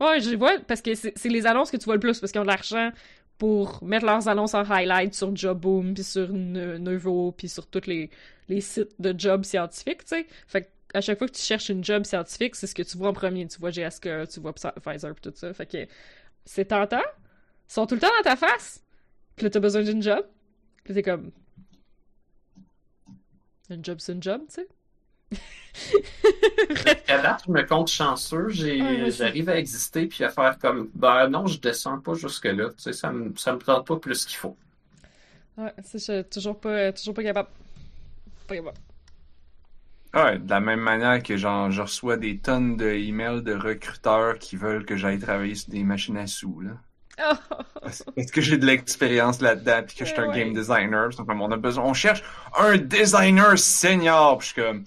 Ouais, 0.00 0.20
je 0.20 0.34
vois, 0.34 0.58
parce 0.66 0.80
que 0.80 0.94
c'est 0.94 1.28
les 1.28 1.46
annonces 1.46 1.70
que 1.70 1.76
tu 1.76 1.84
vois 1.84 1.94
le 1.94 2.00
plus, 2.00 2.18
parce 2.18 2.32
qu'ils 2.32 2.40
ont 2.40 2.44
de 2.44 2.48
l'argent 2.48 2.90
pour 3.38 3.82
mettre 3.84 4.06
leurs 4.06 4.28
annonces 4.28 4.54
en 4.54 4.62
highlight 4.70 5.14
sur 5.14 5.34
Jobboom, 5.36 5.94
puis 5.94 6.02
sur 6.02 6.28
Ne- 6.32 6.78
Neuvo, 6.78 7.32
puis 7.32 7.48
sur 7.48 7.66
tous 7.66 7.86
les, 7.86 8.10
les 8.48 8.60
sites 8.62 8.92
de 8.98 9.14
jobs 9.18 9.44
scientifiques, 9.44 10.04
tu 10.04 10.16
sais. 10.16 10.26
Fait 10.46 10.62
que 10.62 10.68
à 10.92 11.00
chaque 11.00 11.18
fois 11.18 11.28
que 11.28 11.34
tu 11.34 11.42
cherches 11.42 11.68
une 11.68 11.84
job 11.84 12.04
scientifique, 12.04 12.56
c'est 12.56 12.66
ce 12.66 12.74
que 12.74 12.82
tu 12.82 12.96
vois 12.98 13.10
en 13.10 13.12
premier. 13.12 13.46
Tu 13.46 13.58
vois 13.60 13.70
GSK, 13.70 14.28
tu 14.28 14.40
vois 14.40 14.52
Pfizer, 14.52 15.14
pis 15.14 15.22
tout 15.22 15.32
ça. 15.36 15.52
Fait 15.54 15.66
que 15.66 15.86
c'est 16.44 16.64
tentant. 16.64 16.98
Ils 17.68 17.72
sont 17.72 17.86
tout 17.86 17.94
le 17.94 18.00
temps 18.00 18.08
dans 18.18 18.28
ta 18.28 18.34
face. 18.36 18.82
Puis 19.36 19.44
là, 19.44 19.50
t'as 19.50 19.60
besoin 19.60 19.82
d'une 19.82 20.02
job. 20.02 20.26
Puis 20.82 20.94
t'es 20.94 21.02
comme... 21.02 21.30
Une 23.70 23.84
job, 23.84 23.98
c'est 24.00 24.12
une 24.14 24.22
job, 24.22 24.40
tu 24.48 24.54
sais. 24.54 24.68
À 27.08 27.18
date, 27.18 27.42
je 27.46 27.52
me 27.52 27.62
compte 27.62 27.88
chanceux, 27.88 28.48
j'arrive 28.50 29.48
à 29.48 29.56
exister 29.56 30.06
puis 30.06 30.24
à 30.24 30.28
faire 30.28 30.58
comme, 30.58 30.90
ben 30.94 31.28
non, 31.28 31.46
je 31.46 31.58
descends 31.60 32.00
pas 32.00 32.14
jusque-là. 32.14 32.68
Tu 32.70 32.74
sais, 32.82 32.92
ça 32.92 33.10
me, 33.12 33.34
ça 33.36 33.52
me 33.52 33.58
prend 33.58 33.82
pas 33.82 33.96
plus 33.96 34.24
qu'il 34.26 34.36
faut. 34.36 34.56
Ouais, 35.56 35.72
c'est 35.84 35.98
je 36.04 36.22
toujours 36.22 36.58
pas, 36.60 36.92
toujours 36.92 37.14
pas 37.14 37.22
capable. 37.22 37.48
Pas 38.46 38.56
capable. 38.56 38.78
Ouais, 40.14 40.38
de 40.38 40.50
la 40.50 40.60
même 40.60 40.80
manière 40.80 41.22
que 41.22 41.36
genre, 41.36 41.70
je 41.70 41.82
reçois 41.82 42.16
des 42.16 42.38
tonnes 42.38 42.76
de 42.76 42.88
emails 42.90 43.42
de 43.42 43.54
recruteurs 43.54 44.38
qui 44.38 44.56
veulent 44.56 44.84
que 44.84 44.96
j'aille 44.96 45.20
travailler 45.20 45.54
sur 45.54 45.70
des 45.70 45.84
machines 45.84 46.16
à 46.16 46.26
sous, 46.26 46.60
là. 46.60 46.72
Parce 47.82 48.02
parce 48.16 48.30
que 48.30 48.40
j'ai 48.40 48.56
de 48.56 48.64
l'expérience 48.66 49.40
là-dedans, 49.42 49.82
puis 49.86 49.94
que 49.96 50.04
je 50.04 50.10
suis 50.10 50.20
un 50.20 50.28
Ouais. 50.28 50.38
game 50.38 50.54
designer. 50.54 51.10
Comme, 51.14 51.42
on 51.42 51.50
a 51.52 51.56
besoin, 51.58 51.84
on 51.84 51.94
cherche 51.94 52.22
un 52.58 52.78
designer 52.78 53.58
senior. 53.58 54.38
Puis 54.38 54.48
je 54.48 54.52
suis 54.54 54.62
comme, 54.62 54.84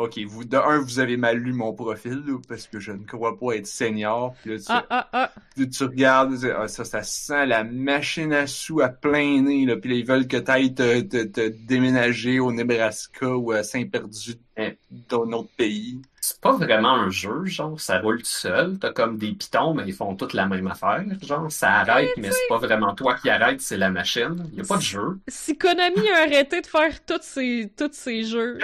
ok, 0.00 0.18
vous, 0.26 0.44
de 0.44 0.56
un, 0.56 0.78
vous 0.80 0.98
avez 0.98 1.16
mal 1.16 1.36
lu 1.38 1.52
mon 1.52 1.72
profil, 1.72 2.22
là, 2.26 2.38
parce 2.48 2.66
que 2.66 2.80
je 2.80 2.92
ne 2.92 3.04
crois 3.04 3.38
pas 3.38 3.52
être 3.56 3.66
senior. 3.66 4.34
Puis 4.42 4.52
là, 4.52 4.58
tu, 4.58 4.64
Ah, 4.68 4.86
ah, 4.90 5.08
ah. 5.12 5.30
tu, 5.56 5.68
tu 5.68 5.84
regardes, 5.84 6.32
tu 6.32 6.38
dis, 6.40 6.50
ah, 6.50 6.68
ça, 6.68 6.84
ça 6.84 7.02
sent 7.02 7.46
la 7.46 7.64
machine 7.64 8.32
à 8.32 8.46
sous 8.46 8.80
à 8.80 8.88
plein 8.88 9.42
nez, 9.42 9.64
là. 9.66 9.76
Puis 9.76 9.90
là, 9.90 9.96
ils 9.96 10.06
veulent 10.06 10.26
que 10.28 10.36
t'ailles 10.36 10.74
te, 10.74 11.00
te, 11.00 11.24
te 11.24 11.48
déménager 11.48 12.40
au 12.40 12.52
Nebraska 12.52 13.28
ou 13.36 13.52
à 13.52 13.62
Saint-Perdu 13.62 14.34
Eh. 14.56 14.76
d'un 14.90 15.32
autre 15.32 15.50
pays. 15.56 16.00
C'est 16.22 16.38
pas 16.40 16.52
vraiment 16.52 16.94
un 16.96 17.08
jeu, 17.08 17.46
genre, 17.46 17.80
ça 17.80 17.98
roule 17.98 18.18
tout 18.18 18.26
seul. 18.26 18.78
T'as 18.78 18.92
comme 18.92 19.16
des 19.16 19.32
pitons, 19.32 19.72
mais 19.72 19.84
ils 19.86 19.94
font 19.94 20.14
toutes 20.14 20.34
la 20.34 20.46
même 20.46 20.66
affaire. 20.66 21.02
Genre, 21.22 21.50
ça 21.50 21.76
arrête, 21.76 22.10
mais 22.18 22.30
c'est 22.30 22.46
pas 22.48 22.58
vraiment 22.58 22.94
toi 22.94 23.14
qui 23.14 23.30
arrête, 23.30 23.62
c'est 23.62 23.78
la 23.78 23.88
machine. 23.90 24.46
Y 24.52 24.60
a 24.60 24.64
pas 24.64 24.76
de 24.76 24.82
jeu. 24.82 25.18
Si 25.28 25.56
Konami 25.56 26.08
a 26.10 26.22
arrêté 26.24 26.60
de 26.60 26.66
faire 26.66 27.04
tous 27.06 27.22
ces, 27.22 27.72
tous 27.74 27.88
ces 27.92 28.24
jeux 28.24 28.58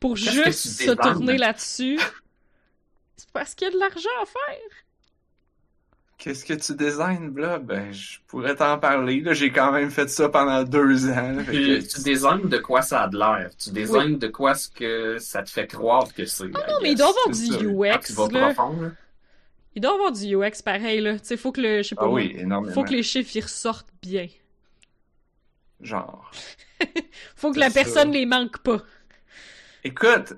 pour 0.00 0.16
juste 0.16 0.52
se 0.52 0.90
débandes? 0.90 1.12
tourner 1.14 1.38
là-dessus, 1.38 1.98
c'est 3.16 3.30
parce 3.32 3.54
qu'il 3.54 3.68
y 3.68 3.70
a 3.70 3.74
de 3.74 3.78
l'argent 3.78 4.08
à 4.22 4.26
faire. 4.26 4.58
Qu'est-ce 6.18 6.44
que 6.44 6.52
tu 6.52 6.74
designes, 6.74 7.34
là? 7.38 7.58
Ben, 7.58 7.92
je 7.92 8.18
pourrais 8.26 8.54
t'en 8.54 8.78
parler, 8.78 9.20
là. 9.22 9.32
J'ai 9.32 9.50
quand 9.52 9.72
même 9.72 9.90
fait 9.90 10.08
ça 10.10 10.28
pendant 10.28 10.64
deux 10.64 11.08
ans. 11.08 11.32
là. 11.32 11.42
Tu, 11.44 11.50
que- 11.52 11.80
tu 11.96 12.02
designes 12.02 12.46
de 12.48 12.58
quoi 12.58 12.82
ça 12.82 13.04
a 13.04 13.08
de 13.08 13.16
l'air. 13.16 13.50
Tu 13.58 13.70
designes 13.70 14.18
de 14.18 14.28
quoi 14.28 14.54
ce 14.54 14.68
que 14.68 15.16
ça 15.18 15.42
te 15.42 15.48
fait 15.50 15.66
croire 15.66 16.12
que 16.12 16.26
c'est. 16.26 16.44
Ah 16.54 16.66
non, 16.68 16.78
mais 16.82 16.92
il 16.92 16.98
doit 16.98 17.08
avoir 17.08 17.30
du 17.30 17.46
ça. 17.46 17.54
UX, 17.96 18.06
tu 18.06 18.12
vas 18.12 18.28
là. 18.28 18.52
profond, 18.52 18.82
là. 18.82 18.90
Il 19.74 19.80
doit 19.80 19.94
avoir 19.94 20.12
du 20.12 20.36
UX 20.36 20.60
pareil, 20.62 21.00
là. 21.00 21.18
Tu 21.18 21.24
sais, 21.26 21.36
faut 21.38 21.52
que 21.52 21.60
le, 21.62 21.82
je 21.82 21.88
sais 21.88 21.94
pas 21.94 22.02
Ah 22.04 22.08
moi, 22.08 22.16
oui, 22.16 22.34
énormément. 22.36 22.74
faut 22.74 22.84
que 22.84 22.90
les 22.92 23.02
chiffres 23.02 23.34
y 23.36 23.40
ressortent 23.40 23.88
bien. 24.02 24.26
Genre. 25.80 26.30
Faut 27.36 27.48
que 27.48 27.54
C'est 27.54 27.60
la 27.60 27.70
ça. 27.70 27.74
personne 27.82 28.12
les 28.12 28.26
manque 28.26 28.58
pas. 28.58 28.82
Écoute, 29.84 30.34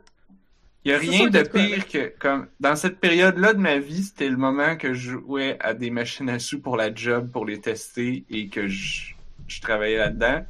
il 0.85 0.91
y 0.91 0.95
a 0.95 0.99
rien 0.99 1.29
de 1.31 1.43
pire 1.43 1.87
que 1.89 2.13
comme 2.19 2.49
dans 2.61 2.77
cette 2.77 2.99
période-là 2.99 3.55
de 3.55 3.59
ma 3.59 3.79
vie, 3.79 4.03
c'était 4.03 4.29
le 4.29 4.37
moment 4.37 4.77
que 4.77 4.95
je 4.95 5.13
jouais 5.13 5.57
à 5.61 5.75
des 5.75 5.91
machines 5.91 6.29
à 6.29 6.39
sous 6.39 6.61
pour 6.61 6.77
la 6.77 6.93
job 6.95 7.31
pour 7.31 7.47
les 7.47 7.61
tester 7.61 8.25
et 8.31 8.49
que 8.49 8.69
je, 8.69 9.15
je 9.47 9.61
travaillais 9.61 9.99
là-dedans. 9.99 10.45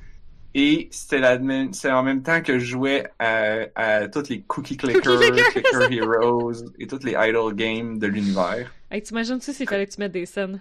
Et 0.55 0.89
c'était 0.91 1.19
la 1.19 1.39
même- 1.39 1.73
c'est 1.73 1.91
en 1.91 2.03
même 2.03 2.23
temps 2.23 2.43
que 2.43 2.59
je 2.59 2.65
jouais 2.65 3.07
à, 3.19 3.67
à 3.75 4.09
toutes 4.09 4.29
les 4.29 4.43
Cookie 4.43 4.77
Clicker, 4.77 5.01
Clicker, 5.01 5.63
Clicker 5.63 5.93
Heroes 5.93 6.65
et 6.79 6.87
toutes 6.87 7.05
les 7.05 7.13
idle 7.19 7.55
games 7.55 7.99
de 7.99 8.07
l'univers. 8.07 8.71
Hey, 8.91 9.03
t'imagines-tu 9.03 9.53
s'il 9.55 9.67
fallait 9.67 9.87
que 9.87 9.93
tu 9.93 10.01
mettes 10.01 10.13
des 10.13 10.27
scènes 10.27 10.61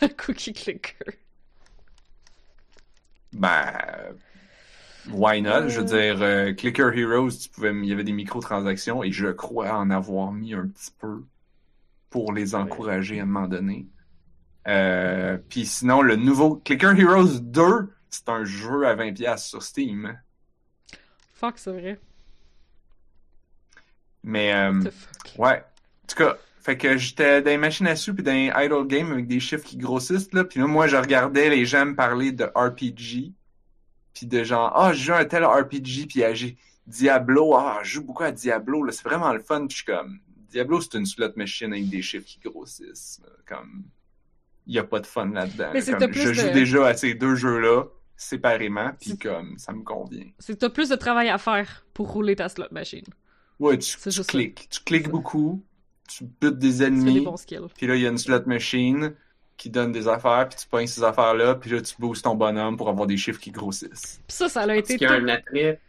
de 0.00 0.06
Cookie 0.08 0.52
Clicker? 0.52 1.12
Ben, 3.32 3.70
why 5.12 5.40
not? 5.42 5.68
Je 5.68 5.80
veux 5.80 5.94
Euh. 5.94 6.14
dire, 6.14 6.22
euh, 6.22 6.52
Clicker 6.52 6.90
Heroes, 6.94 7.30
tu 7.42 7.48
pouvais, 7.48 7.72
il 7.72 7.84
y 7.86 7.92
avait 7.92 8.04
des 8.04 8.12
microtransactions 8.12 9.02
et 9.02 9.12
je 9.12 9.28
crois 9.28 9.72
en 9.76 9.90
avoir 9.90 10.32
mis 10.32 10.54
un 10.54 10.66
petit 10.68 10.90
peu 10.98 11.24
pour 12.10 12.32
les 12.32 12.54
encourager 12.54 13.20
à 13.20 13.22
un 13.22 13.26
moment 13.26 13.48
donné. 13.48 13.86
Euh, 14.66 15.38
puis 15.48 15.66
sinon, 15.66 16.02
le 16.02 16.16
nouveau 16.16 16.56
Clicker 16.56 16.92
Heroes 16.98 17.40
2, 17.40 17.90
c'est 18.10 18.28
un 18.28 18.44
jeu 18.44 18.86
à 18.86 18.94
20$ 18.94 19.46
sur 19.48 19.62
Steam. 19.62 20.18
Fuck, 21.34 21.54
c'est 21.58 21.70
vrai. 21.72 22.00
Mais, 24.24 24.52
euh, 24.52 24.82
ouais. 25.38 25.58
En 26.04 26.06
tout 26.06 26.16
cas, 26.16 26.36
fait 26.60 26.76
que 26.76 26.96
j'étais 26.98 27.40
dans 27.40 27.50
les 27.50 27.56
machines 27.56 27.86
à 27.86 27.96
sous 27.96 28.14
puis 28.14 28.22
dans 28.24 28.32
les 28.32 28.52
idle 28.56 28.86
games 28.86 29.12
avec 29.12 29.26
des 29.26 29.40
chiffres 29.40 29.64
qui 29.64 29.76
grossissent, 29.78 30.32
là. 30.32 30.44
Puis 30.44 30.60
là, 30.60 30.66
moi, 30.66 30.86
je 30.86 30.96
regardais 30.96 31.48
les 31.48 31.64
gens 31.64 31.86
me 31.86 31.94
parler 31.94 32.32
de 32.32 32.44
RPG. 32.54 33.32
Puis 34.14 34.26
de 34.26 34.42
genre, 34.44 34.72
ah, 34.74 34.92
je 34.92 35.04
joue 35.04 35.12
un 35.14 35.24
tel 35.24 35.44
RPG, 35.44 36.06
puis 36.08 36.24
à 36.24 36.34
j'ai 36.34 36.56
Diablo, 36.86 37.54
ah, 37.54 37.80
je 37.82 37.94
joue 37.94 38.04
beaucoup 38.04 38.22
à 38.22 38.32
Diablo, 38.32 38.82
là, 38.82 38.92
c'est 38.92 39.04
vraiment 39.04 39.32
le 39.32 39.40
fun. 39.40 39.66
Puis 39.66 39.70
je 39.70 39.76
suis 39.76 39.84
comme, 39.84 40.18
Diablo, 40.50 40.80
c'est 40.80 40.94
une 40.94 41.06
slot 41.06 41.32
machine 41.36 41.72
avec 41.72 41.88
des 41.88 42.02
chiffres 42.02 42.26
qui 42.26 42.40
grossissent. 42.40 43.20
Comme, 43.46 43.84
il 44.66 44.74
y 44.74 44.78
a 44.78 44.84
pas 44.84 45.00
de 45.00 45.06
fun 45.06 45.30
là-dedans. 45.30 45.70
Mais 45.72 45.82
Comme, 45.82 46.10
plus 46.10 46.20
je 46.20 46.32
joue 46.32 46.50
déjà 46.52 46.86
à 46.86 46.94
ces 46.94 47.14
deux 47.14 47.34
jeux-là, 47.34 47.84
séparément, 48.16 48.90
puis 49.00 49.16
comme, 49.18 49.58
ça 49.58 49.72
me 49.72 49.82
convient. 49.82 50.26
C'est 50.38 50.54
que 50.54 50.58
t'as 50.58 50.70
plus 50.70 50.88
de 50.88 50.96
travail 50.96 51.28
à 51.28 51.38
faire 51.38 51.86
pour 51.94 52.12
rouler 52.12 52.36
ta 52.36 52.48
slot 52.48 52.66
machine. 52.70 53.04
Ouais, 53.58 53.78
tu, 53.78 53.96
cliques. 54.24 54.68
Tu 54.70 54.80
cliques 54.84 55.08
beaucoup, 55.08 55.64
tu 56.08 56.24
butes 56.40 56.58
des 56.58 56.82
ennemis, 56.82 57.26
puis 57.76 57.86
là, 57.86 57.96
il 57.96 58.02
y 58.02 58.06
a 58.06 58.10
une 58.10 58.18
slot 58.18 58.44
machine 58.46 59.14
qui 59.58 59.68
donne 59.68 59.92
des 59.92 60.08
affaires, 60.08 60.48
puis 60.48 60.58
tu 60.58 60.66
pognes 60.66 60.86
ces 60.86 61.04
affaires-là, 61.04 61.56
puis 61.56 61.70
là, 61.70 61.82
tu 61.82 61.94
boostes 61.98 62.24
ton 62.24 62.34
bonhomme 62.34 62.78
pour 62.78 62.88
avoir 62.88 63.06
des 63.06 63.18
chiffres 63.18 63.40
qui 63.40 63.50
grossissent. 63.50 64.22
Pis 64.26 64.34
ça, 64.34 64.48
ça 64.48 64.62
a 64.62 64.66
Parce 64.66 64.78
été 64.78 64.96
qu'il 64.96 65.08
y 65.08 65.10
a 65.10 65.14
un 65.14 65.28
attrait 65.28 65.80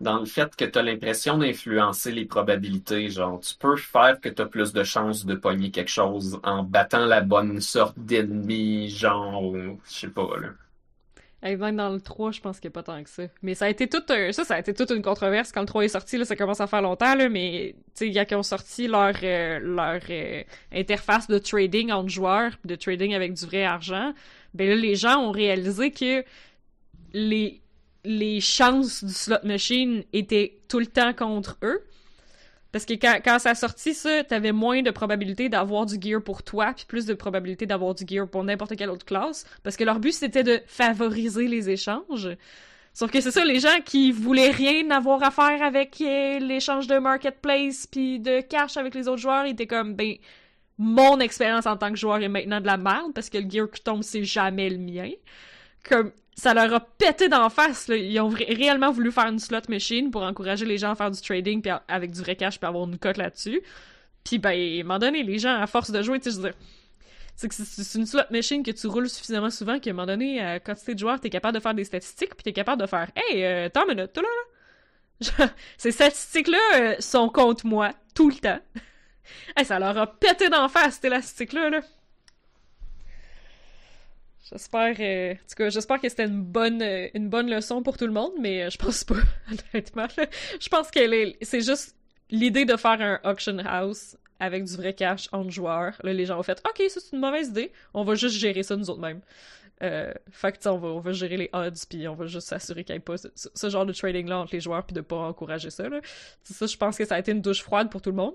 dans 0.00 0.18
le 0.18 0.24
fait 0.24 0.54
que 0.56 0.64
tu 0.64 0.78
as 0.78 0.82
l'impression 0.82 1.38
d'influencer 1.38 2.10
les 2.10 2.24
probabilités. 2.24 3.08
Genre, 3.08 3.38
tu 3.40 3.54
peux 3.54 3.76
faire 3.76 4.20
que 4.20 4.28
tu 4.28 4.42
as 4.42 4.46
plus 4.46 4.72
de 4.72 4.82
chances 4.82 5.24
de 5.24 5.34
pogner 5.34 5.70
quelque 5.70 5.90
chose 5.90 6.40
en 6.42 6.62
battant 6.62 7.06
la 7.06 7.20
bonne 7.20 7.60
sorte 7.60 7.98
d'ennemi, 7.98 8.88
genre, 8.88 9.54
je 9.54 9.78
sais 9.86 10.08
pas, 10.08 10.36
là. 10.40 10.48
Hey, 11.46 11.56
même 11.56 11.76
dans 11.76 11.90
le 11.90 12.00
3, 12.00 12.32
je 12.32 12.40
pense 12.40 12.58
qu'il 12.58 12.68
n'y 12.70 12.72
a 12.72 12.80
pas 12.80 12.82
tant 12.82 13.02
que 13.04 13.10
ça. 13.10 13.24
Mais 13.42 13.54
ça 13.54 13.66
a 13.66 13.68
été 13.68 13.86
tout 13.86 14.02
un- 14.08 14.32
ça, 14.32 14.44
ça 14.44 14.54
a 14.54 14.60
été 14.60 14.72
toute 14.72 14.90
une 14.90 15.02
controverse 15.02 15.52
quand 15.52 15.60
le 15.60 15.66
3 15.66 15.84
est 15.84 15.88
sorti, 15.88 16.24
ça 16.24 16.36
commence 16.36 16.62
à 16.62 16.66
faire 16.66 16.80
longtemps, 16.80 17.14
là, 17.14 17.28
mais, 17.28 17.74
il 18.00 18.12
y 18.12 18.18
a 18.18 18.24
qui 18.24 18.34
ont 18.34 18.42
sorti 18.42 18.88
leur, 18.88 19.12
euh, 19.22 19.58
leur 19.58 20.00
euh, 20.08 20.42
interface 20.72 21.28
de 21.28 21.36
trading 21.36 21.92
entre 21.92 22.08
joueurs, 22.08 22.52
de 22.64 22.74
trading 22.76 23.12
avec 23.12 23.34
du 23.34 23.44
vrai 23.44 23.62
argent, 23.62 24.14
ben 24.54 24.70
là, 24.70 24.74
les 24.74 24.94
gens 24.94 25.18
ont 25.18 25.32
réalisé 25.32 25.90
que 25.90 26.24
les, 27.12 27.60
les 28.04 28.40
chances 28.40 29.04
du 29.04 29.12
slot 29.12 29.36
machine 29.44 30.02
étaient 30.14 30.56
tout 30.68 30.78
le 30.78 30.86
temps 30.86 31.12
contre 31.12 31.58
eux. 31.62 31.82
Parce 32.74 32.86
que 32.86 32.94
quand, 32.94 33.20
quand 33.24 33.38
ça 33.38 33.50
a 33.50 33.54
sorti, 33.54 33.94
ça, 33.94 34.24
t'avais 34.24 34.50
moins 34.50 34.82
de 34.82 34.90
probabilité 34.90 35.48
d'avoir 35.48 35.86
du 35.86 35.94
gear 35.94 36.20
pour 36.20 36.42
toi, 36.42 36.72
puis 36.74 36.84
plus 36.88 37.06
de 37.06 37.14
probabilité 37.14 37.66
d'avoir 37.66 37.94
du 37.94 38.04
gear 38.04 38.26
pour 38.26 38.42
n'importe 38.42 38.74
quelle 38.74 38.90
autre 38.90 39.06
classe. 39.06 39.46
Parce 39.62 39.76
que 39.76 39.84
leur 39.84 40.00
but, 40.00 40.10
c'était 40.10 40.42
de 40.42 40.60
favoriser 40.66 41.46
les 41.46 41.70
échanges. 41.70 42.30
Sauf 42.92 43.12
que 43.12 43.20
c'est 43.20 43.30
ça, 43.30 43.44
les 43.44 43.60
gens 43.60 43.80
qui 43.84 44.10
voulaient 44.10 44.50
rien 44.50 44.90
avoir 44.90 45.22
à 45.22 45.30
faire 45.30 45.62
avec 45.62 46.00
euh, 46.00 46.40
l'échange 46.40 46.88
de 46.88 46.98
marketplace 46.98 47.86
puis 47.86 48.18
de 48.18 48.40
cash 48.40 48.76
avec 48.76 48.96
les 48.96 49.06
autres 49.06 49.22
joueurs, 49.22 49.46
ils 49.46 49.52
étaient 49.52 49.68
comme, 49.68 49.94
ben, 49.94 50.16
mon 50.76 51.20
expérience 51.20 51.66
en 51.66 51.76
tant 51.76 51.90
que 51.90 51.96
joueur 51.96 52.20
est 52.22 52.28
maintenant 52.28 52.60
de 52.60 52.66
la 52.66 52.76
merde 52.76 53.14
parce 53.14 53.30
que 53.30 53.38
le 53.38 53.48
gear 53.48 53.70
qui 53.70 53.84
tombe, 53.84 54.02
c'est 54.02 54.24
jamais 54.24 54.68
le 54.68 54.78
mien. 54.78 55.12
Comme, 55.88 56.10
ça 56.36 56.54
leur 56.54 56.72
a 56.74 56.80
pété 56.80 57.28
d'en 57.28 57.48
face, 57.48 57.88
là. 57.88 57.96
Ils 57.96 58.20
ont 58.20 58.28
réellement 58.28 58.90
voulu 58.90 59.12
faire 59.12 59.26
une 59.26 59.38
slot 59.38 59.60
machine 59.68 60.10
pour 60.10 60.22
encourager 60.22 60.66
les 60.66 60.78
gens 60.78 60.92
à 60.92 60.94
faire 60.94 61.10
du 61.10 61.20
trading 61.20 61.62
puis 61.62 61.70
avec 61.88 62.10
du 62.10 62.20
vrai 62.20 62.36
cash 62.36 62.58
puis 62.58 62.66
avoir 62.66 62.84
une 62.84 62.98
cote 62.98 63.16
là-dessus. 63.16 63.62
Puis 64.24 64.38
ben, 64.38 64.50
à 64.50 64.80
un 64.80 64.82
moment 64.82 64.98
donné, 64.98 65.22
les 65.22 65.38
gens, 65.38 65.60
à 65.60 65.66
force 65.66 65.90
de 65.90 66.02
jouer, 66.02 66.18
tu 66.18 66.30
sais, 66.30 66.36
je 66.36 66.42
veux 66.42 66.50
dire, 66.50 66.58
c'est 67.36 67.98
une 67.98 68.06
slot 68.06 68.22
machine 68.30 68.62
que 68.62 68.70
tu 68.70 68.86
roules 68.86 69.08
suffisamment 69.08 69.50
souvent 69.50 69.78
qu'à 69.78 69.90
un 69.90 69.92
moment 69.92 70.06
donné, 70.06 70.40
à 70.40 70.60
quantité 70.60 70.94
de 70.94 70.98
joueurs, 70.98 71.20
t'es 71.20 71.30
capable 71.30 71.56
de 71.56 71.62
faire 71.62 71.74
des 71.74 71.84
statistiques 71.84 72.34
puis 72.34 72.44
t'es 72.44 72.52
capable 72.52 72.80
de 72.80 72.86
faire 72.86 73.10
«Hey, 73.16 73.44
euh, 73.44 73.66
attends 73.66 73.88
une 73.88 73.96
minute, 73.96 74.12
toi 74.12 74.22
là, 74.22 74.28
là. 75.38 75.50
Ces 75.78 75.92
statistiques-là 75.92 76.58
euh, 76.76 76.96
sont 77.00 77.28
contre 77.28 77.66
moi, 77.66 77.92
tout 78.14 78.28
le 78.28 78.36
temps. 78.36 78.60
hey, 79.56 79.64
ça 79.64 79.78
leur 79.78 79.96
a 79.98 80.06
pété 80.06 80.48
d'en 80.48 80.68
face, 80.68 80.94
cette 80.94 81.06
élastique-là, 81.06 81.70
là. 81.70 81.80
J'espère, 84.50 84.94
euh, 85.00 85.32
en 85.32 85.36
tout 85.36 85.54
cas, 85.56 85.70
j'espère 85.70 86.00
que 86.00 86.08
c'était 86.08 86.24
une 86.26 86.42
bonne, 86.42 86.82
euh, 86.82 87.08
une 87.14 87.30
bonne 87.30 87.48
leçon 87.48 87.82
pour 87.82 87.96
tout 87.96 88.06
le 88.06 88.12
monde, 88.12 88.32
mais 88.38 88.64
euh, 88.64 88.70
je 88.70 88.76
pense 88.76 89.02
pas, 89.02 89.14
honnêtement. 89.72 90.06
là. 90.18 90.26
Je 90.60 90.68
pense 90.68 90.90
que 90.90 91.00
c'est 91.40 91.62
juste 91.62 91.96
l'idée 92.30 92.66
de 92.66 92.76
faire 92.76 93.00
un 93.00 93.20
auction 93.30 93.56
house 93.64 94.18
avec 94.40 94.64
du 94.64 94.76
vrai 94.76 94.92
cash 94.92 95.28
entre 95.32 95.50
joueurs. 95.50 95.94
Là, 96.02 96.12
les 96.12 96.26
gens 96.26 96.38
ont 96.38 96.42
fait, 96.42 96.60
ok, 96.68 96.90
ça 96.90 97.00
c'est 97.00 97.16
une 97.16 97.20
mauvaise 97.20 97.48
idée, 97.48 97.72
on 97.94 98.04
va 98.04 98.16
juste 98.16 98.36
gérer 98.36 98.62
ça 98.62 98.76
nous 98.76 98.90
autres 98.90 99.00
mêmes. 99.00 99.22
Fait 100.30 100.52
que, 100.52 100.68
on 100.68 100.78
va, 100.78 100.88
on 100.88 101.00
va 101.00 101.12
gérer 101.12 101.36
les 101.36 101.50
odds, 101.52 101.72
puis 101.88 102.06
on 102.08 102.14
va 102.14 102.26
juste 102.26 102.48
s'assurer 102.48 102.84
qu'il 102.84 102.94
n'y 102.94 102.98
ait 102.98 103.00
pas 103.00 103.16
ce, 103.16 103.68
genre 103.68 103.84
de 103.84 103.92
trading-là 103.92 104.38
entre 104.38 104.54
les 104.54 104.60
joueurs, 104.60 104.84
puis 104.84 104.94
de 104.94 105.02
pas 105.02 105.16
encourager 105.16 105.70
ça. 105.70 105.88
Là. 105.88 106.00
Ça, 106.42 106.66
je 106.66 106.76
pense 106.76 106.96
que 106.96 107.04
ça 107.04 107.16
a 107.16 107.18
été 107.18 107.32
une 107.32 107.42
douche 107.42 107.62
froide 107.62 107.90
pour 107.90 108.00
tout 108.00 108.10
le 108.10 108.16
monde. 108.16 108.34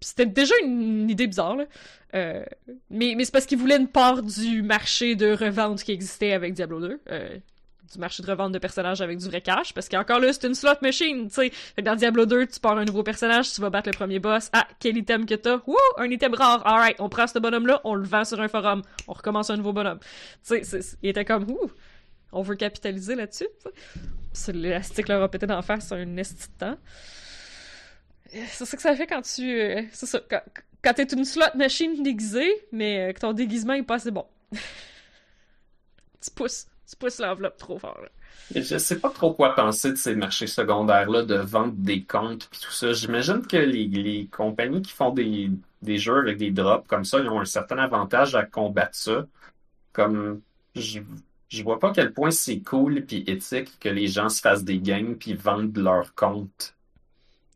C'était 0.00 0.26
déjà 0.26 0.54
une 0.62 1.08
idée 1.08 1.26
bizarre, 1.26 1.56
là. 1.56 1.64
Euh, 2.14 2.44
mais 2.90 3.16
c'est 3.24 3.32
parce 3.32 3.46
qu'ils 3.46 3.58
voulaient 3.58 3.76
une 3.76 3.88
part 3.88 4.22
du 4.22 4.62
marché 4.62 5.16
de 5.16 5.32
revente 5.32 5.82
qui 5.82 5.92
existait 5.92 6.32
avec 6.32 6.54
Diablo 6.54 6.80
2. 6.80 7.00
Euh, 7.10 7.36
du 7.92 7.98
marché 8.00 8.22
de 8.22 8.28
revente 8.28 8.52
de 8.52 8.58
personnages 8.58 9.00
avec 9.00 9.18
du 9.18 9.26
vrai 9.26 9.40
cash. 9.40 9.72
Parce 9.72 9.88
qu'encore 9.88 10.18
là, 10.18 10.32
c'est 10.32 10.46
une 10.46 10.54
slot 10.54 10.72
machine, 10.82 11.28
tu 11.28 11.34
sais. 11.34 11.82
Dans 11.82 11.94
Diablo 11.94 12.26
2, 12.26 12.46
tu 12.46 12.60
pars 12.60 12.76
un 12.76 12.84
nouveau 12.84 13.02
personnage, 13.02 13.52
tu 13.52 13.60
vas 13.60 13.70
battre 13.70 13.88
le 13.88 13.96
premier 13.96 14.18
boss. 14.18 14.50
Ah, 14.52 14.66
quel 14.80 14.96
item 14.96 15.26
que 15.26 15.34
t'as? 15.34 15.60
Wouh! 15.66 15.76
Un 15.98 16.10
item 16.10 16.34
rare. 16.34 16.66
Alright, 16.66 16.96
on 16.98 17.08
prend 17.08 17.26
ce 17.26 17.38
bonhomme-là, 17.38 17.80
on 17.84 17.94
le 17.94 18.04
vend 18.04 18.24
sur 18.24 18.40
un 18.40 18.48
forum. 18.48 18.82
On 19.08 19.12
recommence 19.12 19.50
un 19.50 19.56
nouveau 19.56 19.72
bonhomme. 19.72 20.00
Tu 20.46 20.64
sais, 20.64 20.80
il 21.02 21.10
était 21.10 21.24
comme, 21.24 21.48
ouh! 21.50 21.70
On 22.32 22.42
veut 22.42 22.56
capitaliser 22.56 23.14
là-dessus, 23.14 23.46
tu 24.44 24.52
l'élastique 24.52 25.08
leur 25.08 25.22
a 25.22 25.30
pété 25.30 25.46
d'en 25.46 25.62
face 25.62 25.92
un 25.92 26.16
esti 26.16 26.48
de 26.48 26.58
temps. 26.58 26.76
C'est 28.48 28.64
ça 28.64 28.76
que 28.76 28.82
ça 28.82 28.94
fait 28.96 29.06
quand 29.06 29.22
tu. 29.22 29.60
euh. 29.60 29.82
Quand, 30.30 30.40
quand 30.82 30.94
t'es 30.94 31.04
une 31.04 31.24
slot 31.24 31.44
machine 31.54 32.02
déguisée, 32.02 32.52
mais 32.72 33.10
euh, 33.10 33.12
que 33.12 33.20
ton 33.20 33.32
déguisement 33.32 33.74
est 33.74 33.82
pas 33.82 33.96
assez 33.96 34.10
bon. 34.10 34.26
Tu 36.88 36.96
pousses 36.96 37.18
l'enveloppe 37.18 37.56
trop 37.56 37.78
fort. 37.78 37.98
là. 38.00 38.08
Je 38.54 38.78
sais 38.78 39.00
pas 39.00 39.10
trop 39.10 39.32
quoi 39.32 39.54
penser 39.56 39.90
de 39.90 39.96
ces 39.96 40.14
marchés 40.14 40.46
secondaires-là 40.46 41.24
de 41.24 41.34
vendre 41.34 41.74
des 41.76 42.04
comptes 42.04 42.48
puis 42.48 42.60
tout 42.60 42.70
ça. 42.70 42.92
J'imagine 42.92 43.44
que 43.46 43.56
les, 43.56 43.86
les 43.88 44.26
compagnies 44.28 44.82
qui 44.82 44.92
font 44.92 45.10
des, 45.10 45.50
des 45.82 45.98
jeux 45.98 46.18
avec 46.18 46.38
des 46.38 46.52
drops 46.52 46.86
comme 46.86 47.04
ça, 47.04 47.18
ils 47.18 47.28
ont 47.28 47.40
un 47.40 47.44
certain 47.44 47.78
avantage 47.78 48.36
à 48.36 48.44
combattre 48.44 48.94
ça. 48.94 49.26
Comme 49.92 50.42
je, 50.76 51.00
je 51.48 51.62
vois 51.64 51.80
pas 51.80 51.90
à 51.90 51.92
quel 51.92 52.12
point 52.12 52.30
c'est 52.30 52.60
cool 52.60 53.04
puis 53.04 53.24
éthique 53.26 53.78
que 53.80 53.88
les 53.88 54.06
gens 54.06 54.28
se 54.28 54.40
fassent 54.40 54.64
des 54.64 54.78
games 54.78 55.16
puis 55.16 55.34
vendent 55.34 55.76
leurs 55.76 56.14
comptes. 56.14 56.75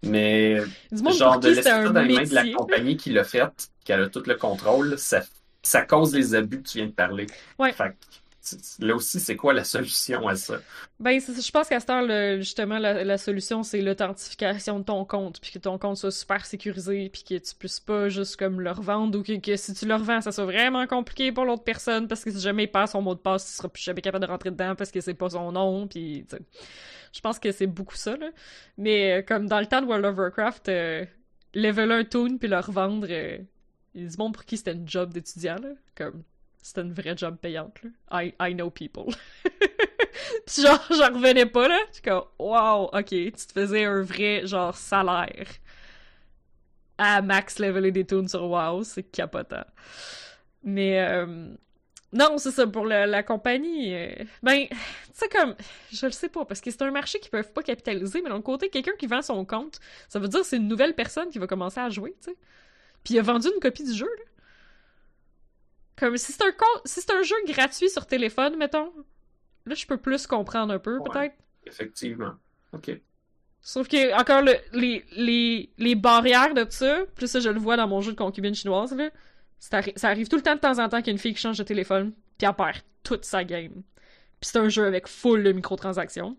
Mais 0.03 0.61
Du 0.91 1.13
genre 1.13 1.39
de 1.39 1.49
qui 1.49 1.55
laisser 1.57 1.63
c'est 1.63 1.69
ça 1.69 1.77
un 1.81 1.91
dans 1.91 2.03
les 2.03 2.15
mains 2.15 2.23
de 2.25 2.35
la 2.35 2.47
compagnie 2.53 2.97
qui 2.97 3.11
l'a 3.11 3.25
fait, 3.25 3.71
qu'elle 3.85 4.03
a 4.03 4.09
tout 4.09 4.23
le 4.27 4.35
contrôle, 4.35 4.99
ça, 4.99 5.23
ça 5.63 5.83
cause 5.83 6.15
les 6.15 6.35
abus 6.35 6.63
que 6.63 6.69
tu 6.69 6.79
viens 6.79 6.87
de 6.87 6.93
parler. 6.93 7.27
Ouais. 7.59 7.73
Fait 7.73 7.95
là 8.79 8.97
aussi, 8.97 9.21
c'est 9.21 9.37
quoi 9.37 9.53
la 9.53 9.65
solution 9.65 10.27
à 10.27 10.35
ça? 10.35 10.59
Ben, 10.99 11.21
je 11.21 11.51
pense 11.51 11.69
qu'à 11.69 11.79
cette 11.79 11.91
heure, 11.91 12.03
le- 12.03 12.39
justement, 12.39 12.79
la, 12.79 13.05
la 13.05 13.19
solution, 13.19 13.63
c'est 13.63 13.83
l'authentification 13.83 14.79
de 14.79 14.85
ton 14.85 15.05
compte, 15.05 15.41
puis 15.41 15.53
que 15.53 15.59
ton 15.59 15.79
compte 15.79 15.99
soit 15.99 16.11
super 16.11 16.45
sécurisé, 16.47 17.11
puis 17.11 17.23
que 17.23 17.35
tu 17.35 17.55
puisses 17.55 17.81
pas 17.81 18.09
juste 18.09 18.37
comme 18.37 18.61
le 18.61 18.71
revendre, 18.71 19.19
ou 19.19 19.23
que, 19.23 19.39
que 19.39 19.57
si 19.57 19.75
tu 19.75 19.87
le 19.87 19.95
revends, 19.95 20.21
ça 20.23 20.33
soit 20.33 20.47
vraiment 20.47 20.87
compliqué 20.87 21.33
pour 21.33 21.45
l'autre 21.45 21.65
personne, 21.65 22.09
parce 22.09 22.25
que 22.25 22.31
si 22.31 22.41
jamais 22.41 22.65
il 22.65 22.71
passe 22.71 22.93
son 22.93 23.03
mot 23.03 23.15
de 23.15 23.21
passe, 23.21 23.47
tu 23.47 23.53
seras 23.53 23.69
plus 23.69 23.83
jamais 23.83 24.01
capable 24.01 24.25
de 24.25 24.31
rentrer 24.31 24.51
dedans 24.51 24.75
parce 24.75 24.91
que 24.91 25.01
c'est 25.01 25.15
pas 25.15 25.31
son 25.31 25.53
nom, 25.53 25.87
puis 25.87 26.25
tu 26.29 26.37
sais. 26.37 26.43
Je 27.13 27.21
pense 27.21 27.39
que 27.39 27.53
c'est 27.53 27.67
beaucoup 27.67 27.97
ça, 27.97 28.17
là. 28.17 28.31
Mais 28.77 29.19
euh, 29.19 29.23
comme 29.23 29.47
dans 29.47 29.61
le 29.61 29.67
temps 29.67 29.81
de 29.81 29.87
World 29.87 30.05
of 30.05 30.17
Warcraft, 30.17 30.69
euh, 30.69 31.05
leveler 31.55 31.95
un 31.95 32.05
toon 32.05 32.39
puis 32.39 32.49
le 32.49 32.59
revendre, 32.59 33.11
il 33.11 33.47
y 34.03 34.05
a 34.05 34.09
du 34.09 34.17
monde 34.17 34.35
pour 34.35 34.45
qui 34.45 34.57
c'était 34.57 34.73
une 34.73 34.89
job 34.89 35.13
d'étudiant, 35.13 35.57
là. 35.57 35.71
Comme, 35.97 36.23
c'était 36.63 36.83
une 36.83 36.93
vraie 36.93 37.17
job 37.17 37.37
payante, 37.37 37.83
là. 37.83 38.25
I, 38.25 38.35
I 38.41 38.55
know 38.55 38.71
people. 38.71 39.15
Puis 40.47 40.63
genre, 40.63 40.85
j'en 40.91 41.13
revenais 41.15 41.47
pas, 41.47 41.69
là. 41.69 41.79
Je 41.89 41.95
suis 41.95 42.03
comme, 42.03 42.25
wow, 42.39 42.91
ok, 42.93 43.09
tu 43.09 43.33
te 43.33 43.53
faisais 43.53 43.85
un 43.85 44.03
vrai, 44.03 44.47
genre, 44.47 44.77
salaire. 44.77 45.49
À 46.99 47.23
max 47.23 47.59
leveler 47.59 47.93
des 47.93 48.05
tunes 48.05 48.29
sur 48.29 48.45
WoW, 48.45 48.85
c'est 48.85 49.03
capotant. 49.03 49.65
Mais, 50.63 51.01
euh, 51.01 51.55
non, 52.13 52.39
c'est 52.39 52.51
ça, 52.51 52.67
pour 52.67 52.87
la, 52.87 53.07
la 53.07 53.23
compagnie, 53.23 53.95
euh, 53.95 54.11
ben, 54.43 54.67
tu 54.69 54.77
sais, 55.15 55.29
comme, 55.29 55.55
je 55.93 56.07
le 56.07 56.13
sais 56.13 56.29
pas, 56.29 56.45
parce 56.45 56.61
que 56.61 56.71
c'est 56.71 56.83
un 56.83 56.91
marché 56.91 57.21
qu'ils 57.21 57.31
peuvent 57.31 57.53
pas 57.53 57.63
capitaliser, 57.63 58.21
mais 58.23 58.31
d'un 58.31 58.43
côté, 58.43 58.69
quelqu'un 58.69 58.97
qui 58.99 59.07
vend 59.07 59.23
son 59.23 59.45
compte, 59.45 59.79
ça 60.09 60.19
veut 60.19 60.29
dire 60.29 60.41
que 60.41 60.47
c'est 60.47 60.57
une 60.57 60.69
nouvelle 60.69 60.95
personne 60.95 61.29
qui 61.31 61.39
va 61.39 61.47
commencer 61.47 61.79
à 61.81 61.89
jouer, 61.89 62.17
tu 62.21 62.31
sais. 62.31 62.37
Puis 63.05 63.15
il 63.15 63.19
a 63.19 63.23
vendu 63.23 63.49
une 63.55 63.61
copie 63.61 63.85
du 63.85 63.95
jeu, 63.95 64.09
là. 64.19 64.25
Comme, 65.97 66.17
si 66.17 66.33
c'est 66.33 66.43
un 66.43 66.53
compte, 66.53 66.83
si 66.87 67.01
c'est 67.01 67.13
un 67.13 67.23
jeu 67.23 67.37
gratuit 67.47 67.91
sur 67.91 68.07
téléphone, 68.07 68.57
mettons, 68.57 68.91
là, 69.67 69.75
je 69.75 69.87
peux 69.87 69.99
plus 69.99 70.27
comprendre 70.27 70.73
un 70.73 70.79
peu, 70.79 70.99
Ouais. 70.99 71.09
peut-être. 71.11 71.35
Effectivement. 71.67 72.33
OK. 72.73 72.91
Sauf 73.61 73.87
que, 73.89 74.19
encore, 74.19 74.41
le- 74.41 74.57
les, 74.73 75.05
les, 75.13 75.71
les 75.77 75.95
barrières 75.95 76.55
de 76.55 76.67
ça, 76.71 77.05
plus 77.15 77.27
ça, 77.31 77.41
je 77.41 77.51
le 77.51 77.59
vois 77.61 77.77
dans 77.77 77.87
mon 77.87 78.01
jeu 78.01 78.13
de 78.13 78.17
concubine 78.17 78.55
chinoise, 78.55 78.95
là, 78.97 79.11
ça 79.61 80.09
arrive 80.09 80.29
tout 80.29 80.37
le 80.37 80.43
temps 80.43 80.55
de 80.55 80.61
temps 80.61 80.79
en 80.79 80.89
temps 80.89 80.99
qu'il 80.99 81.09
y 81.09 81.11
a 81.11 81.13
une 81.13 81.19
fille 81.19 81.35
qui 81.35 81.41
change 81.41 81.59
de 81.59 81.63
téléphone, 81.63 82.13
puis 82.39 82.49
elle 82.49 82.55
perd 82.55 82.79
toute 83.03 83.25
sa 83.25 83.45
game. 83.45 83.83
Puis 84.41 84.51
c'est 84.51 84.59
un 84.59 84.69
jeu 84.69 84.87
avec 84.87 85.07
full 85.07 85.45
de 85.45 85.53
microtransactions. 85.53 86.37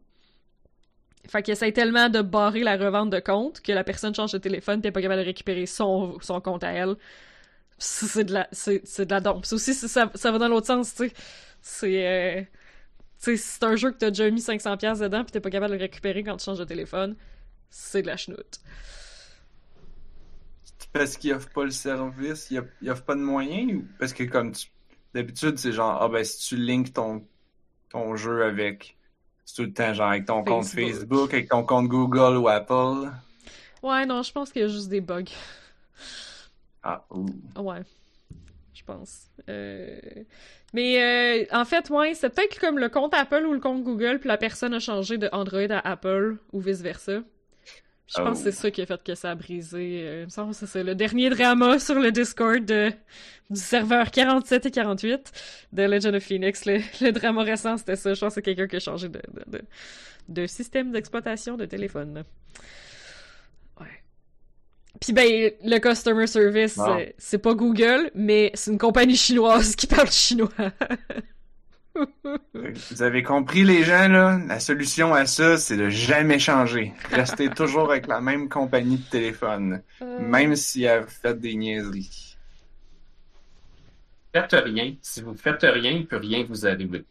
Fait 1.28 1.44
qu'il 1.44 1.52
essaie 1.52 1.72
tellement 1.72 2.10
de 2.10 2.22
barrer 2.22 2.64
la 2.64 2.78
revente 2.78 3.12
de 3.12 3.20
compte 3.20 3.62
que 3.62 3.72
la 3.72 3.84
personne 3.84 4.14
change 4.16 4.32
de 4.32 4.40
téléphone 4.40 4.82
puis 4.82 4.88
elle 4.88 4.94
pas 4.94 5.02
capable 5.02 5.22
de 5.22 5.26
récupérer 5.26 5.68
son, 5.68 6.20
son 6.20 6.42
compte 6.42 6.64
à 6.64 6.72
elle. 6.72 6.96
C'est 7.78 8.24
de 8.24 8.34
la, 8.34 8.48
c'est, 8.52 9.10
la 9.10 9.20
dompe. 9.20 9.46
Aussi, 9.52 9.74
ça, 9.74 10.12
ça 10.14 10.32
va 10.32 10.38
dans 10.38 10.48
l'autre 10.48 10.68
sens, 10.68 10.94
tu 10.96 11.08
sais. 11.08 11.14
C'est, 11.62 12.08
euh, 12.08 12.42
c'est 13.18 13.64
un 13.64 13.76
jeu 13.76 13.92
que 13.92 13.98
t'as 13.98 14.10
déjà 14.10 14.30
mis 14.32 14.42
500$ 14.42 14.78
piastres 14.78 15.04
dedans 15.04 15.24
pis 15.24 15.32
t'es 15.32 15.40
pas 15.40 15.52
capable 15.52 15.74
de 15.74 15.78
le 15.78 15.84
récupérer 15.84 16.24
quand 16.24 16.38
tu 16.38 16.46
changes 16.46 16.60
de 16.60 16.66
téléphone, 16.66 17.16
c'est 17.70 18.02
de 18.02 18.08
la 18.08 18.18
chenoute. 18.18 18.60
Parce 20.94 21.18
qu'ils 21.18 21.34
offrent 21.34 21.50
pas 21.52 21.64
le 21.64 21.72
service, 21.72 22.48
ils 22.52 22.60
off- 22.60 22.66
ils 22.82 22.90
offrent 22.90 23.04
pas 23.06 23.16
de 23.16 23.22
moyens 23.22 23.74
ou 23.76 23.86
parce 24.00 24.14
que 24.14 24.24
comme 24.24 24.52
tu 24.52 24.68
d'habitude 25.14 25.58
c'est 25.58 25.72
genre 25.72 26.02
ah 26.02 26.08
ben 26.10 26.24
si 26.24 26.48
tu 26.50 26.58
links 26.58 26.94
ton 26.94 27.26
ton 27.90 28.16
jeu 28.16 28.44
avec 28.44 28.98
tout 29.56 29.64
le 29.64 29.74
temps 29.74 29.94
genre 29.94 30.10
avec 30.10 30.26
ton 30.26 30.44
compte 30.44 30.66
Facebook. 30.66 30.90
Facebook, 31.00 31.34
avec 31.34 31.50
ton 31.50 31.64
compte 31.64 31.88
Google 31.88 32.38
ou 32.38 32.48
Apple. 32.48 33.10
Ouais, 33.84 34.06
non, 34.06 34.22
je 34.22 34.32
pense 34.32 34.52
qu'il 34.52 34.62
y 34.62 34.66
a 34.66 34.68
juste 34.68 34.90
des 34.90 35.02
bugs. 35.02 35.24
Ah 36.84 37.06
ouh. 37.12 37.26
Ouais, 37.58 37.82
je 38.74 38.84
pense. 38.84 39.28
Euh, 39.50 40.00
Mais 40.74 41.44
euh, 41.44 41.46
en 41.52 41.66
fait, 41.66 41.90
ouais, 41.90 42.14
c'est 42.14 42.30
peut-être 42.30 42.60
comme 42.60 42.80
le 42.80 42.90
compte 42.90 43.14
Apple 43.14 43.46
ou 43.46 43.54
le 43.54 43.60
compte 43.60 43.84
Google, 43.84 44.20
puis 44.20 44.28
la 44.30 44.38
personne 44.38 44.74
a 44.74 44.80
changé 44.80 45.18
de 45.18 45.30
Android 45.32 45.70
à 45.70 45.80
Apple 45.80 46.38
ou 46.54 46.60
vice-versa. 46.60 47.20
Je 48.14 48.22
pense 48.22 48.40
Oh. 48.42 48.44
que 48.44 48.52
c'est 48.52 48.58
ça 48.60 48.72
qui 48.72 48.82
a 48.82 48.86
fait 48.86 49.02
que 49.04 49.16
ça 49.16 49.32
a 49.32 49.36
brisé. 49.36 50.02
euh, 50.04 50.22
il 50.22 50.26
me 50.26 50.30
semble 50.30 50.54
que 50.54 50.66
c'est. 50.66 50.84
Le 50.84 50.96
dernier 50.96 51.30
drama 51.30 51.80
sur 51.80 51.98
le 52.00 52.12
Discord 52.12 52.66
de- 52.66 52.92
du 53.50 53.60
serveur 53.60 54.12
47 54.12 54.66
et 54.66 54.72
48 54.72 55.32
de 55.72 55.84
Legend 55.84 56.16
of 56.16 56.24
Phoenix. 56.24 56.66
Le, 56.66 56.80
le 57.02 57.12
drama 57.12 57.44
récent, 57.44 57.78
c'était 57.78 57.96
ça. 57.96 58.14
Je 58.14 58.20
pense 58.20 58.30
que 58.30 58.36
c'est 58.36 58.42
quelqu'un 58.42 58.68
qui 58.68 58.76
a 58.76 58.80
changé 58.80 59.08
de, 59.10 59.22
de, 59.48 59.58
de, 59.58 59.62
de 60.30 60.46
système 60.48 60.92
d'exploitation 60.92 61.56
de 61.56 61.66
téléphone. 61.66 62.24
Ouais. 63.80 63.88
Puis 65.00 65.14
ben, 65.14 65.52
le 65.64 65.80
customer 65.80 66.28
service, 66.28 66.78
euh, 66.80 67.06
c'est 67.18 67.38
pas 67.40 67.54
Google, 67.54 68.12
mais 68.14 68.52
c'est 68.56 68.72
une 68.72 68.78
compagnie 68.78 69.16
chinoise 69.16 69.76
qui 69.76 69.88
parle 69.88 70.12
chinois. 70.12 70.50
Vous 72.54 73.02
avez 73.02 73.24
compris 73.24 73.64
les 73.64 73.84
gens 73.84 74.08
là, 74.08 74.40
la 74.48 74.60
solution 74.60 75.14
à 75.14 75.26
ça 75.26 75.58
c'est 75.58 75.78
de 75.78 75.90
jamais 75.90 76.40
changer. 76.40 76.94
Rester 77.12 77.50
toujours 77.54 77.92
avec 77.92 78.08
la 78.08 78.22
même 78.22 78.50
compagnie 78.50 78.98
de 78.98 79.10
téléphone, 79.10 79.84
même 80.20 80.56
si 80.56 80.84
elle 80.84 81.08
fait 81.08 81.40
des 81.40 81.56
niaiseries. 81.56 82.38
Faites 84.34 84.52
rien. 84.54 84.96
Si 85.02 85.22
vous 85.22 85.36
faites 85.36 85.62
rien, 85.64 85.92
il 85.92 86.06
peut 86.08 86.18
rien 86.18 86.44
vous 86.44 86.66
arriver. 86.68 87.06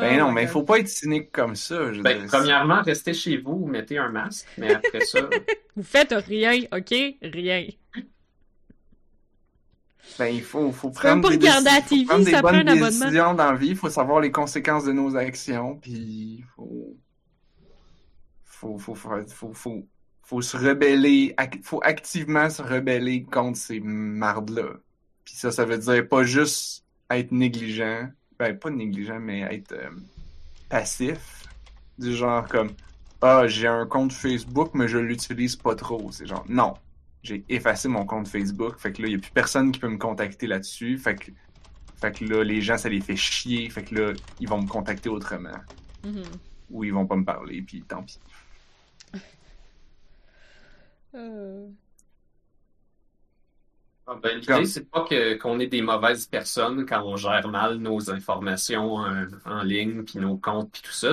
Ben 0.00 0.18
non, 0.18 0.30
Oh 0.30 0.32
mais 0.32 0.42
il 0.44 0.48
faut 0.48 0.62
pas 0.64 0.78
être 0.78 0.88
cynique 0.88 1.30
comme 1.32 1.54
ça. 1.56 1.92
je 1.92 2.02
Ben, 2.02 2.18
dire. 2.18 2.26
premièrement, 2.26 2.82
restez 2.82 3.14
chez 3.14 3.36
vous, 3.38 3.66
mettez 3.66 3.98
un 3.98 4.10
masque, 4.10 4.48
mais 4.58 4.72
après 4.72 5.00
ça, 5.00 5.20
Vous 5.76 5.82
faites 5.82 6.12
rien, 6.12 6.62
ok? 6.72 6.94
Rien. 7.22 7.68
Ben, 10.18 10.26
il 10.26 10.42
faut, 10.42 10.70
faut 10.72 10.90
prendre 10.90 11.28
des, 11.28 11.36
regarder 11.36 11.70
TV, 11.88 12.04
prendre 12.04 12.24
des 12.24 12.30
ça 12.30 12.42
prend 12.42 12.52
bonnes 12.52 12.68
un 12.68 12.72
abonnement. 12.72 12.88
décisions 12.88 13.34
dans 13.34 13.50
la 13.52 13.56
vie. 13.56 13.68
Il 13.68 13.76
faut 13.76 13.90
savoir 13.90 14.20
les 14.20 14.30
conséquences 14.30 14.84
de 14.84 14.92
nos 14.92 15.16
actions. 15.16 15.76
Puis, 15.76 15.92
il 15.92 16.44
faut, 16.54 16.96
faut, 18.44 18.78
faut, 18.78 18.94
faut, 18.94 19.52
faut, 19.52 19.86
faut, 20.22 20.42
se 20.42 20.56
rebeller. 20.56 21.34
ac- 21.36 21.62
faut 21.62 21.80
activement 21.82 22.48
se 22.50 22.62
rebeller 22.62 23.24
contre 23.24 23.58
ces 23.58 23.80
mardes-là. 23.80 24.74
Puis 25.24 25.34
ça, 25.36 25.50
ça 25.50 25.64
veut 25.64 25.78
dire 25.78 26.06
pas 26.08 26.22
juste 26.24 26.84
être 27.10 27.32
négligent. 27.32 28.08
Ben, 28.38 28.58
pas 28.58 28.70
négligent, 28.70 29.20
mais 29.20 29.40
être 29.40 29.72
euh, 29.72 29.90
passif. 30.68 31.42
Du 31.98 32.14
genre 32.14 32.46
comme, 32.48 32.70
ah, 33.22 33.46
j'ai 33.46 33.66
un 33.68 33.86
compte 33.86 34.12
Facebook, 34.12 34.70
mais 34.74 34.88
je 34.88 34.98
l'utilise 34.98 35.56
pas 35.56 35.74
trop. 35.74 36.10
C'est 36.12 36.26
genre, 36.26 36.44
non 36.48 36.74
j'ai 37.24 37.44
effacé 37.48 37.88
mon 37.88 38.04
compte 38.04 38.28
Facebook. 38.28 38.78
Fait 38.78 38.92
que 38.92 39.02
là, 39.02 39.08
il 39.08 39.12
n'y 39.12 39.16
a 39.16 39.20
plus 39.20 39.32
personne 39.32 39.72
qui 39.72 39.80
peut 39.80 39.88
me 39.88 39.98
contacter 39.98 40.46
là-dessus. 40.46 40.98
Fait 40.98 41.16
que, 41.16 41.32
fait 41.96 42.12
que 42.12 42.24
là, 42.24 42.44
les 42.44 42.60
gens, 42.60 42.76
ça 42.76 42.88
les 42.88 43.00
fait 43.00 43.16
chier. 43.16 43.68
Fait 43.70 43.82
que 43.82 43.94
là, 43.94 44.12
ils 44.38 44.48
vont 44.48 44.62
me 44.62 44.68
contacter 44.68 45.08
autrement. 45.08 45.58
Mhm. 46.04 46.22
Ou 46.70 46.84
ils 46.84 46.92
vont 46.92 47.06
pas 47.06 47.16
me 47.16 47.24
parler, 47.24 47.62
puis 47.62 47.82
tant 47.82 48.02
pis. 48.02 48.20
Euh, 51.16 51.68
Ah, 54.06 54.16
ben, 54.22 54.38
l'idée, 54.38 54.66
c'est 54.66 54.90
pas 54.90 55.04
que 55.04 55.34
qu'on 55.34 55.58
est 55.60 55.66
des 55.66 55.80
mauvaises 55.80 56.26
personnes 56.26 56.84
quand 56.84 57.02
on 57.04 57.16
gère 57.16 57.48
mal 57.48 57.76
nos 57.78 58.10
informations 58.10 58.96
en, 58.96 59.26
en 59.46 59.62
ligne, 59.62 60.02
puis 60.02 60.18
nos 60.18 60.36
comptes, 60.36 60.70
puis 60.72 60.82
tout 60.82 60.92
ça. 60.92 61.12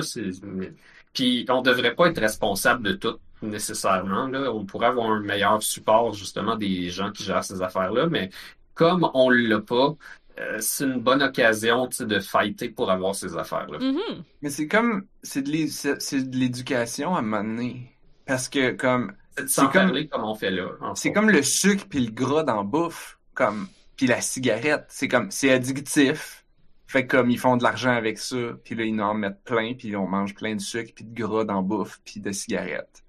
Puis 1.14 1.46
on 1.48 1.62
devrait 1.62 1.94
pas 1.94 2.08
être 2.08 2.20
responsable 2.20 2.82
de 2.82 2.92
tout 2.94 3.18
nécessairement. 3.42 4.26
Là. 4.28 4.52
On 4.52 4.64
pourrait 4.64 4.86
avoir 4.86 5.10
un 5.10 5.20
meilleur 5.20 5.62
support 5.62 6.14
justement 6.14 6.56
des 6.56 6.88
gens 6.90 7.10
qui 7.12 7.24
gèrent 7.24 7.44
ces 7.44 7.60
affaires-là, 7.62 8.06
mais 8.06 8.30
comme 8.74 9.08
on 9.14 9.30
l'a 9.30 9.60
pas, 9.60 9.94
euh, 10.38 10.56
c'est 10.60 10.84
une 10.84 11.00
bonne 11.00 11.22
occasion 11.22 11.88
de 12.00 12.18
fighter 12.20 12.70
pour 12.70 12.90
avoir 12.90 13.14
ces 13.14 13.36
affaires-là. 13.36 13.78
mhm. 13.78 14.22
Mais 14.40 14.50
c'est 14.50 14.66
comme, 14.68 15.06
c'est 15.22 15.42
de 15.42 16.36
l'éducation 16.36 17.14
à 17.14 17.18
un 17.18 17.22
moment 17.22 17.44
donné. 17.44 17.94
Parce 18.26 18.48
que, 18.48 18.70
comme, 18.72 19.12
C'est 19.46 19.62
comme- 19.62 19.72
parler 19.72 20.08
comme 20.08 20.24
on 20.24 20.34
fait 20.34 20.50
là. 20.50 20.68
en 20.80 20.94
c'est 20.94 21.08
fond. 21.08 21.14
comme 21.14 21.30
le 21.30 21.42
sucre 21.42 21.84
puis 21.88 22.04
le 22.06 22.12
gras 22.12 22.44
dans 22.44 22.56
la 22.56 22.62
bouffe. 22.62 23.18
Comme, 23.34 23.68
puis 23.96 24.06
la 24.06 24.20
cigarette. 24.20 24.84
C'est 24.88 25.08
comme, 25.08 25.30
c'est 25.30 25.50
addictif. 25.52 26.44
Fait 26.86 27.06
que 27.06 27.16
comme, 27.16 27.30
ils 27.30 27.38
font 27.38 27.56
de 27.56 27.62
l'argent 27.62 27.92
avec 27.92 28.18
ça. 28.18 28.36
Puis 28.64 28.74
là, 28.74 28.84
ils 28.84 29.00
en 29.00 29.14
mettent 29.14 29.42
plein. 29.44 29.74
Puis 29.74 29.96
on 29.96 30.06
mange 30.06 30.34
plein 30.34 30.54
de 30.54 30.60
sucre 30.60 30.92
puis 30.94 31.04
de 31.04 31.14
gras 31.14 31.44
dans 31.44 31.56
la 31.56 31.62
bouffe 31.62 32.00
puis 32.04 32.20
de 32.20 32.30
cigarettes. 32.32 33.02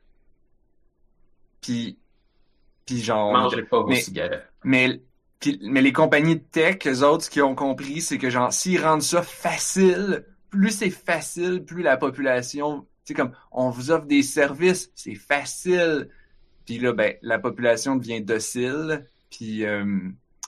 Puis, 1.64 1.98
puis 2.86 3.00
genre... 3.02 3.34
Mangez 3.34 3.64
pas 3.64 3.80
vos 3.82 3.88
mais- 3.88 4.02
cigarettes. 4.02 4.48
Mais 4.64 5.02
Puis, 5.40 5.60
mais 5.64 5.82
les 5.82 5.92
compagnies 5.94 6.36
de 6.38 6.44
tech, 6.44 6.84
les 6.86 7.02
autres, 7.04 7.24
ce 7.26 7.30
qu'ils 7.30 7.42
ont 7.44 7.56
compris, 7.56 8.02
c'est 8.02 8.18
que 8.18 8.30
genre, 8.30 8.54
s'ils 8.54 8.80
rendent 8.84 9.02
ça 9.02 9.24
facile, 9.24 10.26
plus 10.50 10.70
c'est 10.72 10.90
facile, 10.92 11.64
plus 11.66 11.82
la 11.82 11.98
population, 11.98 12.82
tu 12.82 12.88
sais, 13.06 13.14
comme, 13.16 13.32
on 13.52 13.70
vous 13.70 13.90
offre 13.92 14.06
des 14.06 14.24
services, 14.24 14.92
c'est 14.96 15.16
facile. 15.16 16.10
Puis 16.66 16.80
là, 16.80 16.94
ben, 16.94 17.16
la 17.22 17.40
population 17.40 17.96
devient 17.98 18.22
docile. 18.22 19.06
Puis, 19.30 19.66
euh, 19.66 19.84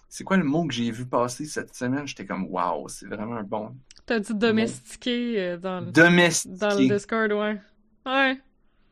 c'est 0.08 0.24
quoi 0.24 0.38
le 0.38 0.46
mot 0.46 0.66
que 0.66 0.74
j'ai 0.74 0.92
vu 0.92 1.06
passer 1.06 1.44
cette 1.46 1.76
semaine? 1.76 2.08
J'étais 2.08 2.26
comme, 2.26 2.46
waouh, 2.50 2.88
c'est 2.88 3.08
vraiment 3.08 3.36
un 3.36 3.44
bon. 3.44 3.76
T'as 4.06 4.20
dit 4.20 4.34
domestiquer 4.36 5.42
euh, 5.42 5.58
dans, 5.58 5.82
le- 5.82 5.92
Domestiqué. 5.92 6.56
dans 6.58 6.78
le 6.80 6.88
Discord, 6.88 7.32
ouais. 7.34 7.60
Ouais. 8.06 8.40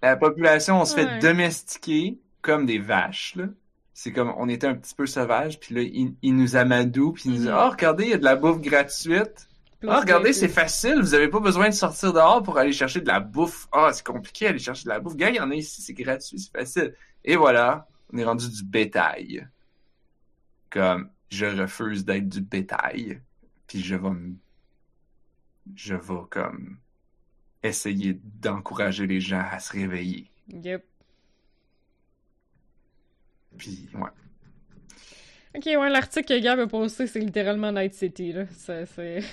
La 0.03 0.15
population, 0.17 0.79
on 0.81 0.85
se 0.85 0.95
Ouais. 0.95 1.05
fait 1.07 1.19
domestiquer 1.19 2.19
comme 2.41 2.65
des 2.67 2.77
vaches, 2.77 3.35
là. 3.35 3.45
C'est 3.95 4.11
comme, 4.11 4.33
on 4.37 4.49
était 4.49 4.67
un 4.67 4.75
petit 4.75 4.93
peu 4.95 5.05
sauvages, 5.05 5.59
puis 5.59 5.73
là, 5.75 5.81
ils 5.81 6.15
il 6.21 6.35
nous 6.35 6.55
amadouent, 6.55 7.13
puis 7.13 7.23
ils 7.25 7.31
nous 7.31 7.37
disent, 7.37 7.51
oh, 7.55 7.69
regardez, 7.69 8.03
il 8.05 8.09
y 8.09 8.13
a 8.13 8.17
de 8.17 8.23
la 8.23 8.35
bouffe 8.35 8.59
gratuite. 8.59 9.47
Ah, 9.87 9.99
regardez, 9.99 10.33
c'est 10.33 10.47
facile, 10.47 10.99
vous 10.99 11.13
avez 11.13 11.27
pas 11.27 11.39
besoin 11.41 11.69
de 11.69 11.73
sortir 11.73 12.13
dehors 12.13 12.41
pour 12.41 12.57
aller 12.57 12.71
chercher 12.71 13.01
de 13.01 13.07
la 13.07 13.19
bouffe. 13.19 13.67
Ah, 13.71 13.91
c'est 13.93 14.05
compliqué 14.05 14.47
aller 14.47 14.59
chercher 14.59 14.85
de 14.85 14.89
la 14.89 14.99
bouffe. 14.99 15.15
Gars, 15.15 15.29
il 15.29 15.35
y 15.35 15.39
en 15.41 15.51
a 15.51 15.55
ici, 15.55 15.81
c'est 15.81 15.93
gratuit, 15.93 16.39
c'est 16.39 16.51
facile. 16.57 16.95
Et 17.25 17.35
voilà, 17.35 17.87
on 18.11 18.17
est 18.17 18.23
rendu 18.23 18.49
du 18.49 18.63
bétail. 18.63 19.47
Comme, 20.69 21.09
je 21.29 21.45
refuse 21.45 22.03
d'être 22.05 22.27
du 22.29 22.41
bétail, 22.41 23.21
puis 23.67 23.81
je 23.81 23.95
vais 23.95 24.09
me... 24.09 24.35
Je 25.75 25.95
vais, 25.95 26.23
comme, 26.29 26.77
essayer 27.63 28.19
d'encourager 28.41 29.07
les 29.07 29.19
gens 29.21 29.43
à 29.51 29.59
se 29.59 29.71
réveiller. 29.73 30.29
Yep. 30.49 30.83
Puis, 33.57 33.87
ouais. 33.93 34.09
Ok, 35.55 35.65
ouais, 35.65 35.89
l'article 35.89 36.27
que 36.27 36.39
Gab 36.41 36.59
a 36.59 36.67
posté, 36.67 37.05
c'est 37.07 37.19
littéralement 37.19 37.71
Night 37.71 37.93
City, 37.93 38.33
là. 38.33 38.45
C'est. 38.51 38.85
c'est- 38.87 39.19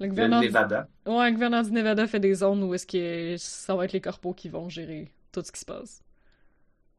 Le 0.00 0.06
Le 0.06 0.08
gouverneur, 0.08 0.40
du... 0.40 0.46
Nevada. 0.46 0.88
Ouais, 1.04 1.26
le 1.28 1.32
gouverneur 1.34 1.62
du 1.62 1.72
Nevada 1.72 2.06
fait 2.06 2.20
des 2.20 2.32
zones 2.32 2.62
où 2.62 2.72
est-ce 2.74 2.86
que 2.86 3.36
ça 3.38 3.76
va 3.76 3.84
être 3.84 3.92
les 3.92 4.00
corpos 4.00 4.32
qui 4.34 4.48
vont 4.48 4.66
gérer 4.70 5.10
tout 5.30 5.42
ce 5.44 5.52
qui 5.52 5.60
se 5.60 5.66
passe. 5.66 6.02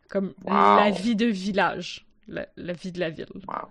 Comme 0.07 0.35
Wow. 0.43 0.53
la 0.77 0.91
vie 0.91 1.15
de 1.15 1.25
village. 1.25 2.05
La, 2.27 2.47
la 2.57 2.73
vie 2.73 2.91
de 2.91 2.99
la 2.99 3.09
ville. 3.09 3.25
Wow. 3.47 3.69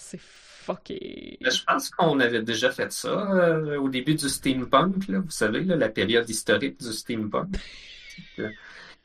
C'est 0.00 0.20
fucké. 0.20 1.38
Je 1.40 1.64
pense 1.66 1.90
qu'on 1.90 2.20
avait 2.20 2.42
déjà 2.42 2.70
fait 2.70 2.92
ça 2.92 3.08
euh, 3.32 3.78
au 3.78 3.88
début 3.88 4.14
du 4.14 4.28
steampunk, 4.28 5.08
là, 5.08 5.18
vous 5.20 5.30
savez, 5.30 5.62
là, 5.64 5.76
la 5.76 5.88
période 5.88 6.28
historique 6.28 6.78
du 6.80 6.92
steampunk. 6.92 7.48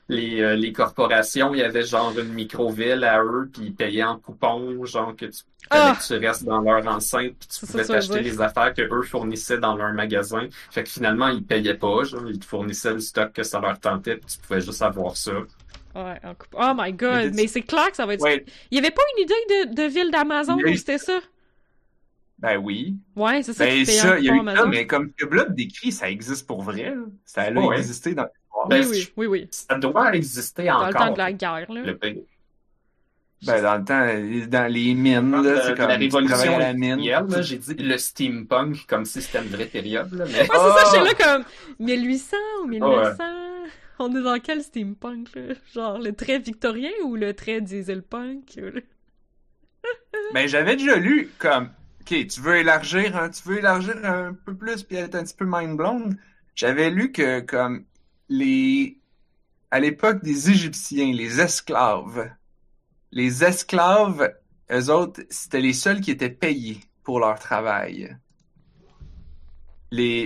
Les, 0.09 0.41
euh, 0.41 0.55
les 0.57 0.73
corporations, 0.73 1.53
il 1.53 1.59
y 1.59 1.63
avait 1.63 1.83
genre 1.85 2.13
une 2.19 2.33
micro-ville 2.33 3.05
à 3.05 3.23
eux, 3.23 3.49
puis 3.51 3.67
ils 3.67 3.73
payaient 3.73 4.03
en 4.03 4.19
coupons, 4.19 4.83
genre 4.85 5.15
que 5.15 5.25
tu, 5.27 5.43
fallait 5.71 5.91
Ah! 5.91 5.97
que 5.97 6.05
tu 6.05 6.27
restes 6.27 6.43
dans 6.43 6.59
leur 6.59 6.85
enceinte, 6.87 7.35
puis 7.39 7.47
tu 7.47 7.65
pouvais 7.65 7.83
que 7.83 7.87
t'acheter 7.87 8.19
les 8.19 8.41
affaires 8.41 8.73
que 8.73 8.81
eux 8.81 9.01
fournissaient 9.03 9.59
dans 9.59 9.77
leur 9.77 9.93
magasin. 9.93 10.45
Fait 10.71 10.83
que 10.83 10.89
finalement, 10.89 11.29
ils 11.29 11.43
payaient 11.45 11.75
pas, 11.75 12.03
genre, 12.03 12.29
ils 12.29 12.37
te 12.37 12.43
fournissaient 12.45 12.93
le 12.93 12.99
stock 12.99 13.31
que 13.31 13.43
ça 13.43 13.61
leur 13.61 13.79
tentait, 13.79 14.17
puis 14.17 14.25
tu 14.27 14.39
pouvais 14.39 14.59
juste 14.59 14.81
avoir 14.81 15.15
ça. 15.15 15.31
Ouais, 15.95 16.19
en 16.23 16.33
coup- 16.33 16.47
Oh 16.53 16.71
my 16.75 16.91
god, 16.93 17.33
Mais 17.35 17.47
c'est 17.47 17.61
clair 17.61 17.89
que 17.91 17.95
ça 17.97 18.05
va 18.05 18.15
être. 18.15 18.21
Ouais, 18.21 18.43
Il 18.71 18.75
y 18.75 18.79
avait 18.79 18.91
pas 18.91 19.01
une 19.17 19.23
idée 19.23 19.33
de, 19.49 19.75
de 19.75 19.83
ville 19.83 20.09
d'Amazon 20.11 20.57
eu- 20.59 20.71
où 20.71 20.75
c'était 20.75 20.97
ça? 20.97 21.19
ben 22.39 22.57
oui. 22.57 22.95
Ouais, 23.15 23.41
c'est 23.43 23.53
ça 23.53 23.63
Ben 23.65 23.85
ça, 23.85 24.17
il 24.19 24.25
y 24.25 24.29
a 24.29 24.33
eu 24.33 24.35
ça, 24.37 24.41
Amazon. 24.41 24.67
mais 24.67 24.85
comme 24.87 25.11
que 25.13 25.25
Blood 25.25 25.53
décrit, 25.55 25.91
ça 25.91 26.09
existe 26.09 26.45
pour 26.47 26.61
vrai. 26.63 26.93
là. 26.95 27.01
Ça 27.25 27.43
a 27.43 27.51
Oh, 27.55 27.69
ouais. 27.69 27.77
existé 27.77 28.13
dans 28.15 28.23
l'histoire. 28.25 28.67
Ben, 28.67 28.81
Oui, 28.81 28.87
oui, 28.91 29.13
oui, 29.17 29.27
oui. 29.27 29.47
Ça 29.51 29.75
doit 29.75 30.13
exister 30.15 30.65
Dans 30.65 30.79
le 30.79 30.85
encore. 30.87 31.05
temps 31.07 31.13
de 31.13 31.17
la 31.19 31.31
guerre, 31.33 31.71
là. 31.71 31.81
le. 31.81 31.97
Ben, 33.45 33.61
dans 33.61 33.75
le 33.77 33.83
temps, 33.83 34.49
dans 34.49 34.71
les 34.71 34.93
mines, 34.93 35.31
là, 35.43 35.61
c'est 35.65 35.75
comme 35.75 35.89
la 35.89 35.97
révolution 35.97 36.57
la 36.57 36.73
mine. 36.73 37.05
là, 37.05 37.41
j'ai 37.41 37.57
dit 37.57 37.73
le 37.75 37.97
steampunk 37.97 38.85
comme 38.87 39.03
si 39.05 39.21
c'était 39.21 39.39
une 39.43 39.49
vraie 39.49 39.65
période, 39.65 40.11
là, 40.13 40.23
mais 40.25 40.39
Ouais, 40.39 40.47
c'est 40.49 40.53
ça, 40.53 40.73
Oh! 40.85 40.89
j'étais 40.93 41.03
là 41.03 41.13
comme 41.13 41.45
1800 41.79 42.37
ou 42.63 42.67
1900. 42.67 43.23
On 43.99 44.15
est 44.15 44.23
dans 44.23 44.39
quel 44.39 44.63
steampunk, 44.63 45.35
là? 45.35 45.53
Genre 45.73 45.99
le 45.99 46.13
trait 46.13 46.39
victorien 46.39 46.91
ou 47.05 47.15
le 47.15 47.33
trait 47.33 47.61
dieselpunk? 47.61 48.59
Ben, 50.33 50.47
j'avais 50.47 50.77
déjà 50.77 50.95
lu 50.95 51.29
comme, 51.37 51.69
ok, 52.01 52.27
tu 52.27 52.41
veux 52.41 52.55
élargir, 52.55 53.29
tu 53.31 53.49
veux 53.49 53.57
élargir 53.57 53.97
un 54.05 54.33
peu 54.33 54.55
plus 54.55 54.83
puis 54.83 54.95
être 54.95 55.15
un 55.15 55.23
petit 55.23 55.35
peu 55.35 55.45
mind 55.47 55.75
blown. 55.75 56.17
J'avais 56.55 56.89
lu 56.89 57.11
que 57.11 57.41
comme 57.41 57.85
les, 58.29 58.99
à 59.71 59.79
l'époque 59.79 60.23
des 60.23 60.49
Égyptiens, 60.49 61.11
les 61.11 61.41
esclaves, 61.41 62.31
les 63.11 63.43
esclaves, 63.43 64.33
eux 64.71 64.89
autres, 64.89 65.21
c'était 65.29 65.61
les 65.61 65.73
seuls 65.73 66.01
qui 66.01 66.11
étaient 66.11 66.29
payés 66.29 66.79
pour 67.03 67.19
leur 67.19 67.37
travail. 67.37 68.17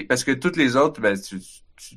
Parce 0.07 0.23
que 0.23 0.31
toutes 0.31 0.55
les 0.55 0.75
autres, 0.75 1.01
ben, 1.01 1.19
tu, 1.19 1.39
tu, 1.75 1.95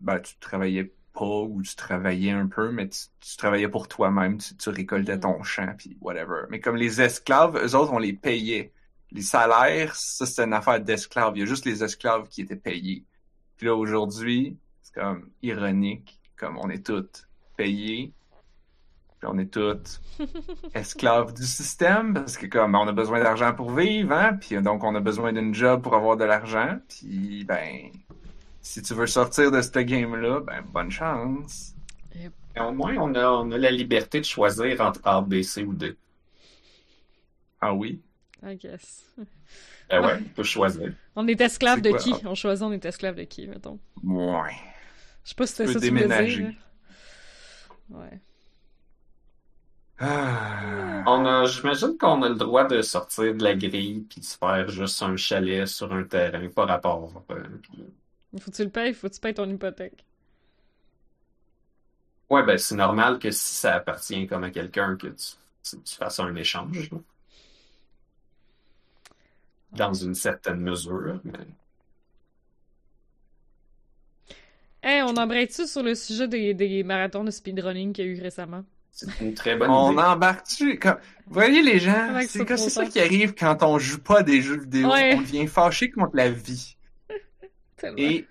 ben, 0.00 0.20
tu 0.20 0.36
travaillais 0.38 0.92
pas 1.18 1.42
ou 1.42 1.62
tu 1.62 1.74
travaillais 1.74 2.30
un 2.30 2.46
peu, 2.46 2.70
mais 2.70 2.88
tu, 2.88 3.00
tu 3.20 3.36
travaillais 3.36 3.68
pour 3.68 3.88
toi-même, 3.88 4.38
tu, 4.38 4.56
tu 4.56 4.68
récoltais 4.70 5.16
Mm. 5.16 5.20
ton 5.20 5.42
champ, 5.42 5.74
puis 5.76 5.96
whatever. 6.00 6.42
Mais 6.50 6.60
comme 6.60 6.76
les 6.76 7.00
esclaves, 7.00 7.56
eux 7.56 7.74
autres, 7.74 7.92
on 7.92 7.98
les 7.98 8.12
payait. 8.12 8.72
Les 9.10 9.22
salaires, 9.22 9.94
ça, 9.96 10.26
c'était 10.26 10.44
une 10.44 10.52
affaire 10.52 10.80
d'esclaves. 10.80 11.32
Il 11.36 11.40
y 11.40 11.42
a 11.42 11.46
juste 11.46 11.64
les 11.64 11.82
esclaves 11.82 12.28
qui 12.28 12.42
étaient 12.42 12.56
payés. 12.56 13.04
Puis 13.56 13.66
là, 13.66 13.74
aujourd'hui, 13.74 14.56
c'est 14.82 14.94
comme 14.94 15.30
ironique, 15.42 16.20
comme 16.36 16.58
on 16.58 16.70
est 16.70 16.86
tous 16.86 17.26
payés, 17.56 18.12
puis 19.18 19.28
on 19.28 19.38
est 19.38 19.52
tous 19.52 20.00
esclaves 20.74 21.32
du 21.34 21.44
système, 21.44 22.14
parce 22.14 22.36
que 22.36 22.46
comme 22.46 22.74
on 22.76 22.86
a 22.86 22.92
besoin 22.92 23.20
d'argent 23.20 23.52
pour 23.54 23.72
vivre, 23.72 24.12
hein, 24.12 24.34
puis 24.40 24.60
donc 24.62 24.84
on 24.84 24.94
a 24.94 25.00
besoin 25.00 25.32
d'une 25.32 25.54
job 25.54 25.82
pour 25.82 25.94
avoir 25.96 26.16
de 26.16 26.24
l'argent, 26.24 26.78
puis 26.88 27.44
ben, 27.44 27.90
si 28.68 28.82
tu 28.82 28.92
veux 28.92 29.06
sortir 29.06 29.50
de 29.50 29.62
ce 29.62 29.78
game-là, 29.78 30.40
ben 30.40 30.62
bonne 30.62 30.90
chance. 30.90 31.74
au 32.60 32.72
moins 32.72 32.96
on 32.98 33.14
a, 33.14 33.26
on 33.26 33.50
a 33.50 33.56
la 33.56 33.70
liberté 33.70 34.20
de 34.20 34.26
choisir 34.26 34.82
entre 34.82 35.00
A, 35.04 35.22
B, 35.22 35.40
C 35.40 35.64
ou 35.64 35.72
D. 35.72 35.96
Ah 37.62 37.72
oui? 37.72 38.02
I 38.42 38.56
guess. 38.56 39.10
Ben 39.88 40.04
ouais, 40.04 40.18
on 40.20 40.34
peut 40.34 40.42
choisir. 40.42 40.92
On 41.16 41.26
est 41.26 41.40
esclave 41.40 41.80
de 41.80 41.90
quoi? 41.90 41.98
qui? 41.98 42.12
On 42.26 42.34
choisit 42.34 42.62
on 42.62 42.72
est 42.72 42.84
esclave 42.84 43.14
de 43.14 43.24
qui, 43.24 43.46
mettons? 43.46 43.78
Ouais. 44.04 44.52
Je 45.24 45.30
sais 45.30 45.34
pas 45.34 45.46
si 45.46 45.54
c'était 45.54 45.72
ça 45.72 45.80
que 45.80 46.26
tu. 46.26 46.58
Ouais. 47.88 48.20
Ah. 49.98 51.04
On 51.06 51.24
a, 51.24 51.46
j'imagine 51.46 51.96
qu'on 51.96 52.22
a 52.22 52.28
le 52.28 52.34
droit 52.34 52.64
de 52.64 52.82
sortir 52.82 53.34
de 53.34 53.42
la 53.42 53.54
grille 53.56 54.04
puis 54.10 54.20
de 54.20 54.26
se 54.26 54.36
faire 54.36 54.68
juste 54.68 55.02
un 55.02 55.16
chalet 55.16 55.66
sur 55.66 55.90
un 55.90 56.04
terrain, 56.04 56.46
pas 56.50 56.66
rapport. 56.66 57.24
euh, 57.30 57.42
puis- 58.30 58.40
Faut 58.40 58.50
que 58.50 58.56
tu 58.56 58.64
le 58.64 58.70
payes, 58.70 58.94
faut 58.94 59.08
que 59.08 59.14
tu 59.14 59.20
payes 59.20 59.34
ton 59.34 59.48
hypothèque? 59.48 60.04
Ouais, 62.30 62.44
ben 62.44 62.58
c'est 62.58 62.74
normal 62.74 63.18
que 63.18 63.30
si 63.30 63.54
ça 63.54 63.74
appartient 63.76 64.26
comme 64.26 64.44
à 64.44 64.50
quelqu'un 64.50 64.96
que 64.96 65.06
tu, 65.08 65.26
tu, 65.62 65.80
tu 65.82 65.94
fasses 65.94 66.20
un 66.20 66.34
échange. 66.36 66.90
là. 66.90 66.98
Dans 69.72 69.92
une 69.94 70.14
certaine 70.14 70.60
mesure. 70.60 71.20
mais- 71.24 71.32
Hey, 74.82 75.02
on 75.02 75.16
embraye-tu 75.16 75.66
sur 75.66 75.82
le 75.82 75.94
sujet 75.94 76.28
des, 76.28 76.54
des 76.54 76.82
marathons 76.84 77.24
de 77.24 77.30
speedrunning 77.30 77.92
qu'il 77.92 78.06
y 78.06 78.08
a 78.08 78.12
eu 78.12 78.20
récemment? 78.22 78.64
C'est 78.92 79.20
une 79.20 79.34
très 79.34 79.56
bonne 79.56 79.70
On 79.70 79.92
idée. 79.92 80.02
embarque-tu? 80.02 80.78
Comme... 80.78 80.98
Vous 81.26 81.34
voyez 81.34 81.62
les 81.62 81.78
gens, 81.78 82.18
c'est 82.26 82.46
ça 82.48 82.56
ça 82.70 82.86
qui 82.86 83.00
arrive 83.00 83.34
quand 83.34 83.62
on 83.62 83.78
joue 83.78 84.00
pas 84.00 84.20
à 84.20 84.22
des 84.22 84.40
jeux 84.40 84.60
vidéo. 84.60 84.90
Ouais. 84.90 85.14
On 85.16 85.20
devient 85.20 85.46
fâché 85.46 85.90
contre 85.90 86.16
la 86.16 86.30
vie. 86.30 86.76
Et 87.96 88.26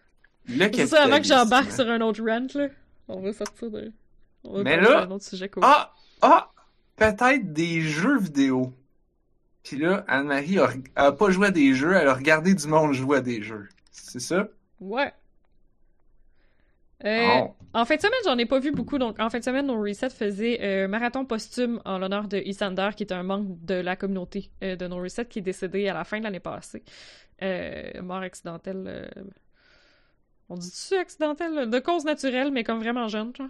le 0.47 0.69
C'est 0.73 0.87
ça, 0.87 1.03
avant 1.03 1.17
que 1.17 1.23
j'embarque 1.25 1.71
sur 1.71 1.87
un 1.89 2.01
autre 2.01 2.21
rant, 2.23 2.47
là. 2.55 2.67
On 3.07 3.21
va 3.21 3.33
sortir 3.33 3.71
de... 3.71 3.91
On 4.43 4.57
va 4.57 4.63
Mais 4.63 4.77
passer 4.77 4.91
là- 4.91 4.99
à 4.99 5.03
un 5.05 5.11
autre 5.11 5.25
sujet 5.25 5.49
cool. 5.49 5.63
Ah! 5.65 5.93
Ah! 6.21 6.51
Peut-être 6.95 7.53
des 7.53 7.81
jeux 7.81 8.17
vidéo. 8.19 8.73
Puis 9.63 9.77
là, 9.77 10.03
Anne-Marie 10.07 10.59
a, 10.59 10.69
a 10.95 11.11
pas 11.11 11.29
joué 11.29 11.47
à 11.47 11.51
des 11.51 11.73
jeux, 11.73 11.93
elle 11.93 12.07
a 12.07 12.13
regardé 12.13 12.53
du 12.53 12.67
monde 12.67 12.93
jouer 12.93 13.17
à 13.17 13.21
des 13.21 13.41
jeux. 13.41 13.67
C'est 13.91 14.19
ça? 14.21 14.47
Ouais. 14.79 15.11
Euh. 17.05 17.41
En 17.73 17.85
fin 17.85 17.95
de 17.95 18.01
semaine, 18.01 18.19
j'en 18.25 18.37
ai 18.37 18.45
pas 18.45 18.59
vu 18.59 18.71
beaucoup. 18.71 18.97
Donc, 18.97 19.19
en 19.19 19.29
fin 19.29 19.39
de 19.39 19.43
semaine, 19.43 19.67
No 19.67 19.79
Reset 19.79 20.09
faisait 20.09 20.59
euh, 20.61 20.85
un 20.85 20.87
marathon 20.87 21.25
posthume 21.25 21.79
en 21.85 21.99
l'honneur 21.99 22.27
de 22.27 22.37
Isander, 22.37 22.89
qui 22.95 23.03
est 23.03 23.13
un 23.13 23.23
membre 23.23 23.55
de 23.61 23.75
la 23.75 23.95
communauté 23.95 24.49
euh, 24.63 24.75
de 24.75 24.87
No 24.87 24.97
Reset, 24.97 25.25
qui 25.25 25.39
est 25.39 25.43
décédé 25.43 25.87
à 25.87 25.93
la 25.93 26.03
fin 26.03 26.17
de 26.17 26.23
l'année 26.23 26.39
passée. 26.39 26.83
Euh, 27.43 28.01
mort 28.01 28.17
accidentelle. 28.17 29.11
On 30.49 30.55
dit-tu 30.55 30.95
accidentelle? 30.95 31.69
De 31.69 31.79
cause 31.79 32.05
naturelle, 32.05 32.51
mais 32.51 32.63
comme 32.63 32.79
vraiment 32.79 33.07
jeune, 33.07 33.31
genre. 33.35 33.47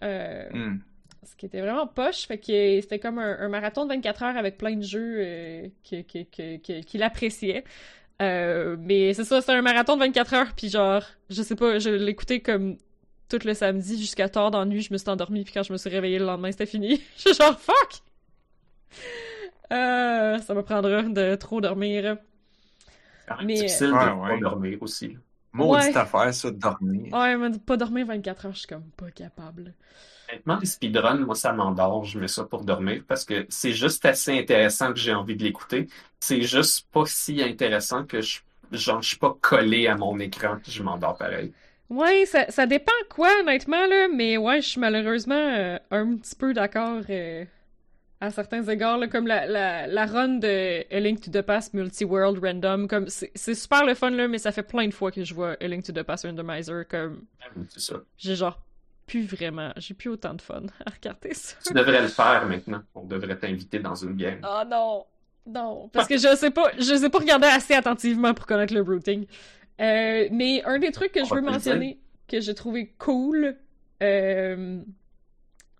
Hmm. 0.00 0.78
Ce 1.24 1.36
qui 1.36 1.46
était 1.46 1.60
vraiment 1.60 1.86
poche, 1.86 2.26
fait 2.26 2.38
que 2.38 2.80
c'était 2.80 3.00
comme 3.00 3.18
un, 3.18 3.38
un 3.40 3.48
marathon 3.48 3.84
de 3.84 3.88
24 3.90 4.22
heures 4.22 4.36
avec 4.36 4.56
plein 4.56 4.76
de 4.76 4.82
jeux 4.82 5.70
qu'il 5.82 7.02
appréciait. 7.02 7.64
Euh, 8.20 8.76
mais 8.80 9.14
c'est 9.14 9.24
ça, 9.24 9.40
c'était 9.40 9.52
un 9.52 9.62
marathon 9.62 9.94
de 9.94 10.00
24 10.00 10.34
heures, 10.34 10.52
puis 10.56 10.68
genre, 10.70 11.02
je 11.30 11.42
sais 11.42 11.54
pas, 11.54 11.78
je 11.78 11.90
l'écoutais 11.90 12.40
comme 12.40 12.76
tout 13.28 13.38
le 13.44 13.54
samedi 13.54 13.98
jusqu'à 14.00 14.28
tard 14.28 14.50
dans 14.50 14.58
la 14.60 14.64
nuit, 14.64 14.82
je 14.82 14.92
me 14.92 14.98
suis 14.98 15.08
endormie, 15.08 15.44
puis 15.44 15.52
quand 15.52 15.62
je 15.62 15.72
me 15.72 15.78
suis 15.78 15.90
réveillée 15.90 16.18
le 16.18 16.24
lendemain, 16.24 16.50
c'était 16.50 16.66
fini. 16.66 17.00
Je 17.16 17.20
suis 17.20 17.34
genre, 17.34 17.58
fuck! 17.60 18.00
Euh, 19.72 20.38
ça 20.38 20.54
me 20.54 20.62
prendra 20.62 21.02
de 21.02 21.34
trop 21.36 21.60
dormir. 21.60 22.16
C'est 22.86 23.28
quand 23.28 23.36
même 23.38 23.46
Mais- 23.46 23.54
difficile 23.54 23.92
Ouais, 23.92 24.06
de 24.06 24.10
ouais. 24.12 24.28
pas 24.34 24.40
dormir 24.40 24.78
aussi. 24.80 25.16
Maudite 25.52 25.88
Ouais. 25.88 25.96
affaire, 25.96 26.32
ça, 26.34 26.50
de 26.50 26.56
dormir. 26.56 27.12
Ouais, 27.12 27.36
mais 27.36 27.50
pas 27.58 27.76
dormir 27.76 28.06
24 28.06 28.46
heures, 28.46 28.52
je 28.54 28.58
suis 28.60 28.66
comme 28.68 28.90
pas 28.96 29.10
capable. 29.10 29.74
Honnêtement, 30.30 30.58
les 30.58 30.66
speedruns, 30.66 31.18
moi, 31.24 31.34
ça 31.34 31.52
m'endort. 31.52 32.04
Je 32.04 32.18
mets 32.18 32.28
ça 32.28 32.44
pour 32.44 32.64
dormir 32.64 33.02
parce 33.08 33.24
que 33.24 33.46
c'est 33.48 33.72
juste 33.72 34.04
assez 34.04 34.38
intéressant 34.38 34.92
que 34.92 34.98
j'ai 34.98 35.14
envie 35.14 35.36
de 35.36 35.42
l'écouter. 35.44 35.88
C'est 36.20 36.42
juste 36.42 36.88
pas 36.90 37.04
si 37.06 37.42
intéressant 37.42 38.04
que 38.04 38.20
je, 38.20 38.40
genre, 38.72 39.00
je 39.02 39.08
suis 39.08 39.18
pas 39.18 39.36
collé 39.40 39.86
à 39.86 39.96
mon 39.96 40.18
écran 40.18 40.58
je 40.66 40.82
m'endors 40.82 41.16
pareil. 41.16 41.52
Ouais, 41.90 42.26
ça, 42.26 42.50
ça 42.50 42.66
dépend 42.66 42.92
quoi, 43.08 43.30
honnêtement, 43.40 43.86
là, 43.86 44.08
mais 44.08 44.36
ouais, 44.36 44.60
je 44.60 44.68
suis 44.68 44.80
malheureusement 44.80 45.34
euh, 45.34 45.78
un 45.90 46.16
petit 46.16 46.34
peu 46.36 46.52
d'accord 46.52 47.00
euh, 47.08 47.46
à 48.20 48.30
certains 48.30 48.62
égards, 48.68 48.98
là, 48.98 49.08
comme 49.08 49.26
la, 49.26 49.46
la, 49.46 49.86
la 49.86 50.06
run 50.06 50.38
de 50.40 50.84
A 50.94 51.00
Link 51.00 51.20
to 51.22 51.30
the 51.30 51.42
Past 51.42 51.74
Multi-World 51.74 52.44
Random, 52.44 52.88
comme 52.88 53.08
c'est 53.08 53.32
c'est 53.34 53.54
super 53.54 53.86
le 53.86 53.94
fun, 53.94 54.10
là, 54.10 54.28
mais 54.28 54.38
ça 54.38 54.52
fait 54.52 54.62
plein 54.64 54.86
de 54.88 54.94
fois 54.94 55.10
que 55.12 55.24
je 55.24 55.34
vois 55.34 55.56
A 55.60 55.68
Link 55.68 55.84
to 55.84 55.92
the 55.92 56.02
Past 56.02 56.24
Randomizer, 56.26 56.86
comme 56.88 57.24
C'est 57.70 57.80
ça. 57.80 57.96
j'ai 58.18 58.36
genre 58.36 58.60
plus 59.08 59.26
vraiment, 59.26 59.72
j'ai 59.76 59.94
plus 59.94 60.10
autant 60.10 60.34
de 60.34 60.42
fun 60.42 60.62
à 60.86 60.90
regarder 60.90 61.34
ça. 61.34 61.56
Tu 61.66 61.72
devrais 61.72 62.02
le 62.02 62.08
faire 62.08 62.46
maintenant. 62.46 62.82
On 62.94 63.04
devrait 63.04 63.36
t'inviter 63.36 63.80
dans 63.80 63.96
une 63.96 64.14
game. 64.16 64.40
Oh 64.44 64.62
non, 64.68 65.04
non, 65.46 65.88
parce 65.88 66.06
que 66.06 66.18
je 66.18 66.36
sais 66.36 66.50
pas, 66.50 66.70
je 66.78 66.94
sais 66.94 67.08
pas 67.08 67.18
regarder 67.18 67.46
assez 67.46 67.74
attentivement 67.74 68.34
pour 68.34 68.46
connaître 68.46 68.74
le 68.74 68.82
routing. 68.82 69.26
Euh, 69.80 70.28
mais 70.30 70.62
un 70.64 70.78
des 70.78 70.92
trucs 70.92 71.12
que 71.12 71.20
On 71.20 71.24
je 71.24 71.34
veux 71.34 71.40
mentionner, 71.40 71.98
que 72.26 72.40
j'ai 72.40 72.54
trouvé 72.54 72.94
cool, 72.98 73.56
euh, 74.02 74.80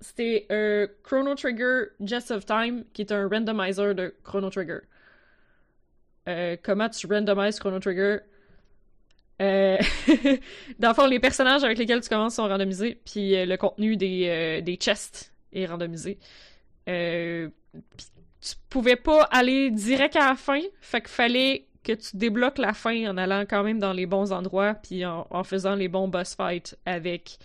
c'était 0.01 0.47
euh, 0.51 0.87
Chrono 1.03 1.35
Trigger 1.35 1.89
Jets 2.01 2.33
of 2.33 2.47
Time, 2.47 2.85
qui 2.93 3.03
est 3.03 3.13
un 3.13 3.29
randomizer 3.29 3.95
de 3.95 4.15
Chrono 4.25 4.51
Trigger. 4.51 4.81
Comment 6.63 6.89
tu 6.91 7.07
randomises 7.07 7.59
Chrono 7.59 7.79
Trigger? 7.79 8.19
Euh, 9.41 9.79
dans 10.79 10.89
le 10.89 10.95
fond, 10.95 11.07
les 11.07 11.21
personnages 11.21 11.63
avec 11.65 11.79
lesquels 11.79 12.01
tu 12.01 12.09
commences 12.09 12.35
sont 12.35 12.49
randomisés, 12.49 13.01
puis 13.05 13.37
euh, 13.37 13.47
le 13.47 13.57
contenu 13.57 13.97
des, 13.97 14.27
euh, 14.29 14.61
des 14.61 14.77
chests 14.77 15.33
est 15.53 15.67
randomisé. 15.67 16.19
Tu 16.87 18.55
pouvais 18.69 18.97
pas 18.97 19.23
aller 19.25 19.71
direct 19.71 20.17
à 20.17 20.31
la 20.31 20.35
fin, 20.35 20.61
fait 20.81 21.01
qu'il 21.01 21.11
fallait 21.11 21.67
que 21.85 21.93
tu 21.93 22.17
débloques 22.17 22.59
la 22.59 22.73
fin 22.73 23.11
en 23.11 23.17
allant 23.17 23.45
quand 23.49 23.63
même 23.63 23.79
dans 23.79 23.93
les 23.93 24.07
bons 24.07 24.33
endroits, 24.33 24.75
puis 24.75 25.05
en, 25.05 25.45
faisant 25.45 25.75
les 25.75 25.89
bons 25.89 26.09
boss 26.09 26.35
fights 26.35 26.77
avec 26.87 27.39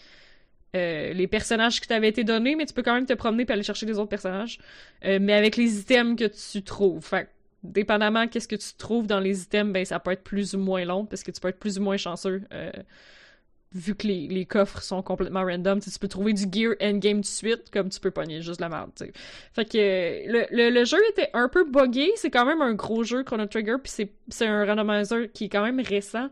les 0.73 1.27
personnages 1.27 1.79
qui 1.79 1.87
t'avaient 1.87 2.09
été 2.09 2.23
donnés, 2.23 2.55
mais 2.55 2.65
tu 2.65 2.73
peux 2.73 2.81
quand 2.81 2.95
même 2.95 3.05
te 3.05 3.13
promener 3.13 3.45
puis 3.45 3.53
aller 3.53 3.63
chercher 3.63 3.85
les 3.85 3.99
autres 3.99 4.09
personnages, 4.09 4.59
mais 5.03 5.33
avec 5.33 5.55
les 5.55 5.79
items 5.79 6.15
que 6.17 6.25
tu 6.25 6.63
trouves. 6.63 7.09
Dépendamment 7.63 8.27
qu'est-ce 8.27 8.47
que 8.47 8.55
tu 8.55 8.73
trouves 8.77 9.07
dans 9.07 9.19
les 9.19 9.43
items, 9.43 9.71
ben 9.73 9.85
ça 9.85 9.99
peut 9.99 10.11
être 10.11 10.23
plus 10.23 10.53
ou 10.53 10.59
moins 10.59 10.85
long, 10.85 11.05
parce 11.05 11.23
que 11.23 11.31
tu 11.31 11.39
peux 11.39 11.47
être 11.47 11.59
plus 11.59 11.79
ou 11.79 11.83
moins 11.83 11.97
chanceux. 11.97 12.43
euh, 12.53 12.71
vu 13.75 13.95
que 13.95 14.05
les, 14.05 14.27
les 14.27 14.45
coffres 14.45 14.83
sont 14.83 15.01
complètement 15.01 15.43
random, 15.43 15.79
tu 15.79 15.89
peux 15.97 16.07
trouver 16.07 16.33
du 16.33 16.43
gear 16.43 16.75
endgame 16.79 17.17
tout 17.17 17.21
de 17.21 17.25
suite, 17.25 17.71
comme 17.71 17.89
tu 17.89 17.99
peux 17.99 18.11
pogner 18.11 18.39
juste 18.41 18.61
la 18.61 18.69
merde. 18.69 18.91
Fait 19.53 19.65
que 19.65 19.77
euh, 19.77 20.31
le, 20.31 20.45
le, 20.55 20.69
le 20.69 20.85
jeu 20.85 20.99
était 21.09 21.31
un 21.33 21.49
peu 21.49 21.63
buggé, 21.63 22.11
c'est 22.15 22.29
quand 22.29 22.45
même 22.45 22.61
un 22.61 22.75
gros 22.75 23.03
jeu 23.03 23.23
Chrono 23.23 23.47
Trigger, 23.47 23.77
puis 23.81 23.91
c'est, 24.29 24.45
un 24.45 24.63
randomizer 24.65 25.31
qui 25.33 25.45
est 25.45 25.49
quand 25.49 25.63
même 25.63 25.79
récent. 25.79 26.29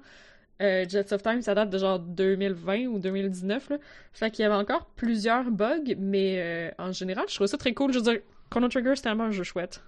Euh, 0.61 0.85
Jets 0.87 1.11
of 1.13 1.23
Time, 1.23 1.41
ça 1.41 1.55
date 1.55 1.71
de 1.71 1.79
genre 1.79 1.97
2020 1.97 2.85
ou 2.85 2.99
2019, 2.99 3.71
là. 3.71 3.77
Fait 4.13 4.29
qu'il 4.29 4.43
y 4.43 4.45
avait 4.45 4.53
encore 4.53 4.85
plusieurs 4.95 5.49
bugs, 5.49 5.95
mais 5.97 6.71
en 6.77 6.91
général, 6.91 7.25
je 7.27 7.33
trouve 7.33 7.47
ça 7.47 7.57
très 7.57 7.73
cool. 7.73 7.91
Je 7.91 7.97
veux 7.97 8.03
dire, 8.03 8.19
Chrono 8.51 8.67
Trigger, 8.67 8.93
c'est 8.95 9.07
un 9.07 9.31
jeu 9.31 9.41
chouette. 9.41 9.81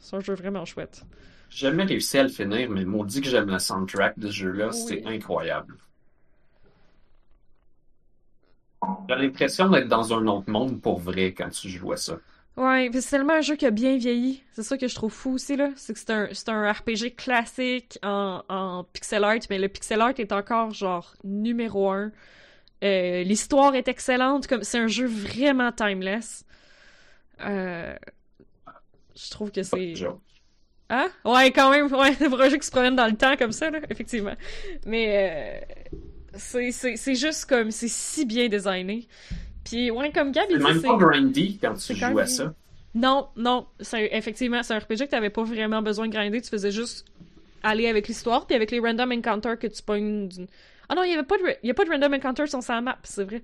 C'est 0.00 0.16
un 0.16 0.20
jeu 0.20 0.34
vraiment 0.34 0.64
chouette. 0.64 1.04
J'ai 1.50 1.68
jamais 1.68 1.84
réussi 1.84 2.18
à 2.18 2.22
le 2.22 2.28
finir, 2.28 2.70
mais 2.70 2.84
maudit 2.84 3.20
que 3.20 3.28
j'aime 3.28 3.50
le 3.50 3.58
soundtrack 3.58 4.18
de 4.18 4.28
ce 4.28 4.32
jeu-là. 4.34 4.68
Oui. 4.72 4.84
C'est 4.86 5.06
incroyable. 5.06 5.76
J'ai 9.08 9.14
l'impression 9.16 9.68
d'être 9.68 9.88
dans 9.88 10.12
un 10.12 10.26
autre 10.26 10.50
monde 10.50 10.80
pour 10.80 10.98
vrai 11.00 11.32
quand 11.32 11.48
tu 11.50 11.68
joues 11.68 11.92
à 11.92 11.96
ça. 11.96 12.18
Ouais, 12.56 12.90
c'est 12.92 13.10
tellement 13.10 13.34
un 13.34 13.40
jeu 13.40 13.54
qui 13.54 13.66
a 13.66 13.70
bien 13.70 13.96
vieilli. 13.96 14.42
C'est 14.52 14.64
ça 14.64 14.76
que 14.76 14.88
je 14.88 14.94
trouve 14.94 15.12
fou 15.12 15.34
aussi, 15.34 15.56
là. 15.56 15.70
C'est 15.76 15.92
que 15.92 15.98
c'est 15.98 16.10
un, 16.10 16.28
c'est 16.32 16.48
un 16.48 16.70
RPG 16.72 17.14
classique 17.16 17.98
en, 18.02 18.42
en 18.48 18.84
pixel 18.92 19.22
art, 19.22 19.38
mais 19.48 19.58
le 19.58 19.68
pixel 19.68 20.00
art 20.00 20.14
est 20.18 20.32
encore, 20.32 20.72
genre, 20.74 21.14
numéro 21.22 21.90
un. 21.90 22.10
Euh, 22.82 23.22
L'histoire 23.22 23.74
est 23.76 23.86
excellente, 23.86 24.48
comme 24.48 24.64
c'est 24.64 24.78
un 24.78 24.88
jeu 24.88 25.06
vraiment 25.06 25.70
timeless. 25.70 26.44
Euh, 27.42 27.94
je 29.18 29.30
trouve 29.30 29.50
que 29.50 29.62
c'est... 29.62 29.94
Hein? 30.90 31.08
Ouais, 31.24 31.50
quand 31.50 31.70
même, 31.70 31.92
ouais, 31.92 32.16
un 32.44 32.48
jeu 32.48 32.56
qui 32.56 32.66
se 32.66 32.70
promène 32.70 32.96
dans 32.96 33.06
le 33.06 33.16
temps 33.16 33.36
comme 33.36 33.52
ça, 33.52 33.70
là, 33.70 33.80
effectivement. 33.90 34.34
Mais 34.86 35.64
euh, 36.34 36.38
c'est, 36.38 37.14
juste 37.14 37.44
comme, 37.46 37.70
c'est 37.70 37.88
si 37.88 38.24
bien 38.24 38.48
designé. 38.48 39.06
Puis, 39.64 39.90
ouais, 39.90 40.10
comme 40.12 40.32
Gab, 40.32 40.46
il 40.48 40.62
C'est 40.62 40.66
dit, 40.66 40.72
même 40.72 40.82
pas 40.82 40.96
grindy 40.96 41.58
quand 41.60 41.74
tu 41.74 41.94
joues 41.94 42.18
à 42.18 42.26
ça. 42.26 42.54
Non, 42.94 43.28
non, 43.36 43.66
effectivement, 43.92 44.62
c'est 44.62 44.74
un 44.74 44.78
RPG 44.78 44.96
que 44.96 45.10
t'avais 45.10 45.30
pas 45.30 45.44
vraiment 45.44 45.82
besoin 45.82 46.08
de 46.08 46.12
grinder, 46.12 46.40
tu 46.40 46.48
faisais 46.48 46.70
juste 46.70 47.04
aller 47.62 47.86
avec 47.86 48.08
l'histoire, 48.08 48.46
puis 48.46 48.56
avec 48.56 48.70
les 48.70 48.80
random 48.80 49.12
encounters 49.12 49.58
que 49.58 49.66
tu 49.66 49.82
pognes. 49.82 50.30
Ah 50.88 50.94
non, 50.94 51.02
il 51.02 51.10
y 51.10 51.14
avait 51.14 51.22
pas 51.22 51.36
de, 51.36 51.42
il 51.62 51.66
y 51.66 51.70
a 51.70 51.74
pas 51.74 51.84
de 51.84 51.90
random 51.90 52.14
encounters 52.14 52.48
sur 52.48 52.62
sa 52.62 52.80
map, 52.80 52.98
c'est 53.02 53.24
vrai. 53.24 53.42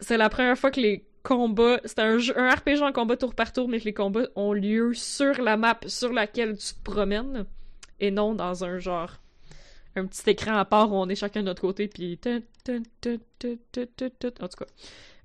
C'est 0.00 0.16
la 0.16 0.30
première 0.30 0.56
fois 0.56 0.70
que 0.70 0.80
les 0.80 1.04
combats, 1.22 1.80
c'était 1.84 2.02
un, 2.02 2.18
jeu- 2.18 2.38
un 2.38 2.50
RPG 2.50 2.82
en 2.82 2.92
combat 2.92 3.16
tour 3.16 3.34
par 3.34 3.52
tour, 3.52 3.68
mais 3.68 3.80
que 3.80 3.84
les 3.84 3.94
combats 3.94 4.28
ont 4.36 4.52
lieu 4.52 4.94
sur 4.94 5.40
la 5.42 5.56
map 5.56 5.78
sur 5.86 6.12
laquelle 6.12 6.56
tu 6.58 6.74
te 6.74 6.82
promènes, 6.84 7.46
et 8.00 8.10
non 8.10 8.34
dans 8.34 8.64
un 8.64 8.78
genre 8.78 9.20
un 9.96 10.06
petit 10.06 10.30
écran 10.30 10.56
à 10.56 10.64
part 10.64 10.92
où 10.92 10.96
on 10.96 11.08
est 11.08 11.16
chacun 11.16 11.40
de 11.40 11.46
notre 11.46 11.62
côté, 11.62 11.88
puis... 11.88 12.18
En 14.40 14.48
tout 14.48 14.56
cas. 14.64 14.66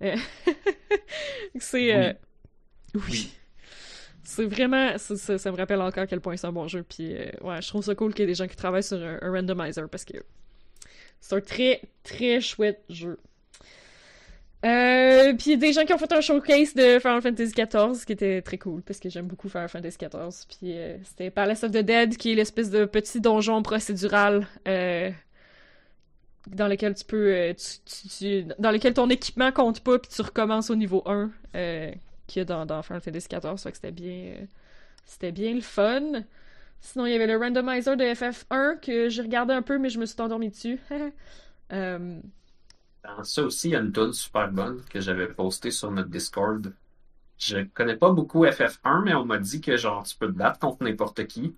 Euh, 0.02 0.16
c'est... 1.60 1.96
euh, 1.96 2.14
oui. 2.96 3.32
C'est 4.24 4.46
vraiment. 4.46 4.98
Ça, 4.98 5.16
ça- 5.18 5.38
ça 5.38 5.52
me 5.52 5.58
rappelle 5.58 5.82
encore 5.82 6.04
à 6.04 6.08
quel 6.08 6.22
point 6.22 6.38
c'est 6.38 6.48
un 6.48 6.52
bon 6.52 6.68
jeu. 6.68 6.84
Puis, 6.84 7.16
euh, 7.16 7.30
ouais, 7.42 7.62
je 7.62 7.68
trouve 7.68 7.84
ça 7.84 7.96
cool 7.96 8.14
qu'il 8.14 8.22
y 8.22 8.26
ait 8.26 8.28
des 8.28 8.36
gens 8.36 8.48
qui 8.48 8.56
travaillent 8.56 8.84
sur 8.84 8.98
un, 8.98 9.20
un 9.22 9.32
randomizer 9.32 9.90
parce 9.90 10.06
que 10.06 10.14
c'est 11.22 11.36
un 11.36 11.42
très, 11.42 11.82
très 12.04 12.42
chouette 12.42 12.84
jeu. 12.90 13.20
Euh, 14.66 15.34
puis, 15.38 15.58
des 15.58 15.74
gens 15.74 15.86
qui 15.86 15.94
ont 15.94 15.98
fait 15.98 16.12
un 16.12 16.22
showcase 16.22 16.74
de 16.74 16.98
Final 17.00 17.22
Fantasy 17.22 17.54
XIV, 17.54 18.04
qui 18.04 18.14
était 18.14 18.42
très 18.42 18.58
cool 18.58 18.82
parce 18.82 19.00
que 19.00 19.10
j'aime 19.10 19.28
beaucoup 19.28 19.48
Final 19.48 19.70
Fantasy 19.70 19.98
XIV. 19.98 20.46
Puis, 20.48 20.78
euh, 20.78 20.98
c'était 21.04 21.30
Palace 21.30 21.64
of 21.64 21.72
the 21.72 21.78
Dead, 21.78 22.18
qui 22.18 22.32
est 22.32 22.36
l'espèce 22.36 22.72
de 22.72 22.86
petit 22.86 23.22
donjon 23.22 23.62
procédural. 23.62 24.48
euh, 24.68 25.12
dans 26.48 26.68
lequel 26.68 26.94
tu 26.94 27.06
peux 27.06 27.56
dans 28.60 28.70
lequel 28.70 28.94
ton 28.94 29.10
équipement 29.10 29.52
compte 29.52 29.80
pas 29.80 29.98
puis 29.98 30.12
tu 30.14 30.22
recommences 30.22 30.70
au 30.70 30.76
niveau 30.76 31.02
1 31.08 31.32
euh, 31.56 31.92
qu'il 32.28 32.40
y 32.40 32.52
a 32.52 32.66
dans, 32.66 32.84
Final 32.84 33.02
Fantasy 33.02 33.28
XIV 33.28 33.58
fait 33.58 33.72
que 33.72 33.78
c'était 33.78 33.92
bien 33.92 34.36
c'était 35.06 35.32
bien 35.32 35.56
le 35.56 35.62
fun 35.62 36.24
sinon 36.82 37.08
il 37.08 37.14
y 37.14 37.16
avait 37.16 37.26
le 37.26 37.38
randomizer 37.38 37.98
de 37.98 38.04
FF1 38.04 38.80
que 38.80 39.10
j'ai 39.10 39.24
regardé 39.24 39.56
un 39.56 39.64
peu 39.64 39.80
mais 39.80 39.90
je 39.90 39.98
me 39.98 40.06
suis 40.06 40.22
endormi 40.22 40.50
dessus 40.50 40.80
Dans 43.06 43.24
ça 43.24 43.44
aussi, 43.44 43.70
il 43.70 43.72
y 43.72 43.76
a 43.76 43.80
une 43.80 43.92
tune 43.92 44.14
super 44.14 44.50
bonne 44.52 44.82
que 44.90 45.00
j'avais 45.00 45.28
postée 45.28 45.72
sur 45.72 45.92
notre 45.92 46.10
Discord. 46.10 46.74
Je 47.38 47.58
connais 47.74 47.98
pas 47.98 48.12
beaucoup 48.12 48.46
FF1, 48.46 49.04
mais 49.04 49.14
on 49.14 49.26
m'a 49.26 49.38
dit 49.38 49.62
que 49.62 49.76
genre 49.78 50.04
tu 50.04 50.16
peux 50.16 50.28
te 50.28 50.38
battre 50.38 50.60
contre 50.60 50.84
n'importe 50.84 51.26
qui. 51.28 51.56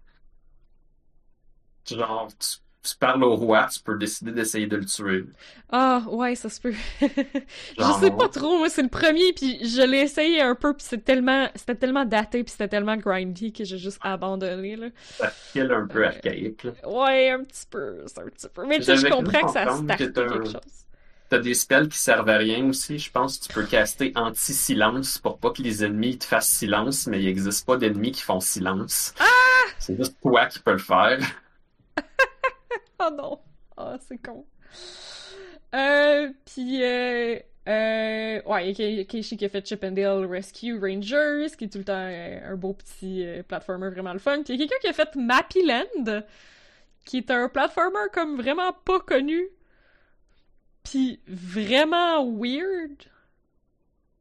Genre, 1.90 2.28
tu, 2.38 2.57
tu 2.84 2.98
parles 2.98 3.24
au 3.24 3.36
roi, 3.36 3.68
tu 3.72 3.80
peux 3.82 3.98
décider 3.98 4.32
d'essayer 4.34 4.68
de 4.68 4.76
le 4.76 4.86
tuer. 4.86 5.26
ah 5.69 6.03
ouais 6.10 6.36
ça 6.36 6.49
se 6.49 6.60
peut 6.60 6.74
je 7.02 7.91
sais 7.99 8.11
pas 8.11 8.28
trop 8.30 8.57
moi 8.57 8.69
c'est 8.69 8.82
le 8.82 8.88
premier 8.90 9.34
puis 9.34 9.60
je 9.68 9.82
l'ai 9.82 9.99
essayé 9.99 10.41
un 10.41 10.56
peu 10.56 10.74
puis 10.74 10.86
c'est 10.88 11.03
tellement 11.03 11.48
c'était 11.56 11.76
tellement 11.76 12.06
daté 12.06 12.44
puis 12.44 12.52
c'était 12.52 12.68
tellement 12.69 12.95
grindy 12.98 13.52
que 13.53 13.64
j'ai 13.65 13.78
juste 13.78 13.99
abandonné 14.02 14.76
là 14.76 14.88
Ça 15.11 15.32
kill 15.52 15.72
un 15.72 15.86
peu 15.88 16.03
Euh, 16.03 16.07
archaïque. 16.07 16.64
là. 16.64 16.72
ouais 16.86 17.30
un 17.32 17.44
petit 17.44 17.65
peu 17.69 18.03
c'est 18.06 18.19
un 18.19 18.26
petit 18.26 18.48
peu 18.53 18.65
mais 18.65 18.78
tu 18.78 18.84
sais, 18.84 18.95
je 18.98 19.07
comprends 19.07 19.45
que 19.48 19.52
ça 19.53 19.74
un- 19.74 19.86
quelque 19.88 20.45
chose 20.45 20.86
T'as 21.30 21.40
des 21.40 21.54
spells 21.54 21.90
qui 21.90 21.98
servent 21.98 22.30
à 22.30 22.38
rien 22.38 22.66
aussi. 22.70 22.99
Je 22.99 23.12
pense 23.12 23.38
que 23.38 23.48
tu 23.48 23.54
peux 23.54 23.66
caster 23.66 24.14
anti-silence 24.16 25.18
pour 25.20 25.38
pas 25.40 25.52
que 25.52 25.62
les 25.62 25.84
ennemis 25.84 26.18
te 26.18 26.26
fassent 26.26 26.49
silence, 26.49 27.06
mais 27.08 27.20
il 27.20 27.26
n'existe 27.26 27.66
pas 27.66 27.76
d'ennemis 27.78 28.12
qui 28.14 28.22
font 28.22 28.40
silence. 28.40 29.14
Ah! 29.20 29.26
C'est 29.80 29.98
juste 29.98 30.16
toi 30.22 30.45
qui 30.48 30.60
peux 30.60 30.72
le 30.72 30.78
faire. 30.78 31.20
Oh 32.99 33.10
non! 33.16 33.40
Oh, 33.78 33.95
c'est 34.08 34.18
con. 34.18 34.45
Euh, 35.76 36.30
puis, 36.45 36.84
euh, 36.84 37.38
euh, 37.68 38.41
ouais, 38.45 38.72
il 38.72 38.80
y 38.80 38.99
a 38.99 39.04
Ke- 39.04 39.08
Keishi 39.08 39.38
qui 39.38 39.45
a 39.45 39.49
fait 39.49 39.68
Chip 39.68 39.84
and 39.84 39.91
Dale 39.91 40.26
Rescue 40.26 40.80
Rangers, 40.80 41.48
qui 41.58 41.66
est 41.66 41.70
tout 41.72 41.78
le 41.80 41.84
temps 41.84 41.94
euh, 41.94 42.52
un 42.54 42.56
beau 42.56 42.74
petit 42.74 43.26
platformer 43.48 43.90
vraiment 43.90 44.14
le 44.14 44.20
fun. 44.20 44.41
Puis 44.44 44.54
il 44.56 44.60
y 44.62 44.64
a 44.64 44.68
quelqu'un 44.68 44.80
qui 44.82 44.88
a 44.88 44.94
fait 44.94 45.16
Mappy 45.16 45.64
Land, 45.66 46.22
qui 47.06 47.18
est 47.18 47.32
un 47.32 47.49
platformer 47.49 48.08
comme 48.14 48.38
vraiment 48.41 48.74
pas 48.86 48.99
connu, 48.99 49.48
puis 50.89 51.19
vraiment 51.27 52.26
weird. 52.26 53.03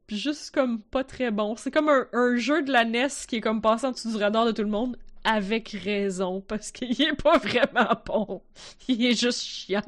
juste 0.09 0.51
comme 0.53 0.81
pas 0.81 1.03
très 1.03 1.31
bon. 1.31 1.55
C'est 1.57 1.71
comme 1.71 1.89
un, 1.89 2.07
un 2.13 2.35
jeu 2.37 2.61
de 2.63 2.71
la 2.71 2.85
NES 2.85 3.07
qui 3.27 3.37
est 3.37 3.41
comme 3.41 3.61
passé 3.61 3.85
en 3.85 3.91
dessous 3.91 4.11
du 4.11 4.17
radar 4.17 4.45
de 4.45 4.51
tout 4.51 4.61
le 4.63 4.69
monde, 4.69 4.97
avec 5.23 5.69
raison, 5.83 6.41
parce 6.41 6.71
qu'il 6.71 7.01
est 7.01 7.21
pas 7.21 7.37
vraiment 7.43 7.89
bon. 8.05 8.41
Il 8.87 9.03
est 9.05 9.19
juste 9.19 9.41
chiant. 9.43 9.81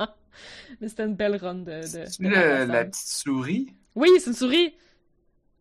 Mais 0.81 0.87
c'était 0.89 1.05
une 1.05 1.15
belle 1.15 1.35
run 1.35 1.55
de... 1.55 1.63
de, 1.63 2.23
de 2.23 2.29
le- 2.29 2.65
la 2.71 2.85
petite 2.85 3.07
souris? 3.07 3.73
Oui, 3.95 4.09
c'est 4.19 4.27
une 4.29 4.35
souris. 4.35 4.73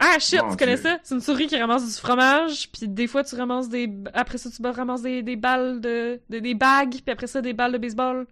Ah 0.00 0.18
shit, 0.20 0.40
Mon 0.42 0.50
tu 0.50 0.56
connais 0.56 0.74
Dieu. 0.76 0.84
ça? 0.84 0.98
C'est 1.02 1.14
une 1.16 1.20
souris 1.20 1.48
qui 1.48 1.56
ramasse 1.56 1.84
du 1.84 1.92
fromage, 2.00 2.70
puis 2.70 2.86
des 2.86 3.08
fois 3.08 3.24
tu 3.24 3.34
ramasses 3.34 3.68
des... 3.68 3.92
Après 4.14 4.38
ça, 4.38 4.48
tu 4.50 4.62
ramasses 4.64 5.02
des, 5.02 5.22
des 5.24 5.34
balles 5.34 5.80
de, 5.80 6.20
de- 6.30 6.38
des 6.38 6.54
bagues, 6.54 6.92
puis 7.04 7.10
après 7.10 7.26
ça, 7.26 7.40
des 7.40 7.52
balles 7.52 7.72
de 7.72 7.78
baseball. 7.78 8.26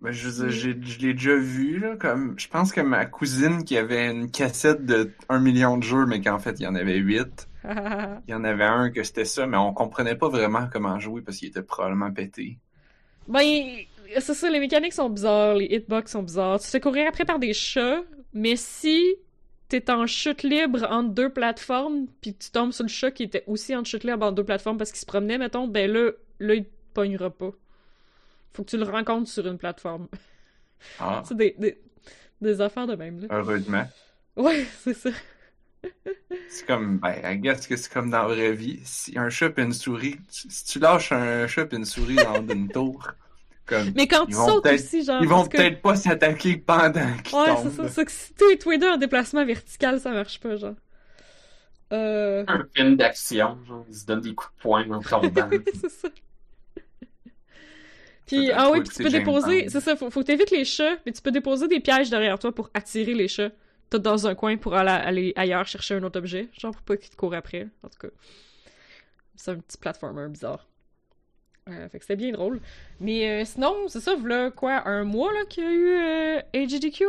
Ben, 0.00 0.12
je, 0.12 0.28
je 0.48 0.98
l'ai 1.00 1.12
déjà 1.14 1.34
vu, 1.34 1.80
là, 1.80 1.96
comme, 1.96 2.38
je 2.38 2.46
pense 2.48 2.72
que 2.72 2.80
ma 2.80 3.04
cousine 3.04 3.64
qui 3.64 3.76
avait 3.76 4.08
une 4.08 4.30
cassette 4.30 4.86
de 4.86 5.10
un 5.28 5.40
million 5.40 5.76
de 5.76 5.82
jeux, 5.82 6.06
mais 6.06 6.20
qu'en 6.20 6.38
fait, 6.38 6.60
il 6.60 6.62
y 6.62 6.66
en 6.66 6.74
avait 6.76 6.98
huit. 6.98 7.48
Il 7.64 8.30
y 8.30 8.34
en 8.34 8.44
avait 8.44 8.64
un 8.64 8.90
que 8.90 9.02
c'était 9.02 9.24
ça, 9.24 9.46
mais 9.46 9.56
on 9.56 9.74
comprenait 9.74 10.14
pas 10.14 10.28
vraiment 10.28 10.68
comment 10.72 10.98
jouer 11.00 11.22
parce 11.22 11.38
qu'il 11.38 11.48
était 11.48 11.62
probablement 11.62 12.10
pété. 12.12 12.56
ben, 13.26 13.42
c'est 14.20 14.34
ça, 14.34 14.48
les 14.48 14.60
mécaniques 14.60 14.92
sont 14.92 15.10
bizarres, 15.10 15.56
les 15.56 15.66
hitbox 15.66 16.12
sont 16.12 16.22
bizarres. 16.22 16.60
Tu 16.60 16.66
te 16.66 16.70
fais 16.70 16.80
courir 16.80 17.06
après 17.08 17.24
par 17.24 17.38
des 17.38 17.52
chats, 17.52 18.00
mais 18.32 18.56
si 18.56 19.16
t'es 19.68 19.90
en 19.90 20.06
chute 20.06 20.42
libre 20.44 20.86
entre 20.90 21.10
deux 21.10 21.30
plateformes, 21.30 22.06
puis 22.22 22.34
tu 22.34 22.50
tombes 22.50 22.72
sur 22.72 22.84
le 22.84 22.88
chat 22.88 23.10
qui 23.10 23.24
était 23.24 23.44
aussi 23.46 23.76
en 23.76 23.84
chute 23.84 24.04
libre 24.04 24.24
entre 24.24 24.36
deux 24.36 24.44
plateformes 24.44 24.78
parce 24.78 24.90
qu'il 24.92 25.00
se 25.00 25.06
promenait, 25.06 25.36
mettons, 25.38 25.68
ben 25.68 25.90
là, 25.90 26.12
là, 26.40 26.54
il 26.54 26.64
te 26.64 26.70
pognera 26.94 27.30
pas. 27.30 27.50
Faut 28.52 28.64
que 28.64 28.70
tu 28.70 28.76
le 28.78 28.84
rencontres 28.84 29.28
sur 29.30 29.46
une 29.46 29.58
plateforme. 29.58 30.08
Ah, 30.98 31.22
C'est 31.26 31.36
des, 31.36 31.54
des, 31.58 31.80
des 32.40 32.60
affaires 32.60 32.86
de 32.86 32.94
même, 32.96 33.20
là. 33.20 33.28
heureusement. 33.30 33.84
Ouais, 34.36 34.64
c'est 34.84 34.94
ça. 34.94 35.10
C'est 36.48 36.66
comme, 36.66 36.98
ben, 36.98 37.14
I 37.24 37.36
guess 37.38 37.66
que 37.66 37.76
c'est 37.76 37.92
comme 37.92 38.10
dans 38.10 38.22
la 38.26 38.34
vraie 38.34 38.52
vie. 38.52 38.80
Si 38.84 39.16
un 39.16 39.28
chat 39.30 39.56
et 39.58 39.62
une 39.62 39.72
souris, 39.72 40.16
tu- 40.32 40.50
si 40.50 40.64
tu 40.64 40.78
lâches 40.80 41.12
un 41.12 41.46
chat 41.46 41.72
et 41.72 41.76
une 41.76 41.84
souris 41.84 42.16
dans 42.16 42.44
une 42.46 42.68
tour, 42.72 43.08
comme, 43.64 43.92
Mais 43.94 44.06
quand 44.08 44.24
Ils 44.26 44.30
tu 44.30 44.36
vont 44.36 44.46
sautes 44.48 44.64
peut-être- 44.64 44.80
aussi, 44.84 45.04
genre. 45.04 45.22
ils 45.22 45.28
vont 45.28 45.44
que- 45.46 45.56
peut-être 45.56 45.80
pas 45.82 45.94
s'attaquer 45.94 46.56
pendant 46.56 47.16
qu'ils 47.22 47.36
Ouais, 47.38 47.54
c'est 47.62 47.70
ça. 47.70 47.88
C'est 47.88 48.04
que 48.06 48.10
si 48.10 48.32
t'es 48.34 48.56
tous 48.56 48.70
les 48.70 48.78
deux 48.78 48.88
en 48.90 48.96
déplacement 48.96 49.44
vertical, 49.44 50.00
ça 50.00 50.10
marche 50.10 50.40
pas, 50.40 50.56
genre. 50.56 50.74
Euh. 51.92 52.44
Un 52.48 52.66
film 52.74 52.96
d'action, 52.96 53.58
genre, 53.66 53.84
ils 53.88 53.94
se 53.96 54.04
donnent 54.04 54.20
des 54.20 54.34
coups 54.34 54.52
de 54.56 54.60
poing 54.62 54.90
en 54.90 55.00
tombant. 55.00 55.48
c'est 55.80 55.88
ça. 55.90 56.08
Puis, 58.28 58.52
ah 58.52 58.70
oui, 58.70 58.80
puis 58.82 58.90
tu 58.90 59.02
peux 59.02 59.10
James 59.10 59.24
déposer, 59.24 59.68
c'est 59.68 59.80
ça, 59.80 59.96
faut, 59.96 60.10
faut 60.10 60.22
t'éviter 60.22 60.58
les 60.58 60.64
chats, 60.64 60.96
mais 61.04 61.12
tu 61.12 61.22
peux 61.22 61.30
déposer 61.30 61.66
des 61.66 61.80
pièges 61.80 62.10
derrière 62.10 62.38
toi 62.38 62.54
pour 62.54 62.70
attirer 62.74 63.14
les 63.14 63.26
chats. 63.26 63.50
Tout 63.90 63.98
dans 63.98 64.26
un 64.26 64.34
coin 64.34 64.58
pour 64.58 64.74
aller, 64.74 64.90
aller 64.90 65.32
ailleurs 65.34 65.66
chercher 65.66 65.94
un 65.94 66.02
autre 66.02 66.18
objet, 66.18 66.48
genre 66.52 66.72
pour 66.72 66.82
pas 66.82 66.96
qu'ils 66.98 67.08
te 67.08 67.16
courent 67.16 67.34
après, 67.34 67.68
en 67.82 67.88
tout 67.88 67.98
cas. 67.98 68.12
C'est 69.34 69.52
un 69.52 69.56
petit 69.56 69.78
platformer 69.78 70.28
bizarre. 70.28 70.66
Euh, 71.70 71.88
fait 71.88 71.98
que 71.98 72.04
c'était 72.04 72.16
bien 72.16 72.32
drôle. 72.32 72.60
Mais 73.00 73.42
euh, 73.42 73.44
sinon, 73.44 73.88
c'est 73.88 74.00
ça, 74.00 74.14
voilà 74.14 74.50
quoi, 74.50 74.86
un 74.86 75.04
mois 75.04 75.32
là 75.32 75.44
qu'il 75.48 75.64
y 75.64 75.66
a 75.66 75.70
eu 75.70 75.88
euh, 75.88 76.40
AGDQ? 76.54 77.04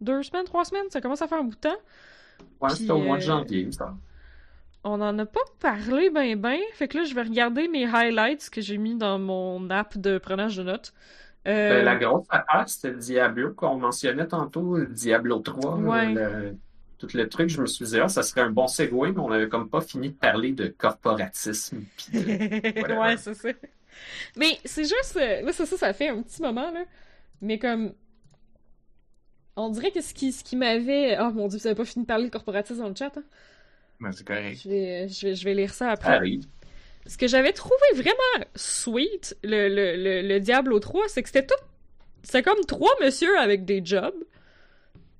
Deux 0.00 0.22
semaines, 0.22 0.44
trois 0.44 0.64
semaines, 0.64 0.90
ça 0.90 1.00
commence 1.00 1.22
à 1.22 1.28
faire 1.28 1.38
un 1.38 1.44
bout 1.44 1.54
de 1.54 1.60
temps. 1.60 1.76
Ouais, 2.60 2.70
c'était 2.70 2.90
au 2.90 2.98
mois 2.98 3.16
de 3.16 3.22
janvier, 3.22 3.70
ça. 3.72 3.94
On 4.84 5.00
en 5.00 5.16
a 5.18 5.26
pas 5.26 5.40
parlé 5.60 6.10
ben 6.10 6.34
ben, 6.40 6.58
fait 6.74 6.88
que 6.88 6.98
là 6.98 7.04
je 7.04 7.14
vais 7.14 7.22
regarder 7.22 7.68
mes 7.68 7.84
highlights 7.86 8.50
que 8.50 8.60
j'ai 8.60 8.78
mis 8.78 8.96
dans 8.96 9.18
mon 9.18 9.70
app 9.70 9.96
de 9.96 10.18
prenage 10.18 10.56
de 10.56 10.64
notes. 10.64 10.92
Euh, 11.46 11.68
Ben, 11.78 11.84
la 11.84 11.96
grosse 11.96 12.26
affaire, 12.30 12.68
c'était 12.68 12.94
Diablo 12.96 13.54
qu'on 13.54 13.76
mentionnait 13.78 14.26
tantôt, 14.28 14.78
Diablo 14.86 15.38
3. 15.40 15.76
Ouais. 15.76 16.14
le- 16.14 16.56
tout 16.98 17.08
le 17.14 17.28
truc, 17.28 17.48
je 17.48 17.60
me 17.60 17.66
suis 17.66 17.84
dit, 17.84 17.98
ah, 17.98 18.08
ça 18.08 18.22
serait 18.22 18.42
un 18.42 18.50
bon 18.50 18.68
segue, 18.68 18.92
mais 18.92 19.18
on 19.18 19.32
avait 19.32 19.48
comme 19.48 19.68
pas 19.68 19.80
fini 19.80 20.10
de 20.10 20.14
parler 20.16 20.52
de 20.52 20.68
corporatisme. 20.68 21.84
de- 22.12 22.20
ouais, 23.00 23.16
c'est 23.16 23.34
ça. 23.34 23.48
Mais 24.36 24.58
c'est 24.64 24.84
juste. 24.84 25.16
euh, 25.16 25.42
Là, 25.42 25.52
c'est 25.52 25.66
ça, 25.66 25.76
ça 25.76 25.92
fait 25.94 26.08
un 26.08 26.22
petit 26.22 26.42
moment, 26.42 26.70
là. 26.72 26.84
Mais 27.42 27.58
comme. 27.58 27.94
On 29.56 29.68
dirait 29.70 29.90
que 29.90 30.00
ce 30.00 30.14
qui, 30.14 30.32
ce 30.32 30.44
qui 30.44 30.56
m'avait. 30.56 31.18
Oh 31.20 31.30
mon 31.32 31.48
dieu, 31.48 31.58
vous 31.58 31.66
avez 31.66 31.76
pas 31.76 31.84
fini 31.84 32.04
de 32.04 32.06
parler 32.08 32.24
de 32.26 32.30
corporatisme 32.30 32.80
dans 32.80 32.88
le 32.88 32.94
chat, 32.94 33.16
hein? 33.16 33.24
Ben, 34.02 34.10
c'est 34.10 34.26
correct. 34.26 34.60
Je 34.64 34.68
vais, 34.68 35.08
je 35.08 35.26
vais, 35.28 35.34
je 35.36 35.44
vais 35.44 35.54
lire 35.54 35.72
ça 35.72 35.90
après. 35.90 36.10
arrive. 36.10 36.44
Ce 37.06 37.16
que 37.16 37.28
j'avais 37.28 37.52
trouvé 37.52 37.76
vraiment 37.94 38.46
sweet, 38.56 39.36
le, 39.44 39.68
le, 39.68 39.96
le, 39.96 40.26
le 40.26 40.40
Diablo 40.40 40.80
3, 40.80 41.04
c'est 41.08 41.22
que 41.22 41.28
c'était 41.28 41.46
tout. 41.46 41.54
C'était 42.24 42.42
comme 42.42 42.64
trois 42.66 42.92
messieurs 43.00 43.38
avec 43.38 43.64
des 43.64 43.80
jobs. 43.84 44.14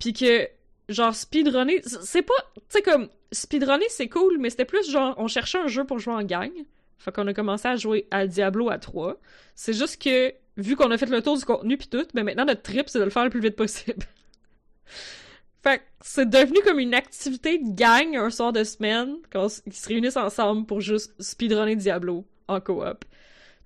Puis 0.00 0.12
que, 0.12 0.48
genre, 0.88 1.14
speedrunner. 1.14 1.80
C'est 1.84 2.22
pas. 2.22 2.34
Tu 2.56 2.62
sais, 2.68 2.82
comme. 2.82 3.08
Speedrunner, 3.30 3.86
c'est 3.88 4.08
cool, 4.08 4.38
mais 4.38 4.50
c'était 4.50 4.64
plus 4.64 4.90
genre. 4.90 5.14
On 5.16 5.28
cherchait 5.28 5.58
un 5.58 5.68
jeu 5.68 5.84
pour 5.84 6.00
jouer 6.00 6.14
en 6.14 6.24
gang. 6.24 6.50
Fait 6.98 7.12
qu'on 7.12 7.26
a 7.28 7.34
commencé 7.34 7.68
à 7.68 7.76
jouer 7.76 8.06
à 8.10 8.26
Diablo 8.26 8.68
à 8.68 8.78
3. 8.78 9.16
C'est 9.54 9.72
juste 9.72 10.02
que, 10.02 10.34
vu 10.56 10.74
qu'on 10.76 10.90
a 10.90 10.98
fait 10.98 11.06
le 11.06 11.22
tour 11.22 11.38
du 11.38 11.44
contenu 11.44 11.76
pis 11.76 11.88
tout, 11.88 12.06
ben 12.14 12.24
maintenant 12.24 12.44
notre 12.44 12.62
trip, 12.62 12.88
c'est 12.88 12.98
de 12.98 13.04
le 13.04 13.10
faire 13.10 13.24
le 13.24 13.30
plus 13.30 13.40
vite 13.40 13.56
possible. 13.56 14.06
fait 15.62 15.78
que 15.78 15.84
c'est 16.00 16.28
devenu 16.28 16.60
comme 16.64 16.78
une 16.78 16.94
activité 16.94 17.58
de 17.58 17.70
gang 17.74 18.16
un 18.16 18.30
soir 18.30 18.52
de 18.52 18.64
semaine, 18.64 19.16
qu'on 19.32 19.46
s- 19.46 19.62
qui 19.70 19.76
se 19.78 19.88
réunissent 19.88 20.16
ensemble 20.16 20.66
pour 20.66 20.80
juste 20.80 21.14
speedrunner 21.22 21.76
Diablo 21.76 22.26
en 22.48 22.60
coop. 22.60 23.04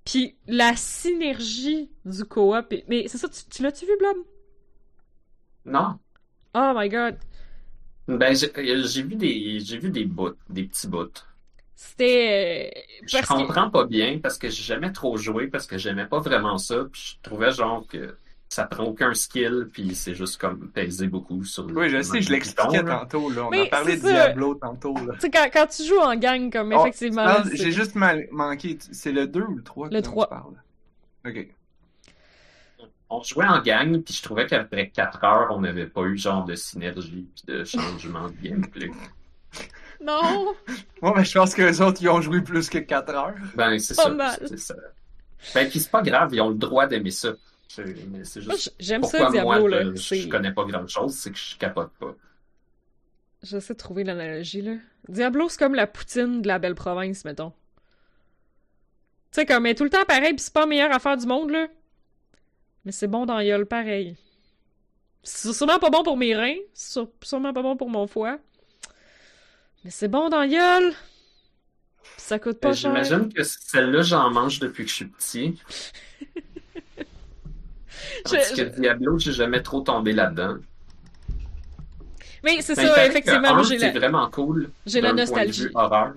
Puis 0.05 0.36
la 0.48 0.77
synergie 0.77 1.90
du 2.05 2.24
coop, 2.24 2.73
est- 2.73 2.85
mais 2.89 3.09
c'est 3.09 3.18
ça, 3.18 3.28
tu, 3.28 3.43
tu 3.51 3.62
l'as-tu 3.62 3.86
vu, 3.86 3.93
Blob? 3.98 4.16
Non. 5.74 6.01
Oh 6.55 6.73
my 6.74 6.89
god. 6.89 7.18
Ben, 8.09 8.35
j'ai 8.35 8.52
j'ai 8.86 9.02
vu 9.02 9.14
des, 9.16 9.60
j'ai 9.60 9.78
vu 9.78 9.90
des 9.90 10.05
bouts, 10.06 10.35
des 10.48 10.64
petits 10.64 10.86
bouts. 10.89 11.10
C'était... 11.74 12.73
euh, 13.05 13.06
Je 13.06 13.23
que... 13.23 13.27
comprends 13.27 13.70
pas 13.70 13.85
bien 13.86 14.18
parce 14.20 14.39
que 14.39 14.48
j'ai 14.48 14.62
jamais 14.62 14.93
trop 14.93 15.16
joué 15.16 15.48
parce 15.48 15.66
que 15.66 15.78
j'aimais 15.78 16.06
pas 16.06 16.18
vraiment 16.20 16.59
ça. 16.59 16.85
Puis 16.93 17.16
je 17.16 17.20
trouvais 17.23 17.52
genre 17.52 17.86
que 17.86 18.18
ça 18.48 18.64
prend 18.64 18.85
aucun 18.85 19.12
skill 19.14 19.68
puis 19.73 19.94
c'est 19.94 20.14
juste 20.14 20.39
comme 20.39 20.70
peser 20.70 21.09
beaucoup 21.09 21.44
sur 21.44 21.66
le. 21.66 21.74
Oui, 21.77 21.90
je 21.90 22.01
sais, 22.02 22.23
je 22.23 22.31
l'expliquais 22.31 22.85
tantôt, 22.85 23.31
là. 23.31 23.47
On 23.47 23.51
Mais 23.51 23.62
a 23.62 23.66
parlé 23.66 23.97
de 23.97 24.02
ça. 24.02 24.12
Diablo 24.12 24.55
tantôt, 24.55 24.94
là. 24.94 25.14
Tu 25.14 25.20
sais, 25.20 25.31
quand, 25.31 25.48
quand 25.52 25.66
tu 25.66 25.85
joues 25.85 25.98
en 25.98 26.16
gang, 26.16 26.51
comme, 26.51 26.73
Oh, 26.73 26.81
effectivement... 26.81 27.27
J'ai 27.52 27.73
juste 27.73 27.94
mal 27.97 28.28
manqué. 28.31 28.78
C'est 28.93 29.12
le 29.12 29.27
2 29.27 29.43
ou 29.43 29.56
le 29.56 29.62
3 29.62 29.89
Le 29.89 30.01
dont 30.01 30.02
3. 30.02 30.24
tu 30.27 30.31
parles? 30.31 30.62
Ok. 31.27 31.48
On 33.09 33.23
jouait 33.23 33.47
en 33.47 33.60
gang 33.62 34.02
puis 34.02 34.14
je 34.14 34.23
trouvais 34.23 34.47
qu'après 34.47 34.89
4 34.89 35.24
heures 35.24 35.48
on 35.51 35.60
n'avait 35.60 35.86
pas 35.86 36.02
eu 36.02 36.16
genre 36.16 36.44
de 36.44 36.55
synergie 36.56 37.28
puis 37.35 37.55
de 37.55 37.64
changement 37.64 38.28
de 38.28 38.48
gameplay. 38.48 38.90
Non! 40.01 40.55
Moi, 41.02 41.12
ben, 41.14 41.24
je 41.24 41.39
pense 41.39 41.55
que 41.55 41.62
les 41.62 41.81
autres, 41.81 42.02
ils 42.02 42.09
ont 42.09 42.20
joué 42.20 42.40
plus 42.43 42.68
que 42.68 42.78
4 42.78 43.14
heures. 43.14 43.35
Ben 43.55 43.78
c'est 43.78 43.94
ça, 43.94 44.09
mal. 44.10 44.39
c'est 44.47 44.59
ça. 44.59 44.74
Ben 45.55 45.68
puis 45.68 45.81
c'est 45.81 45.90
pas 45.90 46.02
grave, 46.02 46.31
ils 46.32 46.40
ont 46.40 46.48
le 46.51 46.56
droit 46.56 46.86
d'aimer 46.86 47.10
ça. 47.10 47.31
C'est- 47.69 47.85
Mais 48.09 48.25
juste 48.25 48.75
j'aime 48.79 49.03
ça, 49.03 49.31
Diablo, 49.31 49.43
moi 49.43 49.69
là. 49.69 49.83
je, 49.95 50.29
connais 50.29 50.53
pas 50.53 50.65
grand 50.65 50.87
chose, 50.87 51.15
c'est 51.15 51.31
que 51.33 51.39
je 51.39 51.57
capote 51.57 51.91
pas. 51.99 52.15
J'essaie 53.43 53.75
de 53.75 53.79
trouver 53.79 54.05
l'analogie, 54.05 54.63
là. 54.63 54.75
Diablo, 55.09 55.49
c'est 55.49 55.59
comme 55.59 55.75
la 55.75 55.87
poutine 55.87 56.43
de 56.43 56.49
la 56.49 56.59
belle 56.59 56.75
province, 56.75 57.25
mettons. 57.25 57.51
Tu 59.33 59.41
sais, 59.41 59.47
comme, 59.47 59.67
elle 59.67 59.73
est 59.73 59.75
tout 59.75 59.85
le 59.85 59.91
temps 59.91 60.05
pareil, 60.07 60.35
pis 60.35 60.43
c'est 60.43 60.53
pas 60.53 60.61
la 60.61 60.67
meilleure 60.67 60.93
affaire 60.95 61.17
du 61.17 61.27
monde, 61.27 61.51
là. 61.51 61.69
Mais 62.85 62.93
c'est 62.93 63.09
bon 63.09 63.27
dans 63.27 63.43
gueule, 63.43 63.67
pareil. 63.67 64.17
C'est 65.23 65.53
sûrement 65.53 65.79
pas 65.81 65.91
bon 65.91 66.05
pour 66.05 66.17
mes 66.17 66.37
reins, 66.37 66.57
c'est 66.73 66.93
sûre- 66.93 67.11
sûrement 67.23 67.53
pas 67.53 67.63
bon 67.63 67.77
pour 67.77 67.91
mon 67.91 68.07
foie. 68.07 68.39
Mais 69.85 69.91
c'est 69.91 70.09
bon 70.09 70.29
dans. 70.29 70.49
Pis 70.49 70.97
ça 72.17 72.39
coûte 72.39 72.59
pas 72.61 72.71
Ben, 72.71 72.75
cher. 72.75 73.05
J'imagine 73.05 73.33
que 73.33 73.43
celle-là, 73.43 74.03
j'en 74.03 74.31
mange 74.31 74.61
depuis 74.61 74.85
que 74.85 74.91
je 74.91 74.95
suis 74.95 75.05
petit. 75.07 75.61
Je- 78.27 78.55
que 78.55 78.62
Diablo, 78.81 79.19
j'ai 79.19 79.32
jamais 79.32 79.62
trop 79.62 79.81
tombé 79.81 80.12
là-dedans. 80.12 80.57
Mais 82.44 82.61
c'est 82.62 82.74
il 82.74 82.86
ça, 82.86 83.07
effectivement, 83.07 83.62
j'ai 83.62 83.78
c'est 83.78 83.93
la... 83.93 83.98
vraiment 83.98 84.31
cool. 84.31 84.70
j'ai 84.86 85.01
la 85.01 85.12
nostalgie. 85.12 85.69
horreur. 85.74 86.15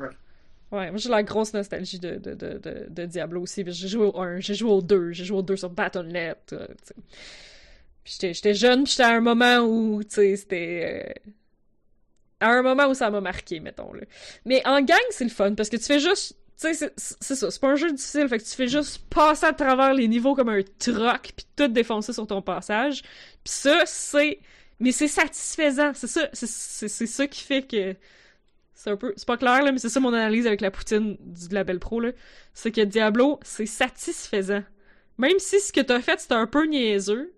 Ouais, 0.71 0.91
moi 0.91 0.97
j'ai 0.97 1.09
la 1.09 1.23
grosse 1.23 1.53
nostalgie 1.53 1.97
de, 1.99 2.17
de, 2.17 2.87
de, 2.89 3.05
Diablo 3.05 3.41
aussi. 3.41 3.63
J'ai 3.67 3.87
joué 3.87 4.05
au 4.05 4.19
1, 4.21 4.39
j'ai 4.39 4.53
joué 4.53 4.69
au 4.71 4.81
2, 4.81 5.11
j'ai 5.13 5.25
joué 5.25 5.37
au 5.39 5.41
2 5.41 5.55
sur 5.57 5.69
Battle.net. 5.71 6.53
euh, 6.53 6.67
j'étais- 8.05 8.53
jeune, 8.53 8.83
puis 8.83 8.91
j'étais 8.91 9.03
à 9.03 9.15
un 9.15 9.21
moment 9.21 9.59
où, 9.59 10.03
tu 10.03 10.09
sais, 10.15 10.35
c'était... 10.35 11.13
euh, 11.17 11.29
À 12.39 12.51
un 12.51 12.61
moment 12.61 12.87
où 12.87 12.93
ça 12.93 13.09
m'a 13.09 13.21
marqué, 13.21 13.59
mettons, 13.59 13.93
là. 13.93 14.01
Mais 14.45 14.61
en 14.67 14.81
gang, 14.81 14.97
c'est 15.09 15.23
le 15.25 15.29
fun, 15.31 15.55
parce 15.55 15.69
que 15.69 15.77
tu 15.77 15.83
fais 15.85 15.99
juste... 15.99 16.37
Tu 16.61 16.73
sais, 16.73 16.91
c'est- 16.97 17.17
c'est 17.21 17.35
ça, 17.35 17.51
c'est 17.51 17.61
pas 17.61 17.69
un 17.69 17.75
jeu 17.75 17.91
difficile, 17.91 18.27
fait 18.27 18.37
que 18.39 18.43
tu 18.43 18.55
fais 18.55 18.67
juste 18.67 18.99
passer 19.09 19.45
à 19.45 19.53
travers 19.53 19.93
les 19.93 20.07
niveaux 20.07 20.35
comme 20.35 20.49
un 20.49 20.61
troc, 20.79 21.31
puis 21.35 21.45
tout 21.55 21.67
défoncer 21.69 22.11
sur 22.13 22.27
ton 22.27 22.41
passage. 22.41 23.01
Puis 23.01 23.53
ça, 23.53 23.83
c'est... 23.85 24.39
Mais 24.81 24.91
c'est 24.91 25.07
satisfaisant, 25.07 25.91
c'est 25.93 26.07
ça, 26.07 26.29
c'est- 26.33 26.47
c'est 26.47 26.87
c'est 26.89 27.05
ça 27.07 27.27
qui 27.27 27.41
fait 27.43 27.61
que... 27.67 27.95
C'est 28.73 28.91
un 28.91 28.97
peu... 28.97 29.13
C'est 29.17 29.27
pas 29.27 29.37
clair, 29.37 29.61
là, 29.63 29.71
mais 29.71 29.77
c'est 29.79 29.89
ça 29.89 29.99
mon 30.01 30.13
analyse 30.13 30.47
avec 30.47 30.61
la 30.61 30.71
poutine 30.71 31.17
du 31.21 31.47
label 31.53 31.79
pro, 31.79 31.99
là. 32.01 32.11
C'est 32.53 32.71
que 32.71 32.81
Diablo, 32.81 33.39
c'est 33.43 33.65
satisfaisant. 33.65 34.63
Même 35.17 35.39
si 35.39 35.59
ce 35.59 35.73
que 35.73 35.81
t'as 35.81 36.01
fait, 36.01 36.19
c'était 36.19 36.35
un 36.35 36.47
peu 36.47 36.65
niaiseux, 36.65 37.33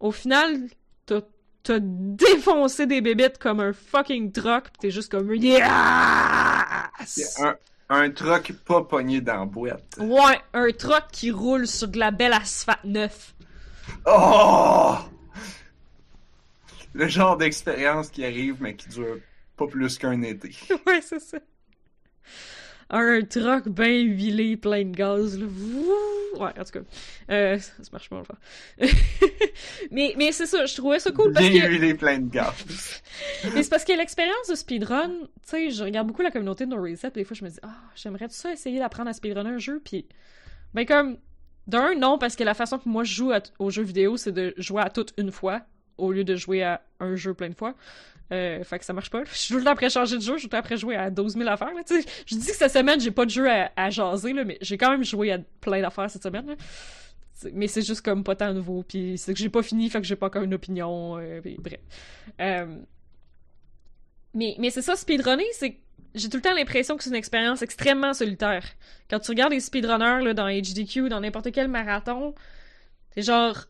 au 0.00 0.12
final, 0.12 0.68
t'as 1.06 1.22
t'as 1.62 1.78
défoncé 1.80 2.86
des 2.86 3.00
bébites 3.02 3.38
comme 3.38 3.60
un 3.60 3.72
fucking 3.72 4.32
truck, 4.32 4.64
pis 4.72 4.78
t'es 4.80 4.90
juste 4.90 5.10
comme 5.10 5.32
yes! 5.34 5.62
Un, 7.38 7.56
un 7.90 8.10
truck 8.10 8.52
pas 8.64 8.82
pogné 8.82 9.20
dans 9.20 9.40
la 9.40 9.44
boîte. 9.44 9.98
Ouais, 9.98 10.40
un 10.54 10.70
truck 10.70 11.04
qui 11.10 11.30
roule 11.30 11.66
sur 11.66 11.88
de 11.88 11.98
la 11.98 12.12
belle 12.12 12.32
asphalte 12.32 12.84
neuf. 12.84 13.34
Oh! 14.06 14.96
Le 16.92 17.08
genre 17.08 17.36
d'expérience 17.36 18.08
qui 18.08 18.24
arrive, 18.24 18.56
mais 18.60 18.74
qui 18.76 18.88
dure 18.88 19.18
pas 19.56 19.66
plus 19.66 19.98
qu'un 19.98 20.22
été. 20.22 20.54
ouais, 20.86 21.00
c'est 21.02 21.20
ça. 21.20 21.38
Un 22.92 23.22
truck 23.22 23.68
bien 23.68 24.00
huilé, 24.00 24.56
plein 24.56 24.84
de 24.84 24.96
gaz, 24.96 25.38
là. 25.38 25.46
Ouais, 26.38 26.50
en 26.58 26.64
tout 26.64 26.72
cas. 26.72 26.80
Euh, 27.30 27.58
ça 27.58 27.72
marche 27.92 28.08
pas, 28.10 28.22
mais 29.90 30.14
mais 30.16 30.32
c'est 30.32 30.46
ça, 30.46 30.66
je 30.66 30.74
trouvais 30.76 30.98
ça 30.98 31.10
cool 31.12 31.32
parce 31.32 31.48
Bien 31.48 31.62
que... 31.66 31.68
huilé, 31.68 31.94
plein 31.94 32.18
de 32.18 32.30
gaz. 32.30 33.02
Mais 33.54 33.62
c'est 33.62 33.70
parce 33.70 33.84
que 33.84 33.92
l'expérience 33.92 34.48
de 34.48 34.54
speedrun, 34.54 35.08
tu 35.08 35.26
sais, 35.44 35.70
je 35.70 35.84
regarde 35.84 36.06
beaucoup 36.06 36.22
la 36.22 36.30
communauté 36.30 36.66
de 36.66 36.70
No 36.70 36.82
Reset, 36.82 37.10
des 37.10 37.24
fois 37.24 37.36
je 37.38 37.44
me 37.44 37.50
dis, 37.50 37.58
ah, 37.62 37.74
j'aimerais 37.94 38.26
tout 38.28 38.34
ça 38.34 38.52
essayer 38.52 38.78
d'apprendre 38.78 39.10
à 39.10 39.12
speedrunner 39.12 39.50
un 39.50 39.58
jeu, 39.58 39.80
puis 39.84 40.06
ben 40.74 40.86
comme, 40.86 41.16
d'un, 41.66 41.94
non, 41.94 42.18
parce 42.18 42.36
que 42.36 42.44
la 42.44 42.54
façon 42.54 42.78
que 42.78 42.88
moi 42.88 43.04
je 43.04 43.14
joue 43.14 43.32
à- 43.32 43.40
aux 43.58 43.70
jeux 43.70 43.82
vidéo, 43.82 44.16
c'est 44.16 44.32
de 44.32 44.54
jouer 44.56 44.82
à 44.82 44.90
tout 44.90 45.06
une 45.18 45.30
fois, 45.32 45.62
au 45.98 46.12
lieu 46.12 46.24
de 46.24 46.36
jouer 46.36 46.62
à 46.62 46.80
un 47.00 47.16
jeu 47.16 47.34
plein 47.34 47.48
de 47.50 47.54
fois. 47.56 47.74
Euh, 48.32 48.62
fait 48.62 48.78
que 48.78 48.84
ça 48.84 48.92
marche 48.92 49.10
pas. 49.10 49.24
Je 49.24 49.36
suis 49.36 49.52
tout 49.52 49.58
le 49.58 49.64
temps 49.64 49.72
après 49.72 49.90
changer 49.90 50.16
de 50.16 50.22
jeu, 50.22 50.34
je 50.34 50.40
suis 50.40 50.48
tout 50.48 50.56
le 50.56 50.60
temps 50.60 50.64
après 50.64 50.76
jouer 50.76 50.96
à 50.96 51.10
12 51.10 51.34
000 51.34 51.48
affaires. 51.48 51.74
Là, 51.74 51.82
je 51.88 52.34
dis 52.36 52.46
que 52.46 52.54
cette 52.54 52.72
semaine, 52.72 53.00
j'ai 53.00 53.10
pas 53.10 53.24
de 53.24 53.30
jeu 53.30 53.50
à, 53.50 53.72
à 53.76 53.90
jaser, 53.90 54.32
là, 54.32 54.44
mais 54.44 54.58
j'ai 54.60 54.78
quand 54.78 54.90
même 54.90 55.04
joué 55.04 55.32
à 55.32 55.38
plein 55.60 55.80
d'affaires 55.80 56.08
cette 56.10 56.22
semaine. 56.22 56.56
Mais 57.52 57.66
c'est 57.66 57.82
juste 57.82 58.02
comme 58.02 58.22
pas 58.22 58.36
tant 58.36 58.52
nouveau. 58.52 58.84
Puis 58.86 59.16
c'est 59.18 59.32
que 59.32 59.38
j'ai 59.40 59.48
pas 59.48 59.62
fini, 59.62 59.88
fait 59.90 60.00
que 60.00 60.06
j'ai 60.06 60.16
pas 60.16 60.26
encore 60.26 60.42
une 60.42 60.54
opinion. 60.54 61.18
euh, 61.18 61.40
puis 61.40 61.56
bref. 61.58 61.80
Euh, 62.40 62.76
mais, 64.34 64.54
mais 64.58 64.70
c'est 64.70 64.82
ça, 64.82 64.94
speedrunner, 64.96 65.46
c'est 65.52 65.76
j'ai 66.14 66.28
tout 66.28 66.36
le 66.38 66.42
temps 66.42 66.54
l'impression 66.54 66.96
que 66.96 67.04
c'est 67.04 67.10
une 67.10 67.16
expérience 67.16 67.62
extrêmement 67.62 68.12
solitaire. 68.14 68.64
Quand 69.08 69.20
tu 69.20 69.30
regardes 69.30 69.52
les 69.52 69.60
speedrunners 69.60 70.24
là, 70.24 70.34
dans 70.34 70.48
HDQ, 70.48 71.08
dans 71.08 71.20
n'importe 71.20 71.52
quel 71.52 71.68
marathon, 71.68 72.34
c'est 73.14 73.22
genre, 73.22 73.66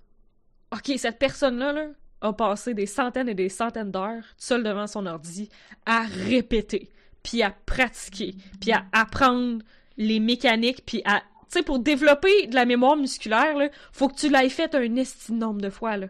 ok, 0.73 0.93
cette 0.97 1.19
personne-là 1.19 1.73
là, 1.73 1.87
a 2.21 2.33
passé 2.33 2.75
des 2.75 2.87
centaines 2.87 3.29
et 3.29 3.35
des 3.35 3.49
centaines 3.49 3.91
d'heures 3.91 4.25
seule 4.37 4.63
devant 4.63 4.87
son 4.87 5.07
ordi 5.07 5.49
à 5.87 6.03
répéter, 6.03 6.89
puis 7.23 7.43
à 7.43 7.51
pratiquer, 7.51 8.35
puis 8.61 8.73
à 8.73 8.85
apprendre 8.93 9.63
les 9.97 10.21
mécaniques, 10.21 10.85
puis 10.87 11.03
à, 11.05 11.21
tu 11.21 11.59
sais, 11.59 11.63
pour 11.63 11.79
développer 11.79 12.47
de 12.47 12.55
la 12.55 12.65
mémoire 12.65 12.97
musculaire, 12.97 13.57
là, 13.57 13.69
faut 13.93 14.09
que 14.09 14.17
tu 14.17 14.29
l'aies 14.29 14.49
fait 14.49 14.75
un 14.75 14.97
esti 14.97 15.33
de 15.33 15.37
nombre 15.37 15.61
de 15.61 15.71
fois, 15.71 15.97
là. 15.97 16.09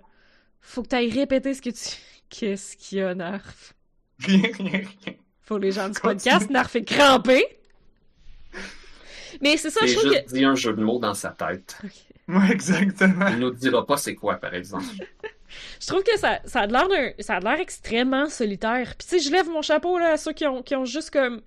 Faut 0.61 0.83
que 0.83 0.89
tu 0.89 0.97
ailles 0.97 1.11
répéter 1.11 1.55
ce 1.55 1.63
que 1.63 1.71
tu... 1.71 1.97
Qu'est-ce 2.29 2.77
qu'il 2.77 2.99
y 2.99 3.01
a, 3.01 3.15
Narf? 3.15 3.75
Rien, 4.21 4.43
rien, 4.57 4.71
rien. 4.71 5.15
Pour 5.47 5.59
les 5.59 5.73
gens 5.73 5.89
du 5.89 5.99
Continue. 5.99 6.15
podcast, 6.15 6.51
Narf 6.51 6.77
est 6.77 6.85
crampé. 6.85 7.45
Mais 9.41 9.57
c'est 9.57 9.71
ça, 9.71 9.85
je 9.87 9.95
trouve 9.95 10.13
juste 10.13 10.27
que... 10.27 10.33
dit 10.33 10.45
un 10.45 10.55
jeu 10.55 10.73
de 10.75 10.83
mots 10.85 11.01
dans 11.01 11.15
sa 11.15 11.31
tête. 11.31 11.81
Ouais, 12.29 12.53
exactement. 12.53 13.27
Il 13.29 13.39
nous 13.39 13.51
dira 13.51 13.85
pas 13.85 13.97
c'est 13.97 14.15
quoi, 14.15 14.37
par 14.37 14.55
exemple. 14.55 14.85
Je 15.81 15.87
trouve 15.87 16.03
que 16.03 16.19
ça, 16.19 16.41
ça 16.45 16.61
a 16.61 16.67
l'air 16.67 16.89
ça 17.21 17.37
a 17.37 17.41
l'air 17.41 17.61
extrêmement 17.61 18.29
solitaire. 18.29 18.95
Puis 18.99 19.09
tu 19.09 19.19
sais, 19.19 19.25
je 19.25 19.33
lève 19.33 19.49
mon 19.49 19.63
chapeau 19.63 19.99
là 19.99 20.13
à 20.13 20.17
ceux 20.17 20.33
qui 20.33 20.47
ont, 20.47 20.63
qui 20.63 20.75
ont 20.77 20.85
juste 20.85 21.11
comme 21.11 21.41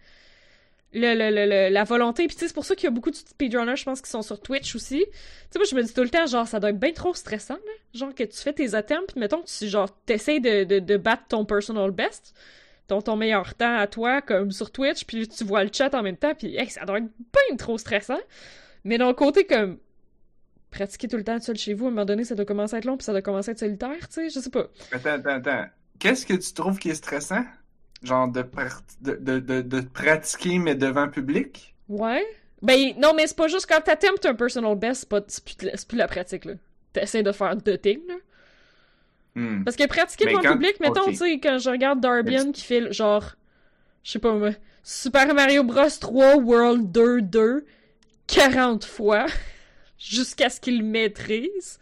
le, 0.94 1.16
le, 1.16 1.46
le, 1.46 1.74
la 1.74 1.84
volonté. 1.84 2.28
Puis 2.28 2.36
tu 2.36 2.42
sais, 2.42 2.48
c'est 2.48 2.54
pour 2.54 2.66
ça 2.66 2.76
qu'il 2.76 2.86
y 2.86 2.88
a 2.88 2.92
beaucoup 2.92 3.12
de 3.12 3.16
speedrunners, 3.16 3.76
je 3.76 3.84
pense, 3.84 4.02
qui 4.02 4.10
sont 4.10 4.22
sur 4.22 4.40
Twitch 4.40 4.76
aussi. 4.76 5.06
Tu 5.08 5.14
sais, 5.52 5.60
moi, 5.60 5.66
je 5.70 5.76
me 5.76 5.84
dis 5.84 5.94
tout 5.94 6.04
le 6.04 6.10
temps, 6.10 6.26
genre, 6.26 6.48
ça 6.48 6.60
doit 6.60 6.70
être 6.70 6.80
bien 6.80 6.92
trop 6.92 7.14
stressant, 7.14 7.56
là. 7.56 7.72
Genre, 7.94 8.14
que 8.14 8.24
tu 8.24 8.38
fais 8.38 8.54
tes 8.54 8.76
attempts, 8.76 9.16
mettons 9.16 9.42
que 9.42 9.48
tu, 9.48 9.68
genre, 9.68 9.90
t'essayes 10.06 10.42
de, 10.42 10.64
de, 10.64 10.80
de 10.80 10.98
battre 10.98 11.24
ton 11.30 11.46
personal 11.46 11.92
best, 11.92 12.34
ton, 12.88 13.02
ton 13.02 13.16
meilleur 13.16 13.56
temps 13.56 13.78
à 13.78 13.88
toi, 13.88 14.22
comme 14.22 14.52
sur 14.52 14.72
Twitch, 14.72 15.06
puis 15.06 15.28
tu 15.28 15.44
vois 15.44 15.64
le 15.64 15.72
chat 15.74 15.94
en 15.94 16.04
même 16.04 16.18
temps, 16.18 16.34
puis 16.36 16.56
hey, 16.56 16.70
ça 16.70 16.86
doit 16.86 17.00
être 17.00 17.06
bien 17.08 17.58
trop 17.58 17.78
stressant. 17.78 18.20
Mais 18.84 18.98
d'un 18.98 19.14
côté, 19.14 19.46
comme, 19.46 19.78
pratiquer 20.74 21.08
tout 21.08 21.18
le 21.18 21.24
temps 21.24 21.40
seul 21.40 21.56
chez 21.58 21.74
vous, 21.74 21.86
à 21.86 21.88
un 21.88 21.92
moment 21.92 22.06
donné, 22.06 22.24
ça 22.26 22.36
doit 22.36 22.46
commencer 22.46 22.76
à 22.76 22.80
être 22.80 22.86
long, 22.86 22.98
puis 22.98 23.06
ça 23.06 23.12
doit 23.12 23.22
commencer 23.22 23.50
à 23.50 23.52
être 23.54 23.60
solitaire, 23.60 24.08
tu 24.10 24.14
sais, 24.16 24.30
je 24.30 24.40
sais 24.40 24.50
pas. 24.50 24.68
Attends, 24.92 25.12
attends, 25.12 25.30
attends. 25.30 25.66
Qu'est-ce 26.00 26.26
que 26.26 26.34
tu 26.34 26.54
trouves 26.54 26.80
qui 26.80 26.90
est 26.90 26.96
stressant? 26.96 27.44
Genre 28.02 28.28
de, 28.28 28.44
de, 29.02 29.16
de, 29.16 29.40
de, 29.40 29.62
de 29.62 29.82
pratiquer, 29.82 30.60
mais 30.60 30.76
devant 30.76 31.08
public? 31.08 31.74
Ouais. 31.88 32.24
Ben, 32.62 32.94
non, 32.98 33.14
mais 33.16 33.28
c'est 33.28 33.38
pas 33.38 33.48
juste 33.48 33.66
quand 33.68 33.80
t'attemptes 33.82 34.26
un 34.26 34.34
personal 34.36 34.76
best, 34.78 35.02
c'est 35.02 35.10
pas, 35.10 35.22
c'est 35.28 35.44
plus, 35.44 35.86
plus 35.86 35.98
la 35.98 36.08
pratique, 36.08 36.46
là. 36.46 36.54
T'essaies 36.92 37.24
de 37.24 37.32
faire 37.32 37.56
deux 37.56 37.78
things, 37.78 38.02
là. 38.08 38.16
Hmm. 39.36 39.64
Parce 39.64 39.76
que 39.76 39.88
pratiquer 39.88 40.26
devant 40.26 40.42
quand- 40.42 40.54
public, 40.54 40.80
mettons, 40.80 41.06
tu 41.10 41.16
sais, 41.16 41.40
quand 41.40 41.58
je 41.58 41.70
regarde 41.70 42.00
Darbian 42.02 42.52
qui 42.52 42.62
fait, 42.64 42.92
genre, 42.94 43.36
je 44.04 44.12
sais 44.12 44.20
pas, 44.20 44.34
moi, 44.34 44.52
Super 44.84 45.34
Mario 45.34 45.64
Bros 45.64 45.88
3 46.00 46.36
World 46.36 46.92
2 46.92 47.22
2 47.22 47.66
40 48.28 48.86
fois, 48.86 49.26
jusqu'à 50.04 50.50
ce 50.50 50.60
qu'il 50.60 50.84
maîtrise. 50.84 51.80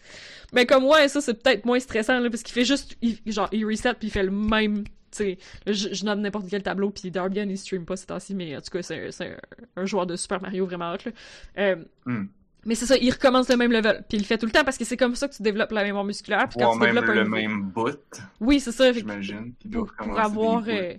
Mais 0.53 0.65
comme, 0.65 0.85
ouais, 0.85 1.07
ça, 1.07 1.22
c'est 1.22 1.41
peut-être 1.41 1.65
moins 1.65 1.80
stressant, 1.80 2.19
là, 2.19 2.30
parce 2.30 2.43
qu'il 2.43 2.53
fait 2.53 2.65
juste, 2.65 2.98
il- 3.02 3.19
genre, 3.26 3.49
il 3.52 3.65
reset, 3.65 3.93
puis 3.95 4.07
il 4.07 4.11
fait 4.11 4.23
le 4.23 4.31
même, 4.31 4.84
tu 4.84 4.89
sais, 5.11 5.38
là, 5.65 5.73
je, 5.73 5.93
je 5.93 6.06
nomme 6.06 6.22
n'importe 6.22 6.49
quel 6.49 6.61
tableau, 6.61 6.89
puis 6.89 7.10
Darbian, 7.10 7.48
il 7.49 7.57
stream 7.57 7.85
pas 7.85 7.95
ces 7.95 8.06
temps-ci, 8.07 8.35
mais 8.35 8.56
en 8.56 8.61
tout 8.61 8.69
cas, 8.72 8.81
c'est 8.81 9.11
c'est 9.11 9.27
un, 9.27 9.38
un 9.81 9.85
joueur 9.85 10.06
de 10.06 10.15
Super 10.15 10.41
Mario 10.41 10.65
vraiment 10.65 10.91
hot, 10.93 10.98
là. 11.06 11.11
Euh, 11.57 11.76
Hmm. 12.06 12.26
Mais 12.64 12.76
c'est 12.76 12.85
ça, 12.85 12.95
il 12.95 13.10
recommence 13.11 13.49
le 13.49 13.57
même 13.57 13.72
level, 13.72 14.03
puis 14.07 14.19
il 14.19 14.22
le 14.22 14.26
fait 14.26 14.38
tout 14.38 14.45
le 14.45 14.52
temps, 14.52 14.64
parce 14.64 14.77
que 14.77 14.85
c'est 14.85 14.95
comme 14.98 15.15
ça 15.15 15.27
que 15.27 15.34
tu 15.34 15.41
développes 15.41 15.72
la 15.72 15.84
mémoire 15.84 16.03
musculaire, 16.03 16.48
puis 16.48 16.60
quand 16.60 16.69
Ou 16.69 16.73
tu 16.73 16.80
même 16.85 16.93
développes 16.93 17.10
un 17.10 17.14
le 17.15 17.23
nouveau- 17.23 17.35
même 17.35 17.61
bout, 17.64 17.98
Oui, 18.39 18.60
c'est 18.60 18.72
ça, 18.72 18.93
j'imagine. 18.93 19.53
Pour, 19.72 19.91
pour 19.98 20.19
avoir... 20.19 20.64
euh, 20.68 20.93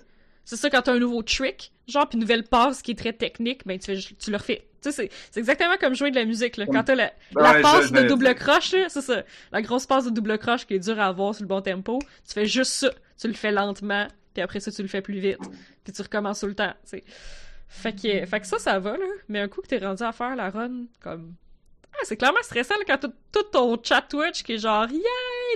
c'est 0.44 0.56
ça, 0.56 0.70
quand 0.70 0.82
t'as 0.82 0.92
un 0.94 0.98
nouveau 0.98 1.22
trick, 1.22 1.72
genre, 1.86 2.08
puis 2.08 2.16
une 2.16 2.22
nouvelle 2.22 2.42
passe 2.42 2.82
qui 2.82 2.90
est 2.90 2.98
très 2.98 3.12
technique, 3.12 3.62
ben 3.64 3.78
tu, 3.78 3.96
tu 4.16 4.30
le 4.32 4.36
refais. 4.38 4.66
Tu 4.82 4.90
sais, 4.92 5.08
c'est- 5.30 5.38
exactement 5.40 5.76
comme 5.80 5.94
jouer 5.94 6.10
de 6.10 6.16
la 6.16 6.24
musique, 6.24 6.56
là. 6.56 6.66
Quand 6.66 6.82
t'as 6.84 6.94
la, 6.94 7.12
la 7.36 7.52
Ouais, 7.52 7.62
passe 7.62 7.86
je- 7.88 7.92
de 7.92 8.02
double 8.08 8.34
croche, 8.34 8.72
là, 8.72 8.88
c'est 8.88 9.00
ça. 9.00 9.22
La 9.52 9.62
grosse 9.62 9.86
passe 9.86 10.04
de 10.04 10.10
double 10.10 10.38
croche 10.38 10.66
qui 10.66 10.74
est 10.74 10.78
dure 10.80 10.98
à 11.00 11.06
avoir 11.06 11.34
sur 11.34 11.42
le 11.44 11.48
bon 11.48 11.60
tempo, 11.60 11.98
tu 12.26 12.34
fais 12.34 12.46
juste 12.46 12.72
ça. 12.72 12.90
Tu 13.20 13.28
le 13.28 13.34
fais 13.34 13.52
lentement, 13.52 14.08
puis 14.34 14.42
après 14.42 14.58
ça, 14.60 14.72
tu 14.72 14.82
le 14.82 14.88
fais 14.88 15.00
plus 15.02 15.18
vite. 15.20 15.38
Puis 15.84 15.92
tu 15.92 16.02
recommences 16.02 16.40
tout 16.40 16.46
le 16.46 16.54
temps. 16.54 16.72
Fait 17.68 17.92
que, 17.94 18.26
fait 18.26 18.40
que 18.40 18.46
ça, 18.46 18.58
ça 18.58 18.78
va, 18.78 18.96
là. 18.98 19.06
Mais 19.28 19.40
un 19.40 19.48
coup 19.48 19.62
que 19.62 19.68
t'es 19.68 19.78
rendu 19.78 20.02
à 20.02 20.12
faire 20.12 20.36
la 20.36 20.50
run, 20.50 20.84
comme... 21.00 21.34
Ah, 21.94 21.98
c'est 22.04 22.16
clairement 22.16 22.42
stressant, 22.42 22.74
là, 22.78 22.84
quand 22.86 22.98
t'as 22.98 23.08
tout 23.32 23.42
ton 23.52 23.78
chat 23.82 24.02
Twitch 24.02 24.42
qui 24.42 24.54
est 24.54 24.58
genre 24.58 24.86
«Yay! 24.90 25.00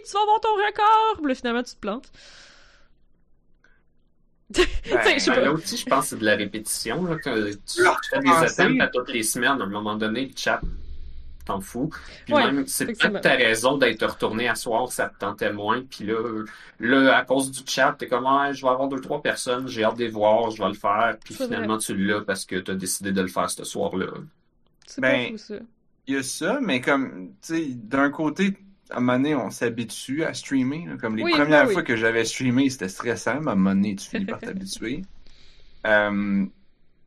Tu 0.04 0.12
vas 0.12 0.20
avoir 0.22 0.40
ton 0.40 0.54
record!» 0.54 1.16
Puis 1.18 1.26
là, 1.28 1.34
finalement, 1.34 1.62
tu 1.62 1.74
te 1.74 1.80
plantes. 1.80 2.10
Tu 2.12 2.18
sais, 2.18 2.22
je 3.66 3.66
sais 3.66 3.66
Ben, 3.66 4.34
pas. 4.34 4.35
là 4.86 5.52
aussi, 5.52 5.77
je 5.77 5.86
pense 5.86 6.05
que 6.05 6.09
c'est 6.10 6.18
de 6.18 6.24
la 6.24 6.36
répétition. 6.36 7.05
Là, 7.05 7.16
que 7.16 7.52
tu, 7.52 7.82
fais 8.10 8.20
des 8.20 8.31
attempts 8.31 8.81
à 8.81 8.89
toutes 8.89 9.12
les 9.12 9.23
semaines. 9.23 9.60
À 9.60 9.64
un 9.64 9.68
moment 9.68 9.97
donné, 9.97 10.27
le 10.27 10.32
chat, 10.36 10.60
t'en 11.44 11.60
fous. 11.60 11.90
Puis 12.24 12.35
Ouais, 12.35 12.44
même, 12.44 12.66
c'est 12.66 12.86
peut-être 12.86 13.20
ta 13.20 13.35
raison 13.35 13.77
d'être 13.77 14.06
retourné 14.06 14.48
à 14.48 14.55
soir, 14.55 14.93
ça 14.93 15.09
te 15.09 15.18
tentait 15.18 15.52
moins. 15.52 15.82
Puis 15.82 16.05
là, 16.05 16.44
là, 16.78 17.16
à 17.16 17.24
cause 17.24 17.51
du 17.51 17.60
chat, 17.66 17.97
t'es 17.98 18.06
comme, 18.06 18.27
ah, 18.27 18.52
je 18.52 18.62
vais 18.62 18.68
avoir 18.68 18.89
deux, 18.89 19.01
trois 19.01 19.23
personnes, 19.23 19.66
j'ai 19.68 19.85
hâte 19.85 19.97
de 19.97 20.05
les 20.05 20.10
voir, 20.10 20.51
je 20.51 20.62
vais 20.62 20.68
le 20.68 20.74
faire. 20.74 21.16
Puis 21.24 21.35
vrai. 21.35 21.47
finalement, 21.47 21.78
tu 21.78 21.97
l'as 21.97 22.20
parce 22.20 22.44
que 22.44 22.56
t'as 22.56 22.74
décidé 22.74 23.12
de 23.12 23.23
le 23.23 23.28
faire 23.28 23.51
ce 23.51 23.64
soir-là. 23.64 24.06
C'est 24.86 25.01
Ben, 25.01 25.32
pas 25.32 25.39
fou, 25.39 25.39
ça. 25.39 25.55
Il 26.09 26.14
y 26.14 26.18
a 26.18 26.23
ça, 26.23 26.60
mais 26.60 26.81
comme, 26.81 27.32
tu 27.43 27.55
sais, 27.55 27.66
d'un 27.70 28.10
côté, 28.10 28.56
à 28.90 28.98
un 28.98 29.00
moment 29.00 29.14
donné, 29.18 29.34
on 29.34 29.50
s'habitue 29.50 30.24
à 30.24 30.34
streamer. 30.34 30.86
là. 30.86 30.96
Comme 30.98 31.16
les 31.16 31.24
Oui, 31.24 31.30
premières 31.30 31.68
oui, 31.68 31.74
fois 31.74 31.82
que 31.82 31.96
j'avais 31.96 32.24
streamé, 32.24 32.70
c'était 32.70 32.88
stressant, 32.88 33.40
mais 33.40 33.50
à 33.50 33.52
un 33.52 33.56
moment 33.56 33.74
donné, 33.74 33.96
tu 33.96 34.08
finis 34.08 34.26
par 34.26 34.40
t'habituer. 34.42 35.02
Euh, 35.86 36.46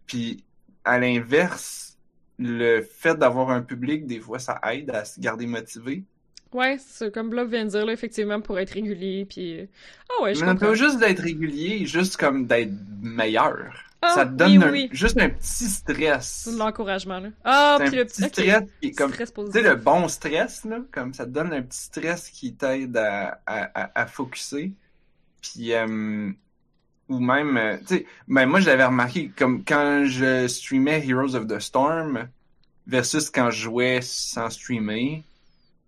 puis, 0.08 0.46
à 0.86 1.00
l'inverse, 1.00 1.98
le 2.40 2.82
fait 2.84 3.16
d'avoir 3.18 3.52
un 3.52 3.62
public, 3.64 4.08
des 4.08 4.20
fois, 4.22 4.40
ça 4.40 4.60
aide 4.74 4.92
à 4.92 5.06
se 5.06 5.20
garder 5.22 5.48
motivé. 5.48 6.06
Ouais, 6.54 6.78
c'est 6.80 7.12
comme 7.14 7.30
Blob 7.30 7.50
vient 7.50 7.66
de 7.66 7.70
dire, 7.72 7.86
là, 7.86 7.94
effectivement, 7.94 8.42
pour 8.42 8.58
être 8.60 8.72
régulier, 8.72 9.26
puis... 9.26 9.60
euh, 9.62 9.66
Ah 10.10 10.24
ouais, 10.24 10.34
je 10.36 10.46
Mais 10.46 10.46
comprends. 10.46 10.68
pas 10.68 10.74
juste 10.74 11.00
d'être 11.00 11.20
régulier, 11.22 11.86
juste 11.86 12.18
comme 12.18 12.48
d'être 12.48 12.72
meilleur. 13.02 13.89
Ah, 14.02 14.14
ça 14.16 14.26
te 14.26 14.32
donne 14.32 14.58
oui, 14.58 14.64
un- 14.64 14.72
oui. 14.72 14.90
juste 14.94 15.20
un 15.20 15.30
petit 15.30 15.68
stress. 15.70 16.44
C'est 16.46 16.54
de 16.54 16.58
l'encouragement, 16.58 17.20
là. 17.20 17.30
Ah, 17.44 17.78
puis 17.82 17.96
le 17.98 18.06
petit 18.06 18.24
stress 18.24 18.64
qui 18.82 18.88
est 18.88 18.92
comme 18.94 19.12
Stress 19.12 19.34
Tu 19.34 19.52
sais, 19.52 19.62
le 19.62 19.76
bon 19.76 20.08
stress, 20.08 20.64
là, 20.64 20.80
comme 20.92 21.14
ça 21.14 21.26
te 21.26 21.32
donne 21.32 21.52
un 21.54 21.62
petit 21.62 21.80
stress 21.82 22.30
qui 22.30 22.56
t'aide 22.56 22.96
à, 22.96 23.42
à, 23.46 23.64
à, 23.82 24.02
à 24.02 24.06
focuser. 24.08 24.72
Puis, 25.42 25.74
euh, 25.74 26.32
ou 27.10 27.20
même, 27.20 27.58
euh, 27.58 27.78
tu 27.80 27.98
sais, 27.98 28.06
ben 28.28 28.46
moi, 28.46 28.60
je 28.62 28.68
l'avais 28.68 28.86
remarqué, 28.86 29.32
comme 29.38 29.64
quand 29.66 30.06
je 30.06 30.48
streamais 30.48 31.06
Heroes 31.06 31.36
of 31.36 31.48
the 31.48 31.60
Storm 31.60 32.30
versus 32.88 33.30
quand 33.30 33.50
je 33.52 33.64
jouais 33.64 34.00
sans 34.02 34.50
streamer, 34.50 35.24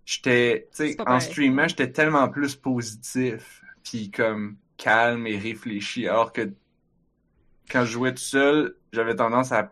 j'étais, 0.05 0.67
tu 0.75 0.89
sais, 0.93 0.97
en 1.05 1.19
streamant, 1.19 1.67
j'étais 1.67 1.91
tellement 1.91 2.27
plus 2.29 2.55
positif, 2.55 3.61
puis 3.83 4.11
comme 4.11 4.57
calme 4.77 5.27
et 5.27 5.37
réfléchi, 5.37 6.07
alors 6.07 6.33
que 6.33 6.49
quand 7.71 7.85
je 7.85 7.91
jouais 7.91 8.11
tout 8.13 8.21
seul, 8.21 8.75
j'avais 8.91 9.15
tendance 9.15 9.51
à 9.51 9.71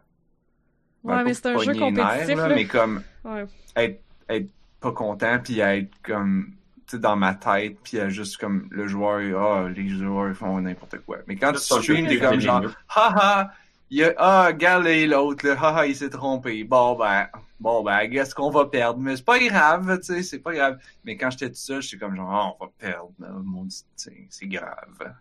Ouais, 1.04 1.24
mais 1.24 1.34
c'est 1.34 1.48
un 1.48 1.58
jeu 1.60 1.74
nerfs, 1.74 2.36
là, 2.36 2.50
mais 2.50 2.66
comme 2.66 3.02
Ouais. 3.24 3.46
être, 3.76 4.02
être 4.28 4.50
pas 4.80 4.92
content 4.92 5.40
puis 5.40 5.62
à 5.62 5.78
être 5.78 5.92
comme 6.04 6.54
tu 6.88 6.96
sais, 6.96 7.00
dans 7.00 7.16
ma 7.16 7.36
tête, 7.36 7.78
puis 7.84 8.00
a 8.00 8.10
juste 8.10 8.38
comme 8.38 8.68
le 8.72 8.88
joueur, 8.88 9.20
ah, 9.40 9.70
les 9.70 9.88
joueurs 9.90 10.36
font 10.36 10.60
n'importe 10.60 10.98
quoi. 11.06 11.18
Mais 11.28 11.36
quand 11.36 11.54
tu 11.54 11.60
stream, 11.60 12.08
t'es 12.08 12.20
comme 12.20 12.40
genre, 12.40 12.64
haha, 12.96 13.52
il 13.92 14.00
y 14.00 14.04
a, 14.04 14.14
ah, 14.18 14.48
regarde 14.48 14.86
les- 14.86 15.06
l'autre, 15.06 15.48
là, 15.48 15.54
haha, 15.54 15.86
il 15.86 15.96
s'est 15.96 16.10
trompé. 16.10 16.64
Bon, 16.64 16.96
ben, 16.98 17.28
bon, 17.60 17.84
ben, 17.84 18.06
guess 18.08 18.34
qu'on 18.34 18.50
va 18.50 18.66
perdre. 18.66 19.00
Mais 19.00 19.18
c'est 19.18 19.26
pas 19.26 19.38
grave, 19.40 20.00
tu 20.00 20.06
sais, 20.06 20.24
c'est 20.24 20.40
pas 20.40 20.54
grave. 20.54 20.80
Mais 21.06 21.16
quand 21.16 21.30
j'étais 21.30 21.50
tout 21.50 21.56
seul, 21.56 21.82
j'étais 21.82 21.98
comme 22.04 22.16
genre, 22.16 22.32
ah, 22.32 22.56
on 22.60 22.66
va 22.66 22.72
perdre, 22.78 23.12
là, 23.20 23.30
mon 23.44 23.68
c'est 23.96 24.48
grave. 24.48 25.14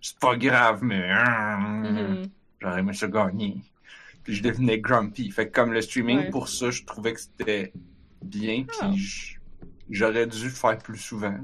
C'est 0.00 0.18
pas 0.18 0.36
grave, 0.36 0.80
mais, 0.82 1.08
Mhm. 1.12 2.22
j'aurais 2.60 2.80
aimé 2.80 2.92
ça 2.92 3.08
gagner. 3.08 3.56
Puis 4.22 4.34
je 4.34 4.42
devenais 4.42 4.78
grumpy. 4.78 5.30
Fait 5.30 5.48
que 5.48 5.52
comme 5.54 5.72
le 5.72 5.82
streaming, 5.82 6.18
Ouais. 6.18 6.30
pour 6.30 6.48
ça, 6.48 6.70
je 6.70 6.84
trouvais 6.84 7.12
que 7.14 7.20
c'était 7.20 7.72
bien, 8.22 8.64
Ah. 8.80 8.88
puis 8.88 8.98
j- 8.98 9.36
j'aurais 9.90 10.26
dû 10.26 10.44
le 10.44 10.50
faire 10.50 10.78
plus 10.78 10.98
souvent. 10.98 11.36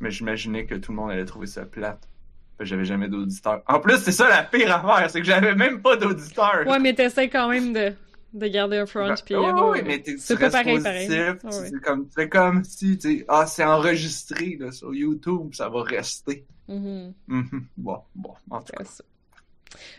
Mais 0.00 0.10
j'imaginais 0.10 0.64
que 0.64 0.74
tout 0.76 0.92
le 0.92 0.96
monde 0.96 1.10
allait 1.10 1.26
trouver 1.26 1.46
ça 1.46 1.66
plate. 1.66 2.08
Fait 2.56 2.64
que 2.64 2.70
j'avais 2.70 2.84
jamais 2.86 3.08
d'auditeurs. 3.08 3.62
En 3.66 3.80
plus, 3.80 3.98
c'est 3.98 4.12
ça 4.12 4.28
la 4.28 4.42
pire 4.42 4.74
affaire, 4.74 5.10
c'est 5.10 5.20
que 5.20 5.26
j'avais 5.26 5.54
même 5.54 5.82
pas 5.82 5.96
d'auditeurs. 5.96 6.66
Ouais, 6.66 6.78
mais 6.78 6.94
t'essaies 6.94 7.28
quand 7.28 7.48
même 7.50 7.72
de, 7.74 7.92
de 8.32 8.46
garder 8.46 8.78
un 8.78 8.86
front, 8.86 9.08
Ben, 9.08 9.14
puis... 9.24 9.34
ouais, 9.36 9.46
euh, 9.46 9.82
mais 9.84 9.98
t'es- 10.00 10.16
c'est 10.18 10.34
tu 10.36 10.40
pas 10.40 10.50
pareil, 10.50 10.78
Ouais. 10.78 11.38
C'est 11.42 11.80
comme, 11.82 12.06
c'est 12.14 12.28
comme 12.30 12.64
si, 12.64 12.98
ah, 13.28 13.44
c'est 13.46 13.64
enregistré, 13.64 14.56
là, 14.58 14.72
sur 14.72 14.94
YouTube, 14.94 15.52
ça 15.52 15.68
va 15.68 15.82
rester. 15.82 16.46
Mhm. 16.74 17.14
Mhm. 17.28 17.66
Bon, 17.76 17.98
bon, 18.14 18.34
en 18.50 18.60
tout 18.62 18.72
cas. 18.72 18.84
Ça. 18.84 19.04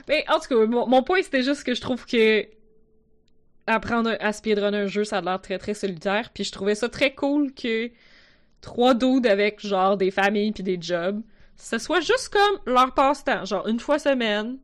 Mais 0.08 0.26
en 0.30 0.40
tout 0.40 0.50
cas, 0.50 0.66
mon, 0.66 0.88
mon 0.88 1.04
point 1.04 1.22
c'était 1.22 1.44
juste 1.44 1.64
que 1.64 1.74
je 1.74 1.82
trouve 1.82 2.06
que 2.06 2.46
apprendre 3.68 4.16
à 4.20 4.34
speedrun 4.34 4.74
un 4.74 4.88
jeu, 4.88 5.04
ça 5.04 5.20
a 5.20 5.22
l'air 5.22 5.42
très 5.42 5.58
très 5.58 5.74
solitaire. 5.74 6.32
Puis 6.34 6.44
je 6.44 6.52
trouvais 6.52 6.76
ça 6.76 6.90
très 6.90 7.14
cool 7.14 7.54
que 7.54 7.90
trois 8.62 8.94
dudes 8.94 9.28
avec 9.28 9.66
genre 9.66 9.98
des 9.98 10.12
familles 10.12 10.52
puis 10.52 10.64
des 10.64 10.78
jobs, 10.80 11.22
ce 11.58 11.78
soit 11.78 12.02
juste 12.02 12.30
comme 12.30 12.74
leur 12.74 12.94
passe-temps. 12.94 13.46
Genre 13.46 13.68
une 13.68 13.80
fois 13.80 14.00
semaine, 14.00 14.58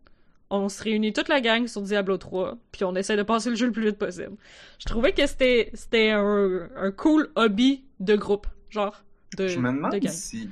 on 0.50 0.70
se 0.70 0.84
réunit 0.84 1.14
toute 1.14 1.28
la 1.30 1.42
gang 1.42 1.68
sur 1.68 1.82
Diablo 1.82 2.18
3, 2.18 2.58
puis 2.72 2.84
on 2.86 2.96
essaie 2.96 3.18
de 3.18 3.24
passer 3.24 3.50
le 3.50 3.56
jeu 3.56 3.68
le 3.68 3.72
plus 3.72 3.86
vite 3.86 3.98
possible. 3.98 4.36
Je 4.80 4.86
trouvais 4.86 5.12
que 5.12 5.26
c'était 5.28 5.72
c'était 5.74 6.12
un, 6.12 6.70
un 6.76 6.92
cool 6.92 7.30
hobby 7.36 7.84
de 8.00 8.16
groupe, 8.16 8.48
genre 8.70 9.04
de, 9.38 9.48
Je 9.48 9.60
me 9.60 9.92
de 9.92 9.98
gang. 9.98 10.12
si. 10.12 10.50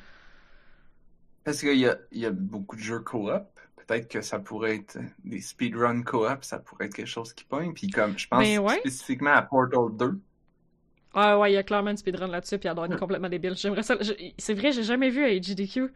Parce 1.45 1.59
qu'il 1.61 1.77
y 1.77 1.87
a, 1.87 1.97
il 2.11 2.19
y 2.19 2.25
a 2.25 2.31
beaucoup 2.31 2.75
de 2.75 2.81
jeux 2.81 2.99
coop. 2.99 3.31
Peut-être 3.87 4.09
que 4.09 4.21
ça 4.21 4.39
pourrait 4.39 4.75
être 4.77 4.97
des 5.23 5.39
speedrun 5.41 6.01
coop, 6.01 6.39
ça 6.43 6.59
pourrait 6.59 6.87
être 6.87 6.95
quelque 6.95 7.07
chose 7.07 7.33
qui 7.33 7.43
pogne. 7.45 7.73
Puis 7.73 7.87
comme, 7.89 8.17
je 8.17 8.27
pense 8.27 8.39
Ben 8.43 8.59
ouais. 8.59 8.79
spécifiquement 8.79 9.31
à 9.33 9.43
Portal 9.43 9.95
2. 9.95 10.19
Ah 11.13 11.39
ouais, 11.39 11.51
il 11.51 11.53
y 11.53 11.57
a 11.57 11.63
clairement 11.63 11.91
une 11.91 11.97
speedrun 11.97 12.27
là-dessus, 12.27 12.57
puis 12.57 12.67
elle 12.67 12.75
doit 12.75 12.87
être 12.87 12.97
complètement 12.99 13.29
débile. 13.29 13.55
J'aimerais 13.55 13.83
ça. 13.83 13.95
je- 14.01 14.11
C'est 14.37 14.53
vrai, 14.53 14.71
j'ai 14.73 14.83
jamais 14.83 15.09
vu 15.09 15.23
à 15.23 15.29
HDQ. 15.29 15.93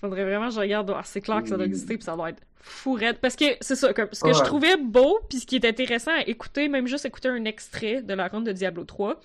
Faudrait 0.00 0.24
vraiment 0.24 0.48
que 0.48 0.54
je 0.54 0.60
regarde. 0.60 0.92
Ah, 0.94 1.00
c'est 1.04 1.22
clair 1.22 1.42
que 1.42 1.48
ça 1.48 1.56
doit 1.56 1.64
exister, 1.66 1.96
puis 1.96 2.04
ça 2.04 2.14
doit 2.14 2.30
être 2.30 2.42
fou 2.60 2.92
raide. 2.92 3.18
Parce 3.18 3.34
que 3.34 3.46
c'est 3.62 3.74
ça, 3.76 3.92
comme, 3.94 4.08
ce 4.12 4.20
que 4.22 4.32
je 4.34 4.42
trouvais 4.44 4.76
beau, 4.76 5.18
puis 5.30 5.40
ce 5.40 5.46
qui 5.46 5.56
est 5.56 5.64
intéressant 5.64 6.12
à 6.12 6.20
écouter, 6.28 6.68
même 6.68 6.86
juste 6.86 7.06
écouter 7.06 7.28
un 7.28 7.44
extrait 7.46 8.02
de 8.02 8.12
la 8.14 8.28
ronde 8.28 8.44
de 8.46 8.52
Diablo 8.52 8.84
3. 8.84 9.18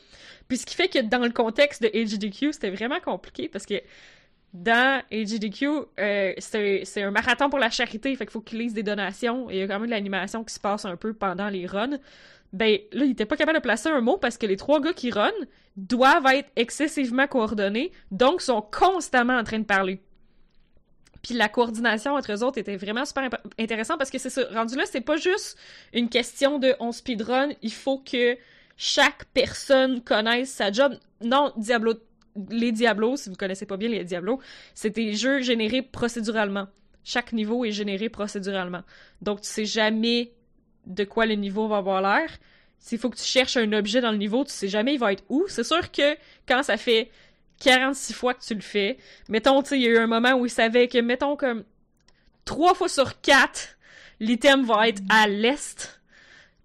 Puis 0.48 0.58
ce 0.60 0.66
qui 0.66 0.76
fait 0.76 0.88
que 0.88 1.00
dans 1.00 1.20
le 1.20 1.30
contexte 1.32 1.84
de 1.84 1.90
HDQ, 1.90 2.54
c'était 2.54 2.72
vraiment 2.72 3.00
compliqué, 3.02 3.50
parce 3.50 3.66
que 3.66 3.76
dans 4.54 5.02
HDQ, 5.12 5.68
euh, 6.00 6.34
c'est 6.38 7.04
un 7.04 7.12
marathon 7.12 7.50
pour 7.50 7.60
la 7.60 7.70
charité, 7.70 8.16
fait 8.16 8.26
qu'il 8.26 8.32
faut 8.32 8.42
qu'ils 8.42 8.60
lisent 8.60 8.74
des 8.74 8.84
donations, 8.84 9.50
et 9.50 9.56
il 9.56 9.60
y 9.60 9.62
a 9.62 9.68
quand 9.68 9.80
même 9.80 9.88
de 9.88 9.92
l'animation 9.92 10.44
qui 10.44 10.54
se 10.54 10.60
passe 10.60 10.86
un 10.86 10.98
peu 10.98 11.14
pendant 11.14 11.48
les 11.48 11.66
runs. 11.66 12.00
Ben 12.52 12.80
là, 12.92 13.06
il 13.06 13.12
était 13.12 13.26
pas 13.26 13.38
capable 13.38 13.60
de 13.60 13.64
placer 13.64 13.88
un 13.88 14.02
mot 14.02 14.18
parce 14.18 14.38
que 14.38 14.46
les 14.46 14.58
trois 14.58 14.82
gars 14.82 14.92
qui 14.92 15.10
run 15.10 15.32
doivent 15.78 16.26
être 16.34 16.50
excessivement 16.58 17.28
coordonnés, 17.28 17.94
donc 18.12 18.42
sont 18.42 18.62
constamment 18.62 19.38
en 19.38 19.44
train 19.46 19.60
de 19.60 19.66
parler. 19.66 20.02
Puis 21.24 21.36
la 21.36 21.48
coordination 21.48 22.16
entre 22.16 22.34
eux 22.34 22.44
autres 22.44 22.58
était 22.58 22.76
vraiment 22.76 23.06
super 23.06 23.30
intéressant 23.58 23.98
parce 23.98 24.10
que 24.10 24.18
c'est 24.18 24.30
ça, 24.30 24.42
rendu 24.54 24.76
là, 24.76 24.84
c'est 24.86 25.02
pas 25.02 25.16
juste 25.16 25.58
une 25.94 26.10
question 26.10 26.60
de 26.60 26.76
on 26.80 26.92
speedrun, 26.92 27.50
il 27.62 27.72
faut 27.72 28.00
que 28.00 28.38
chaque 28.76 29.26
personne 29.34 30.02
connaisse 30.02 30.52
sa 30.52 30.72
job. 30.72 30.98
Non, 31.22 31.54
Diablo, 31.56 31.94
les 32.50 32.72
Diablos, 32.72 33.18
si 33.18 33.30
vous 33.30 33.36
connaissez 33.36 33.66
pas 33.66 33.78
bien 33.78 33.90
les 33.90 34.04
Diablos, 34.04 34.40
c'est 34.74 34.92
des 34.92 35.14
jeux 35.14 35.42
générés 35.42 35.82
procéduralement. 35.82 36.68
Chaque 37.04 37.34
niveau 37.34 37.66
est 37.66 37.72
généré 37.72 38.10
procéduralement. 38.10 38.84
Donc 39.22 39.42
tu 39.42 39.48
sais 39.48 39.66
jamais 39.66 40.34
de 40.86 41.04
quoi 41.04 41.26
le 41.26 41.36
niveau 41.36 41.68
va 41.68 41.78
avoir 41.78 42.02
l'air. 42.02 42.30
S'il 42.80 42.98
faut 42.98 43.10
que 43.10 43.18
tu 43.18 43.24
cherches 43.24 43.58
un 43.58 43.72
objet 43.74 44.02
dans 44.02 44.12
le 44.12 44.18
niveau, 44.18 44.44
tu 44.44 44.52
sais 44.52 44.68
jamais 44.68 44.94
il 44.94 45.00
va 45.00 45.14
être 45.14 45.24
où. 45.30 45.46
C'est 45.48 45.64
sûr 45.64 45.92
que 45.92 46.16
quand 46.48 46.64
ça 46.64 46.78
fait 46.78 47.12
46 47.60 48.14
fois 48.14 48.34
que 48.34 48.44
tu 48.44 48.56
le 48.56 48.62
fais, 48.62 48.98
mettons, 49.30 49.62
tu 49.62 49.76
il 49.76 49.82
y 49.82 49.88
a 49.88 49.90
eu 49.90 49.98
un 49.98 50.08
moment 50.08 50.34
où 50.34 50.46
il 50.46 50.50
savait 50.50 50.88
que, 50.88 50.98
mettons, 50.98 51.36
comme, 51.36 51.64
trois 52.44 52.74
fois 52.74 52.90
sur 52.90 53.22
quatre, 53.22 53.78
l'item 54.20 54.66
va 54.66 54.88
être 54.88 55.02
à 55.10 55.28
l'est, 55.28 56.02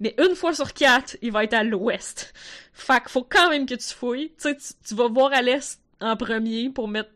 mais 0.00 0.14
une 0.18 0.34
fois 0.34 0.54
sur 0.54 0.72
quatre, 0.72 1.16
il 1.22 1.32
va 1.32 1.44
être 1.44 1.54
à 1.54 1.64
l'ouest. 1.64 2.32
Fait 2.78 3.00
qu'il 3.00 3.08
faut 3.08 3.24
quand 3.24 3.48
même 3.48 3.64
que 3.64 3.74
tu 3.74 3.94
fouilles. 3.94 4.28
Tu 4.38 4.50
sais, 4.50 4.56
tu, 4.86 4.94
vas 4.94 5.08
voir 5.08 5.32
à 5.32 5.40
l'est 5.40 5.80
en 6.00 6.14
premier 6.14 6.68
pour 6.68 6.88
mettre 6.88 7.08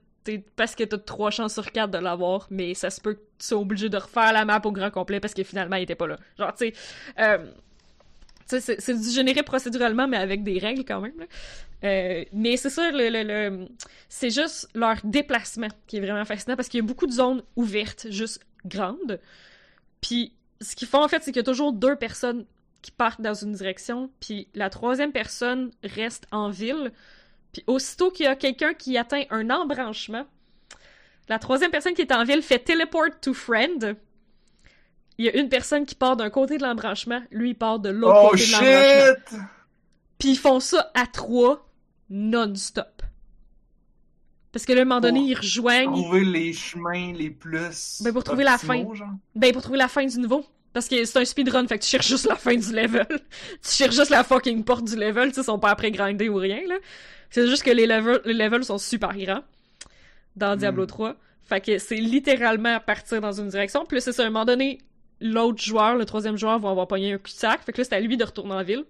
parce 0.57 0.75
que 0.75 0.85
t'as 0.85 0.97
trois 0.97 1.31
chances 1.31 1.53
sur 1.55 1.71
quatre 1.71 1.91
de 1.91 1.99
l'avoir, 1.99 2.47
mais 2.51 2.73
ça 2.73 2.89
se 2.89 3.01
peut 3.01 3.15
que 3.15 3.21
tu 3.39 3.47
sois 3.47 3.59
obligé 3.59 3.89
de 3.91 3.97
refaire 3.97 4.33
la 4.33 4.45
map 4.47 4.61
au 4.65 4.73
grand 4.73 4.91
complet 4.91 5.21
parce 5.21 5.35
que 5.35 5.43
finalement, 5.43 5.77
il 5.77 5.83
était 5.83 5.95
pas 5.95 6.07
là. 6.07 6.17
Genre, 6.39 6.55
tu 6.55 6.69
sais, 6.69 6.73
euh, 7.19 7.47
c'est 8.47 9.13
généré 9.13 9.43
procéduralement, 9.43 10.09
mais 10.09 10.17
avec 10.17 10.43
des 10.43 10.59
règles 10.59 10.85
quand 10.85 11.01
même. 11.01 11.27
Euh, 11.85 12.25
mais 12.33 12.57
c'est 12.57 12.71
ça, 12.71 12.91
le- 12.91 13.09
le- 13.11 13.69
c'est 14.09 14.31
juste 14.31 14.69
leur 14.75 14.97
déplacement 15.05 15.69
qui 15.87 15.99
est 15.99 16.01
vraiment 16.01 16.25
fascinant 16.25 16.57
parce 16.57 16.69
qu'il 16.69 16.81
y 16.81 16.83
a 16.83 16.87
beaucoup 16.87 17.07
de 17.07 17.13
zones 17.13 17.43
ouvertes, 17.57 18.07
juste 18.11 18.41
grandes. 18.65 19.21
Puis 20.01 20.33
ce 20.61 20.75
qu'ils 20.75 20.89
font 20.89 21.03
en 21.03 21.09
fait, 21.09 21.23
c'est 21.23 21.33
qu'il 21.33 21.41
y 21.41 21.41
a 21.41 21.45
toujours 21.45 21.73
deux 21.73 21.97
personnes 21.97 22.45
qui 22.83 22.91
partent 22.91 23.21
dans 23.21 23.35
une 23.35 23.53
direction, 23.53 24.11
puis 24.21 24.49
la 24.55 24.71
troisième 24.71 25.13
personne 25.13 25.71
reste 25.85 26.27
en 26.31 26.51
ville. 26.51 26.93
Puis 27.53 27.65
aussitôt 27.67 28.11
qu'il 28.11 28.25
y 28.25 28.29
a 28.29 28.37
quelqu'un 28.37 28.75
qui 28.75 28.97
atteint 28.97 29.25
un 29.31 29.51
embranchement, 29.51 30.25
la 31.29 31.39
troisième 31.39 31.71
personne 31.71 31.95
qui 31.95 32.03
est 32.03 32.13
en 32.13 32.25
ville 32.25 32.43
fait 32.43 32.59
teleport 32.61 33.21
to 33.21 33.35
friend. 33.35 33.97
Il 35.19 35.27
y 35.27 35.29
a 35.29 35.37
une 35.37 35.49
personne 35.49 35.85
qui 35.85 35.95
part 35.95 36.17
d'un 36.17 36.31
côté 36.31 36.57
de 36.59 36.63
l'embranchement, 36.63 37.21
lui 37.31 37.51
il 37.51 37.55
part 37.55 37.79
de 37.79 37.91
l'autre 37.91 38.21
Oh 38.25 38.31
côté 38.31 38.47
de 38.47 38.53
l'embranchement. 38.53 39.15
shit! 39.31 39.41
Puis 40.19 40.31
ils 40.31 40.39
font 40.39 40.61
ça 40.61 40.91
à 40.95 41.07
trois, 41.07 41.69
non-stop. 42.09 43.03
Parce 44.53 44.65
que 44.65 44.73
là, 44.73 44.81
à 44.81 44.83
un 44.83 44.85
moment 44.85 45.01
donné, 45.01 45.21
Pour 45.21 45.29
ils 45.29 45.35
rejoignent. 45.37 45.93
Trouver 45.93 46.25
les 46.25 46.53
chemins 46.53 47.13
les 47.13 47.31
plus. 47.31 48.01
Ben, 48.03 48.13
pour 48.13 48.25
trouver 48.25 48.43
la 48.45 48.59
fin. 48.59 48.83
genre. 48.95 49.09
Ben, 49.37 49.53
pour 49.53 49.63
trouver 49.63 49.79
la 49.79 49.89
fin 49.89 50.05
du 50.05 50.19
niveau. 50.19 50.45
Parce 50.73 50.89
que 50.89 51.05
c'est 51.05 51.19
un 51.19 51.25
speedrun, 51.25 51.67
fait 51.67 51.79
que 51.79 51.85
tu 51.85 51.91
cherches 51.91 52.09
juste 52.09 52.27
la 52.29 52.37
fin 52.37 52.55
du 52.55 52.73
level. 52.73 53.07
tu 53.63 53.71
cherches 53.71 53.97
juste 53.97 54.11
la 54.11 54.23
fucking 54.23 54.65
porte 54.65 54.85
du 54.85 54.97
level, 54.97 55.29
tu 55.29 55.35
sais, 55.35 55.41
ils 55.41 55.45
sont 55.45 55.59
pas 55.59 55.71
après 55.71 55.91
grindés 55.91 56.29
ou 56.29 56.37
rien, 56.37 56.61
là. 56.69 56.77
C'est 57.31 57.47
juste 57.49 57.63
que 57.63 57.71
les 57.71 57.87
levels, 57.87 58.21
les 58.25 58.35
levels 58.35 58.65
sont 58.65 58.79
super 58.79 59.17
grands 59.17 59.43
dans 60.37 60.57
Diablo 60.57 60.85
Mm. 60.85 60.89
3. 60.89 61.17
Fait 61.43 61.61
que 61.61 61.79
c'est 61.79 61.97
littéralement 61.97 62.79
partir 62.81 63.21
dans 63.21 63.33
une 63.33 63.49
direction. 63.49 63.85
Puis 63.85 64.01
c'est 64.01 64.13
ça, 64.13 64.23
à 64.23 64.27
un 64.27 64.31
moment 64.31 64.45
donné, 64.45 64.79
l'autre 65.21 65.63
joueur, 65.63 65.97
le 65.97 66.05
troisième 66.05 66.37
joueur, 66.37 66.59
va 66.59 66.71
avoir 66.71 66.87
pogné 66.87 67.13
un 67.13 67.19
cul-de-sac. 67.19 67.63
Fait 67.65 67.73
que 67.73 67.81
là, 67.81 67.85
c'est 67.85 67.95
à 67.95 68.01
lui 68.01 68.17
de 68.17 68.25
retourner 68.25 68.55
en 68.55 68.63
ville. 68.63 68.85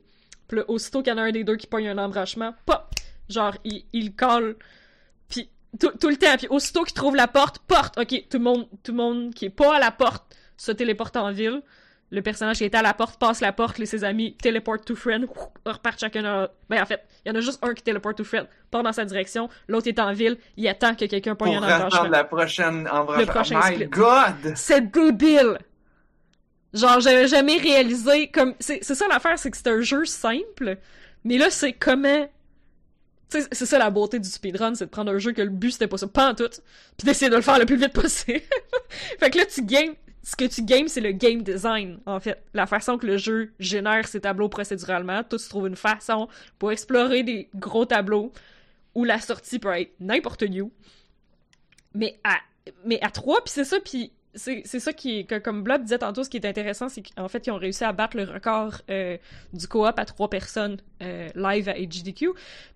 Puis 0.49 0.59
là, 0.59 0.65
aussitôt 0.69 1.03
qu'il 1.03 1.13
y 1.13 1.17
en 1.17 1.19
a 1.19 1.23
un 1.23 1.33
des 1.33 1.45
deux 1.45 1.57
qui 1.57 1.67
pogne 1.67 1.89
un 1.89 1.99
embranchement, 1.99 2.55
pop! 2.67 2.83
Genre, 3.29 3.57
il, 3.65 3.85
il 3.93 4.15
colle. 4.15 4.57
Puis 5.29 5.49
tout, 5.79 5.93
tout 5.99 6.09
le 6.09 6.17
temps. 6.17 6.37
Puis 6.37 6.49
aussitôt 6.49 6.83
qu'il 6.85 6.95
trouve 6.95 7.17
la 7.17 7.29
porte, 7.29 7.61
porte! 7.61 7.99
Ok, 7.99 8.25
tout 8.29 8.39
le 8.39 8.45
monde, 8.45 8.69
tout 8.83 8.93
le 8.93 8.99
monde 8.99 9.35
qui 9.35 9.47
est 9.47 9.51
pas 9.51 9.77
à 9.77 9.79
la 9.79 9.91
porte 9.91 10.35
se 10.61 10.73
téléporte 10.73 11.17
en 11.17 11.33
ville. 11.33 11.63
Le 12.11 12.23
personnage 12.23 12.59
qui 12.59 12.65
était 12.65 12.77
à 12.77 12.83
la 12.83 12.93
porte 12.93 13.19
passe 13.19 13.41
la 13.41 13.53
porte, 13.53 13.79
les 13.79 13.87
ses 13.87 14.05
amis 14.05 14.37
téléportent 14.43 14.85
to 14.85 14.95
friend, 14.95 15.27
repartent 15.65 16.01
chacun 16.01 16.23
dans... 16.23 16.49
Ben 16.69 16.83
en 16.83 16.87
fait, 16.87 17.03
il 17.25 17.29
y 17.29 17.33
en 17.33 17.39
a 17.39 17.41
juste 17.41 17.65
un 17.65 17.73
qui 17.73 17.83
téléporte 17.83 18.19
to 18.19 18.25
friend, 18.25 18.47
part 18.71 18.83
dans 18.83 18.93
sa 18.93 19.05
direction, 19.05 19.49
l'autre 19.69 19.87
est 19.87 19.99
en 19.99 20.13
ville, 20.13 20.37
il 20.57 20.69
attend 20.69 20.95
que 20.95 21.05
quelqu'un 21.07 21.35
pogne 21.35 21.57
un 21.57 21.63
attendre 21.63 22.09
la 22.09 22.25
prochaine. 22.25 22.83
Le 22.83 23.25
prochain 23.25 23.61
oh 23.63 23.79
my 23.79 23.87
god! 23.87 24.53
C'est 24.55 24.91
débile! 24.91 25.59
Genre, 26.75 27.01
j'avais 27.01 27.27
jamais 27.27 27.57
réalisé 27.57 28.29
comme... 28.29 28.55
C'est 28.59 28.83
ça 28.83 29.07
l'affaire, 29.09 29.39
c'est 29.39 29.51
que 29.51 29.57
c'est 29.57 29.69
un 29.69 29.81
jeu 29.81 30.05
simple, 30.05 30.79
mais 31.25 31.39
là, 31.39 31.49
c'est 31.49 31.73
comment... 31.73 32.29
C'est 33.29 33.55
ça 33.55 33.79
la 33.79 33.91
beauté 33.91 34.19
du 34.19 34.29
speedrun, 34.29 34.75
c'est 34.75 34.87
de 34.87 34.91
prendre 34.91 35.13
un 35.13 35.19
jeu 35.19 35.31
que 35.31 35.43
le 35.43 35.51
but 35.51 35.71
c'était 35.71 35.87
pas 35.87 35.97
ça, 35.97 36.09
pas 36.09 36.31
en 36.31 36.35
tout, 36.35 36.51
puis 36.99 37.05
d'essayer 37.05 37.31
de 37.31 37.37
le 37.37 37.43
faire 37.43 37.61
le 37.61 37.67
plus 37.67 37.77
vite 37.77 37.93
possible. 37.93 38.41
fait 39.21 39.31
que 39.31 39.39
là, 39.39 39.47
tu 39.47 39.63
games... 39.63 39.95
Ce 40.23 40.37
que 40.37 40.45
tu 40.45 40.63
games, 40.63 40.89
c'est 40.89 41.01
le 41.01 41.13
game 41.13 41.43
design, 41.43 41.99
en 42.07 42.21
fait. 42.21 42.43
La 42.53 42.67
façon 42.67 42.99
que 42.99 43.07
le 43.07 43.17
jeu 43.17 43.53
génère 43.59 44.07
ses 44.07 44.21
tableaux 44.21 44.49
procéduralement. 44.49 45.23
Toi, 45.25 45.39
tu 45.39 45.49
trouves 45.49 45.67
une 45.67 45.77
façon 45.77 46.29
pour 46.59 46.73
explorer 46.73 47.23
des 47.23 47.49
gros 47.55 47.87
tableaux 47.87 48.33
où 48.95 49.05
la 49.05 49.21
sortie 49.21 49.59
peut 49.59 49.73
être 49.73 49.93
n'importe 49.99 50.43
où. 50.43 50.71
Mais 51.95 52.19
à, 52.23 52.37
mais 52.85 53.01
à 53.03 53.11
trois, 53.11 53.43
puis 53.43 53.53
c'est 53.53 53.65
ça, 53.65 53.79
puis 53.81 54.13
c'est 54.35 54.65
ça 54.65 54.93
qui 54.93 55.27
que, 55.27 55.39
comme 55.39 55.63
Blob 55.63 55.83
disait 55.83 55.99
tantôt, 55.99 56.23
ce 56.23 56.31
qui 56.31 56.37
est 56.37 56.47
intéressant, 56.47 56.89
c'est 56.89 57.03
qu'en 57.03 57.29
fait, 57.29 57.47
ils 57.47 57.51
ont 57.51 57.57
réussi 57.57 57.85
à 57.85 57.93
battre 57.93 58.17
le 58.17 58.25
record 58.25 58.81
euh, 58.91 59.17
du 59.53 59.67
coop 59.67 59.99
à 59.99 60.05
trois 60.05 60.31
personnes 60.31 60.77
euh, 61.03 61.29
live 61.35 61.69
à 61.69 61.75
HDQ. 61.75 62.31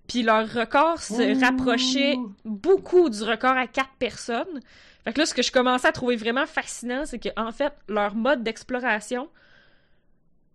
Puis 0.07 0.23
leur 0.23 0.51
record 0.51 0.99
se 0.99 1.39
rapprochait 1.39 2.17
beaucoup 2.43 3.09
du 3.09 3.23
record 3.23 3.55
à 3.55 3.67
quatre 3.67 3.93
personnes. 3.99 4.61
Fait 5.05 5.13
que 5.13 5.19
là, 5.19 5.25
ce 5.25 5.33
que 5.33 5.43
je 5.43 5.51
commençais 5.51 5.87
à 5.87 5.91
trouver 5.91 6.15
vraiment 6.15 6.45
fascinant, 6.47 7.05
c'est 7.05 7.19
que 7.19 7.29
en 7.37 7.51
fait, 7.51 7.73
leur 7.87 8.15
mode 8.15 8.43
d'exploration 8.43 9.29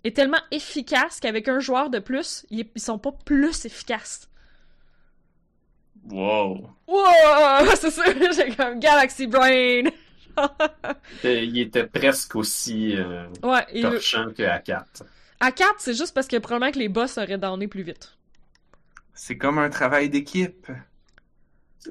est 0.05 0.17
tellement 0.17 0.41
efficace 0.51 1.21
qu'avec 1.21 1.49
un 1.49 1.61
joueur 1.61 1.89
de 1.91 1.99
plus, 1.99 2.45
ils, 2.51 2.67
ils 2.75 2.81
sont 2.81 2.99
pas 2.99 3.13
plus 3.25 3.65
efficaces. 3.65 4.29
Wow. 6.11 6.71
Wow! 6.89 7.67
C'est 7.77 7.91
ça, 7.91 8.05
j'ai 8.35 8.55
comme 8.55 8.81
Galaxy 8.81 9.27
Brain! 9.27 9.85
Il 11.23 11.59
était 11.59 11.87
presque 11.87 12.35
aussi 12.37 12.97
euh, 12.97 13.27
ouais, 13.43 13.67
et 13.73 13.83
le- 13.83 13.91
torchant 13.91 14.33
que 14.33 14.43
à 14.43 14.59
4. 14.59 15.05
À 15.41 15.53
4, 15.53 15.75
c'est 15.79 15.95
juste 15.95 16.15
parce 16.15 16.29
que 16.29 16.37
probablement 16.39 16.73
que 16.73 16.79
les 16.79 16.89
boss 16.89 17.19
auraient 17.19 17.37
downé 17.39 17.67
plus 17.67 17.83
vite. 17.83 18.17
C'est 19.15 19.37
comme 19.37 19.59
un 19.59 19.69
travail 19.71 20.09
d'équipe. 20.09 20.67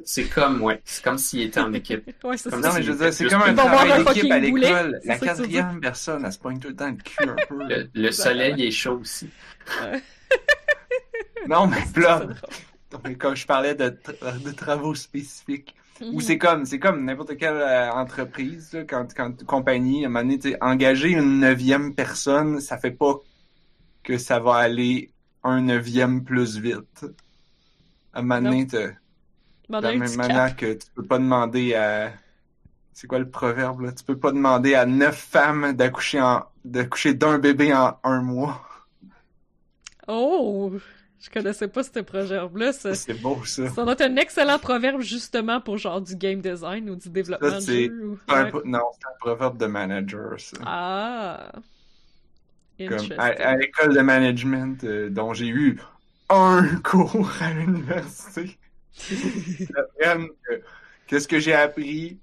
C'est 0.06 0.26
comme, 0.26 0.62
ouais, 0.62 0.82
c'est 0.86 1.04
comme 1.04 1.18
s'il 1.18 1.42
était 1.42 1.60
en 1.60 1.74
équipe. 1.74 2.04
Ouais, 2.24 2.38
c'est 2.38 2.50
Comme 2.52 2.62
ça. 2.62 2.70
Non, 2.70 2.76
mais 2.76 2.84
je 2.84 2.92
veux 2.92 3.12
c'est 3.12 3.26
dire, 3.26 3.30
c'est 3.32 3.36
comme 3.40 3.50
un 3.50 3.54
travail 3.56 4.04
d'équipe 4.06 4.32
à 4.32 4.40
l'école. 4.40 5.00
La 5.04 5.18
quatrième 5.18 5.80
personne, 5.82 6.24
elle 6.26 6.32
se 6.34 6.38
pointe 6.40 6.62
tout 6.62 6.68
le 6.70 6.76
temps 6.76 6.90
le 6.92 6.98
cul 6.98 7.28
un 7.30 7.36
peu. 7.48 7.58
Le, 7.68 7.90
le 7.94 8.12
soleil 8.12 8.62
est 8.68 8.72
chaud 8.72 9.00
aussi. 9.02 9.30
Non, 11.48 11.68
mais 11.68 11.78
là, 12.02 12.28
comme 13.18 13.36
je 13.36 13.46
parlais 13.48 13.74
de, 13.76 13.90
tra- 13.90 14.44
de 14.44 14.52
travaux 14.52 14.94
spécifiques. 14.96 15.76
Ou 16.02 16.16
Mhm. 16.16 16.22
c'est 16.22 16.38
comme, 16.38 16.66
c'est 16.66 16.80
comme 16.80 17.04
n'importe 17.04 17.36
quelle 17.38 17.56
euh, 17.58 17.92
entreprise, 17.92 18.72
là, 18.74 18.84
quand, 18.86 19.14
quand 19.14 19.44
compagnie, 19.46 20.06
à 20.06 20.08
un 20.08 20.12
moment 20.12 20.30
donné, 20.34 20.56
engager 20.62 21.10
une 21.10 21.40
neuvième 21.40 21.94
personne, 21.94 22.62
ça 22.62 22.78
fait 22.78 22.92
pas 22.92 23.16
que 24.04 24.18
ça 24.18 24.40
va 24.40 24.56
aller 24.56 25.12
un 25.44 25.62
neuvième 25.62 26.24
plus 26.24 26.58
vite. 26.58 27.06
À 28.14 28.20
un 28.20 28.22
moment 28.22 28.42
donné, 28.42 28.68
de 29.70 29.88
la 29.88 29.96
même 29.96 30.16
manière 30.16 30.56
que 30.56 30.74
tu 30.74 30.88
peux 30.96 31.06
pas 31.06 31.18
demander 31.20 31.76
à, 31.76 32.12
c'est 32.94 33.08
quoi 33.08 33.20
le 33.20 33.30
proverbe, 33.30 33.82
là? 33.82 33.92
Tu 33.94 34.04
peux 34.04 34.18
pas 34.20 34.32
demander 34.32 34.76
à 34.76 34.86
neuf 34.86 35.18
femmes 35.18 35.74
d'accoucher 35.74 36.22
en, 36.22 36.46
d'accoucher 36.66 37.14
d'un 37.14 37.40
bébé 37.40 37.74
en 37.74 37.98
un 38.04 38.22
mois. 38.22 38.62
Oh! 40.08 40.74
Je 41.22 41.30
connaissais 41.30 41.68
pas 41.68 41.84
ce 41.84 42.00
proverbe-là. 42.00 42.72
C'est 42.74 43.14
beau, 43.22 43.44
ça. 43.44 43.70
ça 43.70 43.84
doit 43.84 43.94
être 43.94 44.02
un 44.02 44.16
excellent 44.16 44.58
proverbe 44.58 45.02
justement 45.02 45.60
pour 45.60 45.78
genre 45.78 46.02
du 46.02 46.16
game 46.16 46.40
design 46.42 46.90
ou 46.90 46.96
du 46.96 47.10
développement 47.10 47.50
Ça, 47.50 47.56
de 47.58 47.62
c'est 47.62 47.86
jeu. 47.88 48.06
ou- 48.08 48.20
un 48.30 48.46
Ouais. 48.46 48.52
non, 48.64 48.80
c'est 48.94 49.06
un 49.08 49.18
proverbe 49.20 49.58
de 49.58 49.66
manager, 49.66 50.40
ça. 50.40 50.58
Ah! 50.66 51.52
Comme 52.88 53.12
à, 53.18 53.26
à 53.26 53.56
l'école 53.58 53.94
de 53.94 54.00
management 54.02 54.84
euh, 54.86 55.10
dont 55.10 55.34
j'ai 55.34 55.48
eu 55.50 55.80
un 56.30 56.66
cours 56.84 57.30
à 57.42 57.52
l'université. 57.52 58.58
J'apprends 59.00 60.26
que- 60.48 60.62
Qu'est-ce 61.08 61.28
que 61.28 61.40
j'ai 61.40 61.54
appris? 61.54 62.20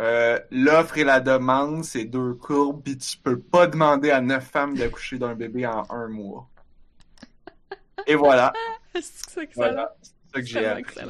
Euh, 0.00 0.38
L'offre 0.50 0.98
et 0.98 1.04
la 1.04 1.20
demande, 1.20 1.84
c'est 1.84 2.04
deux 2.04 2.34
courbes, 2.34 2.82
puis 2.82 2.96
tu 2.98 3.16
peux 3.18 3.38
pas 3.38 3.66
demander 3.66 4.10
à 4.10 4.20
neuf 4.20 4.48
femmes 4.50 4.74
d'accoucher 4.76 5.18
d'un 5.18 5.34
bébé 5.34 5.66
en 5.66 5.84
un 5.90 6.08
mois. 6.08 6.48
Et 8.06 8.14
voilà, 8.14 8.52
C'est 8.94 9.42
excellent. 9.42 9.48
voilà, 9.72 9.96
c'est 10.02 10.10
ça 10.34 10.40
que 10.40 10.46
j'ai 10.46 10.66
appris. 10.66 11.00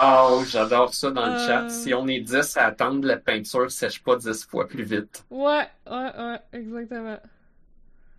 Wow, 0.00 0.44
j'adore 0.44 0.94
ça 0.94 1.10
dans 1.10 1.26
le 1.26 1.32
Euh. 1.32 1.46
chat. 1.46 1.68
Si 1.68 1.92
on 1.92 2.06
est 2.08 2.20
10 2.20 2.56
à 2.56 2.66
attendre, 2.66 3.06
la 3.06 3.16
peinture 3.16 3.70
sèche 3.70 4.02
pas 4.02 4.16
10 4.16 4.44
fois 4.46 4.66
plus 4.66 4.84
vite. 4.84 5.24
Ouais, 5.30 5.68
ouais, 5.90 6.10
ouais, 6.18 6.40
exactement. 6.52 7.18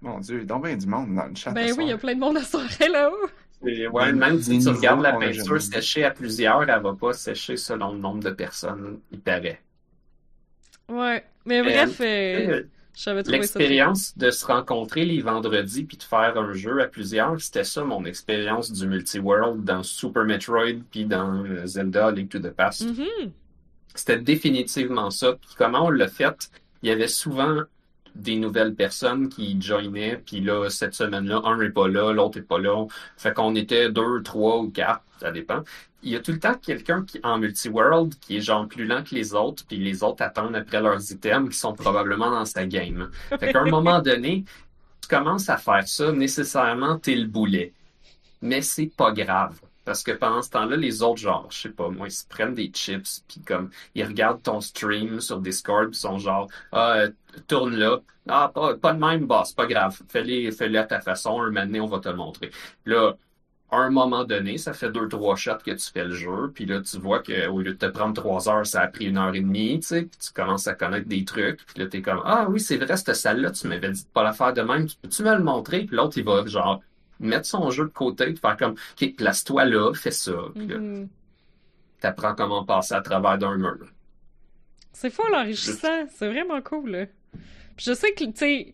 Mon 0.01 0.19
Dieu, 0.19 0.35
il 0.35 0.41
y 0.41 0.43
a 0.43 0.45
donc 0.45 0.65
bien 0.65 0.75
du 0.77 0.87
monde 0.87 1.15
dans 1.15 1.25
le 1.25 1.35
chat. 1.35 1.51
Ben 1.51 1.71
oui, 1.77 1.85
il 1.85 1.89
y 1.89 1.91
a 1.93 1.97
plein 1.97 2.13
de 2.15 2.19
monde 2.19 2.37
à 2.37 2.43
soirée 2.43 2.89
là-haut. 2.89 3.29
Et 3.65 3.87
ouais, 3.87 4.13
même 4.13 4.41
si 4.41 4.59
tu 4.59 4.69
regardes 4.69 5.01
la 5.01 5.13
peinture 5.13 5.61
séchée 5.61 6.03
à 6.03 6.11
plusieurs, 6.11 6.69
elle 6.69 6.81
va 6.81 6.93
pas 6.93 7.13
sécher 7.13 7.57
selon 7.57 7.93
le 7.93 7.99
nombre 7.99 8.23
de 8.23 8.29
personnes, 8.29 8.99
il 9.11 9.19
paraît. 9.19 9.61
Ouais, 10.89 11.23
mais 11.45 11.61
bref, 11.61 11.99
euh, 12.01 12.63
j'avais 12.95 13.23
trouvé 13.23 13.43
ça. 13.43 13.59
L'expérience 13.59 14.17
de 14.17 14.29
se 14.29 14.45
rencontrer 14.45 15.05
les 15.05 15.21
vendredis 15.21 15.83
puis 15.83 15.97
de 15.97 16.03
faire 16.03 16.37
un 16.37 16.53
jeu 16.53 16.81
à 16.81 16.87
plusieurs, 16.87 17.41
c'était 17.41 17.63
ça 17.63 17.83
mon 17.83 18.05
expérience 18.05 18.71
du 18.71 18.87
multi-world 18.87 19.63
dans 19.63 19.83
Super 19.83 20.23
Metroid 20.23 20.83
puis 20.91 21.05
dans 21.05 21.43
euh, 21.43 21.65
Zelda 21.65 22.11
Link 22.11 22.29
to 22.29 22.39
the 22.39 22.51
Past. 22.51 22.85
Mhm. 22.85 23.31
C'était 23.95 24.19
définitivement 24.19 25.09
ça. 25.09 25.33
Puis 25.33 25.55
comment 25.57 25.85
on 25.85 25.89
l'a 25.89 26.07
fait, 26.07 26.49
il 26.83 26.89
y 26.89 26.91
avait 26.91 27.07
souvent 27.07 27.63
des 28.17 28.35
nouvelles 28.35 28.75
personnes 28.75 29.29
qui 29.29 29.59
joinaient, 29.61 30.21
puis 30.25 30.41
là, 30.41 30.69
cette 30.69 30.93
semaine-là, 30.93 31.41
un 31.45 31.57
n'est 31.57 31.69
pas 31.69 31.87
là, 31.87 32.11
l'autre 32.11 32.39
est 32.39 32.43
pas 32.43 32.59
là. 32.59 32.85
Fait 33.17 33.33
qu'on 33.33 33.55
était 33.55 33.91
deux, 33.91 34.21
trois 34.23 34.57
ou 34.57 34.69
quatre, 34.69 35.03
ça 35.19 35.31
dépend. 35.31 35.63
Il 36.03 36.11
y 36.11 36.15
a 36.15 36.19
tout 36.19 36.31
le 36.31 36.39
temps 36.39 36.53
quelqu'un 36.55 37.03
qui, 37.03 37.19
en 37.23 37.37
multi-world 37.37 38.13
qui 38.19 38.37
est 38.37 38.41
genre 38.41 38.67
plus 38.67 38.85
lent 38.85 39.03
que 39.03 39.15
les 39.15 39.33
autres, 39.33 39.63
puis 39.67 39.77
les 39.77 40.03
autres 40.03 40.23
attendent 40.23 40.55
après 40.55 40.81
leurs 40.81 41.11
items 41.11 41.49
qui 41.49 41.57
sont 41.57 41.73
probablement 41.73 42.31
dans 42.31 42.45
sa 42.45 42.65
game. 42.65 43.09
Fait 43.39 43.51
qu'à 43.51 43.61
un 43.61 43.69
moment 43.69 44.01
donné, 44.01 44.45
tu 45.01 45.07
commences 45.07 45.49
à 45.49 45.57
faire 45.57 45.87
ça, 45.87 46.11
nécessairement, 46.11 46.97
t'es 46.97 47.15
le 47.15 47.27
boulet. 47.27 47.73
Mais 48.41 48.61
c'est 48.61 48.91
pas 48.95 49.11
grave. 49.11 49.59
Parce 49.87 50.03
que 50.03 50.11
pendant 50.11 50.41
ce 50.41 50.49
temps-là, 50.49 50.75
les 50.75 51.01
autres, 51.01 51.21
genre, 51.21 51.47
je 51.49 51.59
sais 51.59 51.69
pas, 51.69 51.87
moi, 51.87 52.07
ils 52.09 52.11
se 52.11 52.27
prennent 52.27 52.53
des 52.53 52.67
chips, 52.73 53.23
puis 53.25 53.39
comme, 53.39 53.69
ils 53.95 54.03
regardent 54.03 54.43
ton 54.43 54.59
stream 54.59 55.21
sur 55.21 55.39
Discord, 55.39 55.87
ils 55.93 55.97
sont 55.97 56.17
genre, 56.17 56.49
ah, 56.73 56.97
euh, 56.97 57.11
tourne 57.47 57.73
là. 57.77 58.01
Ah, 58.27 58.51
pas, 58.53 58.75
pas 58.75 58.91
de 58.91 58.99
même, 58.99 59.29
c'est 59.45 59.55
pas 59.55 59.65
grave. 59.65 59.97
Fais-les, 60.09 60.51
fais-les 60.51 60.79
à 60.79 60.83
ta 60.83 60.99
façon, 60.99 61.41
un 61.41 61.51
moment 61.51 61.85
on 61.85 61.87
va 61.87 61.99
te 61.99 62.09
le 62.09 62.17
montrer. 62.17 62.51
Là, 62.85 63.13
à 63.71 63.77
un 63.77 63.89
moment 63.89 64.25
donné, 64.25 64.57
ça 64.57 64.73
fait 64.73 64.91
deux, 64.91 65.07
trois 65.07 65.37
shots 65.37 65.59
que 65.65 65.71
tu 65.71 65.89
fais 65.89 66.03
le 66.03 66.13
jeu, 66.13 66.51
puis 66.53 66.65
là, 66.65 66.81
tu 66.81 66.97
vois 66.99 67.19
que 67.19 67.47
au 67.47 67.61
lieu 67.61 67.71
de 67.73 67.77
te 67.77 67.85
prendre 67.85 68.13
trois 68.13 68.49
heures, 68.49 68.65
ça 68.65 68.81
a 68.81 68.87
pris 68.87 69.05
une 69.05 69.17
heure 69.17 69.35
et 69.35 69.39
demie, 69.39 69.79
tu 69.79 69.87
sais, 69.87 70.01
puis 70.01 70.19
tu 70.19 70.33
commences 70.33 70.67
à 70.67 70.75
connaître 70.75 71.07
des 71.07 71.23
trucs, 71.23 71.65
puis 71.65 71.81
là, 71.81 71.87
t'es 71.87 72.01
comme, 72.01 72.21
ah 72.25 72.47
oui, 72.49 72.59
c'est 72.59 72.75
vrai, 72.75 72.97
cette 72.97 73.15
salle-là, 73.15 73.51
tu 73.51 73.67
m'avais 73.69 73.91
dit 73.91 74.03
de 74.03 74.09
pas 74.09 74.23
la 74.23 74.33
faire 74.33 74.53
de 74.53 74.61
même, 74.63 74.87
tu 74.87 74.97
peux-tu 75.01 75.23
me 75.23 75.33
le 75.33 75.43
montrer? 75.43 75.85
Puis 75.85 75.95
l'autre, 75.95 76.17
il 76.17 76.25
va, 76.25 76.45
genre, 76.45 76.81
mettre 77.19 77.45
son 77.45 77.69
jeu 77.71 77.85
de 77.85 77.89
côté, 77.89 78.25
puis 78.25 78.37
faire 78.37 78.57
comme, 78.57 78.75
OK, 79.01 79.15
place-toi 79.15 79.65
là, 79.65 79.93
fais 79.93 80.11
ça, 80.11 80.33
puis 80.55 80.67
là, 80.67 80.77
Mhm. 80.77 81.07
t'apprends 81.99 82.35
comment 82.35 82.63
passer 82.63 82.93
à 82.93 83.01
travers 83.01 83.37
d'un 83.37 83.57
mur. 83.57 83.77
C'est 84.93 85.09
fort 85.11 85.29
enrichissant, 85.33 86.05
c'est 86.15 86.27
vraiment 86.27 86.61
cool. 86.61 86.89
Là. 86.89 87.05
Puis 87.75 87.85
je 87.85 87.93
sais 87.93 88.11
que, 88.13 88.23
tu 88.25 88.31
sais, 88.35 88.71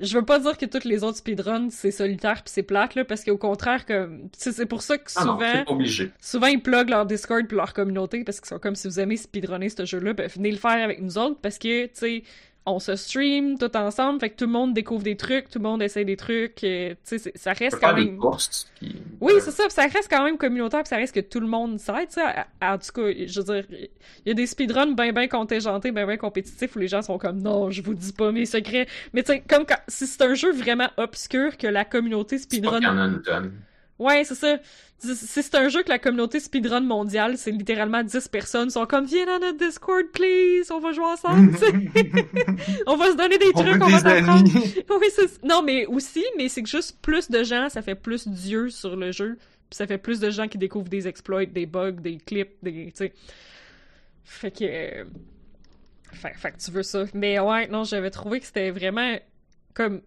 je 0.00 0.16
veux 0.18 0.24
pas 0.24 0.38
dire 0.38 0.56
que 0.56 0.64
toutes 0.66 0.84
les 0.84 1.04
autres 1.04 1.18
speedruns, 1.18 1.68
c'est 1.70 1.90
solitaire 1.90 2.36
puis 2.42 2.44
c'est 2.52 2.62
plate, 2.62 2.94
là, 2.94 3.04
parce 3.04 3.22
qu'au 3.22 3.36
contraire, 3.36 3.84
c'est 4.32 4.66
pour 4.66 4.82
ça 4.82 4.96
que 4.98 5.10
Ah 5.14 5.24
non, 5.26 5.34
souvent, 5.38 5.64
obligé. 5.66 6.10
souvent 6.20 6.46
ils 6.46 6.60
pluguent 6.60 6.88
leur 6.90 7.06
Discord 7.06 7.46
puis 7.46 7.56
leur 7.56 7.72
communauté 7.74 8.24
parce 8.24 8.40
qu'ils 8.40 8.48
sont 8.48 8.58
comme 8.58 8.74
si 8.74 8.88
vous 8.88 8.98
aimez 8.98 9.16
speedrunner 9.18 9.68
ce 9.68 9.84
jeu-là, 9.84 10.14
ben 10.14 10.26
venez 10.28 10.50
le 10.50 10.56
faire 10.56 10.82
avec 10.82 11.00
nous 11.02 11.18
autres 11.18 11.38
parce 11.40 11.58
que, 11.58 11.84
tu 11.86 11.90
sais, 11.94 12.22
on 12.70 12.78
se 12.78 12.96
stream 12.96 13.58
tout 13.58 13.76
ensemble, 13.76 14.20
fait 14.20 14.30
que 14.30 14.36
tout 14.36 14.46
le 14.46 14.52
monde 14.52 14.74
découvre 14.74 15.02
des 15.02 15.16
trucs, 15.16 15.48
tout 15.50 15.58
le 15.58 15.64
monde 15.64 15.82
essaie 15.82 16.04
des 16.04 16.16
trucs, 16.16 16.62
euh, 16.64 16.90
tu 16.90 16.96
sais, 17.04 17.18
c'est- 17.18 17.36
ça 17.36 17.52
reste 17.52 17.78
quand 17.80 17.94
même... 17.94 18.18
puis... 18.80 18.96
Oui, 19.20 19.32
euh, 19.34 19.40
c'est 19.40 19.50
ça, 19.50 19.64
puis 19.64 19.72
ça 19.72 19.82
reste 19.82 20.08
quand 20.10 20.24
même 20.24 20.38
communautaire, 20.38 20.80
puis 20.80 20.88
ça 20.88 20.96
reste 20.96 21.14
que 21.14 21.20
tout 21.20 21.40
le 21.40 21.46
monde 21.46 21.78
s'aide, 21.78 22.08
En 22.62 22.78
tout 22.78 22.92
cas, 22.92 23.12
je 23.26 23.40
veux 23.40 23.54
dire, 23.54 23.64
il 23.70 24.28
y 24.28 24.30
a 24.30 24.34
des 24.34 24.46
speedruns 24.46 24.92
bien, 24.94 25.12
bien 25.12 25.28
contingentés, 25.28 25.92
bien, 25.92 26.06
bien 26.06 26.16
compétitifs, 26.16 26.74
où 26.76 26.78
les 26.78 26.88
gens 26.88 27.02
sont 27.02 27.18
comme 27.18 27.40
«Non, 27.42 27.70
je 27.70 27.82
vous 27.82 27.94
dis 27.94 28.12
pas 28.12 28.32
mes 28.32 28.46
secrets». 28.46 28.86
Mais 29.12 29.22
tu 29.22 29.32
sais, 29.32 29.42
comme 29.48 29.66
quand... 29.66 29.78
si 29.88 30.06
c'est 30.06 30.22
un 30.22 30.34
jeu 30.34 30.52
vraiment 30.52 30.88
obscur 30.96 31.56
que 31.56 31.66
la 31.66 31.84
communauté 31.84 32.38
speedrun... 32.38 32.80
Ouais, 33.98 34.24
c'est 34.24 34.34
ça. 34.34 34.56
Si 35.02 35.42
c'est 35.42 35.54
un 35.54 35.68
jeu 35.70 35.82
que 35.82 35.88
la 35.88 35.98
communauté 35.98 36.40
speedrun 36.40 36.80
mondiale, 36.80 37.38
c'est 37.38 37.50
littéralement 37.50 38.02
10 38.02 38.28
personnes, 38.28 38.68
sont 38.68 38.84
comme 38.84 39.04
«Viens 39.06 39.24
dans 39.24 39.38
notre 39.38 39.56
Discord, 39.56 40.04
please, 40.12 40.70
on 40.70 40.78
va 40.78 40.92
jouer 40.92 41.06
ensemble. 41.06 41.56
On 42.86 42.96
va 42.96 43.10
se 43.10 43.16
donner 43.16 43.38
des 43.38 43.50
On 43.54 43.62
trucs, 43.62 43.82
on 43.82 43.86
va 43.88 44.02
t'apprendre.». 44.02 44.50
Oui, 44.54 45.06
c'est... 45.14 45.42
Non, 45.42 45.62
mais 45.62 45.86
aussi, 45.86 46.22
mais 46.36 46.48
c'est 46.50 46.62
que 46.62 46.68
juste 46.68 46.98
plus 47.00 47.30
de 47.30 47.42
gens, 47.42 47.70
ça 47.70 47.80
fait 47.80 47.94
plus 47.94 48.28
d'yeux 48.28 48.68
sur 48.68 48.94
le 48.94 49.10
jeu. 49.10 49.36
Puis 49.70 49.76
ça 49.76 49.86
fait 49.86 49.96
plus 49.98 50.20
de 50.20 50.28
gens 50.30 50.48
qui 50.48 50.58
découvrent 50.58 50.90
des 50.90 51.08
exploits, 51.08 51.46
des 51.46 51.64
bugs, 51.64 51.92
des 51.92 52.18
clips, 52.18 52.56
des... 52.62 52.86
Tu 52.86 52.92
sais. 52.94 53.12
Fait 54.24 54.50
que... 54.50 54.64
euh, 54.64 55.04
Fait, 56.12 56.34
fait 56.36 56.52
que 56.52 56.58
tu 56.58 56.70
veux 56.72 56.82
ça. 56.82 57.04
Mais 57.14 57.38
ouais, 57.40 57.68
non, 57.68 57.84
j'avais 57.84 58.10
trouvé 58.10 58.40
que 58.40 58.46
c'était 58.46 58.70
vraiment... 58.70 59.16
Comme... 59.72 60.02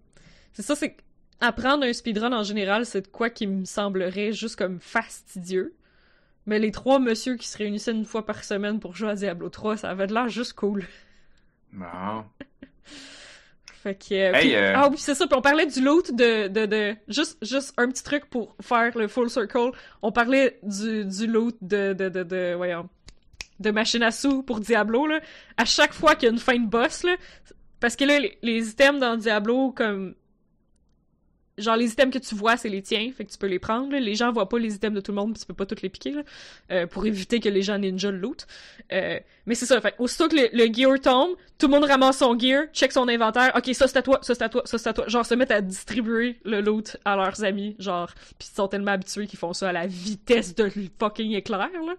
C'est 0.52 0.62
ça, 0.62 0.76
c'est... 0.76 0.98
Apprendre 1.46 1.84
un 1.84 1.92
speedrun 1.92 2.32
en 2.32 2.44
général, 2.44 2.86
c'est 2.86 3.02
de 3.02 3.08
quoi 3.08 3.30
qui 3.30 3.48
me 3.48 3.66
semblerait 3.66 4.32
juste 4.32 4.56
comme 4.56 4.80
fastidieux. 4.80 5.74
Mais 6.46 6.58
les 6.58 6.72
trois 6.72 7.00
messieurs 7.00 7.36
qui 7.36 7.48
se 7.48 7.58
réunissaient 7.58 7.92
une 7.92 8.06
fois 8.06 8.26
par 8.26 8.44
semaine 8.46 8.80
pour 8.80 8.96
jouer 8.96 9.10
à 9.10 9.16
Diablo 9.16 9.50
3, 9.50 9.76
ça 9.78 9.90
avait 9.90 10.08
de 10.08 10.14
l'air 10.14 10.30
juste 10.30 10.54
cool. 10.54 10.86
Bon. 11.74 12.24
Fait 13.84 13.96
que. 13.96 14.14
euh, 14.14 14.34
Hey, 14.34 14.42
puis- 14.42 14.56
euh, 14.56 14.74
Ah 14.76 14.88
oui, 14.90 14.98
c'est 14.98 15.16
ça. 15.16 15.28
Puis 15.28 15.36
on 15.38 15.42
parlait 15.42 15.66
du 15.66 15.82
loot 15.82 16.14
de, 16.14 16.48
de, 16.48 16.66
de. 16.66 16.96
Juste, 17.10 17.38
juste 17.46 17.74
un 17.78 17.90
petit 17.90 18.04
truc 18.04 18.26
pour 18.30 18.56
faire 18.62 18.98
le 18.98 19.08
full 19.08 19.30
circle. 19.30 19.72
On 20.02 20.12
parlait 20.12 20.60
du, 20.64 21.04
du 21.06 21.28
loot 21.28 21.58
de. 21.62 21.94
de, 21.94 22.08
de, 22.10 22.24
de 22.24 22.54
voyons. 22.56 22.88
de 23.60 23.72
machine 23.72 24.04
à 24.04 24.12
sous 24.12 24.44
pour 24.44 24.60
Diablo, 24.62 25.08
là, 25.08 25.20
à 25.58 25.66
chaque 25.66 25.94
fois 25.94 26.16
qu'il 26.16 26.28
y 26.28 26.30
a 26.30 26.34
une 26.34 26.40
fin 26.40 26.58
de 26.58 26.68
boss, 26.68 27.04
là, 27.04 27.16
parce 27.82 27.96
que 27.98 28.06
là, 28.06 28.20
les, 28.20 28.38
les 28.42 28.70
items 28.70 29.00
dans 29.02 29.18
Diablo, 29.18 29.72
comme 29.72 30.16
genre 31.58 31.76
les 31.76 31.92
items 31.92 32.14
que 32.14 32.20
tu 32.20 32.36
vois 32.36 32.58
c'est 32.58 32.70
les 32.70 32.82
tiens 32.82 33.12
fait 33.16 33.26
que 33.26 33.32
tu 33.32 33.38
peux 33.38 33.48
les 33.48 33.60
prendre 33.60 33.92
là. 33.92 34.00
les 34.00 34.16
gens 34.16 34.32
voient 34.32 34.50
pas 34.50 34.58
les 34.58 34.76
items 34.76 34.96
de 34.96 35.02
tout 35.02 35.12
le 35.12 35.18
monde 35.18 35.34
puis 35.34 35.42
tu 35.42 35.46
peux 35.46 35.54
pas 35.54 35.66
tous 35.66 35.82
les 35.82 35.90
piquer 35.90 36.12
là, 36.12 36.22
euh, 36.72 36.88
pour 36.88 37.06
éviter 37.06 37.40
que 37.40 37.50
les 37.50 37.62
gens 37.62 37.78
ninja 37.78 38.10
le 38.10 38.18
loot. 38.18 38.48
Euh, 38.92 39.20
mais 39.46 39.56
c'est 39.56 39.66
ça 39.66 39.80
fait 39.80 39.96
aussitôt 40.00 40.28
que 40.28 40.36
le, 40.36 40.74
gear 40.74 41.00
tombe 41.00 41.36
tout 41.60 41.68
le 41.68 41.74
monde 41.74 41.84
ramasse 41.86 42.18
son 42.18 42.38
gear 42.38 42.66
check 42.74 42.92
son 42.92 43.08
inventaire 43.08 43.52
ok 43.56 43.74
ça 43.74 43.88
c'est 43.88 43.98
à 43.98 44.02
toi 44.02 44.20
ça 44.22 44.34
c'est 44.34 44.44
à 44.44 44.50
toi 44.50 44.64
ça 44.66 44.78
c'est 44.78 44.90
à 44.90 44.94
toi. 44.94 45.08
Genre 45.08 45.26
se 45.26 45.36
mettent 45.36 45.52
à 45.52 45.62
distribuer 45.62 46.40
le 46.44 46.62
loot 46.62 46.98
à 47.06 47.16
leurs 47.16 47.44
amis 47.44 47.76
genre. 47.80 48.12
Puis 48.40 48.50
ils 48.52 48.56
sont 48.56 48.68
tellement 48.68 48.92
habitués 48.92 49.28
qu'ils 49.28 49.40
font 49.40 49.54
ça 49.54 49.70
à 49.70 49.74
la 49.74 49.86
vitesse 49.88 50.56
de 50.56 50.72
fucking 51.00 51.34
éclair 51.34 51.70
là 51.86 51.96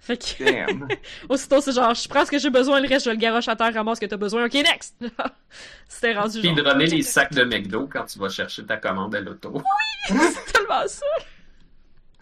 fait 0.00 0.16
que 0.16 0.44
Damn. 0.44 0.88
aussitôt 1.28 1.60
c'est 1.60 1.72
genre 1.72 1.94
je 1.94 2.08
prends 2.08 2.24
ce 2.24 2.30
que 2.30 2.38
j'ai 2.38 2.50
besoin 2.50 2.80
le 2.80 2.88
reste 2.88 3.04
je 3.04 3.10
le 3.10 3.16
garoche 3.16 3.48
à 3.48 3.56
terre 3.56 3.72
ramasse 3.74 3.98
ce 3.98 4.00
que 4.00 4.06
t'as 4.06 4.16
besoin 4.16 4.46
ok 4.46 4.54
next 4.54 4.96
c'était 5.88 6.14
rendu 6.14 6.40
Puis 6.40 6.48
genre 6.56 6.74
de 6.74 6.80
les 6.84 7.02
sacs 7.02 7.32
de 7.32 7.44
McDo 7.44 7.86
quand 7.86 8.04
tu 8.04 8.18
vas 8.18 8.28
chercher 8.30 8.64
ta 8.64 8.76
commande 8.76 9.14
à 9.14 9.20
l'auto. 9.20 9.62
c'est 10.08 10.52
tellement 10.52 10.86
ça 10.86 11.06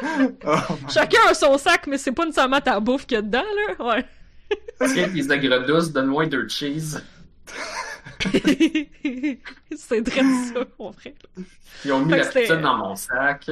Oh 0.01 0.75
Chacun 0.93 1.19
a 1.29 1.35
son 1.35 1.59
sac, 1.59 1.87
mais 1.87 1.99
c'est 1.99 2.13
pas 2.13 2.25
nécessairement 2.25 2.61
ta 2.61 2.79
bouffe 2.79 3.07
qu'il 3.07 3.17
y 3.17 3.19
a 3.19 3.23
dedans, 3.23 3.43
là. 3.43 3.85
Ouais. 3.85 4.05
Tiens, 4.95 5.09
les 5.09 5.31
agrodouces, 5.31 5.93
donne-moi 5.93 6.27
deux 6.27 6.49
cheese. 6.49 7.03
c'est 9.77 10.03
très 10.05 10.23
ça, 10.23 10.65
en 10.79 10.91
vrai. 10.91 11.15
Ils 11.85 11.93
ont 11.93 12.01
mis 12.01 12.13
Fait 12.13 12.19
la 12.19 12.27
pizza 12.27 12.57
dans 12.57 12.77
mon 12.77 12.95
sac. 12.97 13.51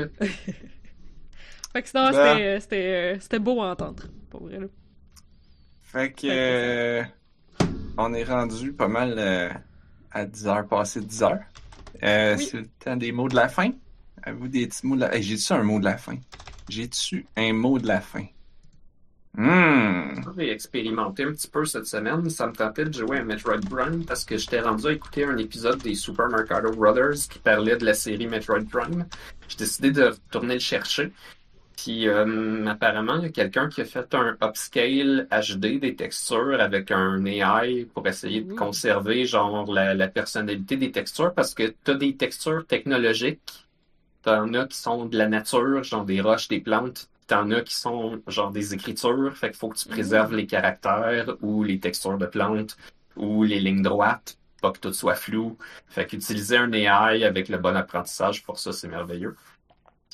Fait 1.73 1.83
que 1.83 1.89
sinon, 1.89 2.11
Ben. 2.11 2.13
c'était, 2.13 2.47
euh, 2.47 2.61
c'était, 2.61 2.77
euh, 2.77 3.17
c'était 3.21 3.39
beau 3.39 3.63
à 3.63 3.73
entendre, 3.73 4.05
pour 4.37 4.49
vrai, 4.49 4.59
là. 4.61 4.67
Fait 5.83 6.13
que 6.13 6.27
euh, 6.29 7.03
on 7.97 8.13
est 8.13 8.25
rendu 8.25 8.73
pas 8.73 8.89
mal 8.89 9.15
euh, 9.19 9.51
à 10.11 10.25
10 10.27 10.47
heures, 10.47 10.67
passé 10.67 11.01
10 11.01 11.23
heures. 11.23 11.39
Euh, 12.03 12.37
Oui. 12.37 12.45
C'est 12.51 12.59
le 12.61 12.67
temps 12.67 12.97
des 12.97 13.13
mots 13.13 13.29
de 13.29 13.37
la 13.37 13.49
fin. 13.49 13.71
Avez-vous 14.23 14.49
des 14.49 14.67
petits 14.67 14.87
mots 14.87 14.97
de 14.97 15.01
la 15.01 15.15
Hey, 15.15 15.23
J'ai-tu 15.23 15.53
un 15.53 15.63
mot 15.63 15.79
de 15.79 15.85
la 15.85 15.97
fin? 15.97 16.17
J'ai-tu 16.69 17.27
un 17.37 17.53
mot 17.53 17.79
de 17.79 17.87
la 17.87 18.01
fin? 18.01 18.27
Hmm. 19.35 20.23
J'ai 20.39 20.51
expérimenté 20.51 21.25
un 21.25 21.33
petit 21.33 21.49
peu 21.49 21.65
cette 21.67 21.87
semaine. 21.87 22.29
Ça 22.31 22.47
me 22.47 22.53
tentait 22.53 22.87
de 22.87 22.93
jouer 22.93 23.19
à 23.19 23.25
Metroid 23.25 23.61
Prime 23.71 24.05
parce 24.05 24.25
que 24.25 24.37
j'étais 24.39 24.61
rendu 24.61 24.87
à 24.87 24.93
écouter 24.93 25.25
un 25.25 25.37
épisode 25.37 25.79
des 25.83 25.95
Super 25.95 26.29
Mercado 26.29 26.71
Brothers 26.73 27.29
qui 27.31 27.39
parlait 27.39 27.77
de 27.77 27.85
la 27.85 27.93
série 27.95 28.27
Metroid 28.27 28.65
Prime. 28.71 29.07
J'ai 29.49 29.57
décidé 29.59 29.91
de 29.93 30.05
retourner 30.05 30.55
le 30.55 30.61
chercher. 30.61 31.13
Puis 31.77 32.09
euh, 32.09 32.67
apparemment, 32.67 33.17
il 33.17 33.23
y 33.23 33.27
a 33.27 33.31
quelqu'un 33.31 33.69
qui 33.69 33.83
a 33.83 33.85
fait 33.85 34.15
un 34.15 34.37
upscale 34.43 35.29
HD 35.31 35.79
des 35.79 35.95
textures 35.95 36.59
avec 36.61 36.91
un 36.91 37.25
AI 37.27 37.85
pour 37.93 38.07
essayer 38.09 38.41
de 38.41 38.53
Ouh. 38.53 38.57
conserver 38.57 39.27
genre 39.27 39.71
la, 39.71 39.95
la 39.95 40.09
personnalité 40.09 40.77
des 40.77 40.91
textures 40.91 41.35
parce 41.35 41.55
que 41.55 41.75
tu 41.85 41.91
as 41.91 41.95
des 41.95 42.17
textures 42.17 42.67
technologiques. 42.67 43.69
T'en 44.23 44.55
as 44.55 44.67
qui 44.67 44.79
sont 44.79 45.07
de 45.07 45.17
la 45.17 45.29
nature, 45.29 45.85
genre 45.85 46.05
des 46.05 46.21
roches, 46.21 46.49
des 46.49 46.61
plantes. 46.61 47.09
T'en 47.27 47.51
as 47.51 47.61
qui 47.61 47.75
sont 47.75 48.23
genre 48.27 48.51
des 48.51 48.73
écritures, 48.75 49.37
fait 49.37 49.51
qu'il 49.51 49.59
faut 49.59 49.69
que 49.69 49.79
tu 49.79 49.89
préserves 49.89 50.35
les 50.35 50.47
caractères 50.47 51.37
ou 51.43 51.63
les 51.63 51.79
textures 51.79 52.19
de 52.19 52.27
plantes 52.27 52.77
ou 53.17 53.45
les 53.45 53.61
lignes 53.61 53.83
droites, 53.83 54.39
pas 54.63 54.73
que 54.73 54.79
tout 54.79 54.93
soit 54.93 55.15
flou. 55.15 55.59
Fait 55.89 56.07
qu'utiliser 56.07 56.57
un 56.57 56.73
AI 56.73 57.25
avec 57.25 57.49
le 57.49 57.59
bon 57.59 57.77
apprentissage 57.77 58.43
pour 58.45 58.59
ça, 58.59 58.73
c'est 58.73 58.89
merveilleux. 58.89 59.37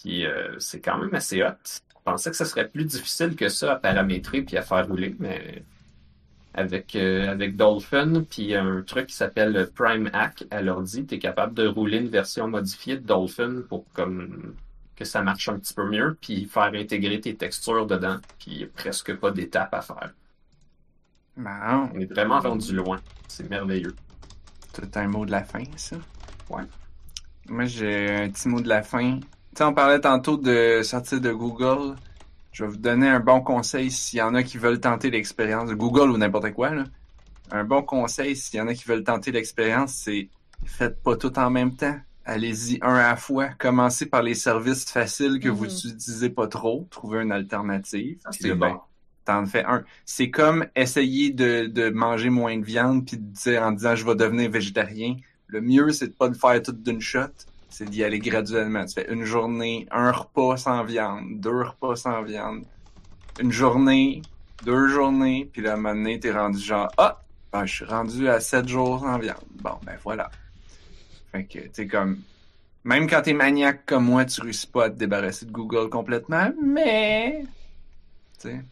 Puis 0.02 0.26
euh, 0.26 0.58
c'est 0.58 0.80
quand 0.80 0.98
même 0.98 1.14
assez 1.14 1.42
hot. 1.42 1.48
Je 1.64 2.02
pensais 2.04 2.30
que 2.30 2.36
ce 2.36 2.44
serait 2.44 2.68
plus 2.68 2.84
difficile 2.84 3.36
que 3.36 3.48
ça 3.48 3.74
à 3.74 3.76
paramétrer 3.76 4.42
puis 4.42 4.56
à 4.56 4.62
faire 4.62 4.88
rouler, 4.88 5.14
mais 5.20 5.62
avec 6.54 6.96
euh, 6.96 7.30
avec 7.30 7.56
Dolphin 7.56 8.24
puis 8.28 8.54
un 8.54 8.82
truc 8.82 9.06
qui 9.06 9.14
s'appelle 9.14 9.70
Prime 9.74 10.10
Hack 10.12 10.44
à 10.50 10.62
l'ordi, 10.62 11.06
tu 11.06 11.14
es 11.14 11.18
capable 11.18 11.54
de 11.54 11.66
rouler 11.66 11.98
une 11.98 12.08
version 12.08 12.48
modifiée 12.48 12.96
de 12.96 13.06
Dolphin 13.06 13.62
pour 13.68 13.84
comme 13.92 14.54
que 14.96 15.04
ça 15.04 15.22
marche 15.22 15.48
un 15.48 15.58
petit 15.58 15.74
peu 15.74 15.88
mieux 15.88 16.16
puis 16.20 16.44
faire 16.46 16.72
intégrer 16.74 17.20
tes 17.20 17.36
textures 17.36 17.86
dedans, 17.86 18.18
puis 18.38 18.50
il 18.50 18.60
y 18.60 18.64
a 18.64 18.66
presque 18.66 19.14
pas 19.16 19.30
d'étapes 19.30 19.74
à 19.74 19.82
faire. 19.82 20.12
On 21.94 22.00
est 22.00 22.12
vraiment 22.12 22.40
rendu 22.40 22.74
loin. 22.74 23.00
C'est 23.28 23.48
merveilleux. 23.48 23.94
tout 24.74 24.88
un 24.94 25.08
mot 25.08 25.24
de 25.24 25.30
la 25.30 25.44
fin, 25.44 25.64
ça? 25.76 25.96
Ouais. 26.50 26.64
Moi, 27.48 27.64
j'ai 27.64 28.10
un 28.10 28.30
petit 28.30 28.48
mot 28.48 28.60
de 28.60 28.68
la 28.68 28.82
fin. 28.82 29.18
Tu 29.54 29.58
sais, 29.58 29.64
on 29.64 29.74
parlait 29.74 30.00
tantôt 30.00 30.36
de 30.36 30.80
sortir 30.82 31.20
de 31.20 31.32
Google. 31.32 31.96
Je 32.52 32.64
vais 32.64 32.70
vous 32.70 32.76
donner 32.76 33.08
un 33.08 33.20
bon 33.20 33.40
conseil 33.40 33.90
s'il 33.90 34.18
y 34.18 34.22
en 34.22 34.34
a 34.34 34.42
qui 34.42 34.58
veulent 34.58 34.80
tenter 34.80 35.10
l'expérience 35.10 35.68
de 35.68 35.74
Google 35.74 36.10
ou 36.10 36.16
n'importe 36.18 36.52
quoi. 36.52 36.70
Là. 36.74 36.84
Un 37.50 37.64
bon 37.64 37.82
conseil 37.82 38.34
s'il 38.36 38.58
y 38.58 38.62
en 38.62 38.68
a 38.68 38.74
qui 38.74 38.84
veulent 38.88 39.04
tenter 39.04 39.30
l'expérience, 39.30 39.92
c'est 39.94 40.28
faites 40.64 41.02
pas 41.02 41.16
tout 41.16 41.38
en 41.38 41.50
même 41.50 41.74
temps. 41.76 41.96
Allez-y 42.24 42.78
un 42.82 42.94
à 42.94 43.08
la 43.10 43.16
fois. 43.16 43.48
Commencez 43.58 44.06
par 44.06 44.22
les 44.22 44.34
services 44.34 44.84
faciles 44.90 45.38
que 45.40 45.48
vous 45.48 45.64
Mhm. 45.64 45.70
utilisez 45.70 46.30
pas 46.30 46.46
trop. 46.46 46.86
Trouvez 46.90 47.20
une 47.22 47.32
alternative. 47.32 48.18
Puis 48.30 48.38
c'est 48.42 48.54
bon. 48.54 48.80
T'en 49.24 49.44
fais 49.46 49.64
un. 49.64 49.84
C'est 50.04 50.30
comme 50.30 50.66
essayer 50.74 51.30
de, 51.30 51.66
de 51.66 51.90
manger 51.90 52.30
moins 52.30 52.56
de 52.58 52.64
viande 52.64 53.06
puis 53.06 53.16
de 53.18 53.22
dire 53.22 53.62
en 53.62 53.72
disant 53.72 53.94
je 53.96 54.04
vais 54.06 54.14
devenir 54.14 54.50
végétarien. 54.50 55.16
Le 55.46 55.60
mieux, 55.60 55.90
c'est 55.92 56.08
de 56.08 56.12
pas 56.12 56.28
le 56.28 56.34
faire 56.34 56.60
tout 56.62 56.72
d'une 56.72 57.00
shot. 57.00 57.26
C'est 57.73 57.89
d'y 57.89 58.05
aller 58.05 58.19
graduellement. 58.19 58.85
Tu 58.85 58.93
fais 58.93 59.11
une 59.11 59.24
journée, 59.24 59.89
un 59.90 60.12
repas 60.12 60.59
sans 60.59 60.85
viande, 60.85 61.40
deux 61.40 61.62
repas 61.62 61.97
sans 61.97 62.23
viande, 62.23 62.65
une 63.40 63.51
journée, 63.51 64.20
deux 64.62 64.89
journées, 64.89 65.49
puis 65.51 65.62
là, 65.62 65.70
à 65.70 65.74
un 65.74 65.77
moment 65.78 65.94
donné, 65.94 66.20
t'es 66.20 66.32
rendu 66.32 66.59
genre, 66.59 66.93
ah, 66.99 67.23
ben, 67.51 67.65
je 67.65 67.74
suis 67.74 67.85
rendu 67.86 68.28
à 68.28 68.40
sept 68.40 68.69
jours 68.69 69.01
sans 69.01 69.19
viande. 69.19 69.39
Bon, 69.62 69.78
ben 69.85 69.97
voilà. 70.05 70.31
Fait 71.32 71.44
que, 71.44 71.61
tu 71.69 71.89
comme, 71.89 72.19
même 72.85 73.09
quand 73.09 73.23
t'es 73.23 73.32
maniaque 73.32 73.86
comme 73.86 74.05
moi, 74.05 74.27
tu 74.27 74.43
réussis 74.43 74.66
pas 74.66 74.85
à 74.85 74.90
te 74.90 74.97
débarrasser 74.97 75.47
de 75.47 75.51
Google 75.51 75.89
complètement, 75.89 76.53
mais, 76.62 77.47
tu 78.39 78.62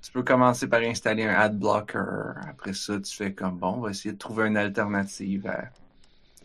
tu 0.00 0.12
peux 0.12 0.22
commencer 0.22 0.68
par 0.68 0.82
installer 0.82 1.24
un 1.24 1.34
ad 1.34 1.58
blocker. 1.58 2.34
Après 2.46 2.74
ça, 2.74 3.00
tu 3.00 3.16
fais 3.16 3.32
comme, 3.32 3.56
bon, 3.56 3.76
on 3.78 3.80
va 3.80 3.90
essayer 3.90 4.12
de 4.12 4.18
trouver 4.18 4.46
une 4.48 4.58
alternative 4.58 5.46
à 5.46 5.64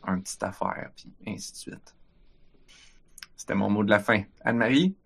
un 0.10 0.19
petite 0.22 0.41
affaire, 0.41 0.90
puis 0.95 1.11
ainsi 1.27 1.52
de 1.52 1.57
suite. 1.57 1.95
C'était 3.39 3.55
mon 3.55 3.69
mot 3.69 3.85
de 3.85 3.89
la 3.89 3.99
fin. 3.99 4.23
Anne-Marie? 4.43 4.97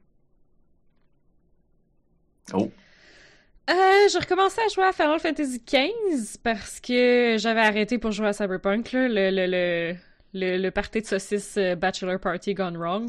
Oh. 2.52 2.72
Euh, 3.70 3.74
j'ai 4.12 4.18
recommencé 4.18 4.60
à 4.60 4.68
jouer 4.70 4.86
à 4.86 4.92
Final 4.92 5.20
Fantasy 5.20 5.62
XV 5.64 6.40
parce 6.42 6.80
que 6.80 7.36
j'avais 7.38 7.62
arrêté 7.62 8.00
pour 8.00 8.12
jouer 8.12 8.30
à 8.30 8.34
Cyberpunk, 8.34 8.92
là, 8.92 9.08
le, 9.08 9.30
le, 9.30 9.46
le, 9.46 9.96
le, 10.34 10.58
le 10.58 10.72
party 10.72 11.02
de 11.02 11.06
saucisse 11.06 11.58
euh, 11.58 11.76
Bachelor 11.76 12.20
Party 12.20 12.56
Gone 12.56 12.76
Wrong. 12.76 13.08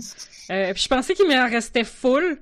Euh, 0.51 0.75
puis 0.75 0.83
je 0.83 0.89
pensais 0.89 1.15
qu'il 1.15 1.27
m'en 1.27 1.49
restait 1.49 1.85
full. 1.85 2.39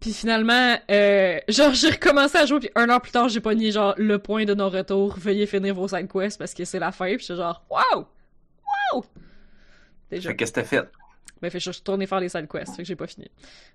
Puis 0.00 0.14
finalement, 0.14 0.78
euh, 0.90 1.38
genre, 1.48 1.74
j'ai 1.74 1.90
recommencé 1.90 2.38
à 2.38 2.46
jouer, 2.46 2.60
puis 2.60 2.70
un 2.74 2.88
an 2.88 2.98
plus 2.98 3.12
tard, 3.12 3.28
j'ai 3.28 3.40
pogné, 3.40 3.70
genre, 3.72 3.94
le 3.98 4.18
point 4.18 4.46
de 4.46 4.54
non-retour, 4.54 5.18
veuillez 5.18 5.46
finir 5.46 5.74
vos 5.74 5.86
side 5.86 6.10
quests 6.10 6.38
parce 6.38 6.54
que 6.54 6.64
c'est 6.64 6.78
la 6.78 6.92
fin, 6.92 7.14
puis 7.14 7.18
j'étais 7.20 7.36
genre, 7.36 7.62
wow! 7.70 8.06
Wow! 8.94 9.04
Déjà. 10.10 10.30
Fait 10.30 10.36
qu'est-ce 10.36 10.52
que 10.52 10.60
t'as 10.60 10.66
fait? 10.66 10.88
Ben, 11.42 11.50
fait 11.50 11.58
je 11.60 11.70
suis 11.72 11.80
retourné 11.80 12.06
faire 12.06 12.20
les 12.20 12.28
side 12.28 12.46
quests, 12.48 12.76
fait 12.76 12.82
que 12.82 12.88
j'ai 12.88 12.96
pas 12.96 13.06
fini. 13.08 13.28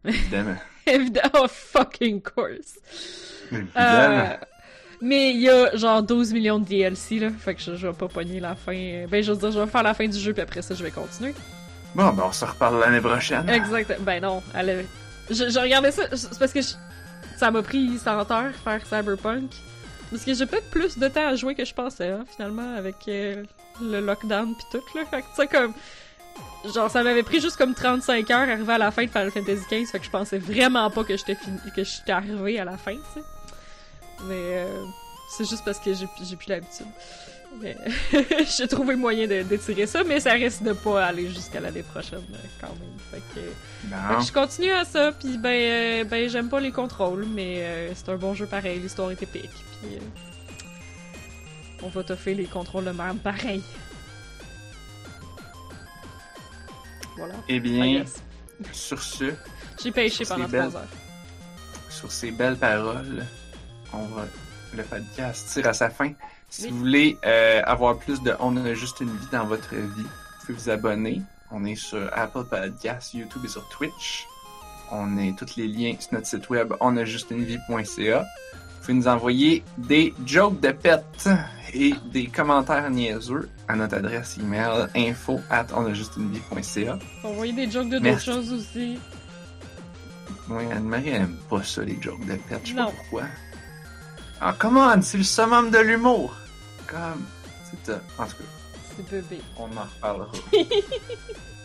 Évidemment. 0.06 0.56
Évidemment, 0.88 1.30
oh, 1.44 1.48
fucking 1.50 2.22
course! 2.22 2.80
Évidemment. 3.52 3.68
Euh, 3.76 4.36
mais 5.02 5.32
il 5.32 5.42
y 5.42 5.50
a 5.50 5.76
genre 5.76 6.02
12 6.02 6.34
millions 6.34 6.58
de 6.60 6.66
DLC, 6.66 7.20
là, 7.20 7.30
fait 7.30 7.54
que 7.56 7.62
je, 7.62 7.76
je 7.76 7.88
vais 7.88 7.94
pas 7.94 8.08
pogner 8.08 8.40
la 8.40 8.56
fin. 8.56 9.06
Ben, 9.10 9.22
je 9.22 9.32
veux 9.32 9.38
dire, 9.38 9.52
je 9.52 9.60
vais 9.60 9.68
faire 9.68 9.84
la 9.84 9.94
fin 9.94 10.08
du 10.08 10.18
jeu, 10.18 10.34
puis 10.34 10.42
après 10.42 10.62
ça, 10.62 10.74
je 10.74 10.84
vais 10.84 10.92
continuer. 10.92 11.36
Bon, 11.94 12.10
ben, 12.14 12.24
on 12.28 12.32
se 12.32 12.46
reparle 12.46 12.80
l'année 12.80 13.02
prochaine. 13.02 13.48
Exact. 13.50 13.98
Ben 14.02 14.22
non, 14.22 14.42
avait- 14.54 14.86
je, 15.30 15.50
je 15.50 15.60
regardais 15.60 15.92
ça, 15.92 16.04
c'est 16.16 16.40
parce 16.40 16.54
que 16.54 16.62
je- 16.62 16.74
ça 17.38 17.52
m'a 17.52 17.62
pris 17.62 17.98
100 17.98 18.32
heures 18.32 18.54
faire 18.64 18.82
Cyberpunk. 18.86 19.52
Parce 20.10 20.24
que 20.24 20.34
j'ai 20.34 20.46
peut-être 20.46 20.70
plus 20.72 20.98
de 20.98 21.08
temps 21.10 21.28
à 21.28 21.36
jouer 21.36 21.54
que 21.54 21.66
je 21.66 21.74
pensais, 21.74 22.08
hein, 22.10 22.24
finalement, 22.36 22.76
avec 22.78 22.96
euh, 23.10 23.44
le 23.82 24.00
lockdown 24.00 24.56
pis 24.56 24.64
tout, 24.72 24.84
là. 24.98 25.04
Fait 25.06 25.22
que, 25.22 25.28
tu 25.28 25.36
sais, 25.36 25.48
comme... 25.48 25.74
Genre, 26.74 26.90
ça 26.92 27.04
m'avait 27.04 27.24
pris 27.24 27.40
juste 27.40 27.56
comme 27.56 27.74
35 27.74 28.30
heures 28.32 28.50
arriver 28.50 28.74
à 28.74 28.78
la 28.78 28.92
fin 28.92 29.04
de 29.04 29.10
Final 29.10 29.32
Fantasy 29.32 29.62
XV, 29.70 29.86
fait 29.86 30.00
que 30.00 30.06
je 30.06 30.10
pensais 30.10 30.38
vraiment 30.38 30.90
pas 30.90 31.04
que 31.04 31.16
j'étais 31.16 31.36
fini, 31.36 31.58
que 31.76 31.84
j'étais 31.84 32.12
arrivé 32.12 32.60
à 32.60 32.66
la 32.66 32.78
fin, 32.78 32.94
tu 32.94 33.00
sais. 33.14 33.26
Mais 34.24 34.34
euh, 34.36 34.84
c'est 35.30 35.48
juste 35.48 35.64
parce 35.64 35.80
que 35.80 35.94
j'ai 35.94 36.08
j'ai 36.24 36.36
plus 36.36 36.50
l'habitude. 36.50 36.88
Mais 37.62 37.78
j'ai 38.58 38.68
trouvé 38.68 38.96
moyen 38.96 39.26
de- 39.28 39.44
d'étirer 39.44 39.86
ça, 39.88 40.04
mais 40.04 40.20
ça 40.20 40.34
risque 40.34 40.64
de 40.64 40.74
pas 40.74 41.06
aller 41.06 41.30
jusqu'à 41.30 41.60
l'année 41.62 41.84
prochaine, 41.84 42.26
euh, 42.34 42.38
quand 42.60 42.68
même. 42.68 42.98
Fait 43.12 43.22
que... 43.34 43.40
Fait 44.10 44.16
que 44.20 44.28
je 44.28 44.34
continue 44.34 44.72
à 44.72 44.84
ça, 44.84 45.12
puis 45.14 45.38
ben, 45.38 45.50
euh, 45.50 46.04
ben 46.04 46.28
j'aime 46.30 46.50
pas 46.50 46.60
les 46.60 46.72
contrôles, 46.72 47.26
mais 47.34 47.60
euh, 47.62 47.92
c'est 47.96 48.10
un 48.12 48.18
bon 48.18 48.34
jeu 48.34 48.48
pareil, 48.48 48.80
l'histoire 48.80 49.12
est 49.12 49.22
épique, 49.24 49.50
puis 49.82 49.98
on 51.84 51.88
va 51.90 52.04
toffer 52.04 52.34
les 52.34 52.46
contrôles 52.46 52.86
de 52.86 52.92
merde 52.92 53.20
pareil. 53.20 53.64
Voilà. 57.18 57.34
Eh 57.48 57.60
bien, 57.60 58.04
sur 58.72 59.02
ce, 59.02 59.34
J'ai 59.82 59.92
pêché 59.92 60.24
pendant 60.26 60.48
trois 60.48 60.76
heures. 60.78 60.88
sur 61.90 62.12
ces 62.12 62.32
belles 62.32 62.58
paroles, 62.58 63.26
on 63.94 64.04
va 64.06 64.26
le 64.76 64.84
podcast 64.84 65.50
tire 65.52 65.68
à 65.68 65.74
sa 65.74 65.90
fin. 65.90 66.12
Si 66.50 66.64
Oui. 66.66 66.70
vous 66.72 66.78
voulez 66.80 67.18
euh, 67.26 67.62
avoir 67.66 67.98
plus 67.98 68.22
de 68.22 68.34
On 68.40 68.56
a 68.58 68.74
juste 68.74 69.02
une 69.02 69.16
vie 69.16 69.28
dans 69.32 69.46
votre 69.46 69.76
vie, 69.76 70.04
vous 70.04 70.46
pouvez 70.46 70.54
vous 70.58 70.70
abonner. 70.70 71.22
On 71.52 71.64
est 71.66 71.76
sur 71.76 72.10
Apple 72.14 72.44
Podcasts, 72.46 73.14
YouTube 73.14 73.42
et 73.46 73.48
sur 73.50 73.68
Twitch. 73.70 74.26
On 74.92 75.18
est 75.18 75.38
tous 75.38 75.56
les 75.58 75.68
liens 75.68 75.96
sur 76.00 76.14
notre 76.14 76.28
site 76.28 76.50
web 76.50 76.74
onajustunevie.ca. 76.80 78.26
Vous 78.88 78.94
pouvez 78.94 79.04
nous 79.04 79.08
envoyer 79.10 79.64
des 79.78 80.14
jokes 80.26 80.62
de 80.62 80.72
pets 80.72 81.28
et 81.74 81.94
des 82.14 82.28
commentaires 82.28 82.90
niaiseux 82.90 83.50
à 83.68 83.76
notre 83.76 83.96
adresse 83.98 84.38
email 84.38 84.88
info 84.96 85.42
at 85.50 85.66
onajustunevie.ca. 85.76 86.98
Envoyer 87.26 87.52
des 87.52 87.70
jokes 87.70 87.90
de 87.90 88.00
d'autres 88.00 88.22
choses 88.22 88.54
aussi. 88.54 88.98
Oui, 90.50 90.64
Anne-Marie 90.72 91.10
elle 91.10 91.22
aime 91.24 91.38
pas 91.50 91.62
ça, 91.64 91.82
les 91.84 92.02
jokes 92.02 92.26
de 92.28 92.36
pets. 92.36 92.62
Je 92.64 92.70
sais 92.70 92.76
pas 92.76 92.86
pourquoi. 92.86 93.24
Ah, 94.40 94.56
come 94.58 94.78
on, 94.78 95.02
c'est 95.02 95.18
le 95.18 95.26
summum 95.26 95.70
de 95.70 95.80
l'humour. 95.80 96.34
Comme, 96.88 97.26
c'est. 97.84 97.92
En 98.18 98.26
tout 98.26 98.38
cas, 98.38 98.44
C'est 98.96 99.10
bébé. 99.12 99.42
on 99.58 99.64
en 99.66 99.82
reparlera. 99.96 100.32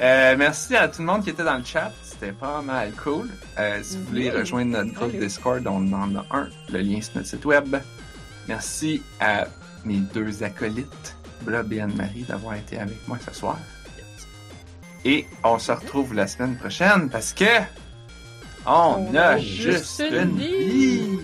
Euh, 0.00 0.34
merci 0.36 0.74
à 0.76 0.88
tout 0.88 1.00
le 1.02 1.06
monde 1.06 1.22
qui 1.22 1.30
était 1.30 1.44
dans 1.44 1.56
le 1.58 1.64
chat. 1.64 1.92
C'était 2.02 2.32
pas 2.32 2.60
mal 2.62 2.92
cool. 3.02 3.28
Euh, 3.58 3.80
si 3.82 3.96
vous 3.98 4.04
voulez 4.04 4.30
rejoindre 4.30 4.70
notre 4.82 4.92
groupe. 4.94 5.12
Discord, 5.18 5.66
on 5.66 5.92
en 5.92 6.16
a 6.16 6.24
un. 6.30 6.48
Le 6.70 6.80
lien 6.80 7.00
sur 7.00 7.16
notre 7.16 7.28
site 7.28 7.44
web. 7.44 7.76
Merci 8.48 9.02
à 9.20 9.46
mes 9.84 9.98
deux 9.98 10.42
acolytes, 10.42 11.16
Blob 11.42 11.72
et 11.72 11.80
Anne-Marie, 11.80 12.22
d'avoir 12.24 12.54
été 12.54 12.78
avec 12.78 12.96
moi 13.06 13.18
ce 13.26 13.34
soir. 13.34 13.58
Et 15.04 15.26
on 15.44 15.58
se 15.58 15.72
retrouve 15.72 16.14
la 16.14 16.26
semaine 16.26 16.56
prochaine 16.56 17.08
parce 17.10 17.32
que 17.32 17.44
on, 18.66 19.06
On 19.10 19.14
a, 19.16 19.20
a 19.22 19.38
juste 19.38 20.00
une 20.08 20.14
une 20.30 20.36
vie. 20.38 20.68
vie. 20.70 21.18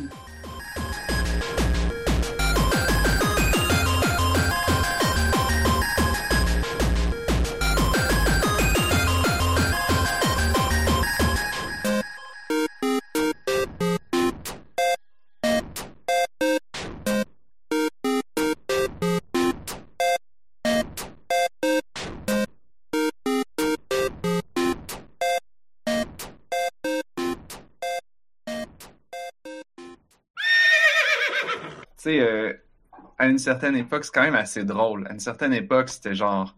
À 33.18 33.26
une 33.26 33.38
certaine 33.38 33.76
époque, 33.76 34.04
c'est 34.04 34.14
quand 34.14 34.22
même 34.22 34.34
assez 34.36 34.64
drôle. 34.64 35.06
À 35.08 35.12
une 35.12 35.20
certaine 35.20 35.52
époque, 35.52 35.88
c'était 35.88 36.14
genre 36.14 36.56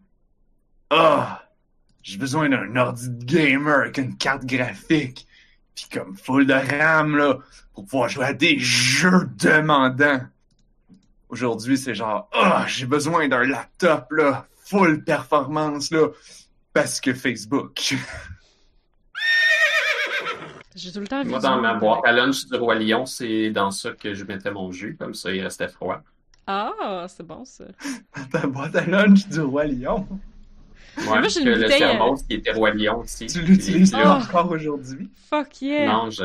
Ah, 0.91 1.43
j'ai 2.03 2.19
besoin 2.19 2.49
d'un 2.49 2.77
ordi 2.77 3.09
de 3.09 3.25
gamer 3.25 3.81
avec 3.81 3.99
une 3.99 4.17
carte 4.17 4.45
graphique, 4.45 5.27
puis 5.75 5.87
comme 5.93 6.17
full 6.17 6.47
de 6.47 6.53
RAM 6.53 7.17
là, 7.17 7.39
pour 7.75 7.85
pouvoir 7.85 8.09
jouer 8.09 8.27
à 8.27 8.35
des 8.35 8.59
jeux 8.59 9.29
demandants. 9.39 10.21
Aujourd'hui, 11.31 11.79
c'est 11.79 11.95
genre 11.95 12.29
Ah, 12.33 12.65
j'ai 12.69 12.87
besoin 12.87 13.29
d'un 13.29 13.45
laptop 13.45 14.13
là, 14.13 14.47
full 14.65 15.03
performance 15.03 15.91
là, 15.91 16.09
parce 16.75 17.01
que 17.01 17.15
Facebook. 17.15 17.95
J'ai 20.77 20.93
tout 20.93 21.01
le 21.01 21.09
temps 21.09 21.25
vu 21.25 21.31
Moi, 21.31 21.41
dans 21.41 21.61
ma 21.61 21.75
boîte 21.75 22.01
à 22.05 22.13
lunch 22.13 22.47
du 22.47 22.57
Roi 22.57 22.77
Lion, 22.77 23.05
c'est 23.05 23.51
dans 23.51 23.73
ça 23.73 23.91
que 23.91 24.15
je 24.15 24.25
mettais 24.25 24.53
mon 24.53 24.71
jus, 24.71 24.97
comme 24.97 25.15
ça 25.15 25.33
il 25.33 25.43
restait 25.43 25.67
froid. 25.67 26.01
Ah, 26.53 27.07
c'est 27.09 27.27
bon 27.27 27.45
ça. 27.45 27.65
Ta 28.33 28.47
boîte 28.47 28.75
à 28.77 28.85
lunch 28.85 29.29
du 29.29 29.41
Roi 29.41 29.67
Lion. 29.67 30.07
Ouais, 30.99 31.05
Moi, 31.05 31.29
j'ai 31.29 31.41
une 31.41 31.45
que 31.47 31.51
le 31.51 31.63
bouteille, 31.63 31.79
thermos 31.79 32.23
qui 32.29 32.35
était 32.35 32.53
Roi 32.53 32.71
Lion 32.75 32.99
aussi. 32.99 33.27
Tu 33.27 33.41
l'utilises 33.43 33.95
Ah. 33.95 34.19
encore 34.19 34.51
aujourd'hui? 34.51 35.09
Fuck 35.29 35.63
yeah. 35.63 35.87
Non, 35.87 36.11
je. 36.11 36.25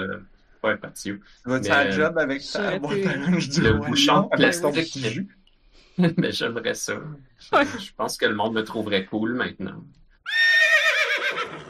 Ouais, 0.63 0.75
pas. 0.77 0.89
Tu 0.89 1.21
vas-tu 1.45 1.69
Mais, 1.69 1.75
à 1.75 1.83
la 1.85 1.91
job 1.91 2.17
avec 2.17 2.41
ta 2.51 2.79
boîte 2.79 3.05
à 3.05 3.15
lunch 3.15 3.49
du 3.49 3.61
Le 3.61 3.71
Roi 3.75 3.87
bouchon 3.87 4.13
Lion 4.15 4.29
plastique. 4.29 4.71
petit 4.73 5.09
jus? 5.09 5.27
Mais 6.17 6.31
j'aimerais 6.31 6.73
ça. 6.73 6.95
Je 7.39 7.91
pense 7.95 8.17
que 8.17 8.25
le 8.25 8.35
monde 8.35 8.53
me 8.53 8.63
trouverait 8.63 9.05
cool 9.05 9.33
maintenant. 9.35 9.83